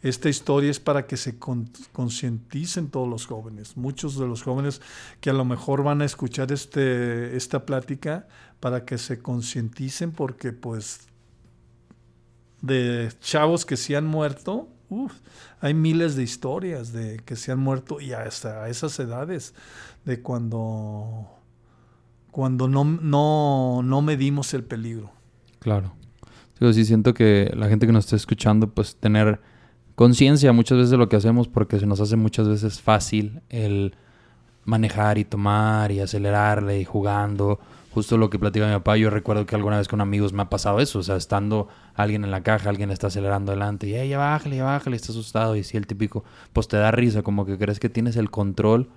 esta 0.00 0.30
historia 0.30 0.70
es 0.70 0.80
para 0.80 1.06
que 1.06 1.18
se 1.18 1.38
con- 1.38 1.68
concienticen 1.92 2.88
todos 2.88 3.06
los 3.06 3.26
jóvenes. 3.26 3.76
Muchos 3.76 4.18
de 4.18 4.26
los 4.26 4.42
jóvenes 4.42 4.80
que 5.20 5.28
a 5.28 5.34
lo 5.34 5.44
mejor 5.44 5.82
van 5.82 6.00
a 6.00 6.06
escuchar 6.06 6.52
este, 6.52 7.36
esta 7.36 7.66
plática 7.66 8.26
para 8.60 8.84
que 8.84 8.98
se 8.98 9.20
concienticen 9.20 10.12
porque 10.12 10.52
pues 10.52 11.08
de 12.60 13.10
chavos 13.20 13.64
que 13.64 13.76
se 13.76 13.96
han 13.96 14.06
muerto, 14.06 14.68
hay 15.60 15.74
miles 15.74 16.14
de 16.16 16.22
historias 16.22 16.92
de 16.92 17.18
que 17.24 17.36
se 17.36 17.52
han 17.52 17.58
muerto 17.58 18.00
y 18.00 18.12
hasta 18.12 18.64
a 18.64 18.68
esas 18.68 18.98
edades 18.98 19.54
de 20.04 20.20
cuando 20.20 21.26
cuando 22.30 22.68
no, 22.68 22.84
no, 22.84 23.82
no 23.82 24.02
medimos 24.02 24.54
el 24.54 24.62
peligro. 24.62 25.10
Claro. 25.58 25.92
Digo, 26.58 26.72
sí 26.72 26.84
siento 26.84 27.14
que 27.14 27.50
la 27.56 27.68
gente 27.68 27.86
que 27.86 27.92
nos 27.92 28.04
está 28.04 28.16
escuchando, 28.16 28.68
pues 28.68 28.96
tener 28.96 29.40
conciencia 29.94 30.52
muchas 30.52 30.78
veces 30.78 30.90
de 30.90 30.96
lo 30.96 31.08
que 31.08 31.16
hacemos 31.16 31.48
porque 31.48 31.78
se 31.78 31.86
nos 31.86 32.00
hace 32.00 32.16
muchas 32.16 32.48
veces 32.48 32.80
fácil 32.80 33.42
el 33.48 33.94
manejar 34.64 35.18
y 35.18 35.24
tomar 35.24 35.90
y 35.90 36.00
acelerarle 36.00 36.80
y 36.80 36.84
jugando. 36.84 37.58
Justo 37.92 38.16
lo 38.16 38.30
que 38.30 38.38
platica 38.38 38.66
mi 38.66 38.72
papá, 38.72 38.96
yo 38.96 39.10
recuerdo 39.10 39.46
que 39.46 39.56
alguna 39.56 39.78
vez 39.78 39.88
con 39.88 40.00
amigos 40.00 40.32
me 40.32 40.42
ha 40.42 40.48
pasado 40.48 40.78
eso, 40.78 41.00
o 41.00 41.02
sea, 41.02 41.16
estando 41.16 41.68
alguien 41.94 42.24
en 42.24 42.30
la 42.30 42.42
caja, 42.42 42.70
alguien 42.70 42.90
está 42.92 43.08
acelerando 43.08 43.50
adelante 43.50 43.88
y, 43.88 44.08
ya 44.08 44.16
bájale, 44.16 44.56
ya 44.56 44.64
bájale, 44.64 44.94
está 44.94 45.10
asustado 45.10 45.56
y 45.56 45.64
si 45.64 45.76
el 45.76 45.88
típico, 45.88 46.22
pues 46.52 46.68
te 46.68 46.76
da 46.76 46.92
risa, 46.92 47.22
como 47.22 47.44
que 47.44 47.58
crees 47.58 47.80
que 47.80 47.88
tienes 47.88 48.16
el 48.16 48.30
control 48.30 48.88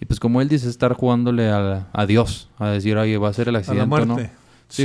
y 0.00 0.06
pues 0.06 0.18
como 0.18 0.40
él 0.40 0.48
dice, 0.48 0.68
estar 0.68 0.94
jugándole 0.94 1.48
a, 1.50 1.88
a 1.92 2.06
Dios, 2.06 2.50
a 2.58 2.68
decir, 2.68 2.96
oye, 2.96 3.16
va 3.18 3.28
a 3.28 3.32
ser 3.32 3.48
el 3.48 3.54
accidente, 3.54 3.94
a 3.94 3.98
la 4.00 4.06
¿no? 4.06 4.18
Sí, 4.18 4.26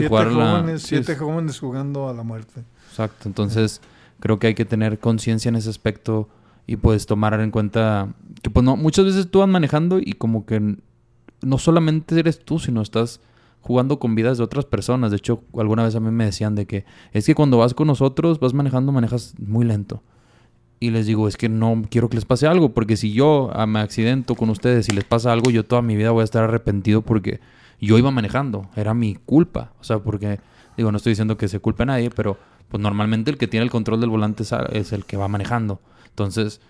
siete 0.01 0.09
jóvenes, 0.09 0.83
siete 0.83 1.15
jóvenes 1.15 1.59
jugando 1.59 2.07
a 2.07 2.13
la 2.13 2.21
muerte. 2.21 2.63
Exacto, 2.91 3.27
entonces 3.27 3.81
creo 4.19 4.37
que 4.37 4.47
hay 4.47 4.53
que 4.53 4.65
tener 4.65 4.99
conciencia 4.99 5.49
en 5.49 5.55
ese 5.55 5.71
aspecto 5.71 6.29
y 6.67 6.75
pues 6.75 7.07
tomar 7.07 7.39
en 7.39 7.49
cuenta 7.49 8.09
que 8.43 8.51
pues 8.51 8.63
no, 8.63 8.75
muchas 8.75 9.05
veces 9.05 9.31
tú 9.31 9.39
vas 9.39 9.49
manejando 9.49 9.97
y 9.99 10.13
como 10.13 10.45
que 10.45 10.77
no 11.41 11.57
solamente 11.57 12.19
eres 12.19 12.43
tú, 12.43 12.59
sino 12.59 12.81
estás 12.81 13.21
jugando 13.67 13.99
con 13.99 14.15
vidas 14.15 14.37
de 14.37 14.45
otras 14.45 14.63
personas. 14.63 15.11
De 15.11 15.17
hecho, 15.17 15.43
alguna 15.57 15.83
vez 15.83 15.93
a 15.95 15.99
mí 15.99 16.09
me 16.09 16.23
decían 16.23 16.55
de 16.55 16.65
que 16.65 16.85
es 17.11 17.25
que 17.25 17.35
cuando 17.35 17.57
vas 17.57 17.73
con 17.73 17.87
nosotros, 17.87 18.39
vas 18.39 18.53
manejando, 18.53 18.93
manejas 18.93 19.35
muy 19.37 19.65
lento. 19.65 20.01
Y 20.79 20.91
les 20.91 21.05
digo, 21.05 21.27
es 21.27 21.35
que 21.35 21.49
no 21.49 21.83
quiero 21.89 22.07
que 22.07 22.15
les 22.15 22.23
pase 22.23 22.47
algo, 22.47 22.73
porque 22.73 22.95
si 22.95 23.11
yo 23.11 23.51
me 23.67 23.79
accidento 23.79 24.35
con 24.35 24.49
ustedes 24.49 24.87
y 24.87 24.93
les 24.93 25.03
pasa 25.03 25.33
algo, 25.33 25.49
yo 25.49 25.65
toda 25.65 25.81
mi 25.81 25.97
vida 25.97 26.11
voy 26.11 26.21
a 26.21 26.23
estar 26.23 26.43
arrepentido 26.45 27.01
porque 27.01 27.41
yo 27.81 27.97
iba 27.97 28.09
manejando, 28.09 28.69
era 28.75 28.93
mi 28.93 29.15
culpa. 29.15 29.73
O 29.81 29.83
sea, 29.83 29.99
porque, 29.99 30.39
digo, 30.77 30.91
no 30.91 30.97
estoy 30.97 31.11
diciendo 31.11 31.35
que 31.35 31.49
se 31.49 31.59
culpe 31.59 31.83
a 31.83 31.87
nadie, 31.87 32.09
pero 32.09 32.37
pues 32.69 32.81
normalmente 32.81 33.31
el 33.31 33.37
que 33.37 33.47
tiene 33.47 33.65
el 33.65 33.71
control 33.71 33.99
del 33.99 34.09
volante 34.09 34.43
es 34.71 34.93
el 34.93 35.03
que 35.03 35.17
va 35.17 35.27
manejando. 35.27 35.81
Entonces, 36.07 36.61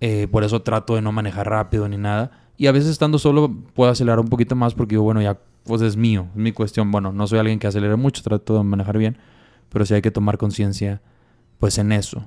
eh, 0.00 0.28
por 0.30 0.44
eso 0.44 0.62
trato 0.62 0.94
de 0.94 1.02
no 1.02 1.10
manejar 1.10 1.48
rápido 1.48 1.88
ni 1.88 1.96
nada. 1.96 2.30
Y 2.56 2.66
a 2.66 2.72
veces 2.72 2.90
estando 2.90 3.18
solo 3.18 3.52
puedo 3.74 3.90
acelerar 3.90 4.20
un 4.20 4.28
poquito 4.28 4.54
más 4.54 4.74
porque 4.74 4.94
digo, 4.94 5.04
bueno, 5.04 5.20
ya 5.22 5.38
pues 5.68 5.82
es 5.82 5.96
mío, 5.96 6.28
es 6.30 6.40
mi 6.40 6.52
cuestión. 6.52 6.90
Bueno, 6.90 7.12
no 7.12 7.26
soy 7.26 7.38
alguien 7.38 7.58
que 7.58 7.66
acelere 7.66 7.94
mucho, 7.96 8.22
trato 8.22 8.56
de 8.56 8.64
manejar 8.64 8.96
bien, 8.96 9.18
pero 9.68 9.84
sí 9.84 9.94
hay 9.94 10.02
que 10.02 10.10
tomar 10.10 10.38
conciencia 10.38 11.02
pues 11.58 11.76
en 11.78 11.92
eso. 11.92 12.26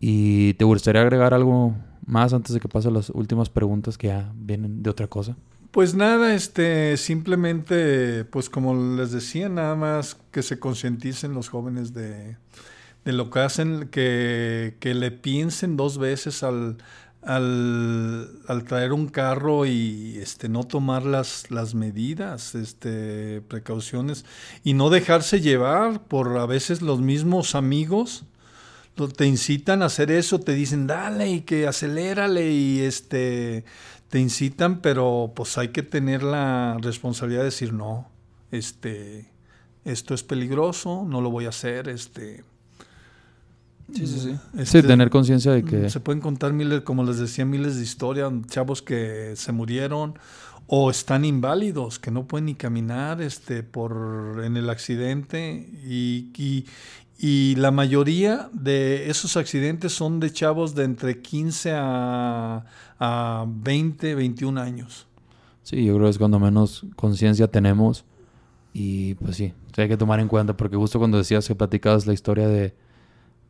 ¿Y 0.00 0.54
te 0.54 0.64
gustaría 0.64 1.00
agregar 1.00 1.32
algo 1.32 1.74
más 2.04 2.34
antes 2.34 2.52
de 2.52 2.60
que 2.60 2.68
pase 2.68 2.90
las 2.90 3.10
últimas 3.10 3.48
preguntas 3.48 3.96
que 3.96 4.08
ya 4.08 4.32
vienen 4.34 4.82
de 4.82 4.90
otra 4.90 5.06
cosa? 5.06 5.36
Pues 5.70 5.94
nada, 5.94 6.34
este, 6.34 6.96
simplemente, 6.96 8.24
pues 8.24 8.50
como 8.50 8.96
les 8.96 9.12
decía, 9.12 9.48
nada 9.48 9.76
más 9.76 10.16
que 10.32 10.42
se 10.42 10.58
concienticen 10.58 11.32
los 11.32 11.48
jóvenes 11.48 11.94
de, 11.94 12.36
lo 13.04 13.30
que 13.30 13.40
hacen, 13.40 13.88
que, 13.88 14.76
que, 14.80 14.94
le 14.94 15.10
piensen 15.10 15.76
dos 15.76 15.98
veces 15.98 16.42
al, 16.42 16.76
al, 17.26 18.30
al, 18.46 18.64
traer 18.64 18.92
un 18.92 19.08
carro 19.08 19.66
y 19.66 20.18
este, 20.18 20.48
no 20.48 20.64
tomar 20.64 21.04
las, 21.04 21.50
las 21.50 21.74
medidas, 21.74 22.54
este, 22.54 23.40
precauciones, 23.42 24.24
y 24.62 24.74
no 24.74 24.90
dejarse 24.90 25.40
llevar 25.40 26.02
por 26.02 26.36
a 26.38 26.46
veces 26.46 26.82
los 26.82 27.00
mismos 27.00 27.54
amigos 27.54 28.24
te 29.16 29.26
incitan 29.26 29.82
a 29.82 29.86
hacer 29.86 30.10
eso, 30.10 30.40
te 30.40 30.54
dicen 30.54 30.86
dale 30.86 31.28
y 31.28 31.40
que 31.40 31.66
acelérale 31.66 32.50
y 32.50 32.80
este 32.80 33.64
te 34.08 34.20
incitan, 34.20 34.80
pero 34.80 35.32
pues 35.34 35.58
hay 35.58 35.68
que 35.68 35.82
tener 35.82 36.22
la 36.22 36.78
responsabilidad 36.80 37.40
de 37.40 37.46
decir 37.46 37.72
no, 37.72 38.08
este 38.52 39.32
esto 39.84 40.14
es 40.14 40.22
peligroso, 40.22 41.04
no 41.06 41.20
lo 41.20 41.30
voy 41.30 41.46
a 41.46 41.50
hacer, 41.50 41.88
este 41.88 42.44
Sí, 43.92 44.06
sí, 44.06 44.18
sí. 44.18 44.32
sí, 44.54 44.60
este, 44.60 44.82
tener 44.82 45.10
conciencia 45.10 45.52
de 45.52 45.64
que... 45.64 45.90
Se 45.90 46.00
pueden 46.00 46.20
contar 46.20 46.52
miles, 46.52 46.80
como 46.82 47.04
les 47.04 47.18
decía, 47.18 47.44
miles 47.44 47.76
de 47.76 47.82
historias, 47.82 48.32
chavos 48.48 48.82
que 48.82 49.34
se 49.36 49.52
murieron 49.52 50.18
o 50.66 50.90
están 50.90 51.24
inválidos, 51.24 51.98
que 51.98 52.10
no 52.10 52.26
pueden 52.26 52.46
ni 52.46 52.54
caminar 52.54 53.20
este, 53.20 53.62
por, 53.62 54.42
en 54.44 54.56
el 54.56 54.70
accidente 54.70 55.68
y, 55.84 56.64
y 57.18 57.54
la 57.56 57.70
mayoría 57.70 58.48
de 58.52 59.10
esos 59.10 59.36
accidentes 59.36 59.92
son 59.92 60.20
de 60.20 60.32
chavos 60.32 60.74
de 60.74 60.84
entre 60.84 61.20
15 61.20 61.72
a, 61.74 62.64
a 62.98 63.44
20, 63.46 64.14
21 64.14 64.60
años. 64.60 65.06
Sí, 65.62 65.84
yo 65.84 65.94
creo 65.94 66.06
que 66.06 66.10
es 66.10 66.18
cuando 66.18 66.38
menos 66.38 66.86
conciencia 66.96 67.48
tenemos. 67.48 68.04
Y 68.72 69.14
pues 69.14 69.36
sí, 69.36 69.52
hay 69.76 69.88
que 69.88 69.96
tomar 69.96 70.20
en 70.20 70.28
cuenta, 70.28 70.56
porque 70.56 70.76
justo 70.76 70.98
cuando 70.98 71.16
decías 71.16 71.46
que 71.46 71.54
platicabas 71.54 72.06
la 72.06 72.12
historia 72.12 72.48
de 72.48 72.74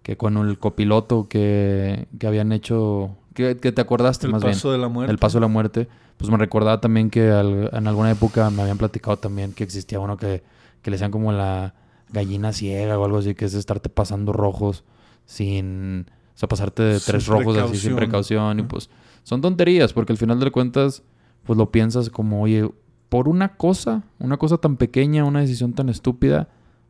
que 0.05 0.19
con 0.19 0.37
el 0.37 0.59
copiloto 0.59 1.29
que, 1.29 2.07
que 2.19 2.27
habían 2.27 2.53
hecho, 2.53 3.17
que, 3.33 3.55
te 3.55 3.81
acordaste 3.81 4.29
más 4.29 4.43
bien. 4.43 4.51
El 4.51 4.57
paso 4.57 4.71
de 4.71 4.79
la 4.79 4.89
muerte. 4.89 5.11
El 5.11 5.19
paso 5.19 5.39
de 5.39 5.41
la 5.41 5.49
muerte. 5.49 5.89
Pues 6.19 6.31
me 6.31 6.37
recordaba 6.37 6.81
también 6.81 7.11
que 7.11 7.27
en 7.27 7.89
alguna 7.89 8.11
época 8.11 8.51
me 8.51 8.63
habían 8.63 8.77
platicado 8.77 9.17
también 9.17 9.53
que 9.53 9.65
existía 9.65 9.99
uno 9.99 10.17
que, 10.19 10.45
que 10.83 10.91
le 10.91 10.97
decían 10.97 11.11
como 11.11 11.33
la 11.33 11.75
gallina 12.11 12.53
ciega 12.53 12.99
o 12.99 13.05
algo 13.05 13.19
así, 13.19 13.35
que 13.35 13.47
es 13.47 13.55
estarte 13.55 13.89
pasando 13.89 14.33
rojos 14.33 14.85
sin... 15.25 16.07
O 16.35 16.37
sea, 16.37 16.49
pasarte 16.49 16.83
de 16.83 17.01
tres 17.01 17.27
rojos 17.27 17.57
así 17.57 17.79
sin 17.79 17.97
precaución. 17.97 18.59
Y 18.59 18.63
pues 18.65 18.91
son 19.23 19.41
tonterías, 19.41 19.95
porque 19.95 20.13
al 20.13 20.19
final 20.19 20.39
de 20.39 20.51
cuentas, 20.51 21.03
pues 21.45 21.57
lo 21.57 21.73
piensas 21.73 22.11
como, 22.11 22.43
oye, 22.43 22.71
por 23.09 23.27
una 23.27 23.57
cosa, 23.57 24.03
una 24.19 24.37
cosa 24.37 24.59
tan 24.59 24.77
pequeña, 24.77 25.25
una 25.25 25.41
decisión 25.41 25.73
tan 25.73 25.89
estúpida, 25.89 26.49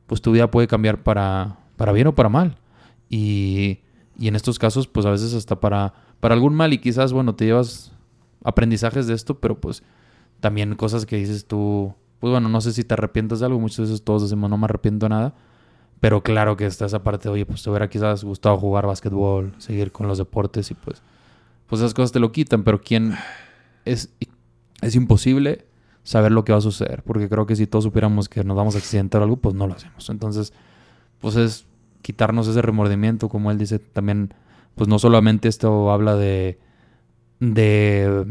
pues 0.09 0.21
tu 0.21 0.33
vida 0.33 0.51
puede 0.51 0.67
cambiar 0.67 1.03
para, 1.05 1.59
para 1.77 1.93
bien 1.93 2.09
o 2.09 2.15
para 2.15 2.29
mal. 2.29 2.57
Y, 3.15 3.79
y 4.19 4.27
en 4.27 4.35
estos 4.35 4.59
casos, 4.59 4.89
pues 4.89 5.07
a 5.07 5.11
veces 5.11 5.35
hasta 5.35 5.61
para, 5.61 5.95
para 6.19 6.35
algún 6.35 6.53
mal 6.53 6.73
y 6.73 6.79
quizás, 6.79 7.13
bueno, 7.13 7.37
te 7.37 7.47
llevas 7.47 7.93
aprendizajes 8.43 9.07
de 9.07 9.15
esto, 9.15 9.39
pero 9.39 9.61
pues 9.61 9.85
también 10.41 10.75
cosas 10.75 11.07
que 11.07 11.15
dices 11.15 11.47
tú, 11.47 11.95
pues 12.19 12.33
bueno, 12.33 12.49
no 12.49 12.61
sé 12.61 12.73
si 12.73 12.83
te 12.83 12.95
arrepientas 12.95 13.39
de 13.39 13.47
algo, 13.47 13.61
muchas 13.61 13.83
veces 13.89 14.03
todos 14.03 14.23
decimos 14.23 14.51
no 14.51 14.59
me 14.59 14.65
arrepiento 14.65 15.07
de 15.07 15.11
nada, 15.11 15.35
pero 16.01 16.25
claro 16.25 16.57
que 16.57 16.67
está 16.67 16.87
esa 16.87 17.05
parte, 17.05 17.29
oye, 17.29 17.47
pues 17.47 17.63
te 17.63 17.71
hubiera 17.71 17.89
quizás 17.89 18.25
gustado 18.25 18.59
jugar 18.59 18.85
básquetbol, 18.85 19.55
seguir 19.59 19.93
con 19.93 20.09
los 20.09 20.19
deportes 20.19 20.73
y 20.73 20.75
pues, 20.75 21.01
pues 21.69 21.83
esas 21.83 21.95
cosas 21.95 22.11
te 22.11 22.19
lo 22.19 22.33
quitan, 22.33 22.65
pero 22.65 22.81
¿quién 22.81 23.15
es, 23.85 24.13
es 24.81 24.97
imposible 24.97 25.67
saber 26.03 26.33
lo 26.33 26.45
que 26.45 26.51
va 26.51 26.59
a 26.59 26.63
suceder, 26.63 27.05
porque 27.05 27.29
creo 27.29 27.47
que 27.47 27.55
si 27.55 27.69
todos 27.69 27.85
supiéramos 27.85 28.29
que 28.29 28.43
nos 28.43 28.57
vamos 28.57 28.75
a 28.75 28.79
accidentar 28.79 29.21
o 29.21 29.25
algo, 29.25 29.37
pues 29.37 29.55
no 29.55 29.69
lo 29.69 29.75
hacemos. 29.75 30.11
Entonces, 30.11 30.53
pues 31.21 31.37
es 31.37 31.65
quitarnos 32.05 32.47
ese 32.47 32.61
remordimiento, 32.61 33.31
como 33.31 33.51
él 33.51 33.57
dice, 33.57 33.79
también, 33.79 34.35
pues 34.75 34.89
no 34.89 34.99
solamente 34.99 35.49
esto 35.49 35.91
habla 35.91 36.17
de, 36.17 36.59
de 37.41 38.27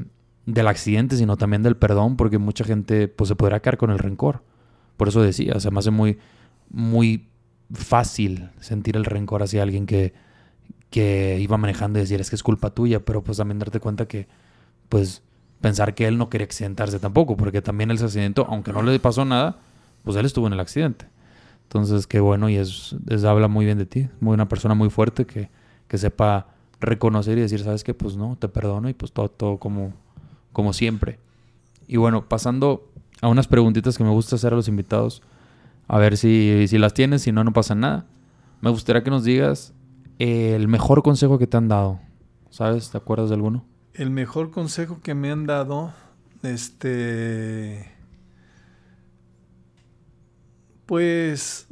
del 0.45 0.67
accidente, 0.67 1.17
sino 1.17 1.37
también 1.37 1.63
del 1.63 1.75
perdón, 1.75 2.15
porque 2.15 2.37
mucha 2.37 2.63
gente 2.63 3.07
pues 3.07 3.29
se 3.29 3.35
podrá 3.35 3.61
quedar 3.61 3.77
con 3.77 3.89
el 3.89 3.97
rencor. 3.97 4.43
Por 4.95 5.07
eso 5.07 5.23
decía, 5.23 5.59
se 5.59 5.71
me 5.71 5.79
hace 5.79 5.89
muy, 5.89 6.19
muy 6.69 7.29
fácil 7.73 8.51
sentir 8.59 8.95
el 8.95 9.05
rencor 9.05 9.41
hacia 9.41 9.63
alguien 9.63 9.87
que, 9.87 10.13
que 10.91 11.39
iba 11.41 11.57
manejando 11.57 11.97
y 11.97 12.03
decir 12.03 12.21
es 12.21 12.29
que 12.29 12.35
es 12.35 12.43
culpa 12.43 12.69
tuya, 12.69 12.99
pero 12.99 13.23
pues 13.23 13.39
también 13.39 13.57
darte 13.57 13.79
cuenta 13.79 14.07
que 14.07 14.27
pues 14.87 15.23
pensar 15.61 15.95
que 15.95 16.05
él 16.05 16.19
no 16.19 16.29
quería 16.29 16.45
accidentarse 16.45 16.99
tampoco, 16.99 17.37
porque 17.37 17.63
también 17.63 17.89
él 17.89 17.97
se 17.97 18.33
aunque 18.47 18.71
no 18.71 18.83
le 18.83 18.99
pasó 18.99 19.25
nada, 19.25 19.57
pues 20.03 20.15
él 20.15 20.27
estuvo 20.27 20.45
en 20.45 20.53
el 20.53 20.59
accidente. 20.59 21.07
Entonces, 21.73 22.05
qué 22.05 22.19
bueno 22.19 22.49
y 22.49 22.57
es, 22.57 22.95
habla 23.25 23.47
muy 23.47 23.65
bien 23.65 23.79
de 23.79 23.87
ti, 23.87 24.07
muy 24.19 24.35
una 24.35 24.47
persona 24.47 24.75
muy 24.75 24.91
fuerte 24.91 25.25
que, 25.25 25.49
que 25.87 25.97
sepa 25.97 26.45
reconocer 26.79 27.39
y 27.39 27.41
decir, 27.41 27.61
sabes 27.61 27.83
que 27.83 27.95
pues 27.95 28.15
no, 28.15 28.35
te 28.35 28.47
perdono 28.47 28.89
y 28.89 28.93
pues 28.93 29.11
todo, 29.11 29.27
todo 29.29 29.57
como, 29.57 29.91
como 30.51 30.71
siempre. 30.71 31.17
Y 31.87 31.97
bueno, 31.97 32.29
pasando 32.29 32.91
a 33.21 33.27
unas 33.27 33.47
preguntitas 33.47 33.97
que 33.97 34.03
me 34.03 34.11
gusta 34.11 34.35
hacer 34.35 34.53
a 34.53 34.55
los 34.55 34.67
invitados, 34.67 35.23
a 35.87 35.97
ver 35.97 36.15
si, 36.15 36.67
si 36.67 36.77
las 36.77 36.93
tienes, 36.93 37.23
si 37.23 37.31
no, 37.31 37.43
no 37.43 37.53
pasa 37.53 37.73
nada. 37.73 38.05
Me 38.61 38.69
gustaría 38.69 39.03
que 39.03 39.09
nos 39.09 39.23
digas 39.23 39.73
el 40.19 40.67
mejor 40.67 41.01
consejo 41.01 41.39
que 41.39 41.47
te 41.47 41.57
han 41.57 41.69
dado. 41.69 41.99
¿Sabes? 42.51 42.91
¿Te 42.91 42.99
acuerdas 42.99 43.29
de 43.29 43.35
alguno? 43.35 43.65
El 43.95 44.11
mejor 44.11 44.51
consejo 44.51 45.01
que 45.01 45.15
me 45.15 45.31
han 45.31 45.47
dado, 45.47 45.91
este... 46.43 47.92
Pues, 50.85 51.67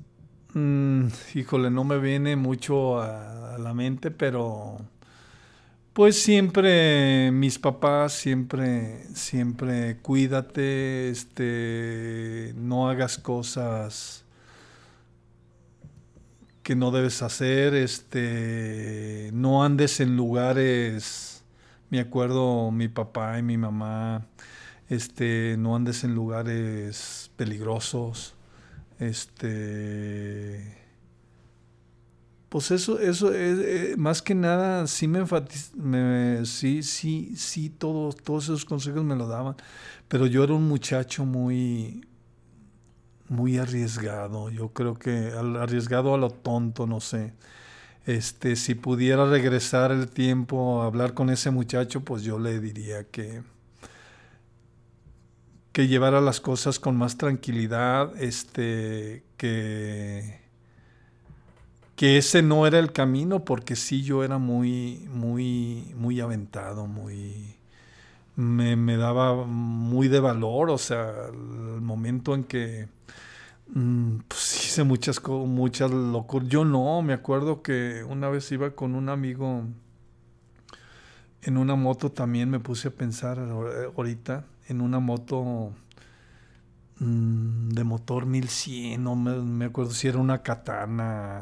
mm, 0.53 1.07
híjole, 1.35 1.69
no 1.69 1.83
me 1.83 1.99
viene 1.99 2.35
mucho 2.35 3.01
a 3.01 3.57
la 3.59 3.73
mente, 3.73 4.11
pero 4.11 4.79
pues 5.93 6.21
siempre, 6.21 7.31
mis 7.33 7.59
papás, 7.59 8.13
siempre, 8.13 9.03
siempre 9.13 9.97
cuídate, 9.97 11.09
este, 11.09 12.53
no 12.55 12.89
hagas 12.89 13.17
cosas 13.17 14.23
que 16.63 16.75
no 16.75 16.91
debes 16.91 17.21
hacer, 17.21 17.73
este, 17.73 19.31
no 19.33 19.63
andes 19.63 19.99
en 19.99 20.15
lugares, 20.15 21.43
me 21.89 21.99
acuerdo 21.99 22.71
mi 22.71 22.87
papá 22.87 23.37
y 23.39 23.43
mi 23.43 23.57
mamá, 23.57 24.27
este, 24.89 25.57
no 25.57 25.75
andes 25.75 26.03
en 26.05 26.15
lugares 26.15 27.31
peligrosos, 27.35 28.35
este, 29.01 30.77
Pues 32.49 32.69
eso, 32.71 32.99
eso 32.99 33.33
es, 33.33 33.59
eh, 33.93 33.95
más 33.97 34.21
que 34.21 34.35
nada, 34.35 34.85
sí 34.87 35.07
me 35.07 35.19
enfatiz, 35.19 35.71
sí, 36.43 36.83
sí, 36.83 37.33
sí, 37.37 37.69
todos, 37.69 38.17
todos 38.17 38.45
esos 38.45 38.65
consejos 38.65 39.05
me 39.05 39.15
lo 39.15 39.27
daban. 39.27 39.55
Pero 40.09 40.27
yo 40.27 40.43
era 40.43 40.53
un 40.53 40.67
muchacho 40.67 41.25
muy, 41.25 42.05
muy 43.29 43.57
arriesgado. 43.57 44.49
Yo 44.49 44.69
creo 44.73 44.95
que 44.95 45.31
arriesgado 45.59 46.13
a 46.13 46.17
lo 46.17 46.29
tonto, 46.31 46.87
no 46.87 46.99
sé. 46.99 47.33
Este, 48.05 48.55
si 48.57 48.75
pudiera 48.75 49.25
regresar 49.29 49.91
el 49.91 50.09
tiempo 50.09 50.81
a 50.83 50.87
hablar 50.87 51.13
con 51.13 51.29
ese 51.29 51.51
muchacho, 51.51 52.01
pues 52.03 52.23
yo 52.23 52.39
le 52.39 52.59
diría 52.59 53.05
que 53.05 53.43
que 55.71 55.87
llevara 55.87 56.21
las 56.21 56.41
cosas 56.41 56.79
con 56.79 56.97
más 56.97 57.17
tranquilidad, 57.17 58.15
este, 58.21 59.23
que 59.37 60.41
que 61.95 62.17
ese 62.17 62.41
no 62.41 62.65
era 62.65 62.79
el 62.79 62.91
camino 62.93 63.45
porque 63.45 63.75
sí 63.75 64.01
yo 64.01 64.23
era 64.23 64.39
muy 64.39 65.07
muy 65.13 65.93
muy 65.95 66.19
aventado, 66.19 66.87
muy 66.87 67.57
me, 68.35 68.97
daba 68.97 69.45
muy 69.45 70.07
de 70.07 70.19
valor, 70.19 70.71
o 70.71 70.77
sea, 70.77 71.11
el 71.29 71.81
momento 71.81 72.33
en 72.35 72.43
que 72.45 72.87
mm, 73.67 74.17
pues 74.27 74.65
hice 74.65 74.83
muchas 74.83 75.21
muchas 75.27 75.91
locuras. 75.91 76.49
Yo 76.49 76.65
no, 76.65 77.01
me 77.03 77.13
acuerdo 77.13 77.61
que 77.61 78.03
una 78.07 78.29
vez 78.29 78.51
iba 78.51 78.71
con 78.71 78.95
un 78.95 79.09
amigo 79.09 79.63
en 81.43 81.57
una 81.57 81.75
moto 81.75 82.11
también 82.11 82.49
me 82.49 82.59
puse 82.59 82.89
a 82.89 82.91
pensar 82.91 83.39
ahorita 83.39 84.45
en 84.67 84.81
una 84.81 84.99
moto 84.99 85.73
mm, 86.99 87.69
de 87.69 87.83
motor 87.83 88.25
1100, 88.25 89.03
no 89.03 89.15
me, 89.15 89.65
acuerdo 89.65 89.91
si 89.91 90.07
era 90.07 90.19
una 90.19 90.41
katana. 90.43 91.41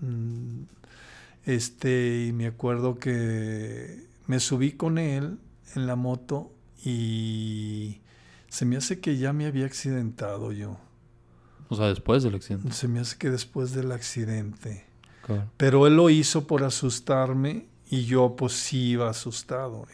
Mm, 0.00 0.62
este, 1.44 2.26
y 2.26 2.32
me 2.32 2.46
acuerdo 2.46 2.98
que 2.98 4.06
me 4.26 4.40
subí 4.40 4.72
con 4.72 4.98
él 4.98 5.38
en 5.74 5.86
la 5.86 5.96
moto 5.96 6.52
y 6.84 8.00
se 8.48 8.64
me 8.64 8.76
hace 8.76 9.00
que 9.00 9.16
ya 9.16 9.32
me 9.32 9.46
había 9.46 9.66
accidentado 9.66 10.52
yo. 10.52 10.78
O 11.68 11.76
sea, 11.76 11.86
después 11.86 12.22
del 12.22 12.34
accidente. 12.34 12.72
Se 12.72 12.88
me 12.88 13.00
hace 13.00 13.16
que 13.16 13.30
después 13.30 13.72
del 13.72 13.92
accidente. 13.92 14.86
Pero 15.56 15.86
él 15.86 15.94
lo 15.94 16.10
hizo 16.10 16.48
por 16.48 16.64
asustarme 16.64 17.68
y 17.88 18.04
yo 18.04 18.34
pues 18.34 18.52
sí 18.54 18.90
iba 18.90 19.08
asustado. 19.08 19.86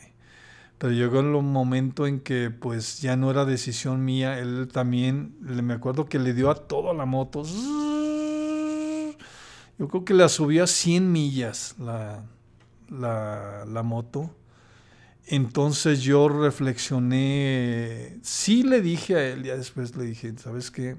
Pero 0.79 0.93
llegó 0.93 1.21
el 1.21 1.27
momento 1.27 2.07
en 2.07 2.21
que 2.21 2.51
pues 2.51 3.01
ya 3.01 3.17
no 3.17 3.31
era 3.31 3.45
decisión 3.45 4.05
mía. 4.05 4.39
Él 4.39 4.69
también, 4.71 5.35
me 5.41 5.75
acuerdo 5.75 6.07
que 6.07 6.19
le 6.19 6.35
dio 6.35 6.51
a 6.51 6.55
toda 6.55 6.93
la 6.93 7.07
moto. 7.07 7.45
Yo 9.79 9.89
creo 9.89 10.05
que 10.05 10.15
la 10.15 10.29
subió 10.29 10.65
a 10.65 10.67
100 10.67 11.11
millas 11.11 11.75
la, 11.79 12.25
la, 12.91 13.65
la 13.67 13.83
moto. 13.83 14.31
Entonces 15.29 16.03
yo 16.03 16.29
reflexioné, 16.29 18.19
sí 18.23 18.63
le 18.63 18.81
dije 18.81 19.17
a 19.17 19.27
él, 19.27 19.43
ya 19.43 19.57
después 19.57 19.97
le 19.97 20.05
dije, 20.05 20.33
¿sabes 20.39 20.71
qué? 20.71 20.97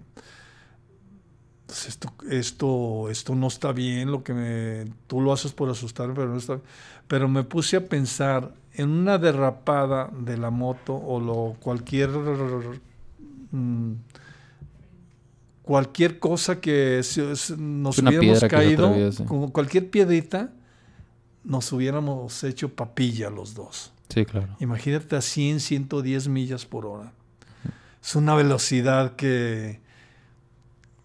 Pues 1.66 1.88
esto, 1.88 2.14
esto, 2.30 3.10
esto 3.10 3.36
no 3.36 3.48
está 3.48 3.72
bien, 3.72 4.12
lo 4.12 4.24
que 4.24 4.34
me, 4.34 4.92
tú 5.08 5.22
lo 5.22 5.32
haces 5.32 5.54
por 5.54 5.70
asustarme, 5.70 6.14
pero 6.14 6.28
no 6.28 6.38
está 6.38 6.56
bien. 6.56 6.66
Pero 7.08 7.30
me 7.30 7.44
puse 7.44 7.78
a 7.78 7.86
pensar 7.88 8.54
en 8.78 8.90
una 8.90 9.18
derrapada 9.18 10.10
de 10.18 10.38
la 10.38 10.52
moto 10.52 10.96
o 10.96 11.20
lo, 11.20 11.58
cualquier, 11.60 12.10
mm, 13.52 13.94
cualquier 15.64 16.20
cosa 16.20 16.62
que 16.62 17.02
nos 17.58 17.98
hubiéramos 17.98 18.40
caído, 18.46 18.94
como 19.26 19.52
cualquier 19.52 19.90
piedrita, 19.90 20.52
nos 21.44 21.72
hubiéramos 21.72 22.44
hecho 22.44 22.70
papilla 22.70 23.30
los 23.30 23.54
dos. 23.56 23.92
Sí, 24.10 24.26
claro. 24.26 24.56
Imagínate 24.60 25.16
a 25.16 25.22
100, 25.22 25.60
110 25.60 26.28
millas 26.28 26.66
por 26.66 26.86
hora. 26.86 27.12
Es 28.02 28.16
una 28.16 28.36
velocidad 28.36 29.16
que... 29.16 29.82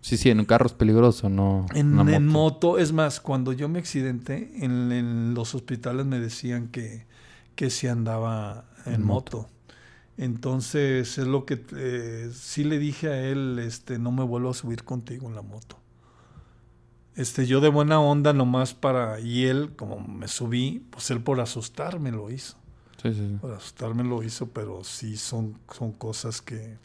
Sí, 0.01 0.17
sí, 0.17 0.31
en 0.31 0.41
un 0.41 0.47
carro 0.47 0.67
es 0.67 0.73
peligroso, 0.73 1.29
no. 1.29 1.67
En, 1.75 2.27
moto. 2.27 2.79
es 2.79 2.93
más, 2.93 3.21
cuando 3.21 3.53
yo 3.53 3.69
me 3.69 3.79
accidenté, 3.79 4.53
en, 4.57 5.33
los 5.33 5.55
hospitales 5.55 6.07
me 6.07 6.19
decían 6.19 6.69
que, 6.69 7.07
que 7.55 7.71
se 7.71 7.89
andaba 7.89 8.65
en, 8.87 9.05
moto. 9.05 9.49
Entonces, 10.17 11.19
es 11.19 11.27
lo 11.27 11.47
que 11.47 11.65
eh, 11.77 12.31
sí 12.33 12.65
le 12.65 12.79
dije 12.79 13.09
a 13.09 13.21
él, 13.21 13.59
este, 13.59 13.99
no 13.99 14.13
me 14.13 14.25
vuelvo 14.25 14.51
a 14.51 14.55
subir 14.55 14.85
contigo 14.85 15.29
en 15.29 15.35
la 15.35 15.43
moto. 15.43 15.79
Este, 17.15 17.47
yo 17.47 17.61
de 17.61 17.69
buena 17.69 18.01
onda 18.01 18.33
nomás 18.33 18.73
para, 18.73 19.21
y 19.21 19.45
él, 19.45 19.75
como 19.77 20.01
me 20.01 20.29
subí, 20.29 20.87
pues 20.91 21.11
él 21.11 21.21
por 21.23 21.41
asustarme 21.41 22.11
lo 22.11 22.31
hizo. 22.31 22.57
Para 23.41 23.57
asustarme 23.57 24.05
lo 24.05 24.23
hizo, 24.23 24.51
pero 24.51 24.85
sí 24.85 25.17
son, 25.17 25.59
son 25.75 25.93
cosas 25.93 26.41
que, 26.41 26.79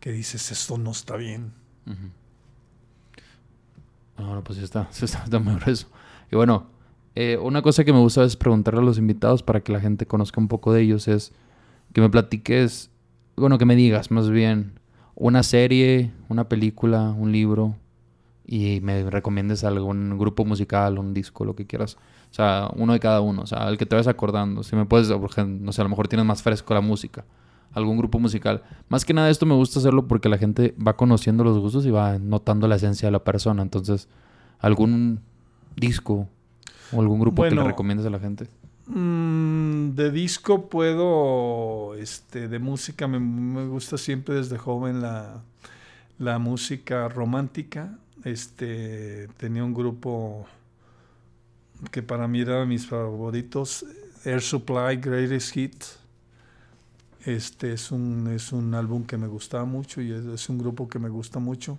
que 0.00 0.10
dices, 0.10 0.50
esto 0.50 0.76
no 0.78 0.90
está 0.90 1.16
bien. 1.16 1.52
No, 4.18 4.42
pues 4.42 4.58
sí 4.58 4.64
está, 4.64 4.88
sí 4.92 5.04
está, 5.04 5.38
muy 5.38 5.54
grueso. 5.56 5.86
Y 6.30 6.36
bueno, 6.36 6.66
eh, 7.14 7.38
una 7.40 7.62
cosa 7.62 7.84
que 7.84 7.92
me 7.92 8.00
gusta 8.00 8.24
es 8.24 8.36
preguntarle 8.36 8.80
a 8.80 8.84
los 8.84 8.98
invitados 8.98 9.42
para 9.42 9.60
que 9.60 9.72
la 9.72 9.80
gente 9.80 10.06
conozca 10.06 10.40
un 10.40 10.48
poco 10.48 10.72
de 10.72 10.82
ellos 10.82 11.06
es 11.08 11.32
que 11.92 12.00
me 12.00 12.10
platiques, 12.10 12.90
bueno, 13.36 13.58
que 13.58 13.64
me 13.64 13.76
digas 13.76 14.10
más 14.10 14.30
bien 14.30 14.80
una 15.14 15.42
serie, 15.42 16.12
una 16.28 16.48
película, 16.48 17.10
un 17.10 17.30
libro 17.30 17.76
y 18.46 18.80
me 18.80 19.08
recomiendes 19.08 19.64
algún 19.64 20.18
grupo 20.18 20.44
musical, 20.44 20.98
un 20.98 21.14
disco, 21.14 21.44
lo 21.44 21.54
que 21.54 21.66
quieras. 21.66 21.96
O 22.30 22.34
sea, 22.34 22.68
uno 22.76 22.92
de 22.92 23.00
cada 23.00 23.20
uno. 23.20 23.42
O 23.42 23.46
sea, 23.46 23.68
el 23.68 23.78
que 23.78 23.86
te 23.86 23.94
vayas 23.94 24.08
acordando. 24.08 24.62
Si 24.62 24.76
me 24.76 24.84
puedes, 24.84 25.08
no 25.08 25.72
sé, 25.72 25.80
a 25.80 25.84
lo 25.84 25.90
mejor 25.90 26.08
tienes 26.08 26.26
más 26.26 26.42
fresco 26.42 26.74
la 26.74 26.80
música. 26.80 27.24
Algún 27.72 27.96
grupo 27.96 28.18
musical. 28.18 28.62
Más 28.88 29.04
que 29.04 29.14
nada 29.14 29.30
esto 29.30 29.46
me 29.46 29.54
gusta 29.54 29.78
hacerlo 29.78 30.06
porque 30.06 30.28
la 30.28 30.36
gente 30.36 30.74
va 30.84 30.96
conociendo 30.96 31.42
los 31.42 31.58
gustos 31.58 31.86
y 31.86 31.90
va 31.90 32.18
notando 32.18 32.68
la 32.68 32.76
esencia 32.76 33.06
de 33.06 33.12
la 33.12 33.24
persona. 33.24 33.62
Entonces, 33.62 34.08
algún 34.58 35.20
disco 35.76 36.28
o 36.94 37.00
algún 37.00 37.20
grupo 37.20 37.42
que 37.42 37.50
le 37.50 37.64
recomiendes 37.64 38.06
a 38.06 38.10
la 38.10 38.18
gente. 38.18 38.46
Mm, 38.86 39.94
de 39.94 40.10
disco 40.10 40.68
puedo, 40.68 41.94
este, 41.94 42.48
de 42.48 42.58
música 42.58 43.08
me, 43.08 43.18
me 43.18 43.66
gusta 43.66 43.96
siempre 43.96 44.34
desde 44.34 44.58
joven 44.58 45.00
la, 45.00 45.42
la 46.18 46.38
música 46.38 47.08
romántica. 47.08 47.98
Este, 48.24 49.28
tenía 49.36 49.64
un 49.64 49.74
grupo 49.74 50.46
que 51.90 52.02
para 52.02 52.28
mí 52.28 52.40
era 52.40 52.64
mis 52.64 52.86
favoritos, 52.86 53.84
Air 54.24 54.40
Supply 54.40 54.96
Greatest 54.96 55.52
Hit. 55.52 55.84
Este 57.24 57.72
es 57.72 57.90
un, 57.90 58.28
es 58.28 58.52
un 58.52 58.74
álbum 58.74 59.04
que 59.04 59.16
me 59.16 59.26
gustaba 59.26 59.64
mucho 59.64 60.00
y 60.00 60.12
es, 60.12 60.48
un 60.48 60.58
grupo 60.58 60.88
que 60.88 60.98
me 60.98 61.08
gusta 61.08 61.38
mucho. 61.38 61.78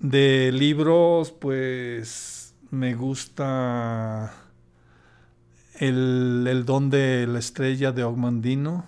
De 0.00 0.52
libros, 0.52 1.32
pues 1.32 2.37
me 2.70 2.94
gusta 2.94 4.32
el, 5.78 6.46
el 6.48 6.64
don 6.64 6.90
de 6.90 7.26
la 7.26 7.38
estrella 7.38 7.92
de 7.92 8.04
Ogmandino, 8.04 8.86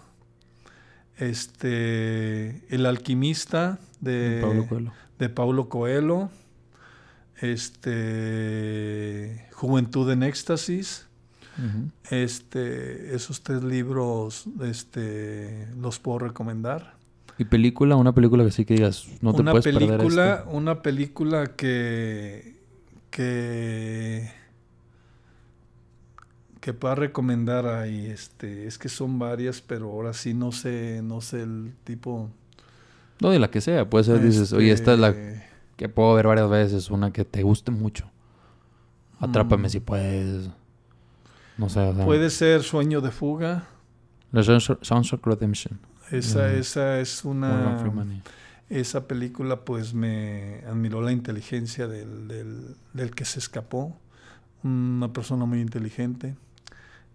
este, 1.17 2.65
El 2.75 2.87
alquimista 2.87 3.79
de 4.01 4.67
De 5.19 5.29
Paulo 5.29 5.69
Coelho 5.69 6.31
este, 7.41 7.79
Juventud 9.53 10.11
en 10.11 10.23
Éxtasis. 10.23 11.07
este, 12.11 13.15
esos 13.15 13.43
tres 13.43 13.63
libros 13.63 14.45
este, 14.63 15.69
los 15.79 15.99
puedo 15.99 16.21
recomendar. 16.21 16.95
¿Y 17.37 17.45
película? 17.45 17.97
Una 17.97 18.15
película 18.15 18.45
que 18.45 18.51
sí 18.51 18.65
que 18.65 18.75
digas, 18.75 19.07
no 19.21 19.35
te 19.35 19.43
puedes 19.43 19.65
película, 19.65 20.45
perder 20.45 20.55
Una 20.55 20.83
película 20.83 21.57
que, 21.57 22.60
que, 23.11 24.31
que 26.61 26.73
pueda 26.73 26.95
recomendar 26.95 27.67
ahí. 27.67 28.07
Este, 28.07 28.67
es 28.67 28.79
que 28.79 28.89
son 28.89 29.19
varias, 29.19 29.61
pero 29.61 29.91
ahora 29.91 30.13
sí 30.13 30.35
no 30.35 30.53
sé, 30.53 31.03
no 31.03 31.21
sé 31.21 31.43
el 31.43 31.73
tipo... 31.85 32.31
No, 33.21 33.31
de 33.31 33.39
la 33.39 33.51
que 33.51 33.61
sea. 33.61 33.89
Puede 33.89 34.05
ser, 34.05 34.23
dices, 34.23 34.53
oye, 34.55 34.73
esta 34.73 34.95
es 34.95 34.99
la 34.99 35.09
este, 35.09 35.47
que 35.77 35.89
puedo 35.91 36.15
ver 36.15 36.27
varias 36.27 36.49
veces, 36.49 36.91
una 36.91 37.13
que 37.13 37.25
te 37.27 37.43
guste 37.43 37.71
mucho. 37.71 38.11
Atrápame 39.19 39.69
mm. 39.69 39.71
si 39.71 39.81
puedes. 39.81 40.51
No 41.59 41.69
sé. 41.69 41.93
Puede 42.05 42.31
ser 42.31 42.63
Sueño 42.63 43.03
de 43.03 43.11
Fuga. 43.11 43.69
Soundtrack 44.33 45.27
Redemption. 45.27 45.79
Esa, 46.11 46.53
esa 46.53 46.99
es 46.99 47.25
una. 47.25 47.79
Esa 48.71 49.07
película, 49.09 49.65
pues 49.65 49.95
me 49.95 50.63
admiró 50.67 51.03
la 51.03 51.13
inteligencia 51.13 51.89
del, 51.89 52.77
del, 52.95 53.15
que 53.15 53.25
se 53.25 53.41
escapó. 53.41 53.99
Una 54.63 55.13
persona 55.13 55.45
muy 55.45 55.61
inteligente. 55.61 56.37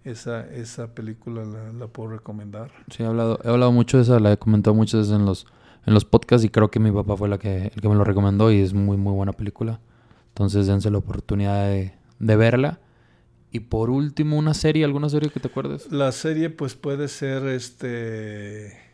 Esa, 0.04 0.48
esa 0.54 0.94
película 0.94 1.44
la, 1.44 1.88
puedo 1.88 2.10
recomendar. 2.10 2.72
Sí, 2.92 3.04
he 3.04 3.06
hablado, 3.06 3.40
he 3.44 3.48
hablado 3.48 3.72
mucho 3.72 3.98
de 3.98 4.04
esa, 4.04 4.20
la 4.20 4.34
he 4.34 4.38
comentado 4.38 4.76
muchas 4.76 5.02
veces 5.02 5.16
en 5.16 5.26
los 5.26 5.48
en 5.86 5.94
los 5.94 6.06
podcasts 6.06 6.44
y 6.46 6.50
creo 6.50 6.70
que 6.72 6.80
mi 6.80 6.92
papá 6.92 7.16
fue 7.16 7.30
la 7.30 7.38
que, 7.38 7.72
el 7.74 7.82
que 7.82 7.88
me 7.88 7.96
lo 7.96 8.04
recomendó 8.04 8.52
y 8.52 8.60
es 8.60 8.74
muy, 8.74 8.98
muy 8.98 9.14
buena 9.14 9.34
película. 9.34 9.80
Entonces 10.30 10.68
dense 10.68 10.90
la 10.90 10.98
oportunidad 10.98 11.70
de, 11.70 11.94
de 12.20 12.36
verla. 12.36 12.80
Y 13.52 13.62
por 13.62 13.90
último, 13.90 14.38
una 14.38 14.54
serie, 14.54 14.84
¿alguna 14.84 15.10
serie 15.10 15.30
que 15.30 15.40
te 15.40 15.48
acuerdes? 15.48 15.92
La 15.92 16.12
serie 16.12 16.50
pues 16.50 16.76
puede 16.76 17.08
ser 17.08 17.46
este 17.48 18.85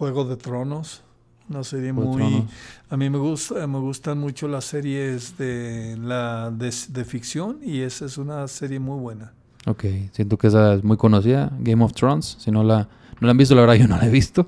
Juego 0.00 0.24
de 0.24 0.38
Tronos. 0.38 1.02
Una 1.50 1.62
serie 1.62 1.92
muy... 1.92 2.46
A 2.88 2.96
mí 2.96 3.10
me, 3.10 3.18
gusta, 3.18 3.66
me 3.66 3.78
gustan 3.80 4.16
mucho 4.16 4.48
las 4.48 4.64
series 4.64 5.36
de, 5.36 5.98
la, 6.00 6.50
de, 6.50 7.04
ficción 7.04 7.58
y 7.62 7.82
esa 7.82 8.06
es 8.06 8.16
una 8.16 8.48
serie 8.48 8.80
muy 8.80 8.98
buena. 8.98 9.34
Ok, 9.66 9.84
siento 10.12 10.38
que 10.38 10.46
esa 10.46 10.72
es 10.72 10.84
muy 10.84 10.96
conocida, 10.96 11.52
Game 11.58 11.84
of 11.84 11.92
Thrones. 11.92 12.38
Si 12.40 12.50
no 12.50 12.64
la, 12.64 12.88
no 13.20 13.26
la 13.26 13.32
han 13.32 13.36
visto, 13.36 13.54
la 13.54 13.60
verdad 13.60 13.74
yo 13.74 13.88
no 13.88 13.98
la 13.98 14.06
he 14.06 14.10
visto, 14.10 14.46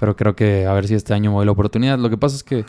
pero 0.00 0.16
creo 0.16 0.34
que 0.34 0.64
a 0.64 0.72
ver 0.72 0.88
si 0.88 0.94
este 0.94 1.12
año 1.12 1.32
me 1.32 1.36
doy 1.36 1.44
la 1.44 1.52
oportunidad. 1.52 1.98
Lo 1.98 2.08
que 2.08 2.16
pasa 2.16 2.36
es 2.36 2.42
que, 2.42 2.64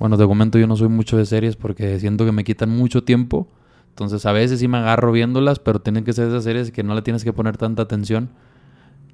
bueno, 0.00 0.16
de 0.16 0.26
momento 0.26 0.58
yo 0.58 0.66
no 0.66 0.74
soy 0.74 0.88
mucho 0.88 1.16
de 1.16 1.26
series 1.26 1.54
porque 1.54 2.00
siento 2.00 2.24
que 2.24 2.32
me 2.32 2.42
quitan 2.42 2.70
mucho 2.70 3.04
tiempo. 3.04 3.46
Entonces 3.90 4.26
a 4.26 4.32
veces 4.32 4.58
sí 4.58 4.66
me 4.66 4.78
agarro 4.78 5.12
viéndolas, 5.12 5.60
pero 5.60 5.80
tienen 5.80 6.02
que 6.02 6.12
ser 6.12 6.26
esas 6.26 6.42
series 6.42 6.72
que 6.72 6.82
no 6.82 6.96
le 6.96 7.02
tienes 7.02 7.22
que 7.22 7.32
poner 7.32 7.56
tanta 7.56 7.82
atención 7.82 8.30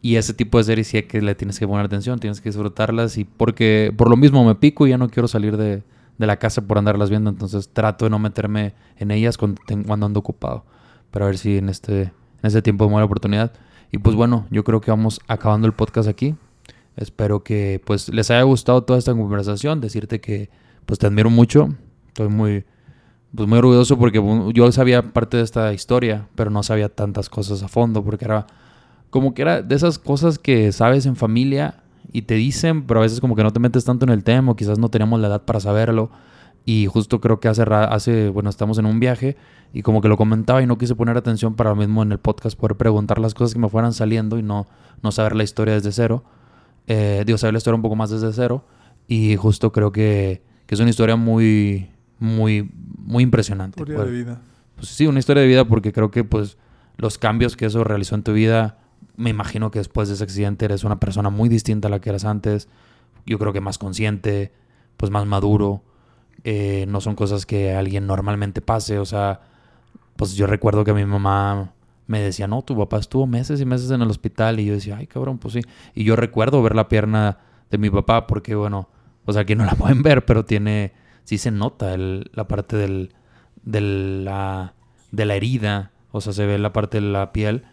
y 0.04 0.16
ese 0.16 0.34
tipo 0.34 0.58
de 0.58 0.64
series 0.64 0.88
sí 0.88 1.02
que 1.04 1.22
le 1.22 1.34
tienes 1.34 1.58
que 1.58 1.66
poner 1.66 1.86
atención, 1.86 2.18
tienes 2.18 2.42
que 2.42 2.50
disfrutarlas 2.50 3.16
y 3.16 3.24
porque 3.24 3.90
por 3.96 4.10
lo 4.10 4.18
mismo 4.18 4.44
me 4.44 4.54
pico 4.54 4.86
y 4.86 4.90
ya 4.90 4.98
no 4.98 5.08
quiero 5.08 5.28
salir 5.28 5.56
de, 5.56 5.82
la 6.18 6.36
casa 6.36 6.60
por 6.60 6.76
andarlas 6.76 7.08
viendo, 7.08 7.30
entonces 7.30 7.70
trato 7.70 8.04
de 8.04 8.10
no 8.10 8.18
meterme 8.18 8.74
en 8.98 9.10
ellas 9.10 9.38
cuando, 9.38 9.62
ando 9.88 10.20
ocupado, 10.20 10.66
para 11.10 11.24
ver 11.24 11.38
si 11.38 11.56
en 11.56 11.70
este, 11.70 12.02
en 12.02 12.12
este 12.42 12.60
tiempo 12.60 12.86
me 12.86 12.92
da 12.92 12.98
la 12.98 13.04
oportunidad. 13.06 13.54
Y 13.92 13.96
pues 13.96 14.14
bueno, 14.14 14.46
yo 14.50 14.62
creo 14.62 14.82
que 14.82 14.90
vamos 14.90 15.22
acabando 15.26 15.66
el 15.66 15.72
podcast 15.72 16.06
aquí. 16.06 16.34
Espero 16.96 17.42
que 17.42 17.80
pues 17.86 18.10
les 18.10 18.30
haya 18.30 18.42
gustado 18.42 18.84
toda 18.84 18.98
esta 18.98 19.14
conversación, 19.14 19.80
decirte 19.80 20.20
que 20.20 20.50
pues 20.84 20.98
te 20.98 21.06
admiro 21.06 21.30
mucho, 21.30 21.70
estoy 22.08 22.28
muy 22.28 22.66
pues 23.34 23.48
muy 23.48 23.58
orgulloso 23.58 23.98
porque 23.98 24.22
yo 24.52 24.70
sabía 24.70 25.00
parte 25.00 25.38
de 25.38 25.44
esta 25.44 25.72
historia, 25.72 26.28
pero 26.34 26.50
no 26.50 26.62
sabía 26.62 26.90
tantas 26.90 27.30
cosas 27.30 27.62
a 27.62 27.68
fondo 27.68 28.04
porque 28.04 28.26
era 28.26 28.46
como 29.14 29.32
que 29.32 29.42
era 29.42 29.62
de 29.62 29.76
esas 29.76 30.00
cosas 30.00 30.40
que 30.40 30.72
sabes 30.72 31.06
en 31.06 31.14
familia 31.14 31.84
y 32.10 32.22
te 32.22 32.34
dicen, 32.34 32.84
pero 32.84 32.98
a 32.98 33.04
veces 33.04 33.20
como 33.20 33.36
que 33.36 33.44
no 33.44 33.52
te 33.52 33.60
metes 33.60 33.84
tanto 33.84 34.04
en 34.04 34.10
el 34.10 34.24
tema, 34.24 34.50
o 34.50 34.56
quizás 34.56 34.76
no 34.76 34.88
teníamos 34.88 35.20
la 35.20 35.28
edad 35.28 35.42
para 35.44 35.60
saberlo. 35.60 36.10
Y 36.64 36.86
justo 36.86 37.20
creo 37.20 37.38
que 37.38 37.46
hace, 37.46 37.62
hace, 37.62 38.28
bueno, 38.30 38.50
estamos 38.50 38.76
en 38.78 38.86
un 38.86 38.98
viaje 38.98 39.36
y 39.72 39.82
como 39.82 40.00
que 40.00 40.08
lo 40.08 40.16
comentaba 40.16 40.62
y 40.62 40.66
no 40.66 40.78
quise 40.78 40.96
poner 40.96 41.16
atención 41.16 41.54
para 41.54 41.70
lo 41.70 41.76
mismo 41.76 42.02
en 42.02 42.10
el 42.10 42.18
podcast, 42.18 42.58
poder 42.58 42.76
preguntar 42.76 43.20
las 43.20 43.34
cosas 43.34 43.54
que 43.54 43.60
me 43.60 43.68
fueran 43.68 43.92
saliendo 43.92 44.36
y 44.36 44.42
no, 44.42 44.66
no 45.00 45.12
saber 45.12 45.36
la 45.36 45.44
historia 45.44 45.74
desde 45.74 45.92
cero. 45.92 46.24
Eh, 46.88 47.22
digo, 47.24 47.38
saber 47.38 47.54
la 47.54 47.58
historia 47.58 47.76
un 47.76 47.82
poco 47.82 47.94
más 47.94 48.10
desde 48.10 48.32
cero. 48.32 48.64
Y 49.06 49.36
justo 49.36 49.70
creo 49.70 49.92
que, 49.92 50.42
que 50.66 50.74
es 50.74 50.80
una 50.80 50.90
historia 50.90 51.14
muy, 51.14 51.88
muy, 52.18 52.68
muy 52.98 53.22
impresionante. 53.22 53.80
Historia 53.80 54.04
de 54.06 54.10
vida. 54.10 54.40
Pues 54.74 54.88
sí, 54.88 55.06
una 55.06 55.20
historia 55.20 55.42
de 55.42 55.46
vida 55.46 55.64
porque 55.66 55.92
creo 55.92 56.10
que 56.10 56.24
pues 56.24 56.58
los 56.96 57.16
cambios 57.16 57.56
que 57.56 57.66
eso 57.66 57.84
realizó 57.84 58.16
en 58.16 58.24
tu 58.24 58.32
vida 58.32 58.80
me 59.16 59.30
imagino 59.30 59.70
que 59.70 59.78
después 59.78 60.08
de 60.08 60.14
ese 60.14 60.24
accidente 60.24 60.64
eres 60.64 60.84
una 60.84 60.98
persona 60.98 61.30
muy 61.30 61.48
distinta 61.48 61.88
a 61.88 61.90
la 61.90 62.00
que 62.00 62.10
eras 62.10 62.24
antes. 62.24 62.68
Yo 63.26 63.38
creo 63.38 63.52
que 63.52 63.60
más 63.60 63.78
consciente, 63.78 64.52
pues 64.96 65.10
más 65.10 65.26
maduro. 65.26 65.82
Eh, 66.42 66.84
no 66.88 67.00
son 67.00 67.14
cosas 67.14 67.46
que 67.46 67.74
alguien 67.74 68.06
normalmente 68.06 68.60
pase. 68.60 68.98
O 68.98 69.04
sea, 69.04 69.40
pues 70.16 70.34
yo 70.34 70.46
recuerdo 70.46 70.84
que 70.84 70.92
mi 70.92 71.04
mamá 71.04 71.72
me 72.06 72.20
decía, 72.20 72.46
no, 72.46 72.62
tu 72.62 72.76
papá 72.76 72.98
estuvo 72.98 73.26
meses 73.26 73.60
y 73.60 73.64
meses 73.64 73.90
en 73.90 74.02
el 74.02 74.10
hospital. 74.10 74.58
Y 74.58 74.66
yo 74.66 74.74
decía, 74.74 74.96
ay, 74.96 75.06
cabrón, 75.06 75.38
pues 75.38 75.54
sí. 75.54 75.60
Y 75.94 76.04
yo 76.04 76.16
recuerdo 76.16 76.62
ver 76.62 76.74
la 76.74 76.88
pierna 76.88 77.38
de 77.70 77.78
mi 77.78 77.90
papá 77.90 78.26
porque, 78.26 78.54
bueno, 78.54 78.88
o 79.24 79.32
sea, 79.32 79.42
aquí 79.42 79.54
no 79.54 79.64
la 79.64 79.74
pueden 79.76 80.02
ver, 80.02 80.24
pero 80.24 80.44
tiene, 80.44 80.92
sí 81.22 81.38
se 81.38 81.50
nota 81.50 81.94
el, 81.94 82.30
la 82.34 82.48
parte 82.48 82.76
del, 82.76 83.14
de 83.62 83.80
la 83.80 84.74
herida. 85.12 85.92
O 86.10 86.20
sea, 86.20 86.32
se 86.32 86.46
ve 86.46 86.58
la 86.58 86.72
parte 86.72 87.00
de 87.00 87.06
la 87.06 87.32
piel 87.32 87.64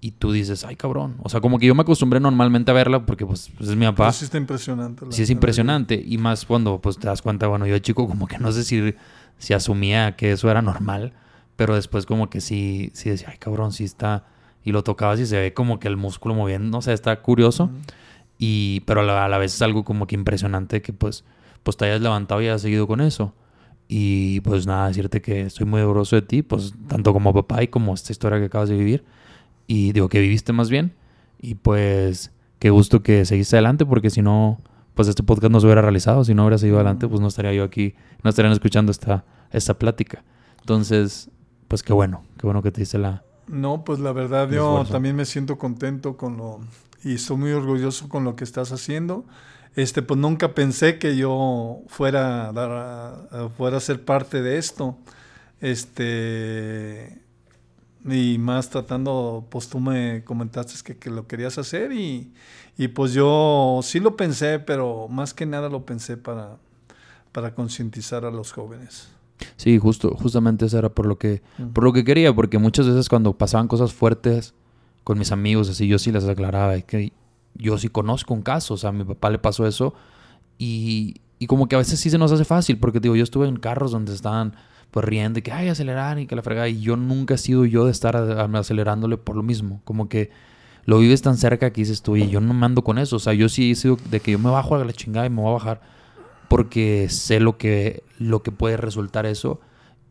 y 0.00 0.12
tú 0.12 0.32
dices, 0.32 0.64
ay 0.64 0.76
cabrón. 0.76 1.16
O 1.22 1.28
sea, 1.28 1.40
como 1.40 1.58
que 1.58 1.66
yo 1.66 1.74
me 1.74 1.82
acostumbré 1.82 2.20
normalmente 2.20 2.70
a 2.70 2.74
verla 2.74 3.04
porque 3.04 3.26
pues, 3.26 3.50
pues 3.56 3.68
es 3.68 3.76
mi 3.76 3.84
papá. 3.86 4.12
sí 4.12 4.24
está 4.24 4.38
impresionante. 4.38 5.04
sí 5.10 5.22
es 5.22 5.30
impresionante. 5.30 6.02
Y 6.04 6.16
más 6.16 6.46
cuando 6.46 6.80
pues 6.80 6.98
te 6.98 7.06
das 7.06 7.20
cuenta, 7.20 7.46
bueno, 7.48 7.66
yo 7.66 7.78
chico 7.80 8.08
como 8.08 8.26
que 8.26 8.38
no 8.38 8.50
sé 8.50 8.64
si, 8.64 8.94
si 9.38 9.52
asumía 9.52 10.16
que 10.16 10.32
eso 10.32 10.50
era 10.50 10.62
normal, 10.62 11.12
pero 11.56 11.74
después 11.74 12.06
como 12.06 12.30
que 12.30 12.40
sí, 12.40 12.90
sí 12.94 13.10
decía, 13.10 13.28
ay 13.30 13.38
cabrón, 13.38 13.72
sí 13.72 13.84
está. 13.84 14.24
Y 14.64 14.72
lo 14.72 14.82
tocabas 14.84 15.20
y 15.20 15.26
se 15.26 15.38
ve 15.38 15.54
como 15.54 15.78
que 15.80 15.88
el 15.88 15.96
músculo 15.96 16.34
moviendo, 16.34 16.78
o 16.78 16.82
sea, 16.82 16.94
está 16.94 17.20
curioso. 17.20 17.70
Y, 18.38 18.80
pero 18.80 19.02
a 19.02 19.28
la, 19.28 19.38
vez 19.38 19.54
es 19.54 19.62
algo 19.62 19.84
como 19.84 20.06
que 20.06 20.14
impresionante 20.14 20.80
que 20.80 20.94
pues, 20.94 21.24
pues 21.62 21.76
te 21.76 21.84
hayas 21.84 22.00
levantado 22.00 22.40
y 22.40 22.46
hayas 22.46 22.62
seguido 22.62 22.86
con 22.86 23.02
eso. 23.02 23.34
Y 23.86 24.40
pues 24.40 24.66
nada, 24.66 24.88
decirte 24.88 25.20
que 25.20 25.42
estoy 25.42 25.66
muy 25.66 25.82
orgulloso 25.82 26.16
de 26.16 26.22
ti, 26.22 26.42
pues 26.42 26.72
tanto 26.88 27.12
como 27.12 27.34
papá 27.34 27.62
y 27.62 27.68
como 27.68 27.92
esta 27.92 28.12
historia 28.12 28.38
que 28.38 28.46
acabas 28.46 28.70
de 28.70 28.76
vivir 28.76 29.04
y 29.70 29.92
digo 29.92 30.08
que 30.08 30.18
viviste 30.18 30.52
más 30.52 30.68
bien. 30.68 30.94
Y 31.40 31.54
pues 31.54 32.32
qué 32.58 32.70
gusto 32.70 33.04
que 33.04 33.24
seguiste 33.24 33.54
adelante 33.54 33.86
porque 33.86 34.10
si 34.10 34.20
no, 34.20 34.60
pues 34.94 35.06
este 35.06 35.22
podcast 35.22 35.52
no 35.52 35.60
se 35.60 35.66
hubiera 35.66 35.80
realizado. 35.80 36.24
Si 36.24 36.34
no 36.34 36.42
hubiera 36.42 36.58
seguido 36.58 36.78
adelante, 36.78 37.06
pues 37.06 37.20
no 37.20 37.28
estaría 37.28 37.52
yo 37.52 37.62
aquí, 37.62 37.94
no 38.24 38.30
estarían 38.30 38.52
escuchando 38.52 38.90
esta, 38.90 39.24
esta 39.52 39.78
plática. 39.78 40.24
Entonces, 40.58 41.30
pues 41.68 41.84
qué 41.84 41.92
bueno, 41.92 42.24
qué 42.36 42.48
bueno 42.48 42.62
que 42.62 42.72
te 42.72 42.82
hice 42.82 42.98
la... 42.98 43.22
No, 43.46 43.84
pues 43.84 44.00
la 44.00 44.10
verdad 44.10 44.50
yo 44.50 44.84
también 44.90 45.14
me 45.14 45.24
siento 45.24 45.56
contento 45.56 46.16
con 46.16 46.36
lo... 46.36 46.58
Y 47.04 47.14
estoy 47.14 47.36
muy 47.36 47.52
orgulloso 47.52 48.08
con 48.08 48.24
lo 48.24 48.34
que 48.34 48.42
estás 48.42 48.72
haciendo. 48.72 49.24
Este, 49.76 50.02
pues 50.02 50.18
nunca 50.18 50.52
pensé 50.52 50.98
que 50.98 51.16
yo 51.16 51.78
fuera 51.86 52.48
a, 52.48 52.52
dar 52.52 53.50
fuera 53.56 53.76
a 53.76 53.80
ser 53.80 54.04
parte 54.04 54.42
de 54.42 54.58
esto. 54.58 54.98
Este, 55.60 57.20
y 58.08 58.38
más 58.38 58.70
tratando, 58.70 59.46
pues 59.50 59.68
tú 59.68 59.78
me 59.78 60.24
comentaste 60.24 60.74
que, 60.84 60.98
que 60.98 61.10
lo 61.10 61.26
querías 61.26 61.58
hacer 61.58 61.92
y, 61.92 62.32
y, 62.78 62.88
pues 62.88 63.12
yo 63.12 63.80
sí 63.82 64.00
lo 64.00 64.16
pensé, 64.16 64.58
pero 64.58 65.08
más 65.08 65.34
que 65.34 65.46
nada 65.46 65.68
lo 65.68 65.84
pensé 65.84 66.16
para, 66.16 66.56
para 67.32 67.54
concientizar 67.54 68.24
a 68.24 68.30
los 68.30 68.52
jóvenes. 68.52 69.08
Sí, 69.56 69.78
justo, 69.78 70.14
justamente 70.16 70.66
eso 70.66 70.78
era 70.78 70.88
por 70.88 71.06
lo 71.06 71.18
que, 71.18 71.42
por 71.72 71.84
lo 71.84 71.92
que 71.92 72.04
quería, 72.04 72.34
porque 72.34 72.58
muchas 72.58 72.86
veces 72.86 73.08
cuando 73.08 73.36
pasaban 73.36 73.68
cosas 73.68 73.92
fuertes 73.92 74.54
con 75.04 75.18
mis 75.18 75.32
amigos, 75.32 75.68
así 75.68 75.86
yo 75.86 75.98
sí 75.98 76.12
les 76.12 76.24
aclaraba 76.24 76.78
que 76.80 77.12
yo 77.54 77.78
sí 77.78 77.88
conozco 77.88 78.34
un 78.34 78.42
caso, 78.42 78.74
o 78.74 78.76
sea, 78.76 78.90
a 78.90 78.92
mi 78.92 79.04
papá 79.04 79.30
le 79.30 79.38
pasó 79.38 79.66
eso 79.66 79.94
y, 80.58 81.20
y 81.38 81.46
como 81.46 81.68
que 81.68 81.74
a 81.74 81.78
veces 81.78 81.98
sí 82.00 82.10
se 82.10 82.18
nos 82.18 82.32
hace 82.32 82.44
fácil, 82.44 82.78
porque 82.78 83.00
digo, 83.00 83.16
yo 83.16 83.24
estuve 83.24 83.48
en 83.48 83.56
carros 83.56 83.92
donde 83.92 84.14
estaban 84.14 84.54
pues 84.90 85.04
riendo 85.04 85.38
y 85.38 85.42
que, 85.42 85.52
ay, 85.52 85.68
acelerar 85.68 86.18
y 86.18 86.26
que 86.26 86.36
la 86.36 86.42
fregada. 86.42 86.68
Y 86.68 86.80
yo 86.80 86.96
nunca 86.96 87.34
he 87.34 87.38
sido 87.38 87.64
yo 87.64 87.84
de 87.84 87.92
estar 87.92 88.16
acelerándole 88.16 89.16
por 89.16 89.36
lo 89.36 89.42
mismo. 89.42 89.80
Como 89.84 90.08
que 90.08 90.30
lo 90.84 90.98
vives 90.98 91.22
tan 91.22 91.36
cerca 91.36 91.72
que 91.72 91.80
dices 91.80 92.02
tú, 92.02 92.16
y 92.16 92.28
yo 92.28 92.40
no 92.40 92.54
me 92.54 92.66
ando 92.66 92.82
con 92.82 92.98
eso. 92.98 93.16
O 93.16 93.20
sea, 93.20 93.32
yo 93.32 93.48
sí 93.48 93.72
he 93.72 93.74
sido 93.74 93.96
de 94.10 94.20
que 94.20 94.32
yo 94.32 94.38
me 94.38 94.50
bajo 94.50 94.74
a 94.74 94.84
la 94.84 94.92
chingada 94.92 95.26
y 95.26 95.30
me 95.30 95.42
voy 95.42 95.50
a 95.50 95.54
bajar 95.54 95.80
porque 96.48 97.08
sé 97.08 97.38
lo 97.38 97.58
que, 97.58 98.02
lo 98.18 98.42
que 98.42 98.50
puede 98.50 98.76
resultar 98.76 99.24
eso. 99.24 99.60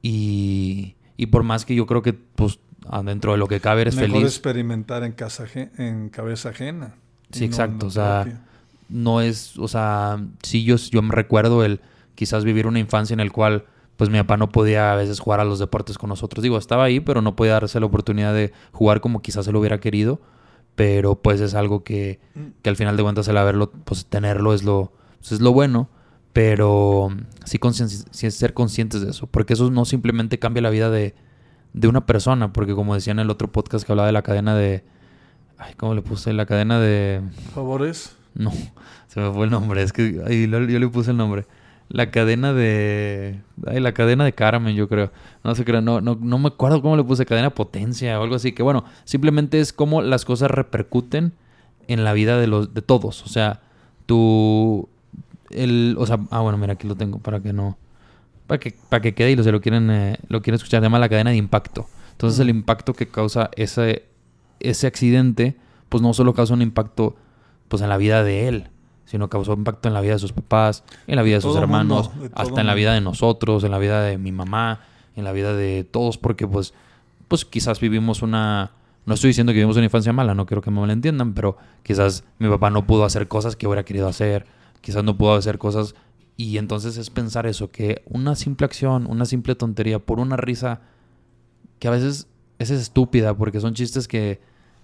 Y, 0.01 0.95
y 1.17 1.25
por 1.25 1.43
más 1.43 1.65
que 1.65 1.75
yo 1.75 1.85
creo 1.85 2.01
que, 2.01 2.13
pues, 2.13 2.59
dentro 3.03 3.33
de 3.33 3.37
lo 3.37 3.47
que 3.47 3.59
cabe 3.59 3.81
eres 3.81 3.95
Mejor 3.97 4.11
feliz. 4.11 4.27
experimentar 4.27 5.03
en, 5.03 5.11
casa, 5.11 5.45
en 5.53 6.07
cabeza 6.07 6.49
ajena. 6.49 6.95
Sí, 7.31 7.43
exacto. 7.43 7.87
o 7.87 7.89
sea, 7.89 8.41
no 8.87 9.19
es, 9.19 9.57
o 9.57 9.67
sea, 9.67 10.23
sí 10.41 10.63
yo, 10.63 10.77
yo 10.77 11.01
me 11.01 11.13
recuerdo 11.13 11.65
el 11.65 11.81
quizás 12.15 12.45
vivir 12.45 12.67
una 12.67 12.79
infancia 12.79 13.13
en 13.13 13.19
el 13.19 13.31
cual 13.31 13.65
pues 13.99 14.09
mi 14.09 14.17
papá 14.17 14.37
no 14.37 14.49
podía 14.49 14.93
a 14.93 14.95
veces 14.95 15.19
jugar 15.19 15.41
a 15.41 15.43
los 15.43 15.59
deportes 15.59 15.97
con 15.97 16.07
nosotros. 16.07 16.41
Digo, 16.41 16.57
estaba 16.57 16.85
ahí, 16.85 17.01
pero 17.01 17.21
no 17.21 17.35
podía 17.35 17.51
darse 17.51 17.81
la 17.81 17.85
oportunidad 17.85 18.33
de 18.33 18.53
jugar 18.71 19.01
como 19.01 19.21
quizás 19.21 19.43
se 19.43 19.51
lo 19.51 19.59
hubiera 19.59 19.81
querido. 19.81 20.21
Pero 20.75 21.15
pues 21.15 21.41
es 21.41 21.53
algo 21.53 21.83
que, 21.83 22.21
mm. 22.33 22.61
que 22.61 22.69
al 22.69 22.77
final 22.77 22.95
de 22.95 23.03
cuentas 23.03 23.27
el 23.27 23.35
haberlo, 23.35 23.71
pues 23.83 24.05
tenerlo 24.05 24.53
es 24.53 24.63
lo, 24.63 24.93
pues, 25.17 25.33
es 25.33 25.41
lo 25.41 25.51
bueno. 25.51 25.89
Pero 26.31 27.09
sí, 27.43 27.59
sí 28.11 28.31
ser 28.31 28.53
conscientes 28.53 29.01
de 29.01 29.09
eso. 29.09 29.27
Porque 29.27 29.51
eso 29.51 29.69
no 29.69 29.83
simplemente 29.83 30.39
cambia 30.39 30.61
la 30.61 30.69
vida 30.69 30.89
de, 30.89 31.13
de 31.73 31.87
una 31.89 32.05
persona. 32.05 32.53
Porque 32.53 32.75
como 32.75 32.95
decía 32.95 33.11
en 33.11 33.19
el 33.19 33.29
otro 33.29 33.51
podcast 33.51 33.85
que 33.85 33.91
hablaba 33.91 34.07
de 34.07 34.13
la 34.13 34.21
cadena 34.21 34.55
de... 34.55 34.85
Ay, 35.57 35.73
¿cómo 35.75 35.93
le 35.93 36.01
puse? 36.01 36.31
La 36.31 36.45
cadena 36.45 36.79
de... 36.79 37.21
¿Favores? 37.53 38.15
No, 38.33 38.53
se 39.07 39.19
me 39.19 39.29
fue 39.33 39.43
el 39.43 39.51
nombre. 39.51 39.83
Es 39.83 39.91
que 39.91 40.21
ay, 40.25 40.49
yo 40.49 40.79
le 40.79 40.87
puse 40.87 41.11
el 41.11 41.17
nombre 41.17 41.45
la 41.89 42.11
cadena 42.11 42.53
de. 42.53 43.41
Ay, 43.65 43.79
la 43.79 43.93
cadena 43.93 44.23
de 44.23 44.33
Carmen, 44.33 44.75
yo 44.75 44.87
creo. 44.87 45.11
No 45.43 45.55
sé, 45.55 45.65
creo, 45.65 45.81
no, 45.81 46.01
no, 46.01 46.17
no 46.21 46.37
me 46.37 46.47
acuerdo 46.47 46.81
cómo 46.81 46.95
le 46.95 47.03
puse 47.03 47.25
cadena 47.25 47.49
potencia 47.49 48.19
o 48.19 48.23
algo 48.23 48.35
así. 48.35 48.51
Que 48.51 48.63
bueno, 48.63 48.85
simplemente 49.05 49.59
es 49.59 49.73
como 49.73 50.01
las 50.01 50.23
cosas 50.23 50.51
repercuten 50.51 51.33
en 51.87 52.03
la 52.03 52.13
vida 52.13 52.39
de 52.39 52.47
los 52.47 52.73
de 52.73 52.81
todos. 52.81 53.23
O 53.23 53.27
sea, 53.27 53.61
tú. 54.05 54.87
El, 55.49 55.95
o 55.97 56.05
sea, 56.05 56.19
ah, 56.29 56.41
bueno, 56.41 56.59
mira, 56.59 56.73
aquí 56.73 56.87
lo 56.87 56.95
tengo 56.95 57.17
para 57.17 57.39
que 57.41 57.53
no. 57.53 57.77
Para 58.45 58.59
que, 58.59 58.75
para 58.89 59.01
que 59.01 59.15
quede 59.15 59.31
y 59.31 59.35
lo, 59.35 59.43
se 59.43 59.51
lo 59.51 59.61
quieren, 59.61 59.89
eh, 59.89 60.17
lo 60.27 60.41
quieren 60.41 60.55
escuchar. 60.55 60.81
Se 60.81 60.85
llama 60.85 60.99
la 60.99 61.09
cadena 61.09 61.31
de 61.31 61.37
impacto. 61.37 61.87
Entonces, 62.11 62.39
el 62.39 62.49
impacto 62.49 62.93
que 62.93 63.07
causa 63.07 63.49
ese, 63.55 64.05
ese 64.59 64.85
accidente, 64.85 65.55
pues 65.89 66.03
no 66.03 66.13
solo 66.13 66.33
causa 66.33 66.53
un 66.53 66.61
impacto 66.61 67.15
pues 67.67 67.81
en 67.81 67.89
la 67.89 67.97
vida 67.97 68.23
de 68.23 68.47
él, 68.47 68.69
sino 69.09 69.27
causó 69.27 69.53
impacto 69.53 69.87
en 69.87 69.95
la 69.95 70.01
vida 70.01 70.13
de 70.13 70.19
sus 70.19 70.33
papás, 70.33 70.83
en 71.07 71.15
la 71.15 71.23
vida 71.23 71.37
de, 71.37 71.41
sus 71.41 71.55
hermanos, 71.55 72.11
hasta 72.35 72.61
en 72.61 72.67
la 72.67 72.75
vida 72.75 72.93
de 72.93 73.01
nosotros, 73.01 73.63
en 73.63 73.71
la 73.71 73.79
vida 73.79 74.03
de 74.03 74.19
mi 74.19 74.31
mamá, 74.31 74.81
en 75.15 75.23
la 75.23 75.31
vida 75.31 75.55
de 75.55 75.83
todos, 75.83 76.19
porque 76.19 76.45
pues, 76.47 76.75
pues 77.27 77.43
quizás 77.43 77.79
vivimos 77.79 78.21
una... 78.21 78.69
No 79.07 79.15
estoy 79.15 79.29
diciendo 79.29 79.51
que 79.51 79.55
vivimos 79.55 79.77
una 79.77 79.85
infancia 79.85 80.13
mala, 80.13 80.35
no 80.35 80.45
quiero 80.45 80.61
que 80.61 80.69
me 80.69 80.79
malentiendan, 80.79 81.33
pero 81.33 81.57
quizás 81.81 82.23
mi 82.37 82.47
papá 82.49 82.69
no 82.69 82.85
pudo 82.85 83.03
hacer 83.03 83.27
cosas 83.27 83.55
que 83.55 83.65
hubiera 83.65 83.83
querido 83.83 84.07
hacer, 84.07 84.45
quizás 84.81 85.03
no 85.03 85.17
pudo 85.17 85.33
hacer 85.33 85.57
cosas 85.57 85.95
y 86.37 86.59
entonces 86.59 86.97
es 86.97 87.09
pensar 87.09 87.47
eso, 87.47 87.71
que 87.71 88.03
una 88.05 88.35
simple 88.35 88.65
acción, 88.65 89.07
una 89.09 89.25
simple 89.25 89.55
tontería, 89.55 89.97
por 89.97 90.19
una 90.19 90.37
risa 90.37 90.81
que 91.79 91.87
a 91.87 91.91
veces 91.91 92.27
es 92.59 92.69
estúpida, 92.69 93.35
porque 93.35 93.59
son 93.59 93.73
chistes 93.73 94.07
que, 94.07 94.39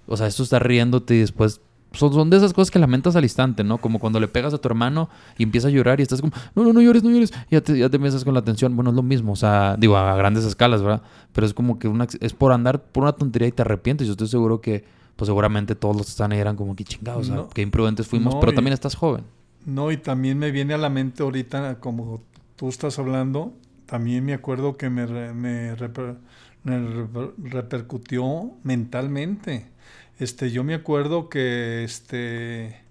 o 0.07 0.17
sea, 0.17 0.25
esto 0.25 0.41
está 0.41 0.57
riéndote 0.57 1.13
y 1.13 1.19
después 1.19 1.61
son, 1.95 2.13
son, 2.13 2.29
de 2.29 2.37
esas 2.37 2.53
cosas 2.53 2.71
que 2.71 2.79
lamentas 2.79 3.15
al 3.15 3.23
instante, 3.23 3.63
¿no? 3.63 3.77
Como 3.77 3.99
cuando 3.99 4.19
le 4.19 4.27
pegas 4.27 4.53
a 4.53 4.57
tu 4.57 4.67
hermano 4.67 5.09
y 5.37 5.43
empieza 5.43 5.67
a 5.67 5.71
llorar 5.71 5.99
y 5.99 6.03
estás 6.03 6.21
como, 6.21 6.33
no, 6.55 6.63
no, 6.63 6.73
no 6.73 6.81
llores, 6.81 7.03
no 7.03 7.09
llores. 7.09 7.33
Y 7.49 7.55
ya 7.55 7.61
te, 7.61 7.77
ya 7.77 7.89
te 7.89 7.97
empiezas 7.97 8.23
con 8.23 8.33
la 8.33 8.39
atención. 8.39 8.75
Bueno, 8.75 8.91
es 8.91 8.95
lo 8.95 9.03
mismo, 9.03 9.33
o 9.33 9.35
sea, 9.35 9.75
digo, 9.77 9.97
a 9.97 10.15
grandes 10.15 10.43
escalas, 10.45 10.81
¿verdad? 10.81 11.01
Pero 11.33 11.47
es 11.47 11.53
como 11.53 11.79
que 11.79 11.87
una, 11.87 12.07
es 12.19 12.33
por 12.33 12.51
andar 12.51 12.83
por 12.83 13.03
una 13.03 13.13
tontería 13.13 13.47
y 13.47 13.51
te 13.51 13.61
arrepientes. 13.61 14.07
Yo 14.07 14.11
estoy 14.13 14.27
seguro 14.27 14.61
que, 14.61 14.85
pues 15.15 15.27
seguramente 15.27 15.75
todos 15.75 15.95
los 15.95 16.05
que 16.05 16.11
están 16.11 16.31
ahí 16.31 16.39
eran 16.39 16.55
como 16.55 16.75
que 16.75 16.83
chingados, 16.83 17.29
no, 17.29 17.35
o 17.35 17.37
sea, 17.45 17.53
que 17.53 17.61
imprudentes 17.61 18.07
fuimos, 18.07 18.33
no, 18.33 18.39
pero 18.39 18.51
y, 18.51 18.55
también 18.55 18.73
estás 18.73 18.95
joven. 18.95 19.23
No, 19.65 19.91
y 19.91 19.97
también 19.97 20.37
me 20.37 20.51
viene 20.51 20.73
a 20.73 20.77
la 20.77 20.89
mente 20.89 21.23
ahorita, 21.23 21.79
como 21.79 22.21
tú 22.55 22.69
estás 22.69 22.99
hablando, 22.99 23.53
también 23.85 24.25
me 24.25 24.33
acuerdo 24.33 24.77
que 24.77 24.89
me, 24.89 25.05
me, 25.33 25.75
reper, 25.75 26.17
me 26.63 27.07
repercutió 27.49 28.51
mentalmente 28.63 29.74
este, 30.19 30.51
yo 30.51 30.63
me 30.63 30.73
acuerdo 30.75 31.29
que 31.29 31.83
este, 31.83 32.81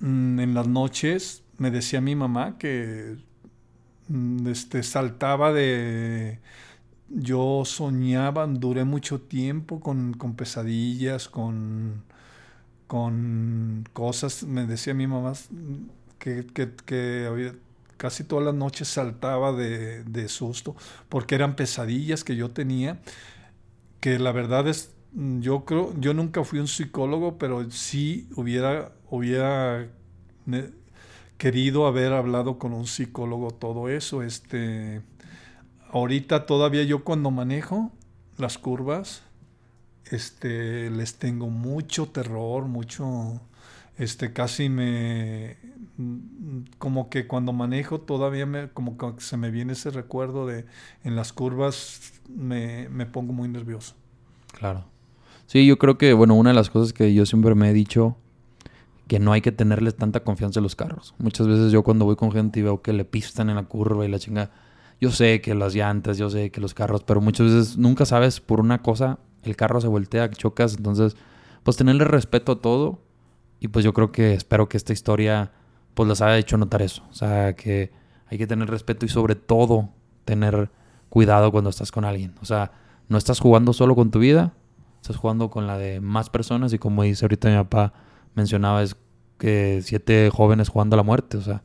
mm, 0.00 0.40
en 0.40 0.54
las 0.54 0.68
noches 0.68 1.42
me 1.58 1.70
decía 1.70 2.00
mi 2.00 2.14
mamá 2.16 2.58
que 2.58 3.16
mm, 4.08 4.48
este, 4.48 4.82
saltaba 4.82 5.52
de... 5.52 6.40
Yo 7.08 7.64
soñaba, 7.66 8.46
duré 8.46 8.84
mucho 8.84 9.20
tiempo 9.20 9.80
con, 9.80 10.14
con 10.14 10.34
pesadillas, 10.36 11.28
con, 11.28 12.02
con 12.86 13.84
cosas. 13.92 14.44
Me 14.44 14.66
decía 14.66 14.94
mi 14.94 15.06
mamá 15.06 15.34
que, 16.18 16.46
que, 16.46 16.72
que 16.86 17.54
casi 17.96 18.24
todas 18.24 18.44
las 18.46 18.54
noches 18.54 18.88
saltaba 18.88 19.52
de, 19.52 20.04
de, 20.04 20.28
susto, 20.28 20.76
porque 21.08 21.34
eran 21.34 21.56
pesadillas 21.56 22.24
que 22.24 22.36
yo 22.36 22.50
tenía, 22.50 23.00
que 24.00 24.18
la 24.18 24.32
verdad 24.32 24.68
es, 24.68 24.93
yo 25.14 25.64
creo, 25.64 25.94
yo 26.00 26.12
nunca 26.12 26.42
fui 26.44 26.58
un 26.58 26.66
psicólogo, 26.66 27.38
pero 27.38 27.70
sí 27.70 28.28
hubiera, 28.34 28.92
hubiera 29.08 29.88
querido 31.38 31.86
haber 31.86 32.12
hablado 32.12 32.58
con 32.58 32.72
un 32.72 32.86
psicólogo 32.86 33.52
todo 33.52 33.88
eso. 33.88 34.22
Este, 34.22 35.02
ahorita 35.90 36.46
todavía 36.46 36.82
yo 36.82 37.04
cuando 37.04 37.30
manejo 37.30 37.92
las 38.38 38.58
curvas, 38.58 39.22
este, 40.06 40.90
les 40.90 41.14
tengo 41.14 41.48
mucho 41.48 42.06
terror, 42.06 42.64
mucho, 42.64 43.40
este, 43.96 44.32
casi 44.32 44.68
me, 44.68 45.56
mm, 45.96 46.62
como 46.78 47.08
que 47.08 47.28
cuando 47.28 47.52
manejo 47.52 48.00
todavía 48.00 48.46
me, 48.46 48.68
como 48.70 48.96
que 48.96 49.20
se 49.20 49.36
me 49.36 49.50
viene 49.50 49.74
ese 49.74 49.90
recuerdo 49.90 50.46
de, 50.46 50.66
en 51.04 51.14
las 51.14 51.32
curvas 51.32 52.12
me, 52.28 52.88
me 52.88 53.06
pongo 53.06 53.32
muy 53.32 53.48
nervioso. 53.48 53.94
Claro. 54.52 54.93
Sí, 55.46 55.66
yo 55.66 55.78
creo 55.78 55.98
que, 55.98 56.12
bueno, 56.14 56.34
una 56.34 56.50
de 56.50 56.56
las 56.56 56.70
cosas 56.70 56.92
que 56.92 57.12
yo 57.14 57.26
siempre 57.26 57.54
me 57.54 57.70
he 57.70 57.72
dicho, 57.72 58.16
que 59.06 59.18
no 59.18 59.32
hay 59.32 59.40
que 59.40 59.52
tenerles 59.52 59.96
tanta 59.96 60.20
confianza 60.20 60.60
en 60.60 60.64
los 60.64 60.76
carros. 60.76 61.14
Muchas 61.18 61.46
veces 61.46 61.72
yo 61.72 61.82
cuando 61.82 62.04
voy 62.04 62.16
con 62.16 62.32
gente 62.32 62.60
y 62.60 62.62
veo 62.62 62.82
que 62.82 62.92
le 62.92 63.04
pistan 63.04 63.50
en 63.50 63.56
la 63.56 63.64
curva 63.64 64.04
y 64.04 64.08
la 64.08 64.18
chinga, 64.18 64.50
yo 65.00 65.10
sé 65.10 65.40
que 65.40 65.54
las 65.54 65.74
llantas, 65.74 66.16
yo 66.16 66.30
sé 66.30 66.50
que 66.50 66.60
los 66.60 66.74
carros, 66.74 67.02
pero 67.04 67.20
muchas 67.20 67.46
veces 67.46 67.76
nunca 67.76 68.06
sabes 68.06 68.40
por 68.40 68.60
una 68.60 68.82
cosa, 68.82 69.18
el 69.42 69.56
carro 69.56 69.80
se 69.80 69.88
voltea, 69.88 70.30
chocas, 70.30 70.76
entonces, 70.76 71.16
pues 71.62 71.76
tenerle 71.76 72.04
respeto 72.04 72.52
a 72.52 72.60
todo 72.60 73.00
y 73.60 73.68
pues 73.68 73.84
yo 73.84 73.92
creo 73.92 74.12
que 74.12 74.34
espero 74.34 74.68
que 74.68 74.76
esta 74.76 74.92
historia 74.92 75.52
pues 75.94 76.08
les 76.08 76.22
haya 76.22 76.38
hecho 76.38 76.56
notar 76.56 76.82
eso, 76.82 77.02
o 77.10 77.14
sea, 77.14 77.54
que 77.54 77.92
hay 78.26 78.38
que 78.38 78.46
tener 78.46 78.70
respeto 78.70 79.04
y 79.04 79.08
sobre 79.08 79.34
todo 79.34 79.90
tener 80.24 80.70
cuidado 81.08 81.52
cuando 81.52 81.70
estás 81.70 81.92
con 81.92 82.04
alguien, 82.04 82.34
o 82.40 82.44
sea, 82.44 82.72
no 83.08 83.18
estás 83.18 83.40
jugando 83.40 83.72
solo 83.72 83.94
con 83.94 84.10
tu 84.10 84.18
vida, 84.18 84.54
estás 85.04 85.18
jugando 85.18 85.50
con 85.50 85.66
la 85.66 85.76
de 85.76 86.00
más 86.00 86.30
personas 86.30 86.72
y 86.72 86.78
como 86.78 87.02
dice 87.02 87.26
ahorita 87.26 87.50
mi 87.50 87.56
papá 87.56 87.92
mencionaba 88.34 88.82
es 88.82 88.96
que 89.36 89.80
siete 89.82 90.30
jóvenes 90.32 90.70
jugando 90.70 90.94
a 90.94 90.96
la 90.96 91.02
muerte, 91.02 91.36
o 91.36 91.42
sea, 91.42 91.62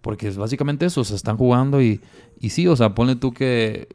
porque 0.00 0.28
es 0.28 0.38
básicamente 0.38 0.86
eso, 0.86 1.04
se 1.04 1.14
están 1.14 1.36
jugando 1.36 1.82
y, 1.82 2.00
y 2.40 2.48
sí, 2.48 2.66
o 2.66 2.74
sea, 2.76 2.94
ponle 2.94 3.16
tú 3.16 3.34
que 3.34 3.86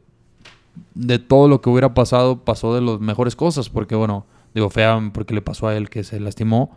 de 0.94 1.18
todo 1.18 1.48
lo 1.48 1.60
que 1.60 1.68
hubiera 1.68 1.94
pasado 1.94 2.44
pasó 2.44 2.76
de 2.76 2.80
las 2.80 3.00
mejores 3.00 3.34
cosas, 3.34 3.68
porque 3.70 3.96
bueno, 3.96 4.24
digo 4.54 4.70
fea 4.70 5.10
porque 5.12 5.34
le 5.34 5.42
pasó 5.42 5.66
a 5.66 5.74
él 5.74 5.90
que 5.90 6.04
se 6.04 6.20
lastimó, 6.20 6.76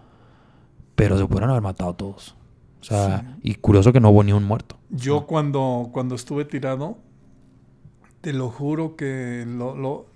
pero 0.96 1.16
se 1.16 1.28
pudieron 1.28 1.52
haber 1.52 1.62
matado 1.62 1.94
todos. 1.94 2.36
O 2.82 2.86
sea, 2.86 3.20
sí. 3.20 3.52
y 3.52 3.56
curioso 3.56 3.94
que 3.94 4.00
no 4.00 4.10
hubo 4.10 4.24
ni 4.24 4.32
un 4.32 4.46
muerto. 4.46 4.78
Yo 4.90 5.28
cuando, 5.28 5.90
cuando 5.92 6.16
estuve 6.16 6.44
tirado, 6.46 6.98
te 8.22 8.34
lo 8.34 8.50
juro 8.50 8.96
que 8.96 9.46
lo, 9.48 9.76
lo, 9.76 10.08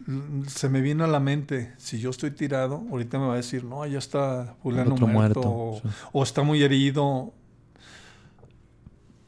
se 0.47 0.67
me 0.69 0.81
vino 0.81 1.05
a 1.05 1.07
la 1.07 1.19
mente, 1.19 1.73
si 1.77 1.99
yo 1.99 2.09
estoy 2.09 2.31
tirado, 2.31 2.83
ahorita 2.91 3.17
me 3.17 3.27
va 3.27 3.33
a 3.33 3.37
decir, 3.37 3.63
no, 3.63 3.85
ya 3.85 3.97
está 3.97 4.55
Juliano 4.61 4.97
muerto, 4.97 5.07
muerto 5.07 5.41
o, 5.45 5.79
sí. 5.81 5.87
o, 6.11 6.23
está 6.23 6.43
muy 6.43 6.63
herido. 6.63 7.33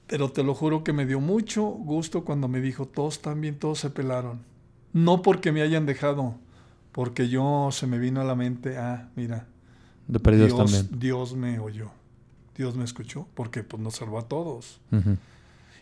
Pero 0.07 0.31
te 0.31 0.43
lo 0.43 0.53
juro 0.53 0.83
que 0.83 0.93
me 0.93 1.05
dio 1.05 1.19
mucho 1.19 1.63
gusto 1.63 2.25
cuando 2.25 2.47
me 2.47 2.61
dijo, 2.61 2.85
todos 2.85 3.15
están 3.15 3.41
bien, 3.41 3.57
todos 3.57 3.79
se 3.79 3.89
pelaron. 3.89 4.41
No 4.93 5.21
porque 5.21 5.51
me 5.51 5.61
hayan 5.61 5.85
dejado, 5.85 6.35
porque 6.91 7.27
yo 7.27 7.69
se 7.71 7.87
me 7.87 7.97
vino 7.97 8.21
a 8.21 8.23
la 8.23 8.35
mente, 8.35 8.77
ah, 8.77 9.09
mira, 9.15 9.47
de 10.07 10.19
perdidos 10.19 10.49
Dios, 10.49 10.71
también. 10.71 10.99
Dios 10.99 11.35
me 11.35 11.59
oyó, 11.59 11.91
Dios 12.55 12.75
me 12.75 12.83
escuchó, 12.83 13.25
porque 13.33 13.63
pues 13.63 13.81
nos 13.81 13.95
salvó 13.95 14.19
a 14.19 14.27
todos. 14.27 14.79
Uh 14.91 14.97
-huh. 14.97 15.17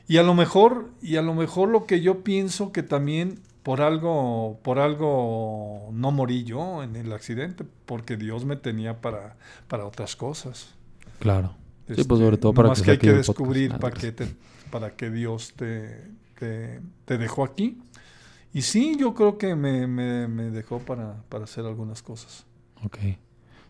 Y 0.07 0.17
a 0.17 0.23
lo 0.23 0.33
mejor, 0.33 0.91
y 1.01 1.15
a 1.15 1.21
lo 1.21 1.33
mejor 1.33 1.69
lo 1.69 1.85
que 1.85 2.01
yo 2.01 2.23
pienso 2.23 2.71
que 2.71 2.83
también 2.83 3.39
por 3.63 3.81
algo, 3.81 4.59
por 4.61 4.79
algo 4.79 5.89
no 5.93 6.11
morí 6.11 6.43
yo 6.43 6.83
en 6.83 6.95
el 6.97 7.11
accidente, 7.13 7.65
porque 7.85 8.17
Dios 8.17 8.43
me 8.45 8.57
tenía 8.57 8.99
para, 8.99 9.37
para 9.67 9.85
otras 9.85 10.15
cosas. 10.15 10.75
Claro. 11.19 11.55
Este, 11.87 12.03
sí, 12.03 12.07
pues 12.07 12.19
sobre 12.19 12.37
todo 12.37 12.53
para 12.53 12.73
que, 12.73 12.81
que 12.81 12.91
hay 12.91 12.97
que 12.97 13.13
descubrir 13.13 13.77
para 13.77 13.93
que, 13.93 14.11
te, 14.11 14.27
para 14.69 14.95
que 14.95 15.09
Dios 15.09 15.53
te, 15.53 16.11
te, 16.37 16.81
te, 17.05 17.17
dejó 17.17 17.43
aquí. 17.43 17.81
Y 18.53 18.61
sí, 18.61 18.95
yo 18.99 19.13
creo 19.13 19.37
que 19.37 19.55
me, 19.55 19.87
me, 19.87 20.27
me 20.27 20.49
dejó 20.49 20.79
para, 20.79 21.23
para, 21.29 21.45
hacer 21.45 21.65
algunas 21.65 22.01
cosas. 22.01 22.45
Ok. 22.83 22.97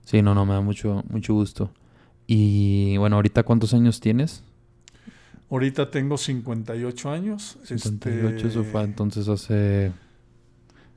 Sí, 0.04 0.22
no, 0.22 0.36
no, 0.36 0.46
me 0.46 0.54
da 0.54 0.62
mucho, 0.62 1.04
mucho 1.10 1.34
gusto. 1.34 1.72
Y 2.28 2.98
bueno, 2.98 3.16
ahorita 3.16 3.44
cuántos 3.44 3.74
años 3.74 4.00
tienes? 4.00 4.44
Ahorita 5.54 5.92
tengo 5.92 6.18
58 6.18 7.12
años. 7.12 7.60
58, 7.64 8.36
este... 8.36 8.48
eso 8.48 8.64
fue 8.64 8.82
entonces 8.82 9.28
hace... 9.28 9.92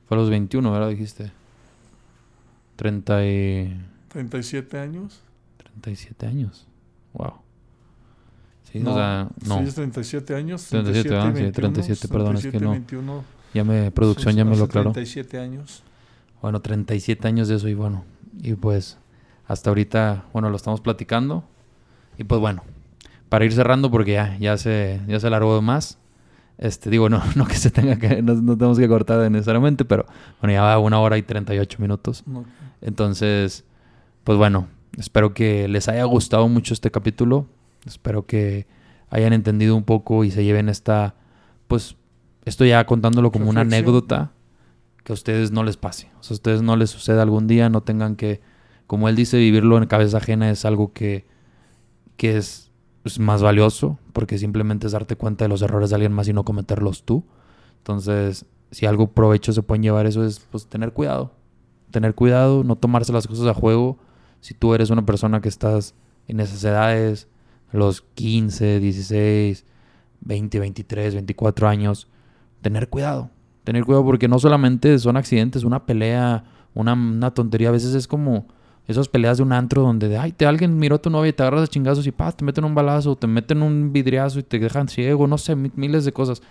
Fue 0.07 0.17
a 0.17 0.19
los 0.19 0.31
21, 0.31 0.71
¿verdad? 0.71 0.89
Dijiste. 0.89 1.31
30 2.75 3.25
y... 3.27 3.81
37 4.07 4.79
años. 4.79 5.21
37 5.57 6.25
años. 6.25 6.65
Wow. 7.13 7.33
Sí, 8.71 8.79
no, 8.79 8.93
o 8.93 8.95
sea, 8.95 9.29
no. 9.45 9.59
Sí, 9.59 9.65
es 9.65 9.75
37 9.75 10.35
años. 10.35 10.65
37, 10.65 11.09
37 11.09 11.15
ah, 11.15 11.31
21, 11.31 11.47
sí, 11.49 11.53
37, 11.53 12.07
perdón, 12.07 12.33
37, 12.33 12.47
es 12.47 12.59
que 12.59 12.65
no. 12.65 12.71
21, 12.71 13.23
ya 13.53 13.63
me, 13.63 13.91
producción 13.91 14.35
ya 14.35 14.43
me 14.43 14.57
lo 14.57 14.63
aclaró. 14.63 14.91
37 14.91 15.37
años. 15.37 15.83
Bueno, 16.41 16.61
37 16.63 17.27
años 17.27 17.47
de 17.47 17.57
eso 17.57 17.67
y 17.67 17.75
bueno, 17.75 18.05
y 18.41 18.55
pues 18.55 18.97
hasta 19.47 19.69
ahorita, 19.69 20.25
bueno, 20.33 20.49
lo 20.49 20.55
estamos 20.55 20.81
platicando. 20.81 21.43
Y 22.17 22.23
pues 22.23 22.41
bueno, 22.41 22.63
para 23.29 23.45
ir 23.45 23.53
cerrando, 23.53 23.91
porque 23.91 24.13
ya, 24.13 24.37
ya, 24.39 24.57
se, 24.57 25.01
ya 25.07 25.19
se 25.19 25.27
alargó 25.27 25.61
más. 25.61 25.99
Este, 26.57 26.89
digo, 26.89 27.09
no, 27.09 27.21
no 27.35 27.45
que 27.45 27.55
se 27.55 27.69
tenga 27.69 27.97
que, 27.97 28.21
no, 28.21 28.33
no 28.35 28.57
tenemos 28.57 28.79
que 28.79 28.87
cortar 28.87 29.29
necesariamente, 29.31 29.85
pero 29.85 30.05
bueno, 30.41 30.53
ya 30.53 30.63
va 30.63 30.79
una 30.79 30.99
hora 30.99 31.17
y 31.17 31.23
38 31.23 31.77
minutos. 31.79 32.23
Okay. 32.29 32.51
Entonces, 32.81 33.65
pues 34.23 34.37
bueno, 34.37 34.67
espero 34.97 35.33
que 35.33 35.67
les 35.67 35.87
haya 35.87 36.03
gustado 36.05 36.47
mucho 36.47 36.73
este 36.73 36.91
capítulo. 36.91 37.47
Espero 37.85 38.25
que 38.25 38.67
hayan 39.09 39.33
entendido 39.33 39.75
un 39.75 39.83
poco 39.83 40.23
y 40.23 40.31
se 40.31 40.43
lleven 40.43 40.69
esta, 40.69 41.15
pues, 41.67 41.95
esto 42.45 42.65
ya 42.65 42.85
contándolo 42.85 43.31
como 43.31 43.49
una 43.49 43.61
anécdota 43.61 44.31
que 45.03 45.13
a 45.13 45.15
ustedes 45.15 45.51
no 45.51 45.63
les 45.63 45.77
pase. 45.77 46.09
O 46.19 46.23
sea, 46.23 46.33
a 46.33 46.37
ustedes 46.37 46.61
no 46.61 46.75
les 46.75 46.89
suceda 46.89 47.21
algún 47.21 47.47
día, 47.47 47.69
no 47.69 47.81
tengan 47.81 48.15
que, 48.15 48.41
como 48.87 49.09
él 49.09 49.15
dice, 49.15 49.37
vivirlo 49.37 49.77
en 49.77 49.85
cabeza 49.85 50.17
ajena 50.17 50.49
es 50.49 50.65
algo 50.65 50.91
que, 50.93 51.25
que 52.17 52.37
es 52.37 52.66
es 53.07 53.19
más 53.19 53.41
valioso 53.41 53.97
porque 54.13 54.37
simplemente 54.37 54.87
es 54.87 54.93
darte 54.93 55.15
cuenta 55.15 55.45
de 55.45 55.49
los 55.49 55.61
errores 55.61 55.89
de 55.89 55.95
alguien 55.95 56.13
más 56.13 56.27
y 56.27 56.33
no 56.33 56.43
cometerlos 56.43 57.03
tú. 57.03 57.23
Entonces, 57.79 58.45
si 58.71 58.85
algo 58.85 59.11
provecho 59.11 59.53
se 59.53 59.63
pueden 59.63 59.83
llevar 59.83 60.05
eso 60.05 60.25
es 60.25 60.39
pues 60.51 60.67
tener 60.67 60.93
cuidado. 60.93 61.31
Tener 61.91 62.15
cuidado, 62.15 62.63
no 62.63 62.75
tomarse 62.75 63.13
las 63.13 63.27
cosas 63.27 63.47
a 63.47 63.53
juego. 63.53 63.97
Si 64.41 64.53
tú 64.53 64.73
eres 64.73 64.89
una 64.89 65.05
persona 65.05 65.41
que 65.41 65.49
estás 65.49 65.95
en 66.27 66.39
esas 66.39 66.63
edades, 66.63 67.27
los 67.71 68.01
15, 68.01 68.79
16, 68.79 69.65
20, 70.21 70.59
23, 70.59 71.13
24 71.15 71.67
años, 71.67 72.07
tener 72.61 72.89
cuidado. 72.89 73.29
Tener 73.63 73.85
cuidado 73.85 74.05
porque 74.05 74.27
no 74.27 74.39
solamente 74.39 74.97
son 74.99 75.17
accidentes, 75.17 75.63
una 75.63 75.85
pelea, 75.85 76.43
una, 76.73 76.93
una 76.93 77.33
tontería. 77.33 77.69
A 77.69 77.73
veces 77.73 77.95
es 77.95 78.07
como 78.07 78.47
esas 78.87 79.09
peleas 79.09 79.37
de 79.37 79.43
un 79.43 79.51
antro 79.51 79.81
donde, 79.81 80.17
ay, 80.17 80.31
te, 80.31 80.45
alguien 80.45 80.77
miró 80.77 80.95
a 80.95 81.01
tu 81.01 81.09
novia 81.09 81.29
y 81.29 81.33
te 81.33 81.43
agarras 81.43 81.61
de 81.61 81.67
chingazos 81.67 82.07
y 82.07 82.11
pa, 82.11 82.31
te 82.31 82.45
meten 82.45 82.63
un 82.63 82.73
balazo, 82.73 83.15
te 83.17 83.27
meten 83.27 83.61
un 83.61 83.91
vidriazo 83.91 84.39
y 84.39 84.43
te 84.43 84.59
dejan 84.59 84.87
ciego, 84.87 85.27
no 85.27 85.37
sé, 85.37 85.55
miles 85.55 86.05
de 86.05 86.13
cosas. 86.13 86.41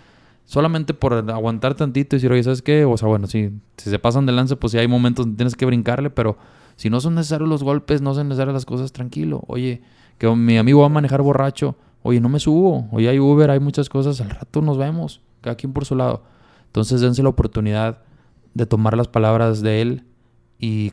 Solamente 0.45 0.93
por 0.93 1.13
aguantar 1.13 1.73
tantito 1.75 2.15
y 2.15 2.17
decir, 2.17 2.31
oye, 2.31 2.43
¿sabes 2.43 2.61
qué? 2.61 2.85
O 2.85 2.95
sea, 2.95 3.09
bueno, 3.09 3.27
si, 3.27 3.51
si 3.75 3.89
se 3.89 3.99
pasan 3.99 4.25
de 4.25 4.31
lance, 4.31 4.55
pues 4.55 4.71
sí 4.71 4.77
hay 4.77 4.87
momentos 4.87 5.25
donde 5.25 5.37
tienes 5.37 5.55
que 5.55 5.65
brincarle, 5.65 6.09
pero 6.09 6.37
si 6.77 6.89
no 6.89 7.01
son 7.01 7.15
necesarios 7.15 7.49
los 7.49 7.63
golpes, 7.63 8.01
no 8.01 8.13
son 8.13 8.29
necesarias 8.29 8.53
las 8.53 8.65
cosas, 8.65 8.93
tranquilo. 8.93 9.43
Oye, 9.47 9.81
que 10.19 10.29
mi 10.29 10.57
amigo 10.57 10.81
va 10.81 10.85
a 10.85 10.89
manejar 10.89 11.21
borracho, 11.21 11.75
oye, 12.03 12.21
no 12.21 12.29
me 12.29 12.39
subo, 12.39 12.87
oye, 12.91 13.09
hay 13.09 13.19
Uber, 13.19 13.49
hay 13.49 13.59
muchas 13.59 13.89
cosas, 13.89 14.21
al 14.21 14.29
rato 14.29 14.61
nos 14.61 14.77
vemos, 14.77 15.21
cada 15.41 15.55
quien 15.55 15.73
por 15.73 15.85
su 15.85 15.95
lado. 15.95 16.23
Entonces 16.67 17.01
dense 17.01 17.23
la 17.23 17.29
oportunidad 17.29 18.03
de 18.53 18.65
tomar 18.65 18.95
las 18.95 19.07
palabras 19.07 19.61
de 19.61 19.81
él 19.81 20.03
y 20.59 20.91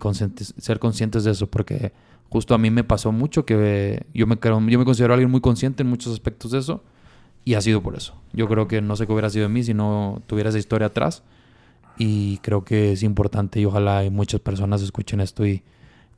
ser 0.59 0.79
conscientes 0.79 1.25
de 1.25 1.31
eso, 1.31 1.47
porque 1.49 1.93
justo 2.29 2.55
a 2.55 2.59
mí 2.59 2.71
me 2.71 2.85
pasó 2.85 3.13
mucho 3.13 3.47
que 3.47 4.05
yo 4.13 4.27
me, 4.27 4.37
yo 4.43 4.79
me 4.79 4.85
considero 4.85 5.15
alguien 5.15 5.31
muy 5.31 5.41
consciente 5.41 5.83
en 5.83 5.89
muchos 5.89 6.13
aspectos 6.13 6.51
de 6.51 6.59
eso 6.59 6.83
y 7.45 7.55
ha 7.55 7.61
sido 7.61 7.83
por 7.83 7.97
eso. 7.97 8.15
Yo 8.33 8.49
creo 8.49 8.69
que 8.69 8.81
no 8.81 8.97
sé 8.97 9.07
qué 9.07 9.13
hubiera 9.13 9.31
sido 9.31 9.45
de 9.45 9.49
mí 9.49 9.63
si 9.63 9.75
no 9.75 10.23
tuviera 10.27 10.51
esa 10.51 10.59
historia 10.59 10.89
atrás 10.89 11.23
y 11.97 12.39
creo 12.39 12.65
que 12.65 12.93
es 12.93 13.03
importante 13.03 13.61
y 13.61 13.65
ojalá 13.65 14.03
muchas 14.11 14.41
personas 14.41 14.83
escuchen 14.83 15.21
esto 15.21 15.47
y, 15.47 15.63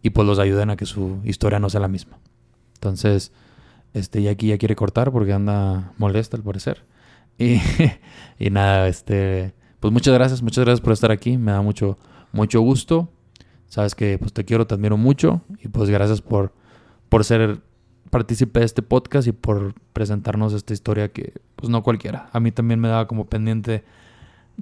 y 0.03 0.11
pues 0.11 0.27
los 0.27 0.39
ayuden 0.39 0.71
a 0.71 0.77
que 0.77 0.87
su 0.87 1.19
historia 1.25 1.59
no 1.59 1.69
sea 1.69 1.81
la 1.81 1.89
misma. 1.89 2.19
Entonces, 2.75 3.33
este, 3.93 4.21
y 4.21 4.29
aquí 4.29 4.49
ya 4.49 4.59
quiere 4.59 4.77
cortar 4.77 5.13
porque 5.13 5.33
anda 5.33 5.93
molesta 5.99 6.37
al 6.37 6.43
parecer. 6.43 6.85
Y, 7.39 7.61
y 8.39 8.49
nada, 8.49 8.89
este, 8.89 9.53
pues 9.79 9.93
muchas 9.93 10.15
gracias, 10.15 10.41
muchas 10.41 10.65
gracias 10.65 10.81
por 10.81 10.95
estar 10.95 11.11
aquí. 11.11 11.37
Me 11.37 11.53
da 11.53 11.61
mucho, 11.61 11.99
mucho 12.33 12.63
gusto. 12.63 13.11
Sabes 13.69 13.95
que 13.95 14.19
pues 14.19 14.33
te 14.33 14.45
quiero, 14.45 14.67
te 14.67 14.75
admiro 14.75 14.97
mucho 14.97 15.43
y 15.63 15.69
pues 15.69 15.91
gracias 15.91 16.21
por, 16.23 16.53
por 17.09 17.25
ser 17.25 17.61
partícipe 18.11 18.61
de 18.61 18.67
este 18.67 18.83
podcast 18.83 19.27
y 19.29 19.33
por 19.33 19.75
presentarnos 19.93 20.53
esta 20.53 20.73
historia 20.73 21.13
que 21.13 21.35
pues 21.57 21.69
no 21.69 21.83
cualquiera. 21.83 22.29
A 22.33 22.41
mí 22.41 22.53
también 22.53 22.81
me 22.81 22.89
daba 22.89 23.07
como 23.07 23.27
pendiente 23.27 23.85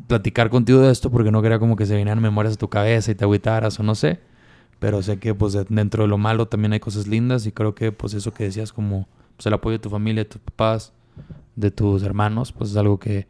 platicar 0.07 0.51
contigo 0.51 0.81
de 0.81 0.91
esto 0.91 1.11
porque 1.11 1.31
no 1.31 1.43
quería 1.43 1.59
como 1.59 1.77
que 1.77 1.87
se 1.87 1.97
vinieran 1.97 2.23
memorias 2.23 2.55
a 2.55 2.59
tu 2.59 2.69
cabeza 2.69 3.11
y 3.11 3.15
te 3.15 3.25
agüitaras 3.25 3.79
o 3.79 3.83
no 3.83 3.95
sé. 3.95 4.21
Pero 4.79 5.03
sé 5.03 5.19
que 5.19 5.35
pues 5.35 5.57
dentro 5.69 6.03
de 6.03 6.09
lo 6.09 6.19
malo 6.19 6.47
también 6.49 6.73
hay 6.73 6.81
cosas 6.81 7.07
lindas 7.07 7.47
y 7.47 7.53
creo 7.53 7.75
que 7.75 7.93
pues 7.93 8.15
eso 8.15 8.35
que 8.35 8.45
decías 8.45 8.73
como 8.73 9.07
pues, 9.37 9.47
el 9.47 9.55
apoyo 9.55 9.79
de 9.79 9.83
tu 9.83 9.91
familia, 9.91 10.25
de 10.25 10.31
tus 10.31 10.41
papás, 10.41 10.93
de 11.57 11.71
tus 11.71 12.03
hermanos, 12.03 12.53
pues 12.53 12.71
es 12.71 12.77
algo 12.77 12.99
que 12.99 13.29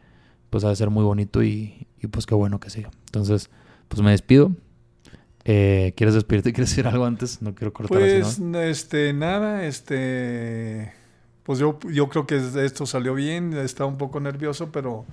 pues 0.51 0.65
ha 0.65 0.69
de 0.69 0.77
ser 0.77 0.91
muy 0.91 1.05
bonito 1.05 1.43
y, 1.43 1.87
y 2.01 2.07
pues 2.07 2.27
qué 2.27 2.35
bueno 2.35 2.61
que 2.61 2.71
siga. 2.71 2.91
Entonces, 3.07 3.51
pues 3.89 4.03
me 4.03 4.13
despido. 4.13 4.53
Eh, 5.45 5.93
¿Quieres 5.97 6.15
despedirte? 6.15 6.53
¿Quieres 6.53 6.71
decir 6.71 6.87
algo 6.87 7.05
antes? 7.05 7.43
No 7.43 7.55
quiero 7.55 7.73
cortar 7.73 7.99
Pues, 7.99 8.39
este, 8.39 9.12
nada, 9.12 9.66
este, 9.66 10.93
pues 11.43 11.59
yo, 11.59 11.79
yo 11.91 12.09
creo 12.09 12.27
que 12.27 12.41
esto 12.65 12.87
salió 12.87 13.15
bien, 13.15 13.53
estaba 13.53 13.89
un 13.89 13.99
poco 13.99 14.21
nervioso, 14.21 14.73
pero 14.73 15.05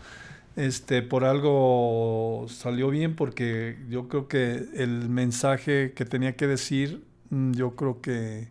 este, 0.56 1.02
por 1.02 1.26
algo 1.26 2.46
salió 2.48 2.90
bien 2.90 3.16
porque 3.16 3.78
yo 3.90 4.08
creo 4.08 4.30
que 4.30 4.70
el 4.76 5.10
mensaje 5.10 5.92
que 5.94 6.06
tenía 6.06 6.38
que 6.38 6.48
decir, 6.48 7.04
mm, 7.30 7.52
yo 7.52 7.76
creo 7.76 8.02
que 8.02 8.48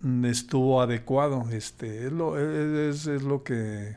mm, 0.00 0.24
estuvo 0.24 0.80
adecuado, 0.80 1.44
este, 1.52 2.06
es 2.06 2.12
lo, 2.12 2.38
es 2.38 3.06
lo 3.06 3.42
que... 3.42 3.96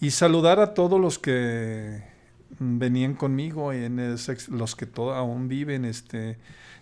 Y 0.00 0.12
saludar 0.12 0.60
a 0.60 0.74
todos 0.74 0.98
los 1.00 1.18
que 1.18 2.17
venían 2.58 3.14
conmigo 3.14 3.72
en 3.72 4.16
los 4.48 4.76
que 4.76 4.86
todo, 4.86 5.14
aún 5.14 5.48
viven, 5.48 5.84
este, 5.84 6.38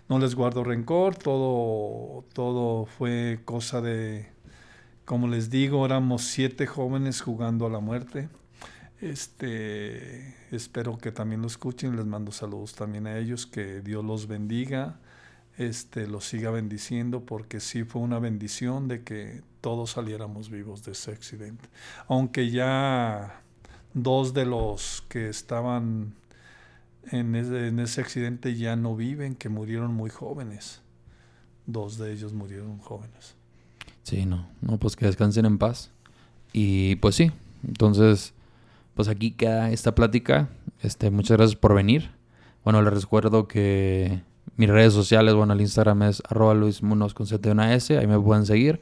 no 0.09 0.19
les 0.19 0.35
guardo 0.35 0.63
rencor, 0.63 1.15
todo, 1.15 2.25
todo 2.33 2.85
fue 2.85 3.39
cosa 3.45 3.81
de, 3.81 4.27
como 5.05 5.27
les 5.27 5.49
digo, 5.49 5.85
éramos 5.85 6.23
siete 6.23 6.65
jóvenes 6.65 7.21
jugando 7.21 7.65
a 7.65 7.69
la 7.69 7.79
muerte. 7.79 8.29
Este, 8.99 10.35
espero 10.51 10.97
que 10.97 11.11
también 11.11 11.41
lo 11.41 11.47
escuchen, 11.47 11.95
les 11.95 12.05
mando 12.05 12.31
saludos 12.31 12.73
también 12.73 13.05
a 13.05 13.17
ellos, 13.17 13.45
que 13.45 13.81
Dios 13.81 14.03
los 14.03 14.27
bendiga, 14.27 14.99
este, 15.57 16.07
los 16.07 16.25
siga 16.25 16.49
bendiciendo, 16.51 17.25
porque 17.25 17.59
sí 17.59 17.83
fue 17.83 18.01
una 18.01 18.19
bendición 18.19 18.87
de 18.87 19.03
que 19.03 19.43
todos 19.61 19.91
saliéramos 19.91 20.49
vivos 20.49 20.83
de 20.83 20.93
ese 20.93 21.11
accidente. 21.11 21.69
Aunque 22.07 22.49
ya 22.49 23.43
dos 23.93 24.33
de 24.33 24.45
los 24.45 25.03
que 25.09 25.29
estaban 25.29 26.13
en 27.11 27.35
ese, 27.79 28.01
accidente 28.01 28.55
ya 28.55 28.75
no 28.75 28.95
viven, 28.95 29.35
que 29.35 29.49
murieron 29.49 29.93
muy 29.93 30.09
jóvenes. 30.09 30.81
Dos 31.65 31.97
de 31.97 32.13
ellos 32.13 32.33
murieron 32.33 32.77
jóvenes. 32.79 33.35
Sí, 34.03 34.25
no, 34.25 34.47
no, 34.61 34.77
pues 34.77 34.95
que 34.95 35.05
descansen 35.05 35.45
en 35.45 35.57
paz. 35.57 35.91
Y 36.53 36.95
pues 36.97 37.15
sí, 37.15 37.31
entonces, 37.65 38.33
pues 38.93 39.07
aquí 39.07 39.31
queda 39.31 39.71
esta 39.71 39.95
plática. 39.95 40.49
Este, 40.81 41.11
muchas 41.11 41.37
gracias 41.37 41.59
por 41.59 41.73
venir. 41.73 42.11
Bueno, 42.63 42.81
les 42.81 42.93
recuerdo 42.93 43.47
que 43.47 44.21
mis 44.55 44.69
redes 44.69 44.93
sociales, 44.93 45.33
bueno, 45.35 45.53
el 45.53 45.61
Instagram 45.61 46.03
es 46.03 46.21
arroba 46.29 46.53
luismunos 46.53 47.13
con 47.13 47.27
S, 47.27 47.97
ahí 47.97 48.07
me 48.07 48.19
pueden 48.19 48.45
seguir 48.45 48.81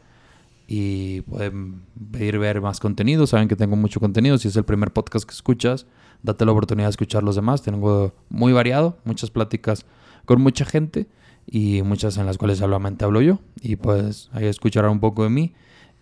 y 0.67 1.21
pueden 1.21 1.83
pedir 2.11 2.39
ver 2.39 2.61
más 2.61 2.79
contenido. 2.79 3.27
Saben 3.27 3.47
que 3.47 3.55
tengo 3.55 3.75
mucho 3.75 3.99
contenido. 3.99 4.37
Si 4.37 4.47
es 4.47 4.55
el 4.55 4.63
primer 4.63 4.91
podcast 4.91 5.27
que 5.27 5.33
escuchas, 5.33 5.85
date 6.23 6.45
la 6.45 6.51
oportunidad 6.51 6.87
de 6.87 6.91
escuchar 6.91 7.23
los 7.23 7.35
demás. 7.35 7.61
Tengo 7.61 8.13
muy 8.29 8.53
variado, 8.53 8.97
muchas 9.03 9.29
pláticas 9.29 9.85
con 10.25 10.41
mucha 10.41 10.65
gente 10.65 11.07
y 11.45 11.83
muchas 11.83 12.17
en 12.17 12.25
las 12.25 12.37
cuales 12.37 12.57
solamente 12.57 13.05
hablo 13.05 13.21
yo. 13.21 13.39
Y 13.61 13.75
pues 13.75 14.29
ahí 14.33 14.45
escucharán 14.45 14.91
un 14.91 14.99
poco 14.99 15.23
de 15.23 15.29
mí. 15.29 15.53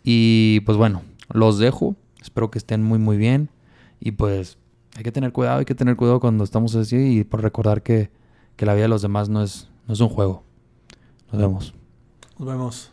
Y 0.04 0.62
pues 0.62 0.78
bueno, 0.78 1.02
los 1.32 1.60
dejo. 1.60 1.96
Espero 2.22 2.50
que 2.50 2.58
estén 2.58 2.84
muy 2.84 3.00
muy 3.00 3.18
bien. 3.18 3.50
Y 4.00 4.12
pues 4.12 4.58
hay 4.96 5.04
que 5.04 5.12
tener 5.12 5.34
cuidado, 5.34 5.60
hay 5.60 5.66
que 5.66 5.76
tener 5.76 5.96
cuidado 5.96 6.20
cuando 6.20 6.44
estamos 6.44 6.76
así 6.76 7.20
y 7.20 7.24
por 7.24 7.42
recordar 7.42 7.84
que, 7.84 8.12
que 8.56 8.66
la 8.66 8.74
vida 8.74 8.84
de 8.84 8.90
los 8.90 9.02
demás 9.02 9.28
no 9.28 9.44
es, 9.44 9.70
no 9.88 9.94
es 9.94 10.00
un 10.00 10.10
juego. 10.10 10.44
Nos 11.32 11.42
vemos. 11.42 11.74
Nos 12.38 12.48
vemos. 12.48 12.93